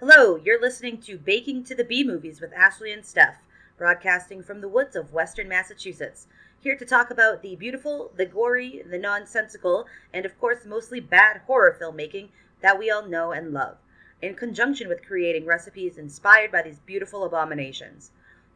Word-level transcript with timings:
Hello, 0.00 0.36
you're 0.36 0.60
listening 0.60 0.98
to 0.98 1.18
Baking 1.18 1.64
to 1.64 1.74
the 1.74 1.82
B 1.82 2.04
Movies 2.04 2.40
with 2.40 2.52
Ashley 2.52 2.92
and 2.92 3.02
Stef, 3.02 3.34
broadcasting 3.76 4.44
from 4.44 4.60
the 4.60 4.68
woods 4.68 4.94
of 4.94 5.12
Western 5.12 5.48
Massachusetts. 5.48 6.28
Here 6.60 6.76
to 6.76 6.84
talk 6.84 7.10
about 7.10 7.42
the 7.42 7.56
beautiful, 7.56 8.12
the 8.16 8.24
gory, 8.24 8.80
the 8.88 8.96
nonsensical, 8.96 9.88
and 10.14 10.24
of 10.24 10.38
course 10.38 10.64
mostly 10.64 11.00
bad 11.00 11.40
horror 11.48 11.76
filmmaking 11.80 12.28
that 12.62 12.78
we 12.78 12.88
all 12.88 13.08
know 13.08 13.32
and 13.32 13.52
love, 13.52 13.78
in 14.22 14.36
conjunction 14.36 14.86
with 14.86 15.04
creating 15.04 15.46
recipes 15.46 15.98
inspired 15.98 16.52
by 16.52 16.62
these 16.62 16.78
beautiful 16.78 17.24
abominations. 17.24 18.12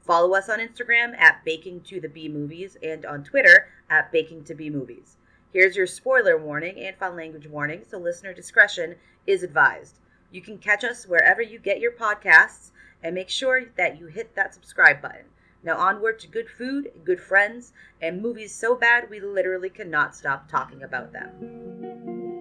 Follow 0.06 0.36
us 0.36 0.48
on 0.48 0.60
Instagram 0.60 1.18
at 1.18 1.44
Baking 1.44 1.80
to 1.88 2.00
the 2.00 2.08
B 2.08 2.28
Movies 2.28 2.76
and 2.84 3.04
on 3.04 3.24
Twitter 3.24 3.66
at 3.90 4.12
Baking 4.12 4.44
to 4.44 4.54
B 4.54 4.70
Movies. 4.70 5.16
Here's 5.52 5.74
your 5.74 5.88
spoiler 5.88 6.38
warning 6.38 6.78
and 6.78 6.94
foul 6.96 7.16
language 7.16 7.48
warning, 7.48 7.82
so 7.84 7.98
listener 7.98 8.32
discretion 8.32 8.94
is 9.26 9.42
advised. 9.42 9.98
You 10.32 10.40
can 10.40 10.56
catch 10.56 10.82
us 10.82 11.06
wherever 11.06 11.42
you 11.42 11.58
get 11.58 11.78
your 11.78 11.92
podcasts 11.92 12.70
and 13.02 13.14
make 13.14 13.28
sure 13.28 13.66
that 13.76 14.00
you 14.00 14.06
hit 14.06 14.34
that 14.34 14.54
subscribe 14.54 15.02
button. 15.02 15.26
Now, 15.62 15.76
onward 15.76 16.18
to 16.20 16.26
good 16.26 16.48
food, 16.48 16.90
good 17.04 17.20
friends, 17.20 17.72
and 18.00 18.22
movies 18.22 18.54
so 18.54 18.74
bad 18.74 19.10
we 19.10 19.20
literally 19.20 19.70
cannot 19.70 20.16
stop 20.16 20.48
talking 20.48 20.82
about 20.82 21.12
them. 21.12 22.31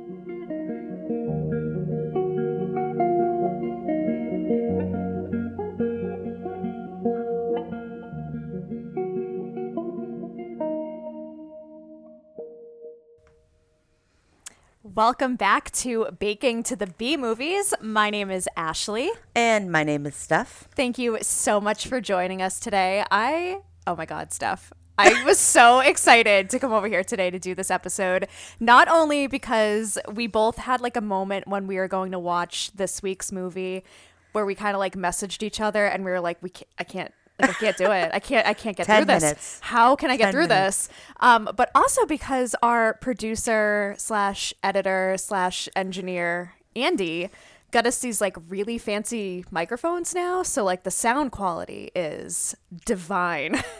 Welcome 14.96 15.38
back 15.38 15.72
to 15.72 16.08
Baking 16.20 16.64
to 16.64 16.76
the 16.76 16.88
B 16.88 17.16
Movies. 17.16 17.74
My 17.80 18.10
name 18.10 18.30
is 18.30 18.50
Ashley. 18.58 19.10
And 19.34 19.72
my 19.72 19.86
name 19.86 20.06
is 20.06 20.16
Stef. 20.16 20.66
Thank 20.76 20.98
you 20.98 21.20
so 21.22 21.62
much 21.62 21.88
for 21.88 22.02
joining 22.02 22.42
us 22.42 22.60
today. 22.60 23.06
I, 23.10 23.62
oh 23.88 23.96
my 23.96 24.06
God, 24.06 24.32
Stef. 24.32 24.72
I 24.98 25.24
was 25.24 25.40
so 25.40 25.80
excited 25.80 26.50
to 26.50 26.60
come 26.60 26.74
over 26.74 26.90
here 26.90 27.06
today 27.06 27.30
to 27.30 27.40
do 27.40 27.56
this 27.56 27.72
episode. 27.72 28.28
Not 28.60 28.90
only 28.90 29.28
because 29.28 29.98
we 30.12 30.28
both 30.28 30.58
had 30.58 30.82
like 30.82 30.98
a 30.98 31.02
moment 31.02 31.48
when 31.48 31.68
we 31.68 31.78
were 31.78 31.88
going 31.88 32.12
to 32.12 32.20
watch 32.20 32.72
this 32.74 33.02
week's 33.02 33.32
movie 33.32 33.86
where 34.34 34.46
we 34.46 34.56
kind 34.56 34.76
of 34.76 34.80
like 34.80 34.98
messaged 34.98 35.42
each 35.42 35.62
other 35.62 35.86
and 35.86 36.04
we 36.04 36.12
were 36.12 36.20
like, 36.20 36.38
we 36.42 36.50
can't, 36.50 36.70
I 36.78 36.84
can't 36.84 37.14
like, 37.42 37.50
I 37.50 37.54
can't 37.54 37.78
do 37.78 37.92
it. 37.92 38.12
I 38.14 38.20
can't. 38.20 38.48
I 38.48 38.54
can't 38.54 38.78
get 38.78 38.86
through 38.86 39.06
this. 39.06 39.60
How 39.62 39.96
can 39.96 40.10
I 40.10 40.18
get 40.18 40.32
through 40.32 40.48
minutes. 40.48 40.88
this? 40.88 40.98
Um, 41.20 41.50
but 41.56 41.72
also 41.76 42.06
because 42.06 42.56
our 42.64 42.94
producer 42.96 43.96
slash 43.98 44.54
editor 44.64 45.16
slash 45.18 45.68
engineer 45.76 46.54
Andy 46.76 47.30
got 47.72 47.88
us 47.88 48.00
these 48.00 48.22
like 48.22 48.38
really 48.50 48.78
fancy 48.78 49.46
microphones 49.50 50.14
now, 50.14 50.44
so 50.44 50.64
like 50.64 50.84
the 50.84 50.92
sound 50.92 51.32
quality 51.32 51.92
is 51.96 52.56
divine. 52.86 53.62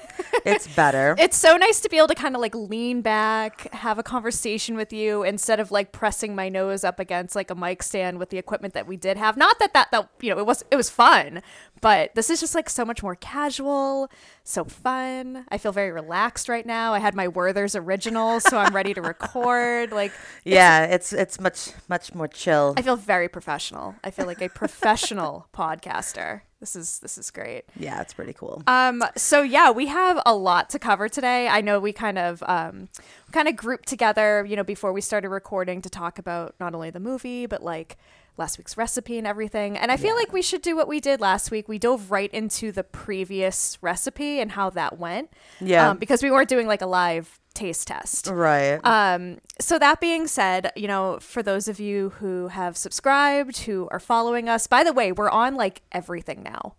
It's 0.46 0.68
better. 0.76 1.16
it's 1.20 1.38
so 1.38 1.58
nice 1.58 1.82
to 1.82 1.90
be 1.90 1.98
able 1.98 2.08
to 2.08 2.16
kind 2.16 2.36
of 2.36 2.42
like 2.42 2.54
lean 2.56 3.02
back, 3.02 3.72
have 3.74 3.98
a 4.00 4.04
conversation 4.04 4.76
with 4.76 4.94
you 4.94 5.24
instead 5.24 5.60
of 5.60 5.72
like 5.72 5.92
pressing 5.92 6.36
my 6.36 6.48
nose 6.48 6.84
up 6.84 7.00
against 7.00 7.36
like 7.36 7.50
a 7.50 7.56
mic 7.56 7.82
stand 7.84 8.18
with 8.18 8.30
the 8.30 8.38
equipment 8.38 8.74
that 8.74 8.88
we 8.88 8.98
did 8.98 9.18
have. 9.18 9.36
Not 9.36 9.60
that 9.60 9.74
that 9.74 9.90
that 9.92 10.10
you 10.22 10.30
know 10.30 10.40
it 10.40 10.46
was 10.46 10.64
it 10.72 10.76
was 10.76 10.90
fun, 10.90 11.42
but 11.82 12.14
this 12.16 12.30
is 12.30 12.40
just 12.40 12.56
like 12.56 12.70
so 12.70 12.86
much 12.86 13.02
more 13.04 13.16
casual, 13.16 14.10
so 14.44 14.64
fun. 14.64 15.46
I 15.50 15.58
feel 15.58 15.72
very 15.72 15.92
relaxed 15.92 16.50
right 16.50 16.66
now. 16.66 16.94
I 16.94 17.00
had 17.00 17.16
my 17.16 17.28
Werther's 17.28 17.76
original, 17.76 18.40
so 18.40 18.58
I'm 18.58 18.76
ready 18.76 18.94
to 18.94 19.02
record. 19.14 19.92
Like 19.92 20.12
yeah, 20.44 20.86
it's 20.86 21.14
it's 21.14 21.40
much 21.40 21.70
much 21.88 22.14
more 22.14 22.28
chill. 22.28 22.74
I 22.78 22.82
feel 22.82 22.96
very 22.96 23.30
professional. 23.30 23.96
I 24.04 24.12
feel 24.12 24.26
like 24.26 24.42
a 24.42 24.50
professional 24.50 25.48
podcaster. 25.54 26.42
This 26.60 26.76
is 26.76 27.00
this 27.00 27.18
is 27.18 27.32
great. 27.32 27.64
yeah, 27.76 28.02
it's 28.02 28.14
pretty 28.14 28.34
cool. 28.34 28.62
Um, 28.68 29.04
so 29.16 29.42
yeah, 29.42 29.72
we 29.72 29.88
have 29.88 30.22
a 30.26 30.36
lot 30.36 30.70
to 30.72 30.80
cover 30.80 31.10
today. 31.10 31.48
I 31.48 31.62
know 31.62 31.80
we 31.80 31.92
kind 31.92 32.20
of 32.20 32.44
um, 32.46 32.88
kind 33.32 33.48
of 33.48 33.56
grouped 33.56 33.88
together, 33.88 34.46
you 34.48 34.56
know, 34.56 34.64
before 34.64 34.94
we 34.94 35.02
started 35.02 35.30
recording 35.30 35.82
to 35.82 35.90
talk 35.90 36.20
about 36.20 36.54
not 36.60 36.76
only 36.76 36.92
the 36.92 37.00
movie 37.00 37.48
but 37.48 37.64
like 37.64 37.98
last 38.42 38.58
week's 38.58 38.76
recipe 38.76 39.18
and 39.18 39.26
everything. 39.28 39.78
And 39.78 39.92
I 39.92 39.98
feel 39.98 40.16
like 40.16 40.34
we 40.34 40.42
should 40.42 40.62
do 40.62 40.76
what 40.76 40.88
we 40.88 41.00
did 41.00 41.22
last 41.22 41.52
week. 41.52 41.70
We 41.70 41.80
dove 41.80 42.12
right 42.12 42.32
into 42.34 42.72
the 42.72 42.84
previous 42.84 43.78
recipe 43.82 44.40
and 44.40 44.52
how 44.52 44.70
that 44.72 44.98
went. 45.00 45.32
Yeah. 45.60 45.92
um, 45.92 45.98
because 45.98 46.24
we 46.24 46.32
weren't 46.32 46.50
doing 46.50 46.68
like 46.68 46.82
a 46.82 46.88
live 46.88 47.40
taste 47.54 47.88
test. 47.88 48.28
right. 48.28 48.80
Um, 48.84 49.38
so 49.60 49.78
that 49.78 50.00
being 50.02 50.28
said, 50.28 50.72
you 50.76 50.88
know, 50.88 51.20
for 51.20 51.44
those 51.44 51.68
of 51.68 51.80
you 51.80 52.10
who 52.20 52.48
have 52.48 52.78
subscribed, 52.78 53.60
who 53.60 53.88
are 53.92 54.00
following 54.00 54.50
us, 54.50 54.68
by 54.68 54.84
the 54.84 54.94
way, 54.94 55.12
we're 55.12 55.30
on 55.30 55.56
like 55.56 55.82
everything 55.92 56.44
now. 56.44 56.76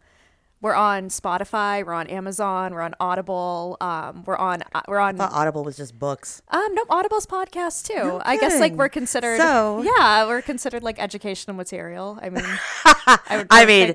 We're 0.62 0.75
on 0.75 1.09
Spotify, 1.09 1.84
we're 1.84 1.93
on 1.93 2.06
Amazon, 2.06 2.73
we're 2.73 2.83
on 2.83 2.95
Audible, 3.00 3.77
um, 3.81 4.23
we're 4.25 4.37
on 4.37 4.62
uh, 4.73 4.83
we're 4.87 5.00
on 5.00 5.17
I 5.21 5.27
thought 5.27 5.33
Audible 5.33 5.65
was 5.65 5.77
just 5.77 5.99
books. 5.99 6.41
um 6.53 6.69
nope, 6.75 6.87
Audible's 6.89 7.27
podcast 7.27 7.89
too. 7.89 7.95
No 7.97 8.23
I 8.25 8.37
guess 8.37 8.61
like 8.61 8.75
we're 8.75 8.89
considered 8.89 9.39
So- 9.41 9.83
yeah, 9.83 10.25
we're 10.25 10.41
considered 10.41 10.84
like 10.84 11.00
educational 11.03 11.56
material. 11.56 12.17
I 12.23 12.31
mean, 12.31 12.45
I, 12.84 13.19
would 13.39 13.47
I 13.50 13.67
mean, 13.67 13.95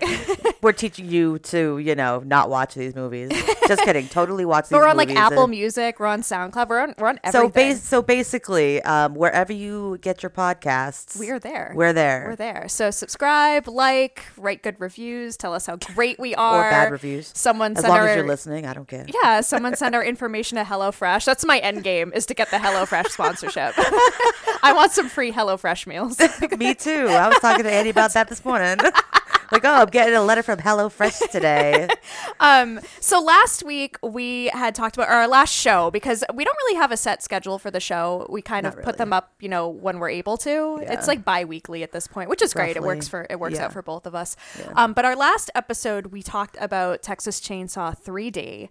we're 0.62 0.74
teaching 0.74 1.08
you 1.10 1.40
to, 1.40 1.78
you 1.78 1.96
know, 1.96 2.22
not 2.26 2.50
watch 2.50 2.76
these 2.76 2.94
movies. 2.96 3.30
Just 3.66 3.84
kidding. 3.84 4.08
Totally 4.10 4.44
watch 4.44 4.66
these 4.66 4.72
but 4.72 4.80
we're 4.82 4.90
on 4.90 4.98
like 4.98 5.12
Apple 5.12 5.44
and- 5.44 5.52
Music, 5.52 6.02
we're 6.02 6.08
on 6.08 6.22
SoundCloud, 6.22 6.68
we're 6.68 6.82
on 6.82 6.96
we're 6.98 7.08
on 7.08 7.20
So, 7.32 7.40
everything. 7.48 7.72
bas- 7.76 7.84
so 7.84 8.02
basically, 8.02 8.82
um, 8.84 9.16
wherever 9.16 9.54
you 9.54 10.00
get 10.02 10.22
your 10.22 10.32
podcasts, 10.32 11.18
we 11.18 11.30
are 11.30 11.40
there. 11.40 11.72
We're 11.74 11.94
there. 11.94 12.26
We're 12.28 12.36
there. 12.36 12.68
So 12.68 12.92
subscribe, 12.92 13.70
like, 13.70 14.26
write 14.36 14.64
good 14.64 14.76
reviews, 14.80 15.38
tell 15.38 15.54
us 15.54 15.68
how 15.68 15.78
great 15.78 16.20
we 16.20 16.36
are. 16.36 16.56
Or 16.57 16.69
bad 16.69 16.91
reviews. 16.91 17.31
Someone 17.35 17.73
As 17.73 17.81
send 17.81 17.90
long 17.90 18.00
our 18.00 18.07
as 18.07 18.16
you're 18.18 18.28
listening, 18.28 18.66
I 18.66 18.73
don't 18.73 18.88
care. 18.88 19.06
yeah, 19.23 19.41
someone 19.51 19.75
send 19.75 19.95
our 19.95 20.03
information 20.03 20.57
to 20.57 20.63
HelloFresh. 20.63 21.25
That's 21.25 21.45
my 21.45 21.59
end 21.59 21.84
game 21.84 22.12
is 22.16 22.25
to 22.28 22.34
get 22.34 22.50
the 22.51 22.57
HelloFresh 22.57 23.07
sponsorship. 23.09 23.73
I 24.63 24.73
want 24.75 24.91
some 24.91 25.09
free 25.09 25.31
HelloFresh 25.31 25.88
meals. 25.88 26.19
Me 26.57 26.73
too. 26.73 27.07
I 27.09 27.28
was 27.29 27.40
talking 27.40 27.63
to 27.63 27.72
Andy 27.72 27.90
about 27.90 28.13
that 28.13 28.28
this 28.29 28.44
morning. 28.44 28.78
Like, 29.52 29.63
oh, 29.66 29.74
I'm 29.81 29.88
getting 29.90 30.16
a 30.16 30.22
letter 30.24 30.44
from 30.44 30.59
HelloFresh 30.59 31.30
today. 31.31 31.88
Um, 32.40 32.80
so 33.00 33.19
last 33.19 33.63
week 33.63 33.97
we 34.03 34.47
had 34.47 34.75
talked 34.75 34.96
about 34.96 35.09
our 35.09 35.28
last 35.28 35.52
show 35.53 35.90
because 35.90 36.24
we 36.34 36.46
don't 36.46 36.56
really 36.66 36.78
have 36.78 36.91
a 36.91 36.97
set 36.97 37.24
schedule 37.24 37.57
for 37.57 37.72
the 37.72 37.80
show. 37.80 38.28
We 38.30 38.41
kind 38.44 38.63
Not 38.63 38.78
of 38.78 38.84
put 38.84 38.97
them 38.97 39.12
up, 39.12 39.34
you 39.40 39.50
know, 39.50 39.68
when 39.69 39.97
we're 39.97 40.09
able 40.09 40.38
to. 40.38 40.80
Yeah. 40.81 40.94
It's 40.94 41.07
like 41.07 41.25
bi-weekly 41.25 41.81
at 41.81 41.91
this 41.94 42.07
point, 42.07 42.30
which 42.30 42.41
is 42.44 42.53
great. 42.53 42.75
It 42.75 42.84
works 42.84 43.07
for 43.07 43.25
it 43.30 43.40
works 43.40 43.56
Yeah. 43.56 43.66
out 43.66 43.74
for 43.74 43.81
both 43.81 44.06
of 44.06 44.13
us. 44.13 44.36
Yeah. 44.59 44.72
Um, 44.75 44.94
but 44.94 45.03
our 45.03 45.16
last 45.16 45.50
episode 45.56 46.07
we 46.07 46.22
talked 46.22 46.57
about 46.59 47.02
Texas 47.02 47.40
Chainsaw 47.41 47.97
3D. 48.00 48.69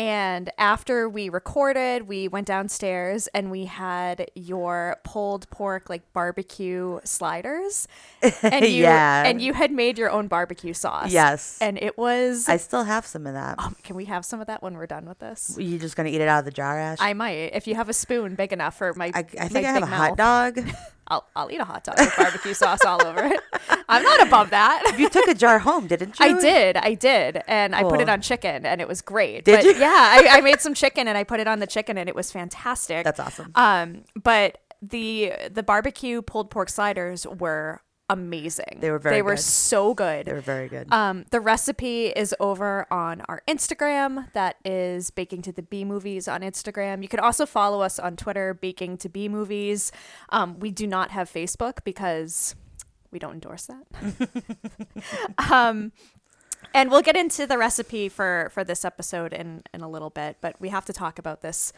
And 0.00 0.50
after 0.56 1.10
we 1.10 1.28
recorded, 1.28 2.08
we 2.08 2.26
went 2.26 2.46
downstairs 2.46 3.26
and 3.34 3.50
we 3.50 3.66
had 3.66 4.30
your 4.34 4.96
pulled 5.04 5.48
pork 5.50 5.90
like 5.90 6.10
barbecue 6.14 7.00
sliders. 7.04 7.86
And 8.42 8.64
you 8.64 8.84
Yeah. 8.84 9.24
and 9.26 9.42
you 9.42 9.52
had 9.52 9.70
made 9.70 9.98
your 9.98 10.10
own 10.10 10.26
barbecue 10.26 10.72
sauce. 10.72 11.12
Yes. 11.12 11.58
And 11.60 11.76
it 11.76 11.98
was 11.98 12.48
I 12.48 12.56
still 12.56 12.84
have 12.84 13.04
some 13.04 13.26
of 13.26 13.34
that. 13.34 13.56
um, 13.58 13.76
can 13.82 13.94
we 13.94 14.06
have 14.06 14.24
some 14.24 14.40
of 14.40 14.46
that 14.46 14.62
when 14.62 14.72
we're 14.74 14.86
done 14.86 15.04
with 15.06 15.18
this? 15.18 15.56
you 15.58 15.78
just 15.78 15.96
gonna 15.96 16.08
eat 16.08 16.22
it 16.22 16.28
out 16.28 16.38
of 16.40 16.44
the 16.46 16.50
jar, 16.50 16.78
Ash? 16.78 16.96
I 17.00 17.12
might, 17.12 17.54
if 17.54 17.66
you 17.66 17.74
have 17.74 17.90
a 17.90 17.92
spoon 17.92 18.36
big 18.36 18.54
enough 18.54 18.78
for 18.78 18.94
my. 18.94 19.12
I, 19.14 19.18
I 19.18 19.42
my 19.42 19.48
think 19.48 19.66
I 19.66 19.72
have 19.72 19.82
a 19.82 19.86
hot 19.86 20.16
dog. 20.16 20.60
I'll, 21.10 21.26
I'll 21.34 21.50
eat 21.50 21.60
a 21.60 21.64
hot 21.64 21.84
dog 21.84 21.96
with 21.98 22.14
barbecue 22.16 22.54
sauce 22.54 22.84
all 22.84 23.04
over 23.04 23.24
it. 23.24 23.40
I'm 23.88 24.02
not 24.02 24.26
above 24.26 24.50
that. 24.50 24.94
You 24.96 25.08
took 25.08 25.26
a 25.26 25.34
jar 25.34 25.58
home, 25.58 25.88
didn't 25.88 26.18
you? 26.20 26.26
I 26.26 26.40
did, 26.40 26.76
I 26.76 26.94
did, 26.94 27.42
and 27.48 27.74
I 27.74 27.82
put 27.82 28.00
it 28.00 28.08
on 28.08 28.20
chicken, 28.20 28.64
and 28.64 28.80
it 28.80 28.86
was 28.86 29.02
great. 29.02 29.44
Did 29.44 29.56
but 29.56 29.64
you? 29.64 29.74
Yeah, 29.74 29.88
I, 29.88 30.26
I 30.30 30.40
made 30.40 30.60
some 30.60 30.74
chicken, 30.74 31.08
and 31.08 31.18
I 31.18 31.24
put 31.24 31.40
it 31.40 31.48
on 31.48 31.58
the 31.58 31.66
chicken, 31.66 31.98
and 31.98 32.08
it 32.08 32.14
was 32.14 32.30
fantastic. 32.30 33.04
That's 33.04 33.18
awesome. 33.18 33.50
Um, 33.56 34.04
but 34.22 34.58
the 34.82 35.32
the 35.50 35.62
barbecue 35.62 36.22
pulled 36.22 36.50
pork 36.50 36.70
sliders 36.70 37.26
were 37.26 37.82
amazing. 38.10 38.78
They 38.80 38.90
were 38.90 38.98
very 38.98 39.16
They 39.16 39.22
were 39.22 39.36
good. 39.36 39.42
so 39.42 39.94
good. 39.94 40.26
They 40.26 40.32
were 40.32 40.40
very 40.40 40.68
good. 40.68 40.92
Um, 40.92 41.24
the 41.30 41.40
recipe 41.40 42.06
is 42.08 42.34
over 42.40 42.86
on 42.90 43.22
our 43.28 43.42
Instagram. 43.48 44.30
That 44.32 44.56
is 44.64 45.10
Baking 45.10 45.42
to 45.42 45.52
the 45.52 45.62
B 45.62 45.84
Movies 45.84 46.28
on 46.28 46.42
Instagram. 46.42 47.02
You 47.02 47.08
can 47.08 47.20
also 47.20 47.46
follow 47.46 47.80
us 47.80 47.98
on 47.98 48.16
Twitter, 48.16 48.52
Baking 48.52 48.98
to 48.98 49.08
B 49.08 49.28
Movies. 49.28 49.92
Um, 50.30 50.58
we 50.58 50.70
do 50.70 50.86
not 50.86 51.10
have 51.12 51.30
Facebook 51.30 51.78
because 51.84 52.54
we 53.10 53.18
don't 53.18 53.34
endorse 53.34 53.66
that. 53.66 53.86
um, 55.50 55.92
and 56.74 56.90
we'll 56.90 57.02
get 57.02 57.16
into 57.16 57.46
the 57.46 57.58
recipe 57.58 58.08
for 58.08 58.50
for 58.52 58.64
this 58.64 58.84
episode 58.84 59.32
in 59.32 59.62
in 59.72 59.80
a 59.80 59.88
little 59.88 60.10
bit, 60.10 60.36
but 60.40 60.60
we 60.60 60.68
have 60.68 60.84
to 60.84 60.92
talk 60.92 61.18
about 61.18 61.40
this 61.40 61.72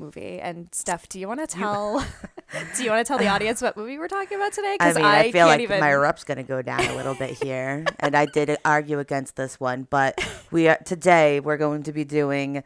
movie. 0.00 0.40
And 0.40 0.70
Stef, 0.72 1.08
do 1.08 1.20
you 1.20 1.28
want 1.28 1.40
to 1.40 1.46
tell? 1.46 2.00
do 2.76 2.82
you 2.82 2.90
want 2.90 3.06
to 3.06 3.08
tell 3.08 3.18
the 3.18 3.28
audience 3.28 3.62
what 3.62 3.76
movie 3.76 3.98
we're 3.98 4.08
talking 4.08 4.36
about 4.36 4.52
today? 4.52 4.76
I 4.80 4.92
mean, 4.92 5.04
I, 5.04 5.22
feel 5.24 5.46
can't 5.46 5.48
like 5.48 5.60
even. 5.60 5.80
my 5.80 5.90
erupt's 5.90 6.24
gonna 6.24 6.42
go 6.42 6.62
down 6.62 6.80
a 6.80 6.96
little 6.96 7.14
bit 7.14 7.40
here, 7.42 7.84
and 8.00 8.16
I 8.16 8.26
did 8.26 8.56
argue 8.64 8.98
against 8.98 9.36
this 9.36 9.60
one, 9.60 9.86
but 9.88 10.18
we 10.50 10.68
are 10.68 10.78
today 10.84 11.38
we're 11.38 11.58
going 11.58 11.84
to 11.84 11.92
be 11.92 12.04
doing 12.04 12.64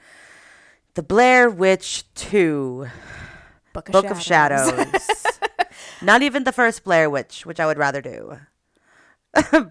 the 0.94 1.02
Blair 1.02 1.50
Witch 1.50 2.04
Two, 2.14 2.86
Book 3.72 3.88
of, 3.88 3.92
Book 3.92 4.06
of 4.06 4.22
Shadows. 4.22 4.72
Not 6.00 6.22
even 6.22 6.44
the 6.44 6.52
first 6.52 6.84
Blair 6.84 7.10
Witch, 7.10 7.44
which 7.44 7.60
I 7.60 7.66
would 7.66 7.78
rather 7.78 8.00
do. 8.00 8.38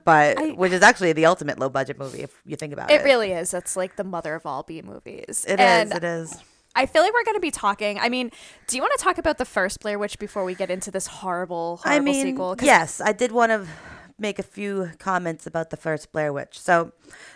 but 0.03 0.37
I- 0.37 0.51
which 0.51 0.73
is 0.73 0.81
actually 0.81 1.13
the 1.13 1.25
ultimate 1.25 1.57
low 1.57 1.69
budget 1.69 1.97
movie 1.97 2.21
if 2.21 2.41
you 2.45 2.55
think 2.55 2.73
about 2.73 2.91
it. 2.91 3.01
It 3.01 3.03
really 3.03 3.31
is. 3.31 3.53
It's 3.53 3.75
like 3.75 3.95
the 3.95 4.03
mother 4.03 4.35
of 4.35 4.45
all 4.45 4.63
B 4.63 4.81
movies. 4.81 5.45
It 5.47 5.53
is. 5.53 5.59
and 5.59 5.93
It 5.93 6.03
is. 6.03 6.37
I 6.75 6.85
feel 6.85 7.01
like 7.03 7.13
we're 7.13 7.23
going 7.23 7.35
to 7.35 7.41
be 7.41 7.51
talking. 7.51 7.99
I 7.99 8.09
mean, 8.09 8.31
do 8.67 8.75
you 8.75 8.81
want 8.81 8.93
to 8.97 9.03
talk 9.03 9.17
about 9.17 9.37
the 9.37 9.45
first 9.45 9.79
Blair 9.79 9.99
Witch 9.99 10.17
before 10.19 10.43
we 10.43 10.55
get 10.55 10.69
into 10.71 10.89
this 10.91 11.07
horrible, 11.07 11.77
horrible 11.77 11.95
I 11.95 11.99
mean, 11.99 12.25
sequel? 12.25 12.55
yes, 12.61 12.99
I 12.99 13.11
did 13.13 13.31
want 13.31 13.51
to 13.51 13.67
make 14.17 14.39
a 14.39 14.43
few 14.43 14.91
comments 14.99 15.45
about 15.45 15.69
the 15.69 15.77
first 15.77 16.11
Blair 16.11 16.33
Witch. 16.33 16.59
So, 16.59 16.91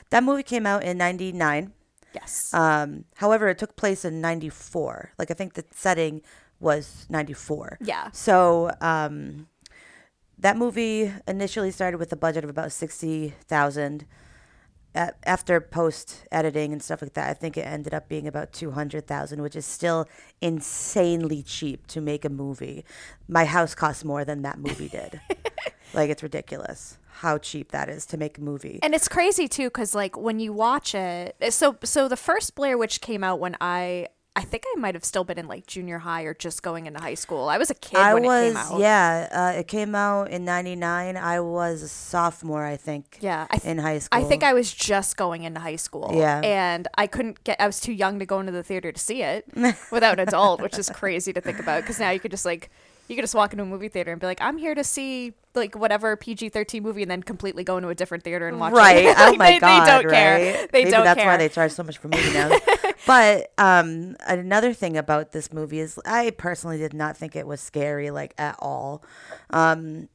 that 0.10 0.24
movie 0.24 0.44
came 0.44 0.66
out 0.66 0.84
in 0.84 0.98
'99. 0.98 1.74
Yes. 2.14 2.52
Um, 2.54 3.06
however, 3.16 3.48
it 3.50 3.58
took 3.60 3.76
place 3.76 4.04
in 4.06 4.22
'94. 4.22 5.12
Like 5.20 5.30
I 5.30 5.34
think 5.36 5.54
the 5.54 5.66
setting 5.72 6.22
was 6.60 7.06
'94. 7.10 7.78
Yeah. 7.82 8.10
So, 8.12 8.72
um, 8.82 9.48
that 10.40 10.58
movie 10.58 11.12
initially 11.28 11.72
started 11.72 11.98
with 11.98 12.12
a 12.12 12.16
budget 12.16 12.44
of 12.44 12.50
about 12.50 12.72
sixty 12.72 13.36
thousand. 13.48 14.02
A- 14.02 14.06
After 14.96 15.62
post 15.62 16.26
editing 16.32 16.74
and 16.74 16.82
stuff 16.82 17.04
like 17.04 17.14
that, 17.14 17.30
I 17.30 17.34
think 17.34 17.56
it 17.56 17.62
ended 17.68 17.94
up 17.94 18.08
being 18.10 18.28
about 18.28 18.52
two 18.52 18.72
hundred 18.72 19.06
thousand, 19.06 19.42
which 19.44 19.56
is 19.56 19.66
still 19.66 20.08
insanely 20.42 21.44
cheap 21.44 21.86
to 21.88 22.02
make 22.02 22.26
a 22.26 22.30
movie. 22.30 22.84
My 23.28 23.46
house 23.46 23.76
costs 23.76 24.04
more 24.04 24.26
than 24.26 24.42
that 24.42 24.58
movie 24.58 24.90
did. 24.90 25.22
like 25.94 26.10
it's 26.10 26.24
ridiculous 26.24 26.98
how 27.20 27.38
cheap 27.38 27.72
that 27.72 27.90
is 27.90 28.06
to 28.06 28.16
make 28.18 28.38
a 28.38 28.42
movie. 28.42 28.80
and 28.84 28.94
it's 28.94 29.08
crazy 29.08 29.48
too 29.48 29.70
cuz 29.72 29.96
like 29.96 30.16
when 30.16 30.40
you 30.40 30.54
watch 30.54 30.94
it 30.94 31.36
so 31.50 31.76
so 31.84 32.08
the 32.08 32.18
first 32.18 32.54
Blair 32.54 32.78
Witch 32.78 33.02
came 33.02 33.24
out 33.24 33.40
when 33.40 33.56
I 33.60 34.08
I 34.38 34.42
think 34.42 34.64
I 34.72 34.80
might 34.80 34.94
have 34.94 35.04
still 35.04 35.24
been 35.24 35.40
in 35.40 35.48
like 35.48 35.66
junior 35.66 35.98
high 35.98 36.22
or 36.22 36.36
just 36.36 36.62
going 36.62 36.86
into 36.86 37.02
high 37.02 37.16
school. 37.16 37.50
I 37.50 37.58
was 37.58 37.72
a 37.72 37.74
kid 37.74 37.98
I 37.98 38.14
when 38.14 38.24
was, 38.24 38.44
it 38.44 38.48
came 38.50 38.58
out. 38.58 38.80
yeah. 38.80 39.30
Uh, 39.32 39.60
it 39.60 39.68
came 39.68 39.96
out 39.96 40.30
in 40.30 40.46
'99. 40.46 41.18
I 41.18 41.40
was 41.40 41.82
a 41.82 41.88
sophomore, 41.88 42.64
I 42.64 42.78
think. 42.78 43.18
Yeah, 43.20 43.48
I 43.50 43.58
th- 43.58 43.72
in 43.72 43.80
high 43.80 43.98
school. 43.98 44.20
I 44.20 44.24
think 44.24 44.44
I 44.44 44.54
was 44.54 44.72
just 44.72 45.18
going 45.18 45.44
into 45.44 45.60
high 45.60 45.76
school. 45.76 46.12
Yeah. 46.14 46.42
And 46.44 46.88
I 46.96 47.08
couldn't 47.08 47.44
get, 47.46 47.60
I 47.60 47.66
was 47.66 47.80
too 47.80 47.94
young 47.94 48.20
to 48.20 48.28
go 48.28 48.40
into 48.40 48.52
the 48.52 48.62
theater 48.62 48.92
to 48.92 49.00
see 49.00 49.24
it 49.24 49.46
without 49.92 50.20
an 50.20 50.28
adult, 50.28 50.62
which 50.62 50.78
is 50.78 50.88
crazy 50.92 51.34
to 51.34 51.42
think 51.42 51.60
about. 51.60 51.82
Because 51.82 52.00
now 52.00 52.12
you 52.12 52.20
could 52.20 52.30
just 52.30 52.46
like, 52.46 52.70
you 53.08 53.16
could 53.16 53.24
just 53.24 53.36
walk 53.36 53.54
into 53.54 53.64
a 53.64 53.66
movie 53.66 53.88
theater 53.88 54.12
and 54.12 54.20
be 54.22 54.28
like, 54.28 54.42
I'm 54.42 54.58
here 54.58 54.76
to 54.76 54.84
see 54.84 55.34
like 55.56 55.76
whatever 55.76 56.16
PG 56.16 56.50
13 56.50 56.84
movie 56.84 57.02
and 57.02 57.10
then 57.10 57.24
completely 57.24 57.64
go 57.64 57.78
into 57.78 57.90
a 57.90 57.96
different 57.96 58.24
theater 58.24 58.48
and 58.48 58.60
watch 58.60 58.74
right. 58.74 59.06
it. 59.06 59.16
oh 59.20 59.30
Like, 59.32 59.38
my 59.40 59.52
they, 59.52 59.60
god. 59.60 59.86
They 59.86 59.92
don't 59.92 60.06
right? 60.06 60.14
care. 60.14 60.38
They 60.40 60.68
Maybe 60.74 60.92
don't 60.92 61.04
that's 61.04 61.18
care. 61.18 61.26
why 61.28 61.38
they 61.38 61.50
charge 61.50 61.72
so 61.72 61.84
much 61.84 61.98
for 61.98 62.10
movie 62.10 62.34
now. 62.34 62.56
but 63.08 63.52
um, 63.58 64.16
another 64.28 64.74
thing 64.74 64.98
about 64.98 65.32
this 65.32 65.52
movie 65.52 65.80
is 65.80 66.00
I 66.06 66.32
personally 66.32 66.78
did 66.78 66.94
not 66.94 67.18
think 67.18 67.36
it 67.36 67.48
was 67.48 67.60
scary 67.62 68.12
like 68.12 68.34
at 68.38 68.56
all. 68.60 69.04
Um, 69.50 70.10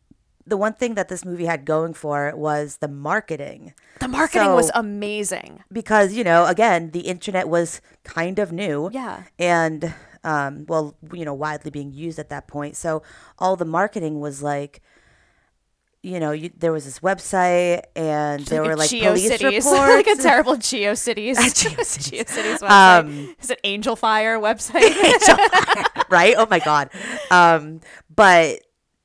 the 0.46 0.56
one 0.56 0.74
thing 0.74 0.94
that 0.94 1.08
this 1.08 1.24
movie 1.24 1.46
had 1.46 1.64
going 1.64 1.94
for 1.94 2.28
it 2.28 2.36
was 2.36 2.78
the 2.78 2.88
marketing. 2.88 3.74
the 4.00 4.08
marketing 4.08 4.52
was 4.54 4.70
amazing. 4.74 5.62
because 5.72 6.12
you 6.12 6.24
know 6.24 6.46
again 6.46 6.90
the 6.90 7.00
internet 7.00 7.48
was 7.48 7.80
kind 8.04 8.38
of 8.40 8.50
new 8.52 8.90
Yeah. 8.92 9.22
and 9.38 9.94
um, 10.24 10.64
well 10.68 10.96
you 11.12 11.24
know 11.24 11.34
widely 11.34 11.70
being 11.70 11.92
used 11.92 12.18
at 12.18 12.28
that 12.28 12.46
point 12.46 12.76
so 12.76 13.02
all 13.38 13.56
the 13.56 13.64
marketing 13.64 14.20
was 14.20 14.42
like 14.42 14.82
you 16.02 16.18
know 16.18 16.32
you, 16.32 16.50
there 16.56 16.72
was 16.72 16.84
this 16.84 16.98
website 16.98 17.82
and 17.94 18.44
there 18.46 18.62
like 18.62 18.70
were 18.70 18.76
like 18.76 18.90
police 18.90 19.30
GeoCities, 19.30 19.64
reports 19.64 19.64
like 19.74 20.06
a 20.06 20.16
terrible 20.16 20.56
GeoCities. 20.56 21.36
GeoCities. 21.36 22.24
GeoCities 22.24 22.58
website. 22.58 23.00
Um, 23.00 23.36
Is 23.40 23.50
it 23.50 23.60
Angelfire 23.64 24.40
website? 24.48 26.10
right 26.10 26.34
oh 26.36 26.46
my 26.50 26.58
god 26.58 26.90
um, 27.30 27.80
but 28.14 28.60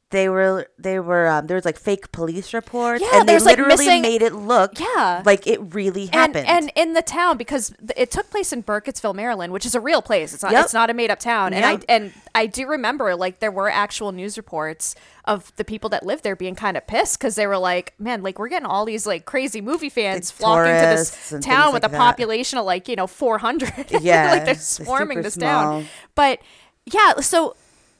they 0.09 0.29
were 0.29 0.67
they 0.79 0.99
were 0.99 1.27
um, 1.27 1.47
there 1.47 1.55
was 1.55 1.65
like 1.65 1.77
fake 1.77 2.13
police 2.13 2.53
reports 2.53 3.01
Yeah, 3.03 3.19
and 3.19 3.27
they 3.27 3.33
there's, 3.33 3.43
like, 3.45 3.57
literally 3.57 3.85
missing- 3.87 4.01
made 4.01 4.21
it 4.21 4.33
look 4.33 4.79
Yeah. 4.79 5.21
like 5.25 5.45
it 5.45 5.59
really 5.73 6.05
happened 6.05 6.47
and 6.47 6.71
in 6.77 6.93
the 6.93 7.01
town 7.01 7.35
because 7.35 7.73
it 7.97 8.09
took 8.09 8.29
place 8.29 8.53
in 8.53 8.63
Burkittsville, 8.63 9.13
Maryland, 9.13 9.51
which 9.51 9.65
is 9.65 9.75
a 9.75 9.81
real 9.81 10.01
place. 10.01 10.33
It's 10.33 10.43
not 10.43 10.53
Yep. 10.53 10.63
it's 10.63 10.73
not 10.73 10.89
a 10.89 10.93
made 10.93 11.11
up 11.11 11.19
town. 11.19 11.53
And 11.53 11.65
I 11.65 11.79
and 11.89 12.13
I 12.33 12.45
do 12.45 12.65
remember 12.67 13.15
like 13.17 13.39
there 13.39 13.51
were 13.51 13.69
actual 13.69 14.13
news 14.13 14.37
reports 14.37 14.95
of 15.25 15.53
the 15.57 15.65
people 15.65 15.89
that 15.89 16.05
lived 16.05 16.23
there 16.23 16.37
being 16.37 16.55
kind 16.55 16.77
of 16.77 16.87
pissed 16.87 17.19
because 17.19 17.35
they 17.35 17.45
were 17.45 17.57
like, 17.57 17.93
man, 17.99 18.23
like 18.23 18.39
we're 18.39 18.47
getting 18.47 18.65
all 18.65 18.85
these 18.85 19.05
like 19.05 19.25
crazy 19.25 19.59
movie 19.59 19.89
fans 19.89 20.31
Like 20.31 20.37
flocking 20.37 20.73
to 20.73 20.87
this 20.95 21.33
town 21.45 21.73
with 21.73 21.83
like 21.83 21.91
a 21.91 21.91
that. 21.91 21.97
population 21.97 22.57
of 22.57 22.65
like 22.65 22.87
you 22.87 22.95
know 22.95 23.07
400. 23.07 23.91
Yeah, 24.01 24.31
like 24.31 24.45
they're 24.45 24.45
they're 24.45 24.55
swarming 24.55 25.21
this 25.21 25.33
small. 25.33 25.81
town. 25.81 25.85
But 26.15 26.39
yeah, 26.85 27.15
so 27.19 27.57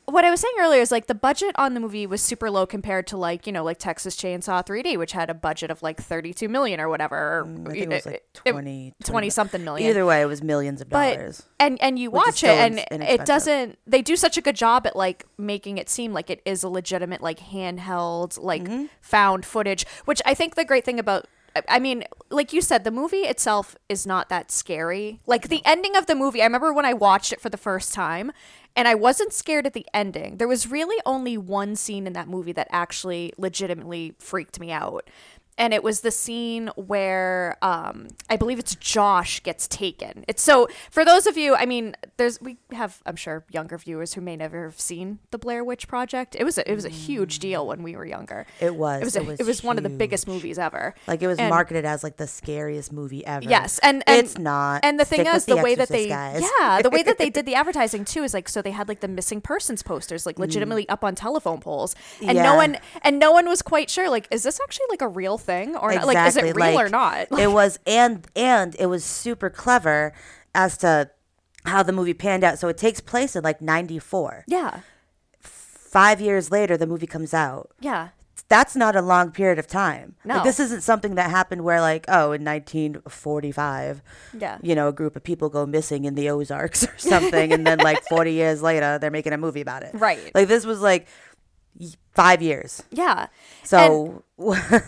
what 0.10 0.24
I 0.24 0.30
was 0.32 0.40
saying 0.40 0.54
earlier 0.60 0.82
is 0.82 0.90
like 0.92 1.08
the 1.08 1.14
budget 1.16 1.52
on 1.56 1.74
the 1.74 1.80
movie 1.82 2.08
was 2.08 2.22
super 2.22 2.50
low 2.50 2.66
compared 2.66 3.08
to 3.08 3.18
like 3.18 3.46
you 3.46 3.52
know 3.54 3.64
like 3.64 3.78
Texas 3.78 4.16
Chainsaw 4.16 4.66
3D, 4.66 4.98
which 4.98 5.12
had 5.12 5.30
a 5.30 5.34
budget 5.34 5.70
of 5.70 5.84
like 5.84 6.02
32 6.02 6.48
million 6.50 6.80
or 6.80 6.88
whatever. 6.90 7.40
or, 7.40 7.46
Mm, 7.46 7.68
I 7.68 7.72
think 7.72 7.84
it 7.84 7.90
was 7.90 8.06
like 8.06 8.16
it- 8.16 8.24
it- 8.46 8.52
20, 8.52 8.94
20 9.04 9.30
something 9.30 9.64
million. 9.64 9.90
Either 9.90 10.06
way, 10.06 10.22
it 10.22 10.26
was 10.26 10.42
millions 10.42 10.80
of 10.82 10.90
dollars. 10.90 11.42
but 11.42 11.66
and 11.66 11.82
and 11.82 12.00
you 12.00 12.10
watch 12.10 12.44
it 12.44 12.50
and 12.50 13.04
it 13.04 13.26
doesn't 13.26 13.78
they 13.86 14.02
do 14.02 14.16
such 14.16 14.38
a 14.38 14.42
good 14.42 14.56
job 14.56 14.88
at 14.88 14.96
like 14.96 15.26
making 15.38 15.78
it 15.78 15.90
seem 15.90 16.14
like 16.14 16.30
it 16.30 16.42
is 16.46 16.64
a 16.64 16.70
legitimate 16.70 17.22
like 17.22 17.40
handheld 17.40 18.38
like 18.42 18.64
Mm-hmm. 18.64 18.86
found 19.02 19.46
footage 19.46 19.86
which 20.06 20.22
i 20.26 20.34
think 20.34 20.56
the 20.56 20.66
great 20.66 20.84
thing 20.86 21.00
about 21.00 21.26
I 21.68 21.80
mean, 21.80 22.04
like 22.30 22.54
you 22.54 22.62
said, 22.62 22.84
the 22.84 22.92
movie 22.92 23.22
itself 23.22 23.76
is 23.90 24.06
not 24.06 24.30
that 24.30 24.52
scary. 24.52 25.22
Like 25.26 25.48
the 25.48 25.64
ending 25.66 25.96
of 25.96 26.06
the 26.06 26.14
movie, 26.14 26.40
I 26.42 26.46
remember 26.46 26.72
when 26.72 26.86
I 26.86 26.94
watched 26.94 27.34
it 27.34 27.42
for 27.42 27.50
the 27.50 27.58
first 27.58 27.96
time, 27.96 28.32
and 28.78 28.88
I 28.88 28.94
wasn't 28.94 29.34
scared 29.34 29.66
at 29.66 29.74
the 29.74 29.88
ending. 29.92 30.38
There 30.38 30.48
was 30.48 30.70
really 30.70 31.02
only 31.04 31.36
one 31.36 31.76
scene 31.76 32.06
in 32.06 32.14
that 32.14 32.28
movie 32.28 32.52
that 32.52 32.68
actually 32.70 33.34
legitimately 33.36 34.14
freaked 34.20 34.60
me 34.60 34.72
out. 34.72 35.10
And 35.58 35.74
it 35.74 35.84
was 35.84 36.02
the 36.02 36.12
scene 36.12 36.70
where 36.76 37.58
um, 37.62 38.10
I 38.30 38.36
believe 38.36 38.60
it's 38.60 38.76
Josh 38.76 39.42
gets 39.42 39.68
taken. 39.68 40.24
It's 40.28 40.42
so 40.42 40.68
for 40.92 41.04
those 41.04 41.26
of 41.28 41.38
you, 41.38 41.56
I 41.56 41.66
mean, 41.66 41.96
there's 42.18 42.40
we 42.42 42.58
have 42.72 43.02
I'm 43.06 43.16
sure 43.16 43.44
younger 43.50 43.78
viewers 43.78 44.14
who 44.14 44.22
may 44.22 44.36
never 44.36 44.66
have 44.66 44.80
seen 44.80 45.20
the 45.32 45.38
Blair 45.38 45.64
Witch 45.64 45.88
Project. 45.88 46.36
It 46.40 46.44
was 46.44 46.58
a, 46.58 46.70
it 46.72 46.76
was 46.76 46.86
a 46.86 46.90
huge 46.90 47.40
deal 47.40 47.66
when 47.66 47.82
we 47.84 47.96
were 47.96 48.06
younger. 48.06 48.46
It 48.60 48.76
was. 48.76 49.02
It 49.02 49.06
was 49.06 49.16
It 49.16 49.26
was 49.26 49.40
it 49.40 49.46
was 49.46 49.64
one 49.64 49.78
of 49.78 49.84
the 49.84 49.90
biggest 49.90 50.28
movies 50.28 50.60
ever. 50.60 50.94
Like 51.08 51.22
it 51.22 51.28
was 51.28 51.40
And- 51.40 51.50
marketed 51.50 51.86
as 51.86 52.04
like 52.04 52.18
the 52.18 52.28
scariest 52.28 52.92
movie 52.94 53.26
ever. 53.26 53.48
Yes, 53.50 53.80
and, 53.80 54.04
and 54.08 54.20
it's 54.26 54.38
not. 54.38 54.82
And 54.84 55.00
the 55.00 55.06
thing 55.06 55.22
Stick 55.22 55.36
is, 55.36 55.46
the, 55.46 55.56
way 55.58 55.76
that 55.76 55.90
they, 55.90 56.08
guys. 56.08 56.44
yeah, 56.60 56.82
the 56.82 56.90
way 56.90 57.02
that 57.04 57.18
they 57.18 57.30
did 57.30 57.46
the 57.48 57.56
advertising 57.56 58.06
too 58.06 58.24
is 58.24 58.34
like 58.34 58.48
so 58.50 58.62
they 58.62 58.72
had 58.72 58.88
like 58.88 59.00
the 59.00 59.08
missing 59.08 59.42
persons 59.42 59.82
posters 59.84 60.26
like 60.26 60.38
legitimately 60.38 60.88
up 60.90 61.04
on 61.04 61.16
telephone 61.16 61.60
poles, 61.62 61.96
and 62.22 62.38
no 62.38 62.54
Mm. 62.54 62.58
One 62.58 62.78
and 63.04 63.20
no 63.20 63.32
one 63.32 63.48
was 63.48 63.62
quite 63.62 63.90
sure 63.90 64.10
like 64.10 64.28
is 64.32 64.42
this 64.44 64.60
actually 64.64 64.86
like 64.90 65.02
a 65.02 65.08
real 65.08 65.38
thing 65.38 65.47
or 65.76 65.94
not? 65.94 66.08
like 66.08 66.18
is 66.28 66.36
it 66.38 66.44
Exactly, 66.44 66.68
real 66.68 66.80
or 66.80 66.90
like, 66.90 67.30
not? 67.32 67.40
it 67.40 67.52
was, 67.52 67.80
and 67.88 68.26
and 68.36 68.76
it 68.80 68.88
was 68.88 69.04
super 69.04 69.50
clever 69.50 70.14
as 70.54 70.78
to 70.80 71.10
how 71.66 71.84
the 71.84 71.92
movie 71.92 72.14
panned 72.14 72.44
out. 72.44 72.60
So 72.60 72.68
it 72.68 72.78
takes 72.78 73.00
place 73.00 73.36
in 73.36 73.44
like 73.44 73.62
'94. 73.62 74.46
yeah, 74.48 74.82
Five 75.42 76.20
years 76.22 76.52
later, 76.52 76.78
the 76.78 76.86
movie 76.88 77.08
comes 77.08 77.34
out. 77.34 77.72
yeah, 77.80 78.10
That's 78.50 78.76
not 78.76 78.96
a 78.96 79.02
long 79.02 79.32
period 79.32 79.58
of 79.58 79.68
time. 79.68 80.16
No. 80.26 80.36
Like, 80.36 80.44
this 80.44 80.60
isn't 80.60 80.82
something 80.82 81.16
that 81.16 81.30
happened 81.32 81.64
where, 81.64 81.80
like, 81.82 82.06
oh, 82.08 82.34
in 82.34 82.44
1945, 82.44 84.02
yeah. 84.38 84.58
you 84.62 84.76
know, 84.76 84.90
a 84.90 84.94
group 84.94 85.16
of 85.16 85.24
people 85.24 85.50
go 85.50 85.66
missing 85.66 86.06
in 86.06 86.16
the 86.16 86.30
Ozarks 86.30 86.84
or 86.88 86.94
something, 86.98 87.52
and 87.54 87.66
then 87.66 87.80
like 87.80 88.04
40 88.10 88.32
years 88.42 88.62
later, 88.62 89.00
they're 89.00 89.12
making 89.12 89.34
a 89.34 89.38
movie 89.38 89.62
about 89.62 89.84
it. 89.84 89.92
Right. 89.94 90.32
Like 90.36 90.48
this 90.48 90.66
was 90.66 90.82
like 90.82 91.08
five 92.14 92.42
years. 92.42 92.84
Yeah. 92.92 93.28
So 93.64 94.24
And 94.38 94.84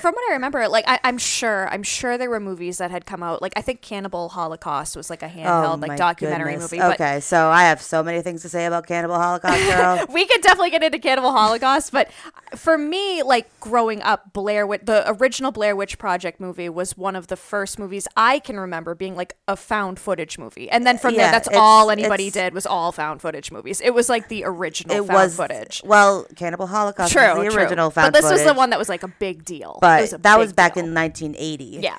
from 0.00 0.14
what 0.14 0.30
I 0.30 0.34
remember, 0.34 0.68
like 0.68 0.84
I, 0.86 0.98
I'm 1.04 1.18
sure, 1.18 1.68
I'm 1.68 1.82
sure 1.82 2.16
there 2.18 2.30
were 2.30 2.40
movies 2.40 2.78
that 2.78 2.90
had 2.90 3.06
come 3.06 3.22
out. 3.22 3.42
Like 3.42 3.52
I 3.56 3.60
think 3.62 3.80
Cannibal 3.82 4.28
Holocaust 4.30 4.96
was 4.96 5.10
like 5.10 5.22
a 5.22 5.28
handheld, 5.28 5.74
oh 5.76 5.80
like 5.80 5.90
Oh 5.90 5.92
my 5.92 5.96
documentary 5.96 6.52
goodness. 6.52 6.72
movie. 6.72 6.80
But 6.80 6.94
Okay, 7.00 7.20
so 7.20 7.48
I 7.48 7.64
have 7.64 7.80
so 7.82 8.02
many 8.02 8.22
things 8.22 8.42
to 8.42 8.48
say 8.48 8.66
about 8.66 8.86
Cannibal 8.86 9.16
Holocaust, 9.16 9.60
girl. 9.68 10.06
we 10.12 10.26
could 10.26 10.40
definitely 10.42 10.70
get 10.70 10.82
into 10.82 10.98
Cannibal 10.98 11.32
Holocaust, 11.32 11.92
but 11.92 12.10
for 12.54 12.76
me, 12.78 13.22
like 13.22 13.48
growing 13.60 14.02
up, 14.02 14.32
Blair 14.32 14.66
Witch, 14.66 14.82
the 14.84 15.04
original 15.20 15.52
Blair 15.52 15.74
Witch 15.76 15.98
Project 15.98 16.40
movie 16.40 16.68
was 16.68 16.96
one 16.96 17.16
of 17.16 17.26
the 17.26 17.36
first 17.36 17.78
movies 17.78 18.06
I 18.16 18.38
can 18.38 18.58
remember 18.58 18.94
being 18.94 19.14
like 19.16 19.36
a 19.48 19.56
found 19.56 19.98
footage 19.98 20.38
movie, 20.38 20.70
and 20.70 20.86
then 20.86 20.98
from 20.98 21.14
Yeah, 21.14 21.22
there, 21.24 21.32
that's 21.32 21.48
all 21.54 21.90
anybody 21.90 22.30
did 22.30 22.54
was 22.54 22.66
all 22.66 22.92
found 22.92 23.20
footage 23.20 23.50
movies. 23.50 23.80
It 23.80 23.92
was 23.94 24.08
like 24.08 24.28
the 24.28 24.44
original 24.44 24.96
it 24.96 25.06
found 25.06 25.10
was 25.14 25.36
footage. 25.36 25.82
Well, 25.84 26.26
Cannibal 26.36 26.66
Holocaust 26.66 27.12
True, 27.12 27.34
was 27.36 27.44
the 27.44 27.50
true. 27.50 27.62
original 27.62 27.90
found 27.90 28.12
but 28.12 28.20
this 28.20 28.30
was 28.30 28.44
the 28.44 28.54
one 28.54 28.70
that 28.70 28.78
was 28.78 28.88
like 28.88 29.02
a 29.02 29.08
big 29.08 29.44
deal. 29.44 29.73
But 29.80 30.00
was 30.02 30.10
that 30.12 30.38
was 30.38 30.52
back 30.52 30.74
deal. 30.74 30.84
in 30.84 30.94
1980. 30.94 31.80
yeah. 31.82 31.98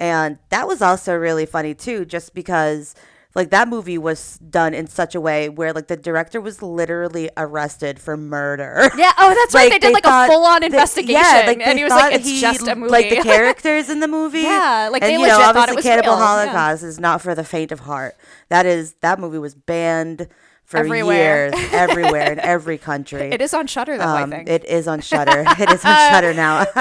And 0.00 0.38
that 0.50 0.66
was 0.66 0.82
also 0.82 1.14
really 1.14 1.46
funny 1.46 1.72
too, 1.74 2.04
just 2.04 2.34
because 2.34 2.94
like 3.36 3.50
that 3.50 3.68
movie 3.68 3.98
was 3.98 4.38
done 4.38 4.74
in 4.74 4.86
such 4.86 5.14
a 5.14 5.20
way 5.20 5.48
where 5.48 5.72
like 5.72 5.88
the 5.88 5.96
director 5.96 6.40
was 6.40 6.62
literally 6.62 7.30
arrested 7.36 7.98
for 8.00 8.16
murder. 8.16 8.90
Yeah. 8.96 9.12
Oh, 9.18 9.34
that's 9.34 9.54
right. 9.54 9.70
They 9.70 9.78
did 9.78 9.92
like 9.92 10.06
a 10.06 10.26
full-on 10.26 10.62
investigation, 10.62 11.20
yeah, 11.20 11.44
like, 11.46 11.60
and 11.64 11.78
he 11.78 11.84
was 11.84 11.92
like, 11.92 12.14
"It's 12.14 12.26
he- 12.28 12.40
just 12.40 12.66
a 12.68 12.74
movie." 12.74 12.90
Like 12.90 13.10
the 13.10 13.16
characters 13.22 13.88
in 13.88 14.00
the 14.00 14.08
movie. 14.08 14.40
Yeah, 14.42 14.88
like, 14.92 15.02
and, 15.02 15.10
they 15.10 15.12
you 15.14 15.26
know, 15.26 15.38
legit 15.38 15.54
thought 15.54 15.68
it 15.68 15.74
was 15.74 15.84
Cannibal 15.84 16.10
real, 16.10 16.18
yeah. 16.20 16.26
Holocaust 16.26 16.82
is 16.84 17.00
not 17.00 17.22
for 17.22 17.34
the 17.34 17.44
faint 17.44 17.72
of 17.72 17.80
heart. 17.80 18.16
That 18.50 18.66
is 18.66 18.94
that 19.00 19.18
movie 19.18 19.38
was 19.38 19.54
banned 19.54 20.28
for 20.64 20.78
Everywhere. 20.78 21.50
years, 21.50 21.72
everywhere 21.72 22.32
in 22.32 22.38
every 22.54 22.78
country. 22.78 23.30
It 23.32 23.40
is 23.42 23.52
on 23.54 23.66
Shudder 23.66 23.98
though. 23.98 24.04
I 24.04 24.22
Um, 24.22 24.30
think. 24.30 24.48
it 24.48 24.64
is 24.64 24.88
on 24.88 25.00
Shudder. 25.00 25.44
it 25.58 25.70
is 25.70 25.84
on 25.84 26.10
Shudder 26.10 26.34
now. 26.34 26.64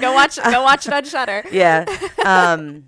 go 0.00 0.12
watch. 0.14 0.36
Go 0.42 0.62
watch 0.62 0.86
it 0.86 0.92
on 0.92 1.04
Shudder. 1.04 1.44
yeah. 1.52 1.84
Um, 2.24 2.86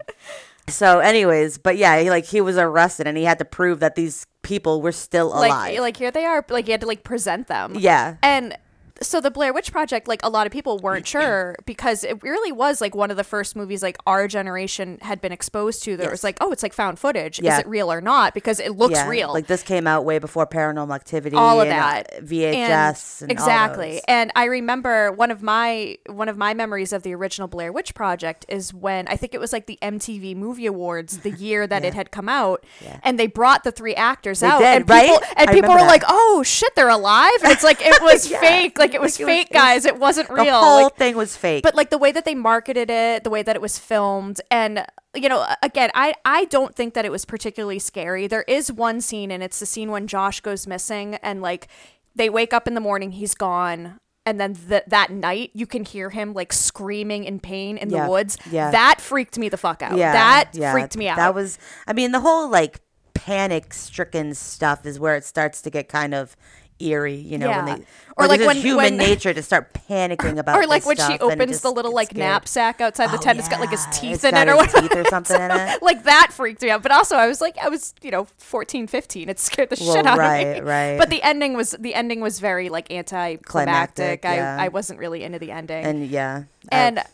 so, 0.68 0.98
anyways, 1.00 1.58
but 1.58 1.76
yeah, 1.76 2.00
he, 2.00 2.10
like 2.10 2.24
he 2.26 2.40
was 2.40 2.56
arrested 2.56 3.06
and 3.06 3.16
he 3.16 3.24
had 3.24 3.38
to 3.38 3.44
prove 3.44 3.80
that 3.80 3.94
these 3.94 4.26
people 4.42 4.82
were 4.82 4.92
still 4.92 5.28
alive. 5.28 5.50
Like, 5.50 5.78
like 5.80 5.96
here 5.96 6.10
they 6.10 6.24
are. 6.24 6.44
Like 6.48 6.66
you 6.66 6.72
had 6.72 6.80
to 6.82 6.86
like 6.86 7.04
present 7.04 7.46
them. 7.48 7.74
yeah. 7.78 8.16
And 8.22 8.56
so 9.00 9.20
the 9.20 9.30
Blair 9.30 9.52
Witch 9.52 9.70
Project, 9.72 10.08
like 10.08 10.20
a 10.24 10.28
lot 10.28 10.46
of 10.46 10.52
people 10.52 10.78
weren't 10.78 11.06
sure 11.16 11.56
because 11.66 12.04
it 12.04 12.22
really 12.22 12.52
was 12.52 12.80
like 12.80 12.94
one 12.94 13.10
of 13.10 13.16
the 13.16 13.24
first 13.24 13.56
movies 13.56 13.82
like 13.82 13.96
our 14.06 14.26
generation 14.28 14.98
had 15.02 15.20
been 15.20 15.32
exposed 15.32 15.82
to. 15.84 15.96
That 15.96 16.04
Yes. 16.04 16.10
was 16.12 16.24
like, 16.24 16.36
oh, 16.40 16.52
it's 16.52 16.62
like 16.62 16.72
found 16.72 16.98
footage. 16.98 17.40
Yeah. 17.40 17.54
Is 17.54 17.60
it 17.60 17.66
real 17.68 17.92
or 17.92 18.00
not? 18.00 18.34
Because 18.34 18.60
it 18.60 18.76
looks 18.76 18.94
yeah. 18.94 19.08
real. 19.08 19.32
Like 19.32 19.46
this 19.46 19.62
came 19.62 19.86
out 19.86 20.04
way 20.04 20.18
before 20.18 20.46
Paranormal 20.46 20.94
Activity. 20.94 21.36
all 21.36 21.60
of 21.60 21.68
and, 21.68 21.78
uh, 21.78 21.82
that 21.82 22.24
VHS. 22.24 23.22
And, 23.22 23.30
all 23.30 23.32
exactly 23.32 24.00
and 24.08 24.30
i 24.36 24.44
remember 24.44 25.12
one 25.12 25.30
of 25.30 25.42
my 25.42 25.96
one 26.06 26.28
of 26.28 26.36
my 26.36 26.54
memories 26.54 26.92
of 26.92 27.02
the 27.02 27.14
original 27.14 27.48
blair 27.48 27.72
witch 27.72 27.94
project 27.94 28.44
is 28.48 28.72
when 28.74 29.06
i 29.08 29.16
think 29.16 29.34
it 29.34 29.40
was 29.40 29.52
like 29.52 29.66
the 29.66 29.78
mtv 29.82 30.34
movie 30.36 30.66
awards 30.66 31.18
the 31.18 31.30
year 31.46 31.66
that 31.66 31.84
it 31.84 31.94
had 31.94 32.10
come 32.10 32.28
out 32.28 32.64
Yeah. 32.82 32.98
and 33.02 33.18
they 33.18 33.26
brought 33.26 33.64
the 33.64 33.72
three 33.72 33.94
actors 33.94 34.42
out 34.42 34.58
did, 34.58 34.66
and 34.66 34.86
people 34.86 35.16
right? 35.16 35.32
and 35.36 35.50
people 35.50 35.70
were 35.70 35.78
that. 35.78 35.86
like 35.86 36.02
oh 36.08 36.42
shit 36.44 36.74
they're 36.74 36.88
alive 36.88 37.30
and 37.42 37.52
it's 37.52 37.64
like 37.64 37.80
it 37.80 38.00
was 38.02 38.30
Yeah. 38.30 38.40
fake 38.40 38.78
like 38.78 38.87
it 38.94 39.00
was 39.00 39.18
Like, 39.18 39.26
fake 39.26 39.48
it 39.50 39.54
was- 39.54 39.62
guys. 39.62 39.84
It 39.84 39.98
wasn't 39.98 40.30
real. 40.30 40.44
The 40.44 40.52
whole 40.52 40.82
like, 40.84 40.96
thing 40.96 41.16
was 41.16 41.36
fake. 41.36 41.62
but 41.62 41.74
like 41.74 41.90
the 41.90 41.98
way 41.98 42.12
that 42.12 42.24
they 42.24 42.34
marketed 42.34 42.90
it 42.90 43.24
the 43.24 43.30
way 43.30 43.42
that 43.42 43.56
it 43.56 43.62
was 43.62 43.78
filmed 43.78 44.40
and 44.50 44.84
you 45.14 45.28
know 45.28 45.46
again 45.62 45.90
i 45.94 46.14
i 46.24 46.44
don't 46.46 46.74
think 46.74 46.94
that 46.94 47.04
it 47.04 47.10
was 47.12 47.24
particularly 47.24 47.78
scary. 47.78 48.26
There 48.26 48.44
is 48.48 48.70
one 48.72 49.00
scene 49.00 49.30
and 49.30 49.42
it's 49.42 49.58
the 49.58 49.66
scene 49.66 49.90
when 49.90 50.06
josh 50.06 50.40
goes 50.40 50.66
missing 50.66 51.14
and 51.16 51.40
like 51.42 51.68
they 52.14 52.28
wake 52.30 52.52
up 52.52 52.66
in 52.68 52.74
the 52.74 52.80
morning 52.80 53.12
he's 53.12 53.34
gone 53.34 53.98
and 54.26 54.38
then 54.40 54.54
th- 54.54 54.84
that 54.88 55.10
night 55.10 55.50
you 55.54 55.66
can 55.66 55.84
hear 55.84 56.10
him 56.10 56.34
like 56.34 56.52
screaming 56.52 57.24
in 57.24 57.40
pain 57.40 57.78
in 57.78 57.88
Yeah, 57.90 58.04
the 58.04 58.10
woods. 58.10 58.36
Yeah. 58.50 58.70
that 58.70 59.00
freaked 59.00 59.38
me 59.38 59.48
the 59.48 59.56
fuck 59.56 59.80
out. 59.82 59.96
Yeah, 59.96 60.12
that 60.12 60.50
yeah, 60.52 60.72
freaked 60.72 60.96
me 60.98 61.08
out. 61.08 61.16
That 61.16 61.34
was, 61.34 61.58
I 61.86 61.94
mean, 61.94 62.12
the 62.12 62.20
whole 62.20 62.50
like 62.50 62.80
panic 63.14 63.72
stricken 63.72 64.34
stuff 64.34 64.84
is 64.84 65.00
where 65.00 65.16
it 65.16 65.24
starts 65.24 65.62
to 65.62 65.70
get 65.70 65.88
kind 65.88 66.12
of 66.14 66.36
eerie, 66.80 67.14
you 67.14 67.38
know, 67.38 67.48
Yeah. 67.48 67.64
when 67.64 67.80
they, 67.80 67.86
Or 68.16 68.26
like 68.26 68.40
like 68.40 68.46
when- 68.48 68.56
human 68.56 68.76
when- 68.84 68.96
nature 68.96 69.32
to 69.34 69.42
start 69.42 69.72
panicking 69.88 70.38
about 70.42 70.56
or 70.56 70.66
like 70.66 70.84
when 70.86 70.96
she 70.96 71.18
opens 71.20 71.60
the 71.60 71.70
little 71.70 71.92
like 71.92 72.14
knapsack 72.16 72.80
outside 72.80 73.08
the 73.12 73.18
Oh, 73.18 73.20
tent. 73.20 73.38
It's 73.38 73.48
got 73.48 73.60
like 73.60 73.70
his 73.70 73.84
teeth 73.92 74.14
it's 74.16 74.24
in 74.24 74.36
it 74.36 74.48
or 74.48 74.52
his 74.62 74.72
whatever. 74.74 74.88
teeth 74.88 74.96
or 74.96 75.04
something 75.08 75.40
in 75.40 75.50
it. 75.52 75.82
like 75.82 76.04
that 76.04 76.28
freaked 76.32 76.62
me 76.62 76.70
out. 76.70 76.82
But 76.82 76.92
also 76.92 77.16
i 77.16 77.26
was 77.28 77.40
like 77.40 77.56
i 77.58 77.68
was 77.68 77.94
you 78.02 78.10
know 78.10 78.26
14 78.38 78.86
15 78.88 79.28
it 79.28 79.38
scared 79.38 79.70
the 79.70 79.76
Well, 79.80 79.94
shit 79.94 80.06
out 80.06 80.18
right, 80.18 80.40
of 80.58 80.64
me. 80.64 80.70
right. 80.70 80.98
but 80.98 81.10
the 81.10 81.22
ending 81.22 81.54
was 81.54 81.72
the 81.78 81.94
ending 81.94 82.20
was 82.20 82.40
very 82.40 82.68
like 82.68 82.90
anticlimactic. 82.90 83.46
Climactic, 83.46 84.24
yeah. 84.24 84.56
i 84.60 84.64
i 84.66 84.68
wasn't 84.68 84.98
really 84.98 85.22
into 85.22 85.38
the 85.38 85.50
ending. 85.52 85.84
And 85.84 86.06
yeah, 86.08 86.44
I- 86.72 86.76
and 86.76 87.04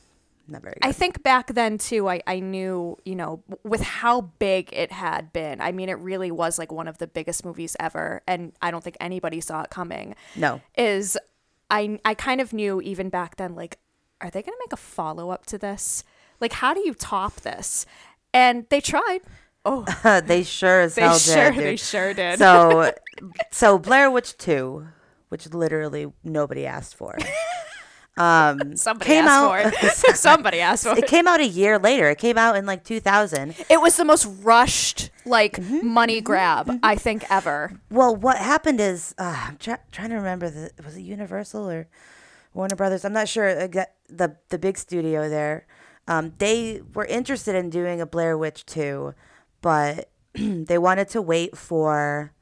not 0.46 0.62
very 0.62 0.76
I 0.82 0.92
think 0.92 1.22
back 1.22 1.54
then 1.54 1.78
too, 1.78 2.08
I, 2.08 2.22
I 2.26 2.40
knew, 2.40 2.98
you 3.04 3.14
know, 3.14 3.42
with 3.62 3.80
how 3.80 4.22
big 4.38 4.70
it 4.72 4.92
had 4.92 5.32
been. 5.32 5.60
I 5.60 5.72
mean, 5.72 5.88
it 5.88 5.98
really 5.98 6.30
was 6.30 6.58
like 6.58 6.70
one 6.70 6.88
of 6.88 6.98
the 6.98 7.06
biggest 7.06 7.44
movies 7.44 7.76
ever. 7.80 8.22
And 8.26 8.52
I 8.60 8.70
don't 8.70 8.84
think 8.84 8.96
anybody 9.00 9.40
saw 9.40 9.62
it 9.62 9.70
coming. 9.70 10.14
no, 10.36 10.60
Is 10.76 11.16
I 11.70 11.98
I 12.04 12.14
kind 12.14 12.40
of 12.40 12.52
knew 12.52 12.80
even 12.82 13.08
back 13.08 13.36
then, 13.36 13.54
like, 13.54 13.78
are 14.20 14.30
they 14.30 14.42
gonna 14.42 14.56
make 14.60 14.72
a 14.72 14.76
follow 14.76 15.30
up 15.30 15.46
to 15.46 15.58
this? 15.58 16.04
Like, 16.40 16.52
how 16.54 16.74
do 16.74 16.80
you 16.80 16.94
top 16.94 17.36
this? 17.36 17.86
And 18.32 18.66
they 18.68 18.80
tried. 18.80 19.20
Oh, 19.64 19.84
they 20.26 20.42
sure 20.42 20.80
as 20.82 20.94
they 20.94 21.02
hell 21.02 21.18
sure 21.18 21.50
did. 21.50 21.54
dude. 21.54 21.64
they 21.64 21.76
sure 21.76 22.12
did. 22.12 22.38
So, 22.38 22.92
so 23.50 23.78
Blair 23.78 24.10
Witch 24.10 24.36
Two, 24.36 24.88
which 25.30 25.46
literally 25.54 26.12
nobody 26.22 26.66
asked 26.66 26.96
for, 26.96 27.16
um, 28.16 28.76
Somebody 28.76 29.08
came 29.10 29.24
asked 29.24 29.32
out. 29.32 29.74
for 29.74 29.86
it. 29.86 29.92
Somebody 30.16 30.60
asked 30.60 30.84
for 30.84 30.92
it 30.92 30.98
it. 31.04 31.06
came 31.08 31.26
out 31.26 31.40
a 31.40 31.46
year 31.46 31.78
later. 31.78 32.08
It 32.10 32.18
came 32.18 32.38
out 32.38 32.56
in 32.56 32.66
like 32.66 32.84
2000. 32.84 33.54
It 33.68 33.80
was 33.80 33.96
the 33.96 34.04
most 34.04 34.26
rushed, 34.42 35.10
like, 35.26 35.56
Mm-hmm. 35.56 35.86
money 35.86 36.20
grab 36.20 36.70
I 36.82 36.96
think 36.96 37.24
ever. 37.30 37.80
Well, 37.90 38.14
what 38.14 38.36
happened 38.38 38.80
is 38.80 39.14
uh, 39.18 39.46
I'm 39.48 39.56
try- 39.56 39.78
trying 39.92 40.10
to 40.10 40.16
remember 40.16 40.48
the 40.50 40.70
was 40.84 40.96
it 40.96 41.00
Universal 41.02 41.68
or 41.70 41.88
Warner 42.52 42.76
Brothers? 42.76 43.04
I'm 43.04 43.12
not 43.12 43.28
sure. 43.28 43.54
The 43.66 44.36
the 44.50 44.58
big 44.58 44.78
studio 44.78 45.28
there, 45.28 45.66
um, 46.06 46.34
they 46.38 46.82
were 46.94 47.06
interested 47.06 47.54
in 47.56 47.68
doing 47.70 48.00
a 48.00 48.06
Blair 48.06 48.36
Witch 48.38 48.64
2, 48.66 49.14
but 49.60 50.08
they 50.34 50.78
wanted 50.78 51.08
to 51.10 51.22
wait 51.22 51.56
for 51.56 52.32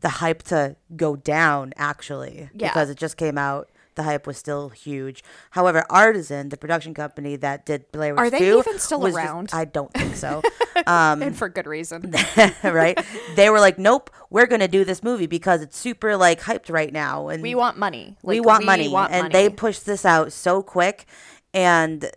the 0.00 0.08
hype 0.08 0.42
to 0.44 0.76
go 0.96 1.16
down 1.16 1.72
actually 1.76 2.50
Yeah. 2.54 2.68
because 2.68 2.90
it 2.90 2.98
just 2.98 3.16
came 3.16 3.38
out. 3.38 3.68
The 3.96 4.02
hype 4.04 4.26
was 4.26 4.36
still 4.38 4.68
huge. 4.68 5.24
However, 5.50 5.84
Artisan, 5.90 6.50
the 6.50 6.56
production 6.56 6.94
company 6.94 7.36
that 7.36 7.66
did 7.66 7.90
Blair 7.92 8.14
Witch 8.14 8.18
Are 8.20 8.30
they 8.30 8.38
2, 8.38 8.58
even 8.58 8.78
still 8.78 9.00
was 9.00 9.14
just- 9.14 9.24
around? 9.26 9.50
I 9.52 9.64
don't 9.64 9.92
think 9.92 10.14
so. 10.16 10.42
Um, 10.86 11.22
and 11.22 11.34
for 11.34 11.48
good 11.48 11.66
reason. 11.66 12.14
right? 12.62 13.00
They 13.34 13.48
were 13.48 13.58
like, 13.60 13.78
"Nope, 13.78 14.10
we're 14.28 14.44
gonna 14.46 14.68
do 14.68 14.84
this 14.84 15.02
movie 15.02 15.26
because 15.26 15.62
it's 15.62 15.76
super 15.76 16.18
like 16.18 16.42
hyped 16.42 16.70
right 16.70 16.92
now, 16.92 17.28
and 17.28 17.42
We 17.42 17.54
want 17.54 17.78
money. 17.78 18.18
we 18.22 18.40
Like, 18.40 18.46
want 18.46 18.64
money." 18.66 18.88
want 18.90 19.10
and 19.10 19.32
they 19.32 19.44
money. 19.44 19.56
pushed 19.56 19.86
this 19.86 20.04
out 20.04 20.32
so 20.34 20.62
quick, 20.62 21.06
and 21.54 22.08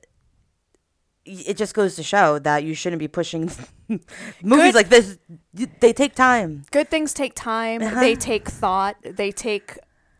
it 1.26 1.56
just 1.58 1.74
goes 1.74 1.96
to 1.96 2.04
show 2.04 2.40
that 2.40 2.64
you 2.64 2.74
shouldn't 2.74 3.00
be 3.00 3.08
pushing 3.08 3.50
movies 3.88 4.06
Good- 4.44 4.76
like 4.76 4.90
this. 4.90 5.18
They 5.54 5.94
take 5.94 6.16
time. 6.16 6.66
good 6.72 6.90
things 6.90 7.14
take 7.14 7.34
time. 7.36 7.82
Uh-huh. 7.82 8.00
They 8.02 8.16
take 8.16 8.50
thought. 8.50 8.98
They 9.04 9.32
take 9.32 9.78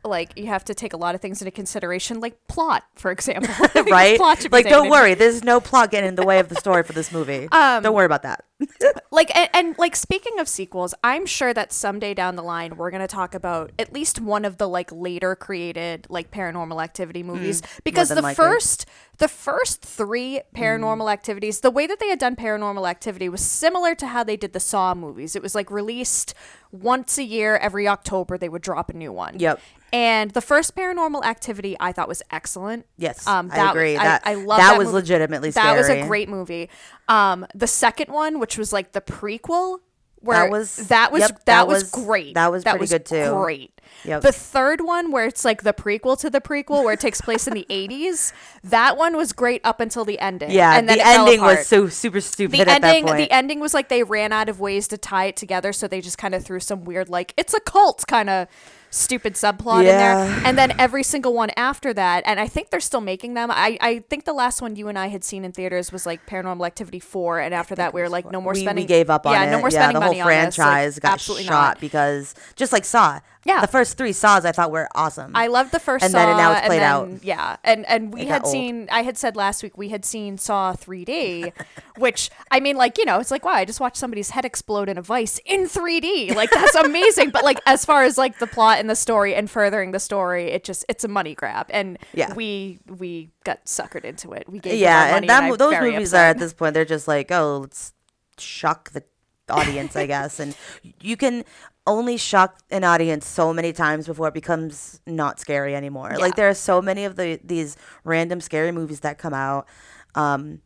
like 0.10 0.38
you 0.38 0.48
have 0.48 0.66
to 0.66 0.74
take 0.74 0.94
a 0.94 0.98
lot 0.98 1.16
of 1.16 1.22
things 1.22 1.42
into 1.42 1.52
consideration, 1.52 2.20
like 2.20 2.48
plot, 2.48 2.84
for 2.96 3.12
example. 3.12 3.54
Right? 3.90 4.18
plot 4.18 4.46
like, 4.52 4.68
don't 4.68 4.90
worry. 4.90 5.14
There's 5.14 5.44
no 5.44 5.60
plot 5.60 5.90
getting 5.90 6.10
in 6.10 6.16
the 6.16 6.26
way 6.26 6.40
of 6.40 6.50
the 6.50 6.56
story 6.56 6.84
for 6.84 6.94
this 6.94 7.12
movie. 7.12 7.48
Um, 7.52 7.82
don't 7.82 7.96
worry 7.96 8.06
about 8.06 8.24
that. 8.24 8.44
like 9.12 9.34
and, 9.36 9.50
and 9.54 9.78
like 9.78 9.96
speaking 9.96 10.38
of 10.40 10.48
sequels 10.48 10.94
i'm 11.04 11.26
sure 11.26 11.54
that 11.54 11.72
someday 11.72 12.14
down 12.14 12.36
the 12.36 12.42
line 12.44 12.76
we're 12.76 12.92
going 12.92 13.02
to 13.02 13.08
talk 13.08 13.34
about 13.34 13.72
at 13.80 13.94
least 13.94 14.20
one 14.20 14.44
of 14.44 14.58
the 14.58 14.68
like 14.68 14.92
later 14.92 15.36
created 15.36 16.06
like 16.10 16.30
paranormal 16.32 16.84
activity 16.84 17.24
movies 17.24 17.62
because 17.84 18.10
the 18.10 18.16
likely. 18.22 18.36
first 18.36 18.86
the 19.18 19.28
first 19.30 19.82
three 19.82 20.42
paranormal 20.56 21.12
activities 21.12 21.62
the 21.62 21.72
way 21.72 21.88
that 21.88 22.00
they 22.00 22.10
had 22.10 22.20
done 22.20 22.36
paranormal 22.36 22.90
activity 22.90 23.30
was 23.30 23.42
similar 23.42 23.96
to 23.96 24.08
how 24.08 24.24
they 24.24 24.36
did 24.38 24.54
the 24.54 24.60
saw 24.60 24.94
movies 24.94 25.36
it 25.36 25.42
was 25.42 25.56
like 25.56 25.72
released 25.72 26.34
once 26.72 27.18
a 27.18 27.24
year 27.24 27.56
every 27.58 27.88
october 27.88 28.38
they 28.38 28.50
would 28.50 28.62
drop 28.62 28.90
a 28.90 28.94
new 28.94 29.12
one 29.12 29.40
Yep. 29.40 29.60
and 29.92 30.32
the 30.32 30.42
first 30.42 30.76
paranormal 30.76 31.24
activity 31.24 31.76
i 31.80 31.92
thought 31.92 32.08
was 32.08 32.22
excellent 32.32 32.86
Yes, 32.98 33.26
um, 33.26 33.50
I 33.52 33.56
that- 33.56 33.70
agree. 33.72 33.96
I, 33.98 34.04
That 34.04 34.22
I 34.26 34.34
love 34.36 34.58
that 34.60 34.72
that 34.72 34.78
was 34.78 34.88
movie. 34.88 34.96
legitimately 34.96 35.52
That 35.52 35.78
was 35.78 35.88
a 35.90 36.06
great 36.06 36.28
movie. 36.28 36.70
Um, 37.08 37.48
the 37.56 37.66
second 37.66 38.12
one, 38.14 38.40
which 38.40 38.49
was 38.58 38.74
like 38.74 38.92
the 38.94 39.02
prequel, 39.02 39.80
where 40.22 40.38
That 40.40 40.52
was- 40.52 40.76
that 40.88 41.12
was 41.14 41.22
yep, 41.22 41.30
that, 41.30 41.46
that 41.46 41.68
was, 41.68 41.84
was- 41.84 41.92
great. 41.92 42.34
that 42.36 42.52
was 42.52 42.64
pretty 42.66 42.88
good, 42.88 43.06
too. 43.06 43.32
Great. 43.34 43.72
Yep. 44.04 44.22
The 44.22 44.32
third 44.32 44.82
one, 44.82 45.12
where 45.12 45.26
it's 45.26 45.44
like 45.46 45.64
the 45.64 45.74
prequel 45.74 46.18
to 46.20 46.30
the 46.30 46.40
prequel, 46.42 46.84
where 46.84 46.94
it 46.94 47.00
takes 47.00 47.22
place 47.22 47.48
in 47.48 47.54
the 47.54 47.66
eighties, 47.72 48.34
that 48.64 48.98
one 48.98 49.16
was 49.18 49.34
great 49.34 49.62
up 49.64 49.80
until 49.80 50.06
the 50.06 50.20
ending. 50.20 50.52
Yeah, 50.52 50.78
and 50.78 50.88
then 50.88 50.98
the 51.00 51.08
ending 51.08 51.42
was 51.42 51.66
so 51.68 51.88
super 51.88 52.22
stupid 52.22 52.58
The 52.58 52.62
at 52.62 52.84
ending, 52.84 53.06
that 53.06 53.12
point. 53.16 53.30
the 53.30 53.32
ending 53.36 53.60
was 53.60 53.74
like 53.74 53.90
they 53.90 54.04
ran 54.04 54.32
out 54.32 54.48
of 54.50 54.60
ways 54.60 54.88
to 54.90 54.98
tie 54.98 55.26
it 55.26 55.36
together, 55.38 55.74
so 55.74 55.88
they 55.88 56.02
just 56.02 56.18
kind 56.18 56.36
of 56.36 56.44
threw 56.46 56.60
some 56.60 56.84
weird, 56.84 57.10
like 57.10 57.34
it's 57.38 57.54
a 57.54 57.60
cult 57.62 58.06
kind 58.08 58.30
of 58.30 58.48
stupid 58.92 59.34
subplot 59.36 59.80
in 59.82 59.86
there. 59.86 60.42
And 60.46 60.58
then 60.58 60.74
every 60.80 61.04
single 61.04 61.34
one 61.34 61.52
after 61.58 61.94
that, 61.94 62.24
and 62.26 62.40
I 62.40 62.48
think 62.48 62.70
they're 62.70 62.80
still 62.80 63.02
making 63.02 63.34
them. 63.36 63.52
I, 63.52 63.78
I 63.82 64.00
think 64.10 64.26
the 64.26 64.34
last 64.34 64.62
one 64.62 64.76
you 64.76 64.88
and 64.88 64.98
I 64.98 65.08
had 65.08 65.24
seen 65.24 65.46
in 65.46 65.52
theaters 65.52 65.92
was 65.92 66.06
like 66.06 66.26
Paranormal 66.26 66.66
Activity 66.66 67.00
four, 67.00 67.40
and 67.40 67.54
after 67.54 67.76
that 67.76 67.94
we 67.94 68.02
were 68.02 68.10
like, 68.10 68.30
no 68.32 68.42
more 68.42 68.54
we, 68.54 68.62
spending. 68.62 68.84
we 68.84 68.88
gave 68.88 69.10
up 69.10 69.26
on 69.26 69.34
yeah, 69.34 69.44
it. 69.46 69.52
no 69.52 69.60
more 69.60 69.70
yeah, 69.70 69.80
spending 69.80 70.00
the 70.00 70.06
whole 70.06 70.16
money 70.16 70.22
on 70.22 70.46
this. 70.46 70.58
Like, 70.58 70.68
franchise 70.68 71.00
got 71.00 71.14
absolutely 71.14 71.46
shot 71.46 71.52
not. 71.52 71.80
because 71.82 72.36
just 72.56 72.72
like 72.74 72.86
Saw. 72.86 73.20
Yeah. 73.46 73.62
the 73.62 73.68
first 73.68 73.98
three 73.98 74.12
Saws 74.12 74.44
I 74.46 74.52
thought 74.52 74.70
were 74.70 74.90
awesome. 74.94 75.32
I 75.34 75.48
loved 75.48 75.72
the 75.72 75.80
first 75.80 76.04
And 76.04 76.12
Saw, 76.12 76.26
then 76.26 76.38
now 76.38 76.52
it's 76.52 76.60
and 76.62 76.68
played 76.68 76.82
then- 76.82 76.92
out. 76.92 77.24
Yeah, 77.24 77.56
and 77.64 77.86
and 77.88 78.14
we 78.14 78.22
It 78.22 78.28
had 78.28 78.46
seen. 78.46 78.88
I 78.92 79.02
had 79.04 79.18
said 79.18 79.36
last 79.36 79.64
week 79.64 79.78
we 79.78 79.90
had 79.90 80.04
seen 80.04 80.38
Saw 80.38 80.74
3D, 80.74 81.54
which 81.98 82.30
I 82.52 82.60
mean, 82.60 82.76
like 82.76 82.98
you 82.98 83.06
know, 83.06 83.20
it's 83.20 83.32
like 83.32 83.46
wow, 83.46 83.54
I 83.54 83.66
just 83.66 83.80
watched 83.80 83.98
somebody's 83.98 84.32
head 84.32 84.46
explode 84.46 84.90
in 84.90 84.98
a 84.98 85.02
vice 85.02 85.40
in 85.46 85.66
3D. 85.68 86.36
Like 86.36 86.52
that's 86.52 86.76
amazing. 86.76 87.30
but 87.30 87.44
like 87.44 87.60
as 87.66 87.86
far 87.86 88.04
as 88.04 88.18
like 88.18 88.40
the 88.40 88.48
plot 88.48 88.79
and 88.80 88.90
the 88.90 88.96
story 88.96 89.36
and 89.36 89.50
furthering 89.50 89.92
the 89.92 90.00
story, 90.00 90.46
it 90.46 90.64
just 90.64 90.86
it's 90.90 91.04
a 91.04 91.08
money 91.08 91.36
grab, 91.36 91.68
and 91.70 91.98
Yeah. 92.14 92.34
we 92.34 92.80
we 92.88 93.32
got 93.44 93.66
suckered 93.66 94.06
into 94.06 94.32
it. 94.34 94.50
We 94.50 94.60
gave 94.60 94.80
yeah, 94.80 95.00
money, 95.12 95.18
and 95.18 95.30
that 95.30 95.44
I'm 95.44 95.58
those 95.58 95.80
movies 95.82 96.14
upset. 96.14 96.26
are 96.26 96.30
at 96.32 96.40
this 96.40 96.54
point 96.54 96.74
they're 96.74 96.86
just 96.86 97.08
like 97.08 97.32
oh 97.32 97.60
let's 97.60 97.94
shock 98.38 98.92
the 98.92 99.04
audience 99.50 99.96
I 99.96 100.06
guess, 100.08 100.40
and 100.40 100.56
you 101.02 101.18
can 101.18 101.44
only 101.88 102.18
shock 102.18 102.60
an 102.70 102.84
audience 102.84 103.26
so 103.26 103.52
many 103.52 103.74
times 103.74 104.06
before 104.06 104.28
it 104.28 104.34
becomes 104.34 105.02
not 105.08 105.40
scary 105.40 105.76
anymore. 105.76 106.10
Yeah. 106.12 106.18
Like 106.18 106.36
there 106.36 106.48
are 106.50 106.54
so 106.54 106.82
many 106.82 107.04
of 107.06 107.16
the 107.16 107.40
these 107.44 107.78
random 108.04 108.42
scary 108.42 108.72
movies 108.72 109.00
that 109.02 109.18
come 109.18 109.34
out. 109.34 109.68
Um, 110.16 110.62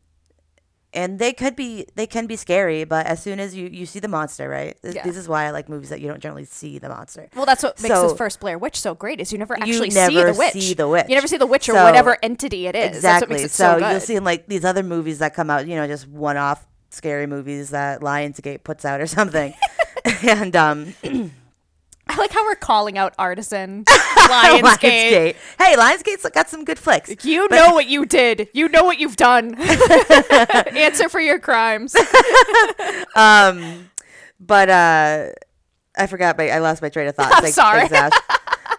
and 0.94 1.18
they 1.18 1.32
could 1.32 1.56
be 1.56 1.86
they 1.96 2.06
can 2.06 2.26
be 2.26 2.36
scary, 2.36 2.84
but 2.84 3.06
as 3.06 3.22
soon 3.22 3.40
as 3.40 3.54
you 3.54 3.68
you 3.68 3.84
see 3.84 3.98
the 4.00 4.08
monster, 4.08 4.48
right? 4.48 4.76
This, 4.82 4.94
Yeah. 4.94 5.02
this 5.02 5.16
is 5.16 5.28
why 5.28 5.44
I 5.44 5.50
like 5.50 5.68
movies 5.68 5.90
that 5.90 6.00
you 6.00 6.08
don't 6.08 6.20
generally 6.20 6.44
see 6.44 6.78
the 6.78 6.88
monster. 6.88 7.28
Well, 7.34 7.44
that's 7.46 7.62
what 7.62 7.80
makes 7.82 7.94
So- 7.94 8.08
this 8.08 8.16
first 8.16 8.40
Blair 8.40 8.56
Witch 8.58 8.80
so 8.80 8.94
great 8.94 9.20
is 9.20 9.32
you 9.32 9.38
never 9.38 9.54
You 9.56 9.62
actually 9.74 9.90
see 9.90 10.14
never 10.14 10.32
the 10.32 10.38
witch. 10.38 10.52
see 10.52 10.74
the 10.74 10.88
witch. 10.88 11.06
You 11.08 11.14
never 11.16 11.26
see 11.28 11.36
the 11.36 11.46
witch 11.46 11.68
or 11.68 11.74
whatever 11.74 12.16
entity 12.22 12.66
it 12.66 12.74
is. 12.76 13.02
That's 13.02 13.20
what 13.22 13.30
Exactly. 13.30 13.34
makes 13.36 13.44
it 13.44 13.50
so 13.56 13.78
so, 13.78 13.90
you'll 13.90 14.00
see 14.00 14.16
in 14.16 14.24
like 14.24 14.46
these 14.46 14.64
other 14.64 14.82
movies 14.82 15.18
that 15.18 15.34
come 15.34 15.50
out, 15.50 15.66
you 15.66 15.74
know, 15.76 15.86
just 15.86 16.06
one 16.08 16.36
off 16.36 16.66
scary 16.90 17.26
movies 17.26 17.70
that 17.70 18.00
Lionsgate 18.00 18.62
puts 18.64 18.84
out 18.84 19.00
or 19.00 19.06
something. 19.06 19.52
and 20.22 20.54
um 20.54 20.94
I 22.06 22.16
like 22.16 22.32
how 22.32 22.44
we're 22.44 22.54
calling 22.54 22.98
out 22.98 23.14
Artisan, 23.18 23.84
Lionsgate. 23.88 24.60
Lionsgate. 24.62 25.36
Hey, 25.58 25.74
Lionsgate's 25.76 26.28
got 26.30 26.48
some 26.50 26.64
good 26.64 26.78
flicks. 26.78 27.24
You 27.24 27.48
know 27.48 27.72
what 27.72 27.86
you 27.86 28.04
did. 28.04 28.48
You 28.52 28.68
know 28.68 28.84
what 28.84 28.98
you've 28.98 29.16
done. 29.16 29.54
Answer 29.60 31.08
for 31.08 31.20
your 31.20 31.38
crimes. 31.38 31.96
Um 33.16 33.90
but 34.40 34.68
uh 34.68 35.28
I 35.96 36.06
forgot 36.06 36.36
my 36.36 36.50
I 36.50 36.58
lost 36.58 36.82
my 36.82 36.88
train 36.88 37.06
of 37.08 37.14
thought. 37.14 37.32
I'm 37.32 37.42
Thanks- 37.42 37.54
sorry. 37.56 37.88
thanks, 37.88 38.18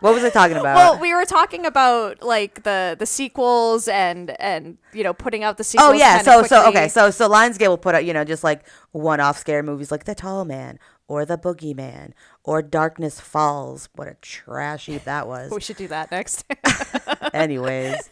What 0.02 0.14
was 0.14 0.24
I 0.24 0.30
talking 0.30 0.58
about? 0.58 0.76
Well, 0.76 1.00
we 1.00 1.14
were 1.14 1.24
talking 1.26 1.66
about 1.66 2.22
like 2.22 2.64
the 2.64 2.96
the 3.00 3.06
sequels 3.06 3.88
and 3.88 4.40
and 4.42 4.78
you 4.94 5.04
know 5.04 5.14
putting 5.14 5.44
out 5.44 5.58
the 5.58 5.64
sequels. 5.64 5.90
Oh 5.90 5.94
yeah, 5.94 6.22
so 6.22 6.44
so 6.44 6.64
quickly. 6.64 6.82
okay, 6.82 6.88
so 6.90 7.10
so 7.12 7.30
Lionsgate 7.30 7.68
will 7.70 7.78
put 7.78 7.96
out 7.96 8.04
you 8.06 8.14
know 8.14 8.26
just 8.26 8.44
like 8.44 8.68
one-off 8.92 9.38
scare 9.38 9.64
movies 9.64 9.92
like 9.92 10.04
The 10.04 10.16
Tall 10.16 10.44
Man 10.46 10.78
or 11.08 11.26
The 11.26 11.38
Boogeyman 11.38 12.12
or 12.44 12.62
Darkness 12.62 13.20
Falls. 13.20 13.90
What 13.96 14.08
a 14.08 14.16
trash 14.22 14.88
heap 14.88 15.04
that 15.04 15.28
was. 15.34 15.52
we 15.52 15.62
should 15.62 15.78
do 15.78 15.88
that 15.90 16.12
next. 16.12 16.46
Anyways, 17.34 18.10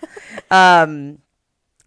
um, 0.51 1.19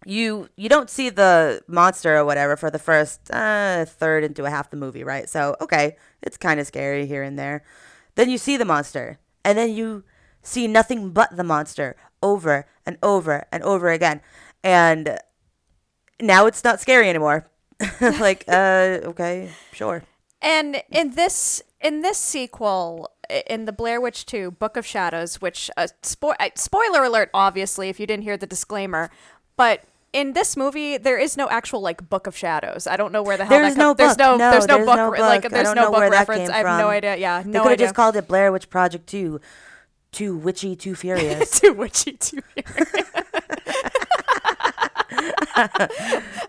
you 0.04 0.48
you 0.56 0.68
don't 0.68 0.88
see 0.90 1.10
the 1.10 1.62
monster 1.66 2.16
or 2.16 2.24
whatever 2.24 2.56
for 2.56 2.70
the 2.70 2.78
first 2.78 3.30
uh, 3.32 3.84
third 3.84 4.24
into 4.24 4.44
a 4.44 4.50
half 4.50 4.70
the 4.70 4.76
movie, 4.76 5.04
right? 5.04 5.28
So 5.28 5.56
okay, 5.60 5.96
it's 6.22 6.36
kind 6.36 6.60
of 6.60 6.66
scary 6.66 7.06
here 7.06 7.22
and 7.22 7.38
there. 7.38 7.62
Then 8.14 8.30
you 8.30 8.38
see 8.38 8.56
the 8.56 8.64
monster, 8.64 9.18
and 9.44 9.58
then 9.58 9.70
you 9.74 10.04
see 10.42 10.66
nothing 10.68 11.10
but 11.10 11.36
the 11.36 11.44
monster 11.44 11.96
over 12.22 12.66
and 12.86 12.96
over 13.02 13.46
and 13.52 13.62
over 13.62 13.90
again, 13.90 14.20
and 14.62 15.18
now 16.20 16.46
it's 16.46 16.64
not 16.64 16.80
scary 16.80 17.08
anymore. 17.08 17.46
like, 18.00 18.44
uh, 18.48 19.00
okay, 19.04 19.50
sure. 19.72 20.02
And 20.42 20.82
in 20.90 21.12
this 21.12 21.62
in 21.80 22.02
this 22.02 22.18
sequel, 22.18 23.10
in 23.48 23.64
the 23.64 23.72
Blair 23.72 24.00
Witch 24.00 24.26
2 24.26 24.52
Book 24.52 24.76
of 24.76 24.86
Shadows, 24.86 25.40
which 25.40 25.70
uh, 25.76 25.88
spo- 26.02 26.36
spoiler 26.56 27.04
alert 27.04 27.30
obviously 27.34 27.88
if 27.88 27.98
you 28.00 28.06
didn't 28.06 28.22
hear 28.24 28.36
the 28.36 28.46
disclaimer, 28.46 29.10
but 29.56 29.82
in 30.12 30.32
this 30.34 30.56
movie 30.56 30.96
there 30.98 31.18
is 31.18 31.36
no 31.36 31.48
actual 31.48 31.80
like 31.80 32.08
Book 32.08 32.26
of 32.26 32.36
Shadows. 32.36 32.86
I 32.86 32.96
don't 32.96 33.12
know 33.12 33.22
where 33.22 33.36
the 33.36 33.44
hell 33.44 33.58
There's 33.60 33.74
that 33.74 33.78
no 33.80 33.94
com- 33.94 33.96
there's 33.96 34.18
no 34.18 34.36
No, 34.36 34.50
there's 34.50 34.66
no 34.68 34.76
there's 34.76 34.86
book 34.86 34.96
no 34.96 35.08
re- 35.10 35.20
like 35.20 35.48
there's 35.48 35.74
no 35.74 35.90
book 35.90 36.10
reference. 36.10 36.48
I 36.50 36.58
have 36.58 36.78
no 36.78 36.88
idea. 36.88 37.16
Yeah, 37.16 37.42
They 37.42 37.58
could 37.58 37.70
have 37.70 37.78
just 37.78 37.94
called 37.94 38.16
it 38.16 38.28
Blair 38.28 38.52
Witch 38.52 38.70
Project 38.70 39.06
Two, 39.06 39.40
Too 40.12 40.36
Witchy, 40.36 40.76
Too 40.76 40.94
Furious. 41.02 41.60
Too 41.60 41.72
witchy 41.72 42.12
too. 42.12 42.40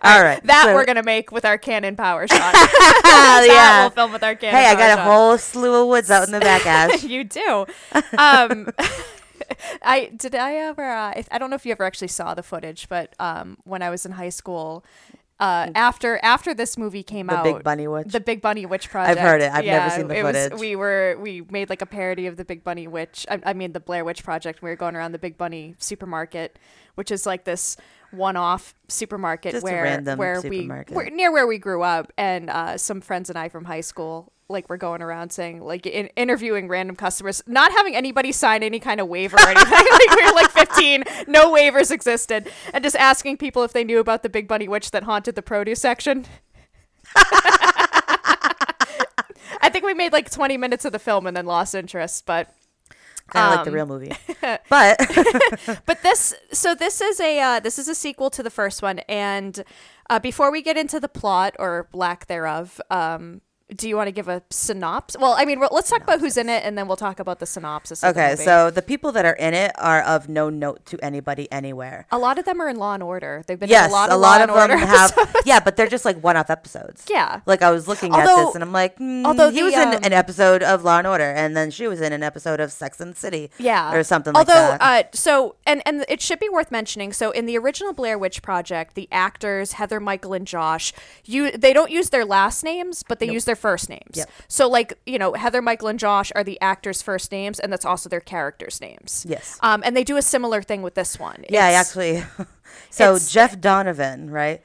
All 0.02 0.22
right, 0.22 0.40
That 0.44 0.64
so- 0.66 0.74
we're 0.74 0.84
gonna 0.84 1.02
make 1.02 1.32
with 1.32 1.44
our 1.44 1.58
cannon 1.58 1.96
power 1.96 2.26
shot. 2.28 2.54
yeah. 3.04 3.82
we'll 3.82 3.90
film 3.90 4.12
with 4.12 4.22
our 4.22 4.34
Canon. 4.34 4.60
Hey, 4.60 4.66
I 4.70 4.74
got 4.74 4.90
a 4.90 4.94
shot. 4.96 5.06
whole 5.06 5.38
slew 5.38 5.82
of 5.82 5.88
woods 5.88 6.10
out 6.10 6.26
in 6.26 6.32
the 6.32 6.40
back, 6.40 6.64
Ash. 6.66 7.02
you 7.04 7.24
do. 7.24 7.66
Um, 8.16 8.68
I 9.82 10.10
did. 10.16 10.34
I 10.34 10.54
ever. 10.54 10.84
Uh, 10.84 11.12
if, 11.16 11.28
I 11.30 11.38
don't 11.38 11.50
know 11.50 11.56
if 11.56 11.64
you 11.66 11.72
ever 11.72 11.84
actually 11.84 12.08
saw 12.08 12.34
the 12.34 12.42
footage, 12.42 12.88
but 12.88 13.14
um, 13.18 13.56
when 13.64 13.82
I 13.82 13.90
was 13.90 14.04
in 14.04 14.12
high 14.12 14.28
school, 14.28 14.84
uh, 15.40 15.70
after 15.74 16.18
after 16.22 16.52
this 16.54 16.76
movie 16.76 17.02
came 17.02 17.28
The 17.28 17.34
out, 17.36 17.44
the 17.44 17.54
Big 17.54 17.62
Bunny 17.62 17.88
Witch. 17.88 18.08
the 18.12 18.20
Big 18.20 18.40
Bunny 18.42 18.66
Witch 18.66 18.90
Project. 18.90 19.18
I've 19.18 19.22
heard 19.24 19.40
it. 19.40 19.46
I've 19.52 19.64
never 19.64 19.86
yeah, 19.86 19.88
seen 19.96 20.08
the 20.08 20.16
it 20.18 20.22
was- 20.22 20.36
footage. 20.36 20.60
we 20.60 20.76
were 20.76 21.16
we 21.20 21.42
made 21.50 21.70
like 21.70 21.82
a 21.82 21.86
parody 21.86 22.26
of 22.26 22.36
the 22.36 22.44
Big 22.44 22.62
Bunny 22.62 22.86
Witch. 22.86 23.26
I, 23.30 23.40
I 23.46 23.52
mean 23.54 23.72
the 23.72 23.80
Blair 23.80 24.04
Witch 24.04 24.22
Project. 24.22 24.60
We 24.62 24.68
were 24.70 24.76
going 24.76 24.94
around 24.96 25.12
the 25.12 25.18
Big 25.18 25.38
Bunny 25.38 25.74
supermarket, 25.78 26.58
which 26.96 27.10
is 27.10 27.24
like 27.24 27.44
this 27.44 27.76
one-off 28.10 28.74
supermarket 28.88 29.52
Just 29.52 29.64
where 29.64 30.00
where 30.16 30.40
supermarket. 30.40 30.90
we 30.90 30.96
where, 30.96 31.10
near 31.10 31.32
where 31.32 31.46
we 31.46 31.58
grew 31.58 31.82
up, 31.82 32.12
and 32.16 32.50
uh, 32.50 32.78
some 32.78 33.00
friends 33.00 33.28
and 33.28 33.38
I 33.38 33.48
from 33.48 33.64
high 33.64 33.80
school. 33.82 34.32
Like 34.50 34.70
we're 34.70 34.78
going 34.78 35.02
around 35.02 35.30
saying, 35.30 35.60
like 35.60 35.84
in, 35.86 36.06
interviewing 36.16 36.68
random 36.68 36.96
customers, 36.96 37.42
not 37.46 37.70
having 37.70 37.94
anybody 37.94 38.32
sign 38.32 38.62
any 38.62 38.80
kind 38.80 38.98
of 38.98 39.06
waiver 39.06 39.36
or 39.36 39.46
anything. 39.46 39.70
like 39.70 40.16
we 40.16 40.24
were 40.24 40.32
like 40.32 40.50
15, 40.50 41.04
no 41.26 41.52
waivers 41.52 41.90
existed, 41.90 42.50
and 42.72 42.82
just 42.82 42.96
asking 42.96 43.36
people 43.36 43.62
if 43.62 43.74
they 43.74 43.84
knew 43.84 43.98
about 43.98 44.22
the 44.22 44.30
Big 44.30 44.48
Bunny 44.48 44.66
Witch 44.66 44.90
that 44.92 45.02
haunted 45.02 45.34
the 45.34 45.42
produce 45.42 45.82
section. 45.82 46.24
I 49.60 49.70
think 49.70 49.84
we 49.84 49.92
made 49.92 50.12
like 50.12 50.30
20 50.30 50.56
minutes 50.56 50.84
of 50.86 50.92
the 50.92 50.98
film 50.98 51.26
and 51.26 51.36
then 51.36 51.44
lost 51.44 51.74
interest, 51.74 52.24
but 52.24 52.54
kind 53.28 53.46
of 53.46 53.50
like 53.50 53.58
um, 53.60 53.64
the 53.64 53.72
real 53.72 53.86
movie. 53.86 54.12
But 54.70 54.98
but 55.86 56.02
this 56.02 56.34
so 56.52 56.74
this 56.74 57.00
is 57.00 57.20
a 57.20 57.40
uh, 57.40 57.60
this 57.60 57.78
is 57.78 57.88
a 57.88 57.94
sequel 57.94 58.30
to 58.30 58.42
the 58.42 58.50
first 58.50 58.82
one 58.82 59.00
and 59.00 59.64
uh, 60.10 60.18
before 60.18 60.50
we 60.50 60.62
get 60.62 60.76
into 60.76 60.98
the 61.00 61.08
plot 61.08 61.54
or 61.58 61.88
lack 61.92 62.26
thereof 62.26 62.80
um 62.90 63.40
do 63.74 63.88
you 63.88 63.96
want 63.96 64.06
to 64.08 64.12
give 64.12 64.28
a 64.28 64.42
synopsis 64.50 65.20
well 65.20 65.34
i 65.38 65.44
mean 65.44 65.60
let's 65.70 65.90
talk 65.90 66.02
about 66.02 66.20
who's 66.20 66.36
in 66.36 66.48
it 66.48 66.64
and 66.64 66.76
then 66.78 66.86
we'll 66.88 66.96
talk 66.96 67.20
about 67.20 67.38
the 67.38 67.46
synopsis 67.46 68.02
of 68.02 68.14
the 68.14 68.20
okay, 68.20 68.36
so 68.36 68.70
the 68.70 68.80
people 68.82 69.12
that 69.12 69.24
are 69.24 69.34
in 69.34 69.52
it 69.54 69.72
are 69.78 70.00
of 70.02 70.28
no 70.28 70.48
note 70.48 70.84
to 70.86 70.98
anybody 71.04 71.50
anywhere. 71.52 72.06
a 72.10 72.18
lot 72.18 72.38
of 72.38 72.44
them 72.44 72.60
are 72.60 72.68
in 72.68 72.76
law 72.76 72.94
and 72.94 73.02
order 73.02 73.42
they've 73.46 73.58
been 73.60 73.68
Yes, 73.68 73.86
in 73.86 73.90
a 73.90 73.94
lot 73.94 74.10
a 74.10 74.14
of, 74.14 74.20
lot 74.20 74.38
law 74.38 74.44
of 74.44 74.50
and 74.50 74.50
order 74.50 74.76
them 74.78 74.88
have. 74.88 75.36
Yeah, 75.44 75.60
but 75.60 75.76
they're 75.76 75.86
just 75.88 76.04
like 76.04 76.22
one-off 76.22 76.50
episodes. 76.50 77.04
yeah 77.10 77.40
Like 77.46 77.62
I 77.62 77.70
was 77.70 77.86
looking 77.86 78.14
at 78.14 78.24
this 78.26 78.54
and 78.54 78.64
I'm 78.64 78.72
like, 78.72 78.98
mm, 78.98 79.24
although 79.24 79.50
he 79.50 79.58
the, 79.60 79.64
was 79.64 79.74
in 79.74 79.88
um, 79.88 80.00
an 80.02 80.12
episode 80.12 80.62
of 80.62 80.84
Law 80.84 80.98
and 80.98 81.06
Order, 81.06 81.24
and 81.32 81.56
then 81.56 81.70
she 81.70 81.86
was 81.86 82.00
in 82.00 82.12
an 82.12 82.22
episode 82.22 82.60
of 82.60 82.72
Sex 82.72 83.00
and 83.00 83.12
the 83.12 83.16
City, 83.18 83.50
yeah 83.58 83.94
or 83.94 84.02
something 84.02 84.34
although 84.36 84.52
like 84.70 84.78
that. 84.80 85.06
uh 85.06 85.08
so 85.12 85.56
and 85.66 85.82
and 85.86 86.04
it 86.08 86.20
should 86.22 86.38
be 86.40 86.48
worth 86.48 86.70
mentioning 86.70 87.12
so 87.12 87.30
in 87.32 87.46
the 87.46 87.56
original 87.58 87.92
blair 87.92 88.16
witch 88.18 88.40
project 88.42 88.94
the 88.94 89.08
actors 89.12 89.72
heather 89.72 90.00
michael 90.00 90.32
and 90.32 90.46
josh 90.46 90.92
you 91.24 91.50
they 91.52 91.72
don't 91.72 91.90
use 91.90 92.10
their 92.10 92.24
last 92.24 92.62
names 92.64 93.02
but 93.02 93.18
they 93.18 93.30
use 93.30 93.44
their 93.44 93.56
first 93.58 93.88
names 93.90 94.14
Yep. 94.14 94.30
so 94.48 94.68
like 94.68 94.94
you 95.04 95.18
know 95.18 95.34
heather 95.34 95.60
michael 95.60 95.88
and 95.88 95.98
josh 95.98 96.32
are 96.34 96.42
the 96.44 96.58
actors 96.60 97.02
first 97.02 97.30
names 97.32 97.58
and 97.60 97.72
that's 97.72 97.84
also 97.84 98.08
their 98.08 98.20
characters 98.20 98.80
names 98.80 99.26
Yes. 99.28 99.58
um 99.62 99.82
and 99.84 99.94
they 99.96 100.04
do 100.04 100.16
a 100.16 100.22
similar 100.22 100.62
thing 100.62 100.80
with 100.82 100.94
this 100.94 101.18
one 101.18 101.44
yeah, 101.50 101.68
It's- 101.68 101.88
actually. 101.88 102.22
so 102.90 103.18
Jeff 103.18 103.60
Donovan, 103.60 104.30
right, 104.30 104.62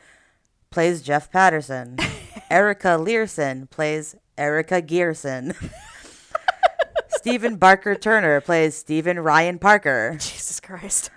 plays 0.69 1.01
Jeff 1.01 1.31
Patterson. 1.31 1.97
Erica 2.49 2.97
Leerhsen 2.99 3.69
plays 3.69 4.15
Erica 4.37 4.81
Geerson. 4.81 5.55
Stephen 7.09 7.55
Barker 7.55 7.95
Turner 7.95 8.41
plays 8.41 8.75
Stephen 8.75 9.19
Ryan 9.19 9.57
Parker. 9.59 10.11
jesus 10.19 10.59
christ 10.59 11.09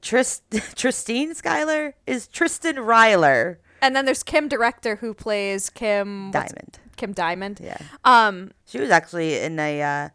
Trist- 0.00 0.42
Tristine 0.74 1.34
Skyler 1.34 1.92
is 2.06 2.26
Tristen 2.28 2.76
Ryler 2.76 3.56
and 3.84 3.94
then 3.94 4.04
there's 4.04 4.22
kim 4.22 4.48
director 4.48 4.96
who 4.96 5.14
plays 5.14 5.70
kim 5.70 6.30
Diamond. 6.30 6.78
kim 6.96 7.12
diamond 7.12 7.60
Yeah, 7.62 7.78
um 8.04 8.50
she 8.66 8.78
was 8.80 8.90
actually 8.90 9.38
in 9.38 9.58
a 9.58 9.82
uh, 9.82 10.08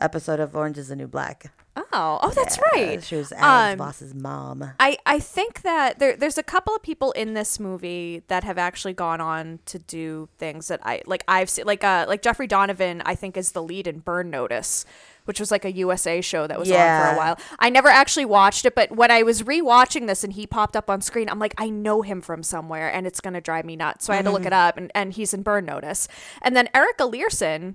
episode 0.00 0.40
of 0.40 0.54
Orange 0.56 0.78
Is 0.78 0.88
the 0.88 0.96
New 0.96 1.06
Black. 1.08 1.52
oh 1.76 2.18
oh 2.22 2.30
that's 2.34 2.56
Yeah, 2.58 2.62
right 2.84 3.04
She 3.04 3.16
was 3.16 3.32
Alan's 3.32 3.72
Um, 3.72 3.78
boss's 3.86 4.14
mom. 4.14 4.72
I, 4.80 4.96
I 5.04 5.18
think 5.18 5.60
that 5.62 5.98
there 5.98 6.16
there's 6.16 6.38
a 6.38 6.42
couple 6.42 6.74
of 6.74 6.82
people 6.82 7.12
in 7.12 7.34
this 7.34 7.60
movie 7.60 8.22
that 8.28 8.44
have 8.44 8.56
actually 8.58 8.94
gone 8.94 9.20
on 9.20 9.58
to 9.66 9.78
do 9.78 10.28
things 10.38 10.68
that 10.68 10.80
I 10.84 11.02
like 11.06 11.22
I've 11.28 11.50
seen 11.50 11.66
like 11.66 11.84
uh 11.84 12.06
like 12.08 12.22
Jeffrey 12.22 12.46
Donovan 12.46 13.02
I 13.04 13.14
think 13.14 13.36
is 13.36 13.52
the 13.52 13.62
lead 13.62 13.86
in 13.86 13.98
Burn 14.00 14.30
Notice 14.30 14.86
which 15.26 15.38
was 15.38 15.50
like 15.50 15.64
a 15.64 15.72
USA 15.72 16.20
show 16.20 16.46
that 16.46 16.58
was 16.58 16.70
on 16.70 16.76
for 16.76 17.14
a 17.14 17.16
while. 17.16 17.38
I 17.58 17.70
never 17.70 17.88
actually 17.88 18.24
watched 18.24 18.64
it, 18.64 18.74
but 18.74 18.90
when 18.90 19.10
I 19.10 19.22
was 19.22 19.42
rewatching 19.42 20.06
this 20.06 20.24
and 20.24 20.32
he 20.32 20.46
popped 20.46 20.74
up 20.74 20.88
on 20.90 21.00
screen, 21.02 21.28
I'm 21.28 21.38
like, 21.38 21.54
I 21.58 21.68
know 21.70 22.02
him 22.02 22.20
from 22.20 22.42
somewhere 22.42 22.88
and 22.92 23.06
it's 23.06 23.20
gonna 23.20 23.40
drive 23.40 23.64
me 23.64 23.76
nuts. 23.76 24.06
So 24.06 24.12
I 24.12 24.16
had 24.16 24.22
to 24.24 24.28
Mm-hmm. 24.30 24.34
look 24.38 24.46
it 24.46 24.52
up 24.52 24.76
and, 24.76 24.90
and 24.94 25.12
he's 25.12 25.32
in 25.34 25.42
Burn 25.42 25.64
Notice. 25.66 26.08
And 26.42 26.56
then 26.56 26.68
Erica 26.74 27.04
Leerhsen, 27.04 27.74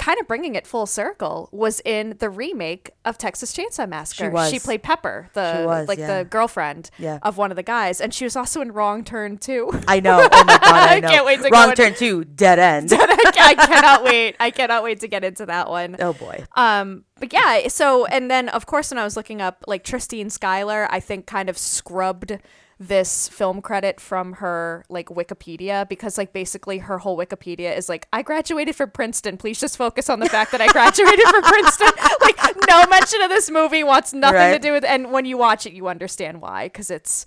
kind 0.00 0.18
of 0.18 0.26
bringing 0.26 0.54
it 0.54 0.66
full 0.66 0.86
circle, 0.86 1.50
was 1.52 1.82
in 1.84 2.16
the 2.20 2.30
remake 2.30 2.90
of 3.04 3.18
Texas 3.18 3.54
Chainsaw 3.54 3.86
Massacre. 3.86 4.30
was. 4.30 4.50
She 4.50 4.58
played 4.58 4.82
Pepper, 4.82 5.28
the 5.34 5.64
was, 5.66 5.88
like 5.88 5.98
yeah. 5.98 6.18
the 6.18 6.24
girlfriend 6.24 6.88
Yeah. 6.98 7.18
of 7.22 7.36
one 7.36 7.50
of 7.52 7.56
the 7.56 7.62
guys, 7.62 8.00
and 8.00 8.12
she 8.14 8.24
was 8.24 8.34
also 8.34 8.62
in 8.62 8.72
Wrong 8.72 9.04
Turn 9.04 9.36
too. 9.36 9.70
I 9.86 10.00
know. 10.00 10.26
Oh 10.32 10.44
my 10.46 10.58
god, 10.58 10.60
I 10.62 10.96
I 10.96 11.00
can't 11.02 11.26
wait 11.26 11.42
to 11.42 11.50
go 11.50 11.56
Wrong 11.56 11.68
in- 11.70 11.76
turn 11.76 11.94
two, 11.94 12.24
dead 12.24 12.58
end. 12.58 12.90
I, 12.94 13.16
I 13.38 13.54
cannot 13.54 14.02
wait. 14.04 14.36
I 14.40 14.50
cannot 14.50 14.82
wait 14.82 15.00
to 15.00 15.08
get 15.08 15.22
into 15.22 15.44
that 15.46 15.68
one. 15.68 15.96
oh 16.00 16.14
boy. 16.14 16.44
Um, 16.56 17.04
but 17.18 17.30
yeah, 17.34 17.68
so 17.68 18.06
and 18.06 18.30
then 18.30 18.48
of 18.48 18.64
course 18.64 18.90
when 18.90 18.98
I 18.98 19.04
was 19.04 19.16
looking 19.16 19.42
up 19.42 19.64
like 19.66 19.84
Tristine 19.84 20.28
Skyler, 20.28 20.86
I 20.90 21.00
think 21.00 21.26
kind 21.26 21.50
of 21.50 21.58
scrubbed 21.58 22.38
this 22.80 23.28
film 23.28 23.60
credit 23.60 24.00
from 24.00 24.32
her 24.34 24.86
like 24.88 25.08
Wikipedia 25.08 25.86
because 25.86 26.16
like 26.16 26.32
basically 26.32 26.78
her 26.78 26.96
whole 26.96 27.16
Wikipedia 27.16 27.76
is 27.76 27.90
like 27.90 28.08
I 28.10 28.22
graduated 28.22 28.74
from 28.74 28.90
Princeton. 28.90 29.36
Please 29.36 29.60
just 29.60 29.76
focus 29.76 30.08
on 30.08 30.18
the 30.18 30.28
fact 30.30 30.50
that 30.52 30.62
I 30.62 30.66
graduated 30.72 31.26
from 31.26 31.42
Princeton. 31.42 31.90
Like 32.22 32.38
no 32.66 32.86
mention 32.86 33.20
of 33.20 33.28
this 33.28 33.50
movie 33.50 33.84
wants 33.84 34.14
nothing 34.14 34.54
to 34.54 34.58
do 34.58 34.72
with 34.72 34.84
and 34.84 35.12
when 35.12 35.26
you 35.26 35.36
watch 35.36 35.66
it 35.66 35.74
you 35.74 35.88
understand 35.88 36.40
why 36.40 36.70
cuz 36.70 36.90
it's 36.90 37.26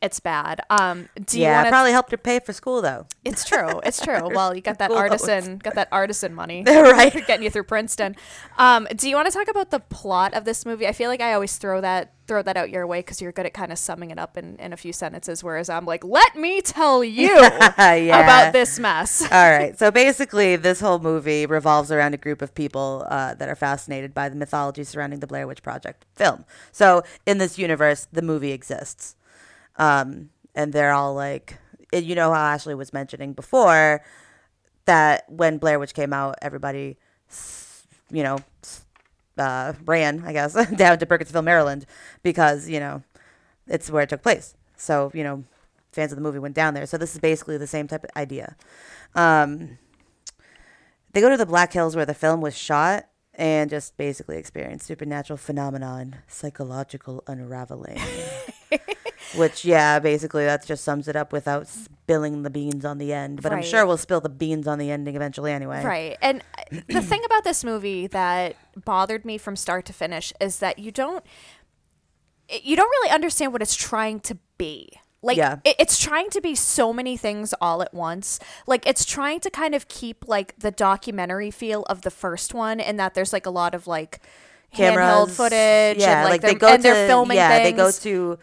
It's 0.00 0.20
bad. 0.20 0.60
Um, 0.70 1.08
do 1.26 1.38
you 1.38 1.44
yeah, 1.44 1.56
want 1.56 1.66
it 1.66 1.70
to? 1.70 1.72
probably 1.72 1.92
helped 1.92 2.10
her 2.12 2.16
pay 2.16 2.38
for 2.38 2.52
school 2.52 2.80
though. 2.82 3.06
It's 3.24 3.44
true. 3.44 3.80
It's 3.84 4.00
true. 4.00 4.28
Well, 4.38 4.54
you 4.54 4.60
got 4.60 4.78
that 4.78 4.90
artisan, 4.92 5.58
got 5.58 5.74
that 5.74 5.88
artisan 5.90 6.34
money, 6.34 6.62
Right. 6.66 7.12
Getting 7.26 7.42
you 7.42 7.50
through 7.50 7.64
Princeton. 7.64 8.14
Um, 8.58 8.86
do 8.94 9.08
you 9.08 9.16
want 9.16 9.26
to 9.26 9.32
talk 9.36 9.48
about 9.48 9.70
the 9.70 9.80
plot 9.80 10.34
of 10.34 10.44
this 10.44 10.64
movie? 10.64 10.86
I 10.86 10.92
feel 10.92 11.08
like 11.10 11.20
I 11.20 11.32
always 11.32 11.56
throw 11.56 11.80
that 11.80 12.12
throw 12.28 12.42
that 12.42 12.58
out 12.58 12.68
your 12.68 12.86
way 12.86 12.98
because 12.98 13.22
you're 13.22 13.32
good 13.32 13.46
at 13.46 13.54
kind 13.54 13.72
of 13.72 13.78
summing 13.78 14.10
it 14.10 14.18
up 14.18 14.36
in, 14.36 14.56
in 14.56 14.74
a 14.74 14.76
few 14.76 14.92
sentences, 14.92 15.42
whereas 15.42 15.70
I'm 15.70 15.86
like, 15.86 16.04
let 16.04 16.36
me 16.36 16.60
tell 16.60 17.02
you 17.02 17.26
Yeah. 17.26 18.22
about 18.22 18.52
this 18.52 18.78
mess. 18.78 19.22
All 19.22 19.50
right. 19.50 19.76
So 19.78 19.90
basically, 19.90 20.56
this 20.56 20.78
whole 20.80 20.98
movie 20.98 21.46
revolves 21.46 21.90
around 21.90 22.12
a 22.12 22.18
group 22.18 22.42
of 22.42 22.54
people 22.54 23.06
uh, 23.08 23.32
that 23.34 23.48
are 23.48 23.54
fascinated 23.56 24.12
by 24.12 24.28
the 24.28 24.36
mythology 24.36 24.84
surrounding 24.84 25.20
the 25.20 25.26
Blair 25.26 25.46
Witch 25.46 25.62
Project 25.62 26.04
film. 26.14 26.44
So 26.70 27.02
in 27.24 27.38
this 27.38 27.56
universe, 27.58 28.06
the 28.12 28.20
movie 28.22 28.52
exists. 28.52 29.16
Um, 29.78 30.30
and 30.54 30.72
they're 30.72 30.92
all 30.92 31.14
like, 31.14 31.58
you 31.92 32.14
know 32.14 32.32
how 32.32 32.44
Ashley 32.44 32.74
was 32.74 32.92
mentioning 32.92 33.32
before 33.32 34.02
that 34.84 35.24
when 35.30 35.58
Blair 35.58 35.78
Witch 35.78 35.94
came 35.94 36.12
out, 36.12 36.36
everybody, 36.42 36.96
you 38.10 38.22
know, 38.22 38.38
uh, 39.38 39.74
ran, 39.84 40.24
I 40.26 40.32
guess, 40.32 40.54
down 40.76 40.98
to 40.98 41.06
Burkittsville, 41.06 41.44
Maryland, 41.44 41.86
because, 42.22 42.68
you 42.68 42.80
know, 42.80 43.02
it's 43.66 43.90
where 43.90 44.02
it 44.02 44.08
took 44.08 44.22
place. 44.22 44.54
So, 44.76 45.10
you 45.14 45.22
know, 45.22 45.44
fans 45.92 46.12
of 46.12 46.16
the 46.16 46.22
movie 46.22 46.38
went 46.38 46.54
down 46.54 46.74
there. 46.74 46.86
So 46.86 46.98
this 46.98 47.14
is 47.14 47.20
basically 47.20 47.56
the 47.56 47.66
same 47.66 47.86
type 47.86 48.04
of 48.04 48.10
idea. 48.16 48.56
Um, 49.14 49.78
they 51.12 51.20
go 51.20 51.30
to 51.30 51.36
the 51.36 51.46
Black 51.46 51.72
Hills 51.72 51.96
where 51.96 52.06
the 52.06 52.14
film 52.14 52.40
was 52.40 52.56
shot 52.56 53.08
and 53.34 53.70
just 53.70 53.96
basically 53.96 54.36
experience 54.36 54.84
supernatural 54.84 55.36
phenomenon, 55.36 56.16
psychological 56.26 57.22
unraveling. 57.26 58.00
Which, 59.36 59.64
yeah, 59.64 59.98
basically 59.98 60.44
that 60.44 60.66
just 60.66 60.84
sums 60.84 61.08
it 61.08 61.16
up 61.16 61.32
without 61.32 61.66
spilling 61.66 62.42
the 62.42 62.50
beans 62.50 62.84
on 62.84 62.98
the 62.98 63.12
end. 63.12 63.42
But 63.42 63.52
I'm 63.52 63.62
sure 63.62 63.84
we'll 63.86 63.96
spill 63.98 64.20
the 64.20 64.28
beans 64.28 64.66
on 64.66 64.78
the 64.78 64.90
ending 64.90 65.16
eventually 65.16 65.52
anyway. 65.52 65.84
Right. 65.84 66.16
And 66.22 66.42
uh, 66.56 66.80
the 66.88 67.02
thing 67.02 67.22
about 67.24 67.44
this 67.44 67.62
movie 67.64 68.06
that 68.08 68.56
bothered 68.84 69.24
me 69.24 69.36
from 69.38 69.56
start 69.56 69.84
to 69.86 69.92
finish 69.92 70.32
is 70.40 70.58
that 70.60 70.78
you 70.78 70.90
don't 70.90 71.24
you 72.62 72.76
don't 72.76 72.88
really 72.88 73.10
understand 73.10 73.52
what 73.52 73.60
it's 73.60 73.74
trying 73.74 74.20
to 74.20 74.38
be. 74.56 74.88
Like 75.20 75.36
Yeah. 75.36 75.56
it, 75.64 75.76
it's 75.78 75.98
trying 75.98 76.30
to 76.30 76.40
be 76.40 76.54
so 76.54 76.92
many 76.92 77.16
things 77.16 77.52
all 77.60 77.82
at 77.82 77.92
once. 77.92 78.38
Like 78.66 78.86
it's 78.86 79.04
trying 79.04 79.40
to 79.40 79.50
kind 79.50 79.74
of 79.74 79.88
keep 79.88 80.26
like 80.26 80.58
the 80.58 80.70
documentary 80.70 81.50
feel 81.50 81.82
of 81.84 82.02
the 82.02 82.10
first 82.10 82.54
one 82.54 82.80
and 82.80 82.98
that 82.98 83.14
there's 83.14 83.32
like 83.32 83.44
a 83.44 83.50
lot 83.50 83.74
of 83.74 83.86
like 83.86 84.20
handheld 84.74 85.30
footage 85.30 85.98
Yeah, 85.98 86.20
and 86.22 86.30
like, 86.30 86.40
they 86.40 86.50
they're, 86.50 86.58
go 86.58 86.68
and 86.68 86.82
to 86.82 86.88
they're 86.88 87.08
filming 87.08 87.36
yeah, 87.36 87.48
things. 87.48 87.64
they 87.64 87.72
go 87.72 87.90
to 87.90 88.38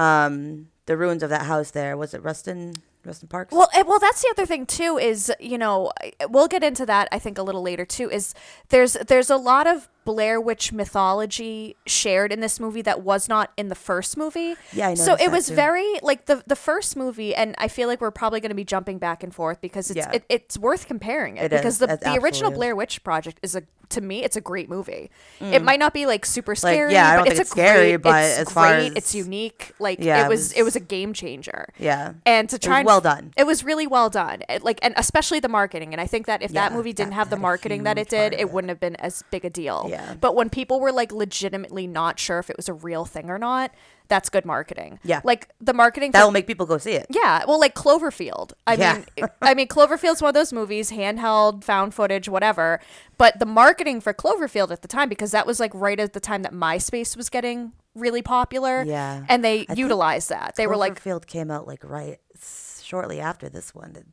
um, 0.00 0.68
the 0.86 0.96
ruins 0.96 1.22
of 1.22 1.30
that 1.30 1.42
house 1.42 1.70
there. 1.70 1.96
Was 1.96 2.14
it 2.14 2.22
Rustin? 2.22 2.74
Rustin 3.04 3.28
Parks? 3.28 3.52
Well, 3.52 3.68
well, 3.86 3.98
that's 3.98 4.22
the 4.22 4.28
other 4.30 4.44
thing 4.44 4.66
too. 4.66 4.98
Is 4.98 5.32
you 5.40 5.56
know 5.56 5.90
we'll 6.28 6.48
get 6.48 6.62
into 6.62 6.84
that 6.86 7.08
I 7.10 7.18
think 7.18 7.38
a 7.38 7.42
little 7.42 7.62
later 7.62 7.84
too. 7.84 8.10
Is 8.10 8.34
there's 8.68 8.94
there's 8.94 9.30
a 9.30 9.36
lot 9.36 9.66
of 9.66 9.88
Blair 10.08 10.40
Witch 10.40 10.72
mythology 10.72 11.76
shared 11.86 12.32
in 12.32 12.40
this 12.40 12.58
movie 12.58 12.80
that 12.82 13.02
was 13.02 13.28
not 13.28 13.52
in 13.58 13.68
the 13.68 13.74
first 13.74 14.16
movie. 14.16 14.54
Yeah, 14.72 14.88
I 14.88 14.94
know. 14.94 15.04
so 15.04 15.16
it 15.20 15.30
was 15.30 15.48
too. 15.48 15.54
very 15.54 15.86
like 16.02 16.24
the 16.24 16.42
the 16.46 16.56
first 16.56 16.96
movie, 16.96 17.34
and 17.34 17.54
I 17.58 17.68
feel 17.68 17.88
like 17.88 18.00
we're 18.00 18.10
probably 18.10 18.40
going 18.40 18.48
to 18.50 18.54
be 18.56 18.64
jumping 18.64 18.98
back 18.98 19.22
and 19.22 19.34
forth 19.34 19.60
because 19.60 19.90
it's 19.90 19.98
Yeah. 19.98 20.10
it, 20.12 20.24
it's 20.30 20.56
worth 20.56 20.86
comparing 20.86 21.36
it, 21.36 21.44
It 21.44 21.50
because 21.50 21.74
is. 21.74 21.78
the 21.80 21.92
It 21.92 22.00
the 22.00 22.14
original. 22.18 22.50
Blair 22.50 22.74
Witch 22.74 23.04
Project 23.04 23.38
is 23.42 23.54
a 23.54 23.62
to 23.90 24.02
me 24.02 24.22
it's 24.22 24.36
a 24.36 24.40
great 24.42 24.68
movie. 24.68 25.10
It 25.40 25.62
might 25.62 25.78
not 25.78 25.94
be 25.94 26.04
like 26.04 26.26
super 26.26 26.54
scary, 26.54 26.90
Mm. 26.90 26.92
yeah, 26.92 27.08
I 27.08 27.16
don't 27.16 27.24
but 27.24 27.28
think 27.30 27.32
it's, 27.32 27.40
it's 27.40 27.50
a 27.50 27.52
scary, 27.52 27.88
great, 27.92 28.02
but 28.02 28.24
it's 28.24 28.38
as 28.40 28.50
far 28.52 28.74
great, 28.76 28.96
it's 28.96 29.14
unique. 29.14 29.72
Like 29.78 29.98
Yeah, 30.00 30.24
it 30.24 30.28
was 30.28 30.52
it 30.52 30.62
was- 30.62 30.76
a 30.76 30.80
game 30.80 31.12
changer 31.14 31.68
yeah. 31.78 32.12
and 32.26 32.48
to 32.50 32.58
try 32.58 32.78
and 32.80 32.86
well 32.86 33.00
done. 33.00 33.32
It 33.36 33.46
was 33.46 33.64
really 33.64 33.86
well 33.86 34.10
done. 34.10 34.42
It, 34.48 34.62
like 34.62 34.78
and 34.82 34.92
especially 34.96 35.40
the 35.40 35.48
marketing. 35.48 35.92
And 35.94 36.00
I 36.02 36.06
think 36.06 36.26
that 36.26 36.42
if 36.42 36.52
that 36.52 36.72
movie 36.72 36.92
didn't 36.92 37.10
that 37.10 37.16
have 37.16 37.30
the 37.30 37.36
marketing 37.38 37.84
that 37.84 37.96
it 37.98 38.08
did, 38.10 38.32
it 38.34 38.40
it. 38.40 38.50
wouldn't 38.52 38.68
have 38.68 38.80
been 38.80 38.96
as 38.96 39.22
big 39.30 39.44
a 39.46 39.50
deal. 39.50 39.86
Yeah. 39.88 39.97
But 40.20 40.34
when 40.34 40.50
people 40.50 40.80
were 40.80 40.92
like 40.92 41.12
legitimately 41.12 41.86
not 41.86 42.18
sure 42.18 42.38
if 42.38 42.50
it 42.50 42.56
was 42.56 42.68
a 42.68 42.72
real 42.72 43.04
thing 43.04 43.30
or 43.30 43.38
not, 43.38 43.72
that's 44.08 44.28
good 44.30 44.44
marketing. 44.46 44.98
Yeah. 45.04 45.20
Like 45.24 45.48
the 45.60 45.74
marketing 45.74 46.12
That 46.12 46.20
for 46.20 46.26
will 46.26 46.32
make 46.32 46.46
people 46.46 46.64
go 46.66 46.78
see 46.78 46.92
it. 46.92 47.06
yeah, 47.10 47.44
well, 47.46 47.60
like 47.60 47.74
Cloverfield. 47.74 48.52
I 48.66 48.74
Yeah. 48.74 49.02
mean, 49.16 49.28
I 49.42 49.54
mean, 49.54 49.68
Cloverfield's 49.68 50.22
one 50.22 50.30
of 50.30 50.34
those 50.34 50.52
movies, 50.52 50.90
handheld, 50.90 51.62
found 51.64 51.92
footage, 51.94 52.28
whatever. 52.28 52.80
But 53.18 53.38
the 53.38 53.46
marketing 53.46 54.00
for 54.00 54.14
Cloverfield 54.14 54.70
at 54.70 54.80
the 54.82 54.88
time, 54.88 55.08
because 55.10 55.30
that 55.32 55.46
was 55.46 55.60
like 55.60 55.72
right 55.74 56.00
at 56.00 56.14
the 56.14 56.20
time 56.20 56.42
that 56.42 56.52
MySpace 56.54 57.16
was 57.16 57.28
getting 57.28 57.72
really 57.94 58.22
popular. 58.22 58.82
Yeah. 58.86 59.24
and 59.28 59.44
they 59.44 59.64
think 59.64 59.78
utilized 59.78 60.30
that. 60.30 60.54
They 60.56 60.66
were 60.66 60.76
like, 60.76 61.02
Cloverfield 61.02 61.26
came 61.26 61.50
out 61.50 61.66
like 61.66 61.84
right 61.84 62.18
shortly 62.82 63.20
after 63.20 63.48
this 63.50 63.74
one. 63.74 63.92
Did, 63.92 64.06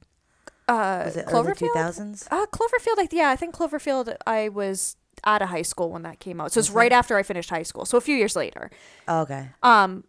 uh, 0.68 1.04
was 1.06 1.16
it 1.16 1.26
early 1.28 1.54
Cloverfield. 1.54 1.74
2000s? 1.76 2.28
Uh, 2.32 2.46
Cloverfield, 2.48 2.98
like, 2.98 3.14
yeah, 3.14 3.30
I 3.30 3.36
think 3.36 3.56
Cloverfield, 3.56 4.16
I 4.28 4.50
was 4.50 4.98
out 5.24 5.42
of 5.42 5.50
high 5.50 5.62
school 5.62 5.92
when 5.92 6.02
that 6.04 6.20
came 6.20 6.42
out. 6.42 6.52
So 6.52 6.60
it's 6.60 6.70
Mm-hmm. 6.70 6.78
right 6.78 6.92
after 6.92 7.18
I 7.18 7.24
finished 7.24 7.50
high 7.50 7.64
school. 7.64 7.86
So 7.86 7.98
a 7.98 8.02
few 8.02 8.16
years 8.16 8.36
later. 8.36 8.70
Oh, 9.08 9.22
okay. 9.22 9.50
Um, 9.64 10.04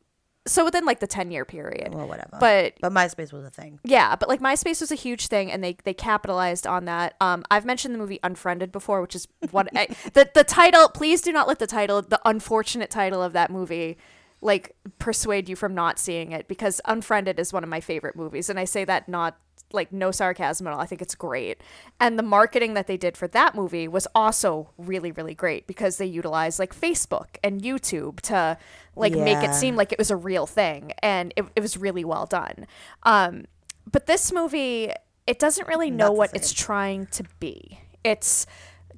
so 0.46 0.64
within 0.64 0.84
like 0.84 1.00
the 1.00 1.06
10 1.08 1.30
year 1.32 1.44
period. 1.44 1.92
Well, 1.92 2.06
whatever. 2.06 2.36
But 2.38 2.74
but 2.80 2.92
MySpace 2.92 3.32
was 3.32 3.44
a 3.44 3.50
thing. 3.50 3.80
yeah, 3.82 4.14
but 4.14 4.28
like 4.28 4.40
MySpace 4.40 4.80
was 4.80 4.92
a 4.92 4.94
huge 4.94 5.26
thing 5.26 5.50
and 5.50 5.62
they, 5.64 5.76
they 5.84 5.92
capitalized 5.94 6.66
on 6.68 6.84
that. 6.84 7.14
Um, 7.20 7.44
I've 7.50 7.64
mentioned 7.64 7.94
the 7.94 7.98
movie 7.98 8.20
Unfriended 8.22 8.70
before, 8.70 9.00
which 9.02 9.16
is 9.16 9.26
what 9.50 9.68
I, 9.76 9.86
the, 10.12 10.30
the 10.34 10.44
title, 10.44 10.88
please 10.88 11.20
do 11.20 11.32
not 11.32 11.48
let 11.48 11.58
the 11.58 11.66
title, 11.66 12.00
the 12.00 12.20
unfortunate 12.24 12.90
title 12.90 13.22
of 13.22 13.32
that 13.32 13.50
movie, 13.50 13.98
like 14.40 14.76
persuade 15.00 15.48
you 15.48 15.56
from 15.56 15.74
not 15.74 15.98
seeing 15.98 16.30
it 16.30 16.46
because 16.46 16.80
Unfriended 16.84 17.40
is 17.40 17.52
one 17.52 17.64
of 17.64 17.68
my 17.68 17.80
favorite 17.80 18.14
movies. 18.14 18.48
And 18.48 18.58
I 18.60 18.66
say 18.66 18.84
that 18.84 19.08
not 19.08 19.36
like 19.72 19.92
no 19.92 20.10
sarcasm 20.10 20.66
at 20.66 20.72
all. 20.72 20.80
I 20.80 20.86
think 20.86 21.02
it's 21.02 21.14
great. 21.14 21.60
And 22.00 22.18
the 22.18 22.22
marketing 22.22 22.74
that 22.74 22.86
they 22.86 22.96
did 22.96 23.16
for 23.16 23.28
that 23.28 23.54
movie 23.54 23.88
was 23.88 24.06
also 24.14 24.70
really, 24.78 25.12
really 25.12 25.34
great 25.34 25.66
because 25.66 25.96
they 25.96 26.06
utilized 26.06 26.58
like 26.58 26.74
Facebook 26.74 27.36
and 27.42 27.62
YouTube 27.62 28.20
to 28.22 28.58
like 28.94 29.12
make 29.12 29.42
it 29.44 29.54
seem 29.54 29.76
like 29.76 29.92
it 29.92 29.98
was 29.98 30.10
a 30.10 30.16
real 30.16 30.46
thing. 30.46 30.92
And 31.02 31.32
it, 31.36 31.44
it 31.54 31.60
was 31.60 31.76
really 31.76 32.04
well 32.04 32.26
done. 32.26 32.66
Um, 33.02 33.46
but 33.90 34.06
this 34.06 34.32
movie, 34.32 34.92
it 35.26 35.38
doesn't 35.38 35.68
really 35.68 35.90
know 35.90 36.12
what 36.12 36.34
it's 36.34 36.52
trying 36.52 37.06
to 37.08 37.24
be. 37.40 37.80
It's 38.04 38.46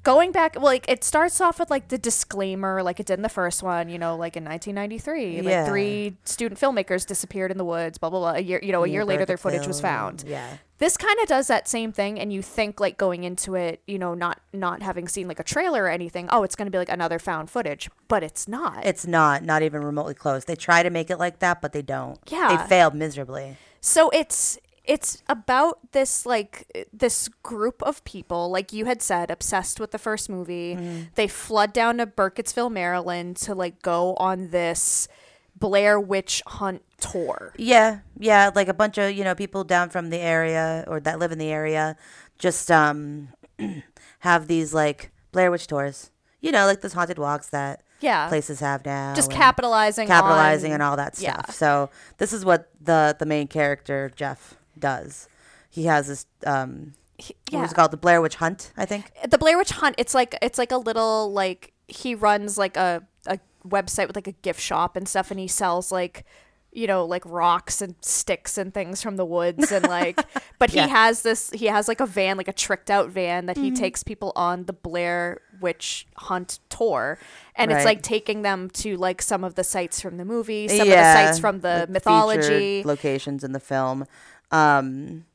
going 0.03 0.31
back 0.31 0.55
well, 0.55 0.65
like 0.65 0.85
it 0.89 1.03
starts 1.03 1.41
off 1.41 1.59
with 1.59 1.69
like 1.69 1.87
the 1.89 1.97
disclaimer 1.97 2.81
like 2.83 2.99
it 2.99 3.05
did 3.05 3.13
in 3.19 3.21
the 3.23 3.29
first 3.29 3.61
one 3.63 3.89
you 3.89 3.97
know 3.99 4.15
like 4.15 4.35
in 4.37 4.43
1993 4.45 5.37
like 5.41 5.43
Yeah. 5.51 5.65
three 5.65 6.15
student 6.23 6.59
filmmakers 6.59 7.05
disappeared 7.05 7.51
in 7.51 7.57
the 7.57 7.65
woods 7.65 7.97
blah 7.97 8.09
blah 8.09 8.19
blah 8.19 8.33
a 8.33 8.39
year 8.39 8.59
you 8.63 8.71
know 8.71 8.83
a 8.83 8.87
year 8.87 9.03
later 9.05 9.25
their 9.25 9.37
footage 9.37 9.67
was 9.67 9.81
found 9.81 10.23
Yeah. 10.27 10.57
this 10.77 10.95
kind 10.97 11.17
of 11.21 11.27
does 11.27 11.47
that 11.47 11.67
same 11.67 11.91
thing 11.91 12.19
and 12.19 12.31
you 12.31 12.41
think 12.41 12.79
like 12.79 12.97
going 12.97 13.23
into 13.23 13.55
it 13.55 13.81
you 13.87 13.99
know 13.99 14.13
not 14.13 14.39
not 14.53 14.81
having 14.81 15.07
seen 15.07 15.27
like 15.27 15.39
a 15.39 15.43
trailer 15.43 15.83
or 15.83 15.89
anything 15.89 16.27
oh 16.31 16.43
it's 16.43 16.55
going 16.55 16.65
to 16.67 16.71
be 16.71 16.77
like 16.77 16.89
another 16.89 17.19
found 17.19 17.49
footage 17.49 17.89
but 18.07 18.23
it's 18.23 18.47
not 18.47 18.85
It's 18.85 19.05
not, 19.05 19.43
not 19.43 19.61
even 19.63 19.83
remotely 19.83 20.13
close. 20.15 20.45
They 20.45 20.55
try 20.55 20.81
to 20.83 20.89
make 20.89 21.09
it 21.11 21.17
like 21.19 21.39
that, 21.39 21.61
but 21.61 21.73
they 21.73 21.81
don't. 21.83 22.17
Yeah. 22.27 22.55
They 22.57 22.67
failed 22.67 22.95
miserably. 22.95 23.57
So 23.81 24.09
it's 24.09 24.57
it's 24.89 25.21
about 25.29 25.91
this 25.91 26.25
like 26.25 26.65
this 26.91 27.27
group 27.43 27.83
of 27.83 28.03
people, 28.05 28.49
like 28.49 28.73
you 28.73 28.85
had 28.85 29.03
said, 29.03 29.29
obsessed 29.29 29.79
with 29.79 29.91
the 29.91 29.99
first 29.99 30.29
movie. 30.31 30.75
Mm-hmm. 30.75 31.01
They 31.13 31.27
flood 31.27 31.73
down 31.73 31.97
to 31.97 32.07
Burkittsville, 32.07 32.71
Maryland 32.71 33.37
to 33.37 33.53
like 33.53 33.83
go 33.83 34.15
on 34.15 34.49
this 34.49 35.07
Blair 35.55 35.99
Witch 35.99 36.41
hunt 36.47 36.81
tour. 36.99 37.53
Yeah, 37.55 37.99
yeah, 38.17 38.49
like 38.55 38.67
a 38.67 38.73
bunch 38.73 38.97
of 38.97 39.11
you 39.11 39.23
know 39.23 39.35
people 39.35 39.63
down 39.63 39.91
from 39.91 40.09
the 40.09 40.17
area 40.17 40.83
or 40.87 40.99
that 41.01 41.19
live 41.19 41.31
in 41.31 41.37
the 41.37 41.51
area, 41.51 41.95
just 42.39 42.71
um 42.71 43.29
have 44.21 44.47
these 44.47 44.73
like 44.73 45.11
Blair 45.31 45.51
Witch 45.51 45.67
tours. 45.67 46.09
You 46.41 46.51
know, 46.51 46.65
like 46.65 46.81
those 46.81 46.93
haunted 46.93 47.19
walks 47.19 47.49
that 47.49 47.83
Yeah. 47.99 48.27
places 48.27 48.59
have 48.61 48.83
now. 48.85 49.13
Just 49.13 49.29
capitalizing 49.29 50.07
capitalizing 50.07 50.71
on, 50.71 50.75
and 50.75 50.83
all 50.83 50.95
that 50.95 51.19
yeah. 51.19 51.33
stuff. 51.43 51.55
So 51.55 51.89
this 52.17 52.33
is 52.33 52.43
what 52.43 52.71
the 52.81 53.15
the 53.19 53.27
main 53.27 53.47
character 53.47 54.11
Jeff 54.15 54.55
does. 54.79 55.27
He 55.69 55.85
has 55.85 56.07
this 56.07 56.25
um 56.45 56.93
He- 57.17 57.35
what 57.51 57.61
was 57.61 57.71
it 57.71 57.75
called 57.75 57.91
the 57.91 57.97
Blair 57.97 58.21
Witch 58.21 58.35
Hunt, 58.35 58.71
I 58.77 58.85
think. 58.85 59.11
the 59.29 59.37
Blair 59.37 59.57
Witch 59.57 59.71
Hunt, 59.71 59.95
it's 59.97 60.13
like 60.13 60.35
it's 60.41 60.57
like 60.57 60.71
a 60.71 60.77
little 60.77 61.31
like 61.31 61.73
he 61.87 62.15
runs 62.15 62.57
like 62.57 62.77
a 62.77 63.03
a 63.27 63.39
website 63.67 64.07
with 64.07 64.15
like 64.15 64.27
a 64.27 64.31
gift 64.31 64.61
shop 64.61 64.95
and 64.95 65.07
stuff, 65.07 65.29
and 65.31 65.39
he 65.39 65.47
sells 65.47 65.91
like 65.91 66.25
you 66.71 66.85
know 66.85 67.03
like 67.03 67.23
rocks 67.25 67.81
and 67.81 67.95
sticks 68.01 68.55
and 68.55 68.75
things 68.75 69.01
from 69.01 69.15
the 69.15 69.25
woods 69.25 69.71
and 69.71 69.87
like 69.87 70.19
but 70.59 70.71
Yeah. 70.71 70.83
he 70.85 70.89
has 70.91 71.23
this 71.23 71.49
he 71.49 71.65
has 71.65 71.87
like 71.87 71.99
a 71.99 72.05
van 72.05 72.37
like 72.37 72.47
a 72.47 72.53
tricked 72.53 72.91
out 72.91 73.09
van 73.09 73.47
that 73.47 73.57
he 73.57 73.71
takes 73.71 74.03
people 74.03 74.31
on 74.35 74.65
the 74.65 74.73
Blair 74.73 75.41
Witch 75.59 76.05
Hunt 76.17 76.59
tour 76.69 77.17
and 77.55 77.71
it's 77.71 77.85
like 77.85 78.03
taking 78.03 78.43
them 78.43 78.69
to 78.69 78.97
like 78.97 79.19
some 79.23 79.43
of 79.43 79.55
the 79.55 79.63
sites 79.63 79.99
from 79.99 80.17
the 80.17 80.25
movie 80.25 80.67
some 80.67 80.81
of 80.81 80.87
the 80.87 81.13
sites 81.13 81.39
from 81.39 81.61
the 81.61 81.71
featured 81.71 81.89
mythology 81.89 82.83
locations 82.85 83.43
in 83.43 83.51
the 83.51 83.59
film. 83.59 84.05
Um, 84.51 85.25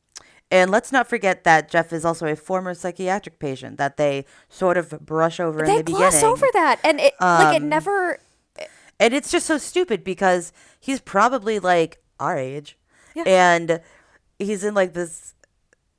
and 0.51 0.69
let's 0.71 0.91
not 0.91 1.07
forget 1.07 1.43
that 1.43 1.69
Jeff 1.69 1.91
is 1.91 2.05
also 2.05 2.27
a 2.27 2.35
former 2.35 2.73
psychiatric 2.73 3.39
patient 3.39 3.77
that 3.77 3.97
they 3.97 4.25
sort 4.49 4.77
of 4.77 4.89
brush 5.05 5.39
over 5.39 5.59
in 5.63 5.65
they 5.65 5.77
the 5.77 5.83
gloss 5.83 6.15
beginning. 6.15 6.31
over 6.31 6.45
that 6.53 6.79
and 6.83 6.99
it 6.99 7.13
like 7.19 7.55
it 7.57 7.63
Um, 7.63 7.69
never 7.69 8.19
And 8.99 9.13
it's 9.13 9.31
just 9.31 9.45
so 9.47 9.57
stupid 9.57 10.03
because 10.03 10.53
he's 10.79 10.99
probably 11.01 11.59
like 11.59 11.97
our 12.19 12.37
age, 12.37 12.77
Yeah. 13.15 13.23
and 13.25 13.81
he's 14.39 14.63
in 14.63 14.73
like 14.73 14.93
this 14.93 15.33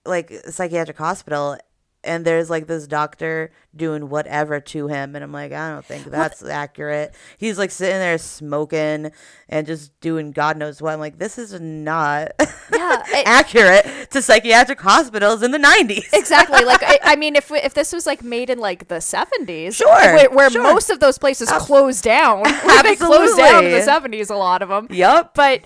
like 0.07 0.33
psychiatric 0.49 0.97
hospital. 0.97 1.57
And 2.07 2.25
there's 2.25 2.49
like 2.49 2.67
this 2.67 2.87
doctor 2.87 3.51
doing 3.75 4.09
whatever 4.09 4.59
to 4.59 4.87
him, 4.89 5.15
and 5.15 5.23
I'm 5.23 5.33
like, 5.33 5.53
I 5.53 5.71
don't 5.73 5.85
think 5.85 6.05
that's 6.07 6.43
accurate. 6.43 7.15
He's 7.37 7.59
like 7.59 7.71
sitting 7.71 7.99
there 7.99 8.17
smoking 8.17 9.13
and 9.49 9.67
just 9.67 9.99
doing 10.01 10.31
God 10.33 10.57
knows 10.57 10.81
what. 10.81 10.95
I'm 10.95 11.01
like, 11.01 11.19
this 11.19 11.37
is 11.37 11.61
not 11.61 12.33
Yeah, 12.73 13.03
it- 13.09 13.27
accurate 13.27 14.11
to 14.13 14.23
psychiatric 14.23 14.81
hospitals 14.81 15.43
in 15.43 15.51
the 15.51 15.59
90s. 15.59 16.05
exactly 16.15 16.65
like 16.65 16.83
I, 16.83 16.99
I 17.03 17.17
mean 17.23 17.37
if 17.37 17.51
if 17.51 17.75
this 17.75 17.93
was 17.93 18.07
like 18.07 18.23
made 18.23 18.49
in 18.51 18.59
like 18.59 18.89
the 18.89 18.97
70s 18.97 19.75
Sure, 19.75 19.89
where, 19.91 20.31
where 20.31 20.51
sure. 20.51 20.63
most 20.63 20.89
of 20.91 21.01
those 21.01 21.19
places 21.19 21.51
closed 21.51 22.03
down 22.05 22.41
where 22.41 22.83
they 22.83 22.97
closed 22.97 23.37
down 23.37 23.65
in 23.65 23.73
the 23.73 23.79
70s 23.81 24.31
a 24.31 24.35
lot 24.35 24.63
of 24.63 24.69
them 24.69 24.87
yep 24.91 25.33
but 25.35 25.65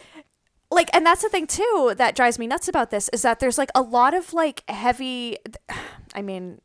like 0.71 0.91
and 0.95 1.05
that's 1.05 1.23
the 1.23 1.29
thing 1.29 1.47
too 1.47 1.95
that 1.97 2.15
drives 2.15 2.39
me 2.39 2.47
nuts 2.47 2.69
about 2.69 2.91
this 2.91 3.09
is 3.13 3.23
that 3.23 3.41
there's 3.41 3.59
like 3.59 3.71
a 3.75 3.83
lot 3.83 4.15
of 4.15 4.33
like 4.33 4.63
heavy 4.69 5.37
i 6.15 6.23
mean 6.23 6.61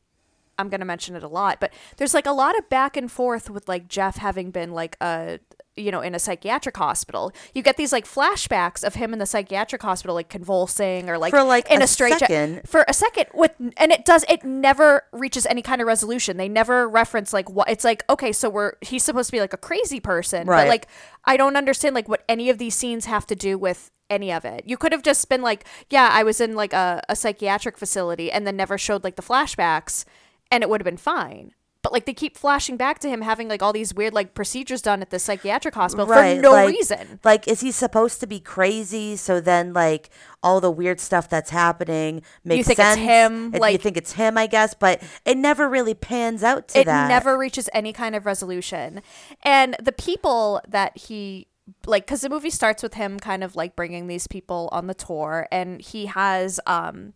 i'm 0.58 0.70
gonna 0.70 0.86
mention 0.86 1.16
it 1.16 1.24
a 1.24 1.28
lot 1.28 1.60
but 1.60 1.74
there's 1.98 2.14
like 2.14 2.26
a 2.26 2.32
lot 2.32 2.58
of 2.58 2.68
back 2.70 2.96
and 2.96 3.12
forth 3.12 3.50
with 3.50 3.68
like 3.68 3.88
jeff 3.88 4.18
having 4.18 4.52
been 4.52 4.72
like 4.72 4.96
a 5.02 5.40
you 5.78 5.92
know 5.92 6.00
in 6.00 6.16
a 6.16 6.20
psychiatric 6.20 6.78
hospital 6.78 7.34
you 7.54 7.62
get 7.62 7.76
these 7.76 7.92
like 7.92 8.06
flashbacks 8.06 8.82
of 8.82 8.96
him 8.96 9.12
in 9.12 9.20
the 9.20 9.26
psychiatric 9.26 9.82
hospital 9.82 10.16
like 10.16 10.30
convulsing 10.30 11.10
or 11.10 11.18
like 11.18 11.32
For, 11.32 11.44
like, 11.44 11.70
in 11.70 11.82
a 11.82 11.84
a, 11.84 11.88
straight 11.88 12.18
second. 12.18 12.62
for 12.66 12.86
a 12.88 12.94
second 12.94 13.26
with 13.34 13.52
and 13.76 13.92
it 13.92 14.06
does 14.06 14.24
it 14.30 14.46
never 14.46 15.04
reaches 15.12 15.46
any 15.46 15.62
kind 15.62 15.82
of 15.82 15.88
resolution 15.88 16.38
they 16.38 16.48
never 16.48 16.88
reference 16.88 17.34
like 17.34 17.50
what 17.50 17.70
it's 17.70 17.84
like 17.84 18.06
okay 18.10 18.32
so 18.32 18.50
we're 18.50 18.74
he's 18.80 19.04
supposed 19.04 19.28
to 19.28 19.32
be 19.34 19.42
like 19.42 19.52
a 19.52 19.58
crazy 19.58 20.00
person 20.00 20.48
Right. 20.48 20.62
but 20.64 20.70
like 20.70 20.88
i 21.26 21.36
don't 21.36 21.58
understand 21.58 21.94
like 21.94 22.08
what 22.08 22.24
any 22.30 22.50
of 22.50 22.58
these 22.58 22.74
scenes 22.76 23.04
have 23.08 23.28
to 23.28 23.36
do 23.36 23.58
with 23.58 23.92
any 24.10 24.32
of 24.32 24.46
it 24.46 24.64
you 24.66 24.78
could 24.78 24.92
have 24.92 25.04
just 25.04 25.28
been 25.30 25.42
like 25.42 25.66
yeah 25.90 26.10
i 26.12 26.24
was 26.24 26.40
in 26.40 26.56
like 26.56 26.74
a, 26.74 27.02
a 27.10 27.16
psychiatric 27.16 27.78
facility 27.78 28.32
and 28.32 28.46
then 28.46 28.56
never 28.56 28.78
showed 28.78 29.04
like 29.04 29.16
the 29.16 29.22
flashbacks 29.22 30.06
and 30.52 30.64
it 30.64 30.70
would 30.70 30.82
have 30.82 30.86
been 30.86 30.98
fine 30.98 31.54
but 31.86 31.94
like 31.94 32.08
they 32.08 32.16
keep 32.16 32.36
flashing 32.36 32.78
back 32.78 32.98
to 32.98 33.08
him 33.08 33.22
having 33.22 33.48
like 33.48 33.62
all 33.62 33.72
these 33.72 33.94
weird 33.94 34.12
like 34.12 34.34
procedures 34.34 34.82
done 34.82 35.04
at 35.04 35.12
the 35.12 35.20
psychiatric 35.20 35.76
hospital 35.76 36.08
for 36.08 36.42
no 36.42 36.52
like, 36.52 36.68
reason 36.68 37.20
Like, 37.24 37.48
is 37.48 37.62
he 37.62 37.72
supposed 37.72 38.20
to 38.22 38.26
be 38.26 38.40
crazy? 38.40 39.16
So 39.18 39.40
then, 39.40 39.72
like, 39.72 40.10
all 40.42 40.60
the 40.60 40.72
weird 40.72 41.00
stuff 41.00 41.30
that's 41.30 41.52
happening 41.52 42.24
makes 42.44 42.66
think 42.66 42.80
it's 42.80 42.88
sense. 42.88 43.00
him, 43.00 43.54
And 43.54 43.72
you 43.72 43.78
think 43.78 43.98
it's 43.98 44.14
him, 44.14 44.36
I 44.36 44.48
guess, 44.48 44.74
but 44.74 45.04
it 45.26 45.38
never 45.38 45.70
really 45.70 45.94
pans 45.94 46.42
out 46.42 46.70
to 46.70 46.80
it 46.80 46.86
that. 46.86 47.08
never 47.08 47.38
reaches 47.38 47.70
any 47.72 47.94
kind 47.94 48.16
of 48.16 48.26
resolution 48.26 49.04
and 49.44 49.76
the 49.80 49.92
people 49.92 50.62
that 50.68 50.98
he 50.98 51.46
like 51.88 52.06
because 52.06 52.22
the 52.22 52.30
movie 52.30 52.50
starts 52.52 52.84
with 52.84 52.94
him 52.94 53.20
kind 53.20 53.44
of 53.44 53.56
like 53.56 53.76
bringing 53.76 54.08
these 54.08 54.28
people 54.28 54.70
on 54.72 54.88
the 54.88 54.94
tour 54.94 55.48
and 55.52 55.82
he 55.82 56.06
has 56.06 56.60
um 56.68 57.14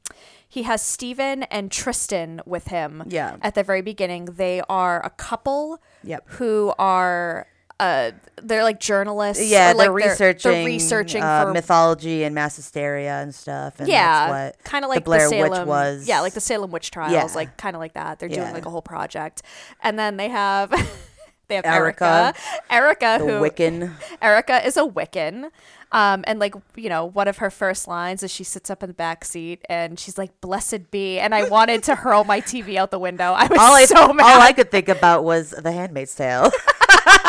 he 0.48 0.64
has 0.64 0.82
Steven 0.82 1.44
and 1.44 1.72
Tristan 1.72 2.42
with 2.46 2.68
him 2.70 3.04
Yeah. 3.08 3.38
at 3.42 3.54
the 3.56 3.64
very 3.64 3.82
beginning 3.82 4.26
they 4.26 4.62
are 4.68 5.06
a 5.06 5.10
couple 5.12 5.80
Yep. 6.04 6.24
who 6.32 6.74
are 6.80 7.46
uh 7.80 8.12
they're 8.42 8.64
like 8.64 8.80
journalists 8.80 9.46
Yeah, 9.50 9.72
or, 9.72 9.74
like, 9.76 9.86
they're 9.86 9.92
researching, 9.94 10.52
they're 10.52 10.66
researching 10.66 11.24
uh, 11.24 11.44
for 11.46 11.54
mythology 11.54 12.24
and 12.24 12.34
mass 12.36 12.56
hysteria 12.56 13.22
and 13.22 13.34
stuff. 13.34 13.80
And 13.80 13.88
yeah, 13.88 14.28
that's 14.32 14.58
what 14.58 14.64
kind 14.66 14.84
of 14.84 14.90
like 14.90 15.00
the 15.00 15.06
Blair 15.06 15.30
Salem, 15.30 15.52
Witch 15.52 15.68
was. 15.68 16.08
Yeah, 16.08 16.22
like 16.22 16.34
the 16.34 16.42
Salem 16.42 16.72
witch 16.72 16.92
trials, 16.92 17.14
Yeah. 17.14 17.26
like 17.36 17.56
kind 17.58 17.76
of 17.76 17.80
like 17.80 17.94
that. 17.94 18.20
They're 18.20 18.28
doing 18.30 18.42
Yeah. 18.42 18.52
like 18.54 18.66
a 18.66 18.70
whole 18.70 18.82
project, 18.82 19.44
and 19.82 19.98
then 20.00 20.18
they 20.18 20.28
have 20.30 20.72
they 21.50 21.56
have 21.56 21.66
Erica. 21.66 22.34
Erica, 22.70 23.06
Erica, 23.10 23.24
the 23.26 23.32
who 23.32 23.42
Wiccan. 23.42 23.94
Erica 24.22 24.66
is 24.66 24.78
a 24.78 24.82
Wiccan. 24.88 25.50
Um, 25.92 26.24
and 26.28 26.38
like 26.40 26.54
you 26.76 26.88
know, 26.88 27.04
one 27.06 27.28
of 27.28 27.38
her 27.40 27.50
first 27.50 27.88
lines 27.88 28.22
is 28.22 28.30
she 28.32 28.44
sits 28.44 28.70
up 28.70 28.84
in 28.84 28.90
the 28.90 28.94
back 28.94 29.26
seat 29.26 29.66
and 29.68 30.00
she's 30.00 30.20
like, 30.20 30.40
"Blessed 30.40 30.92
be," 30.92 31.20
and 31.20 31.34
I 31.34 31.50
wanted 31.50 31.82
to 31.84 31.96
hurl 31.96 32.24
my 32.24 32.42
TV 32.42 32.76
out 32.76 32.92
the 32.92 33.00
window. 33.00 33.34
I 33.34 33.48
was 33.48 33.58
All 33.60 33.74
I, 33.74 33.86
so 33.86 34.14
mad. 34.14 34.24
all 34.24 34.40
I 34.42 34.54
could 34.54 34.70
think 34.70 34.88
about 34.88 35.24
was 35.24 35.50
The 35.50 35.72
Handmaid's 35.72 36.14
Tale, 36.14 36.52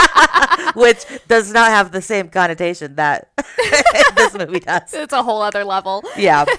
which 0.74 1.04
does 1.26 1.52
not 1.52 1.70
have 1.70 1.92
the 1.92 2.02
same 2.02 2.28
connotation 2.28 2.96
that 2.96 3.30
this 4.16 4.34
movie 4.34 4.60
does. 4.60 4.92
it's 4.92 5.12
a 5.14 5.22
whole 5.22 5.40
other 5.42 5.64
level. 5.64 6.04
Yeah. 6.16 6.44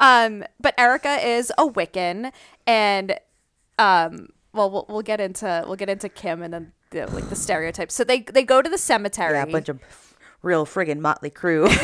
Um, 0.00 0.44
but 0.60 0.74
Erica 0.78 1.26
is 1.26 1.52
a 1.56 1.66
Wiccan, 1.66 2.32
and 2.66 3.18
um, 3.78 4.28
well, 4.52 4.70
we'll 4.70 4.86
we'll 4.88 5.02
get 5.02 5.20
into 5.20 5.62
we'll 5.66 5.76
get 5.76 5.88
into 5.88 6.08
Kim 6.08 6.42
and 6.42 6.52
then 6.52 6.72
the, 6.90 7.06
like 7.08 7.28
the 7.28 7.36
stereotypes. 7.36 7.94
So 7.94 8.04
they 8.04 8.20
they 8.20 8.44
go 8.44 8.62
to 8.62 8.68
the 8.68 8.78
cemetery. 8.78 9.34
Yeah, 9.34 9.42
a 9.44 9.46
bunch 9.46 9.68
of 9.68 9.80
real 10.42 10.66
friggin' 10.66 11.00
motley 11.00 11.30
crew. 11.30 11.68
they 11.68 11.76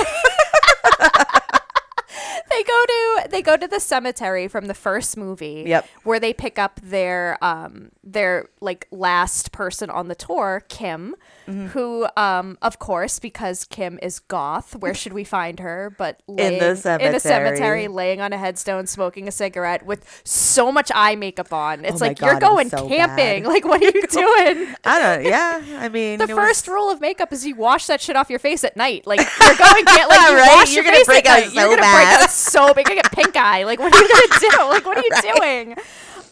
go 2.65 2.85
to 2.87 3.10
they 3.29 3.43
go 3.43 3.57
to 3.57 3.67
the 3.67 3.81
cemetery 3.81 4.49
from 4.49 4.67
the 4.67 4.75
first 4.75 5.17
movie. 5.17 5.65
Yep. 5.67 5.89
Where 6.05 6.21
they 6.21 6.33
pick 6.33 6.59
up 6.59 6.81
their 6.83 7.37
um 7.43 7.91
their 8.05 8.49
like 8.61 8.87
last 8.91 9.53
person 9.53 9.91
on 9.91 10.09
the 10.09 10.15
tour, 10.15 10.65
Kim, 10.69 11.15
Mm-hmm. 11.49 11.67
who 11.69 12.07
um 12.17 12.59
of 12.63 12.79
course 12.79 13.19
because 13.19 13.65
Kim 13.65 13.99
is 14.03 14.21
goth, 14.21 14.77
where 14.77 14.95
should 14.95 15.13
we 15.13 15.25
find 15.25 15.59
her 15.59 15.93
but 15.99 16.23
laying, 16.29 16.61
the 16.61 16.77
cemetery, 16.77 17.09
in 17.09 17.15
a 17.17 17.21
cemetery. 17.21 17.89
laying 17.89 18.21
on 18.21 18.33
a 18.33 18.39
headstone 18.39 18.87
smoking 18.87 19.27
a 19.27 19.33
cigarette 19.33 19.85
with 19.85 20.21
so 20.23 20.71
much 20.71 20.93
eye 20.95 21.17
makeup 21.17 21.53
on. 21.53 21.85
It's 21.85 22.01
Oh 22.01 22.05
like 22.07 22.21
you're 22.21 22.39
God, 22.39 22.43
was 22.43 22.49
going 22.51 22.69
so 22.71 22.89
camping. 22.89 23.43
bad. 23.43 23.49
Like 23.51 23.65
what 23.65 23.83
are 23.83 23.85
you 23.85 24.07
doing? 24.07 24.75
I 24.85 25.01
don't. 25.01 25.25
Yeah, 25.25 25.61
I 25.81 25.89
mean, 25.89 26.19
The 26.19 26.25
it 26.25 26.29
was- 26.29 26.37
first 26.37 26.69
rule 26.69 26.89
of 26.91 27.01
makeup 27.01 27.33
is 27.33 27.45
you 27.45 27.57
wash 27.57 27.87
that 27.87 28.01
shit 28.01 28.15
off 28.15 28.31
your 28.31 28.39
face 28.39 28.63
at 28.63 28.77
night. 28.77 29.07
Like 29.07 29.19
you're 29.43 29.57
going 29.57 29.85
get 29.87 30.09
like 30.09 30.31
you 30.31 30.37
Right? 30.37 30.57
wash 30.57 30.73
You're 30.73 30.85
your 30.85 30.93
gonna 30.93 30.97
face 30.99 31.07
break 31.07 31.27
at 31.29 31.39
out 31.39 31.45
night. 31.47 31.55
You're 31.55 31.65
so 31.65 31.71
gonna 31.71 31.83
bad. 31.83 32.15
break 32.15 32.23
out 32.23 32.31
so 32.31 32.75
big. 32.75 32.87
Pink 33.13 33.37
eye. 33.37 33.65
Like 33.65 33.79
what 33.79 33.95
are 33.95 34.03
you 34.03 34.09
gonna 34.09 34.41
do? 34.41 34.57
Like 34.71 34.87
what 34.87 34.99
are 34.99 35.03
you 35.03 35.35
doing? 35.37 35.77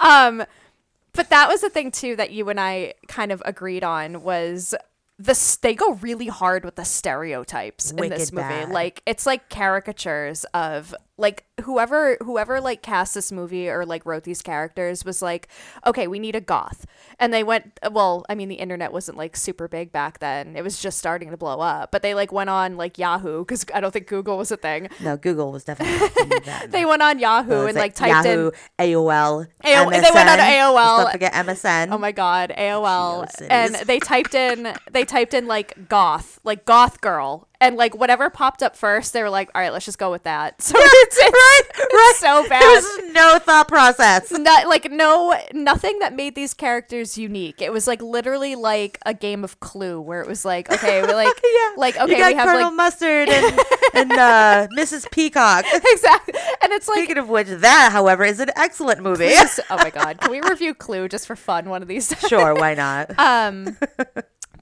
Um, 0.00 0.44
but 1.12 1.30
that 1.30 1.48
was 1.48 1.60
the 1.60 1.70
thing 1.70 1.90
too 1.90 2.16
that 2.16 2.30
you 2.30 2.48
and 2.48 2.60
I 2.60 2.94
kind 3.08 3.32
of 3.32 3.42
agreed 3.44 3.82
on 3.84 4.22
was 4.22 4.74
this. 5.18 5.56
They 5.56 5.74
go 5.74 5.94
really 5.94 6.28
hard 6.28 6.64
with 6.64 6.76
the 6.76 6.84
stereotypes 6.84 7.90
in 7.90 8.08
this 8.08 8.32
movie. 8.32 8.46
bad. 8.46 8.70
Like 8.70 9.02
it's 9.06 9.26
like 9.26 9.48
caricatures 9.48 10.44
of 10.54 10.94
like 11.18 11.44
whoever 11.64 12.16
whoever 12.22 12.60
like 12.60 12.80
cast 12.80 13.12
this 13.14 13.32
movie 13.32 13.68
or 13.68 13.84
like 13.84 14.06
wrote 14.06 14.22
these 14.22 14.40
characters 14.40 15.04
was 15.04 15.20
like 15.20 15.48
okay 15.84 16.06
we 16.06 16.18
need 16.18 16.36
a 16.36 16.40
goth 16.40 16.86
and 17.18 17.32
they 17.34 17.42
went 17.42 17.78
well 17.90 18.24
i 18.28 18.34
mean 18.36 18.48
the 18.48 18.54
internet 18.54 18.92
wasn't 18.92 19.18
like 19.18 19.36
super 19.36 19.66
big 19.66 19.90
back 19.90 20.20
then 20.20 20.54
it 20.56 20.62
was 20.62 20.80
just 20.80 20.96
starting 20.96 21.30
to 21.30 21.36
blow 21.36 21.58
up 21.60 21.90
but 21.90 22.02
they 22.02 22.14
like 22.14 22.30
went 22.30 22.48
on 22.48 22.76
like 22.76 22.96
yahoo 22.98 23.40
because 23.40 23.66
i 23.74 23.80
don't 23.80 23.90
think 23.90 24.06
google 24.06 24.38
was 24.38 24.52
a 24.52 24.56
thing 24.56 24.88
No, 25.02 25.16
Google 25.16 25.50
was 25.50 25.64
definitely 25.64 26.38
they 26.68 26.84
went 26.86 27.02
on 27.02 27.18
yahoo 27.18 27.50
So 27.50 27.60
and 27.62 27.70
it's 27.70 27.78
like 27.78 27.94
typed 27.94 28.26
Yahoo, 28.26 28.50
in 28.78 28.86
AOL, 28.92 29.46
AO 29.64 29.90
they 29.90 30.10
went 30.14 30.28
on 30.28 30.38
AOL. 30.38 31.10
forget 31.12 31.32
MSN. 31.32 31.88
Oh 31.90 31.98
my 31.98 32.12
god, 32.12 32.52
AOL. 32.56 33.26
And 33.50 33.74
they 33.74 33.98
typed 33.98 34.34
in 34.34 34.72
they 34.90 35.04
typed 35.04 35.34
in 35.34 35.46
like 35.46 35.88
goth, 35.88 36.38
like 36.44 36.64
goth 36.64 37.00
girl. 37.00 37.47
And 37.60 37.76
like 37.76 37.96
whatever 37.96 38.30
popped 38.30 38.62
up 38.62 38.76
first, 38.76 39.12
they 39.12 39.20
were 39.20 39.30
like, 39.30 39.50
"All 39.52 39.60
right, 39.60 39.72
let's 39.72 39.84
just 39.84 39.98
go 39.98 40.12
with 40.12 40.22
that." 40.22 40.54
So 40.62 40.74
it's, 40.78 41.18
it's, 41.18 41.32
right, 41.32 41.62
it's 41.76 42.18
so 42.20 42.48
bad. 42.48 42.62
There 42.62 42.70
was 42.70 43.12
no 43.14 43.38
thought 43.40 43.66
process. 43.66 44.30
Not 44.30 44.68
like 44.68 44.90
no 44.92 45.34
nothing 45.52 45.98
that 45.98 46.14
made 46.14 46.34
these 46.36 46.54
characters 46.54 47.18
unique. 47.18 47.60
It 47.60 47.72
was 47.72 47.88
like 47.88 48.00
literally 48.00 48.54
like 48.54 48.98
a 49.04 49.12
game 49.12 49.42
of 49.42 49.58
Clue 49.58 50.00
where 50.00 50.20
it 50.20 50.28
was 50.28 50.44
like, 50.44 50.70
okay, 50.72 51.02
we're 51.02 51.14
like, 51.14 51.34
Yeah. 51.42 51.70
like 51.76 51.96
okay, 51.96 52.14
we 52.28 52.34
have 52.34 52.46
Colonel 52.46 52.68
like 52.68 52.74
Mustard 52.74 53.28
and, 53.28 53.60
and 53.94 54.12
uh, 54.12 54.68
Mrs. 54.76 55.10
Peacock. 55.10 55.64
exactly, 55.74 56.34
and 56.62 56.72
it's 56.72 56.86
like, 56.86 56.98
Speaking 56.98 57.18
of 57.18 57.28
which, 57.28 57.48
that, 57.48 57.88
however, 57.90 58.24
is 58.24 58.38
an 58.38 58.50
excellent 58.54 59.02
movie. 59.02 59.32
oh 59.32 59.76
my 59.76 59.90
god, 59.90 60.20
can 60.20 60.30
we 60.30 60.40
review 60.42 60.74
Clue 60.74 61.08
just 61.08 61.26
for 61.26 61.34
fun 61.34 61.68
one 61.68 61.82
of 61.82 61.88
these 61.88 62.08
times? 62.08 62.28
sure, 62.28 62.54
why 62.54 62.74
not? 62.74 63.18
Um, 63.18 63.76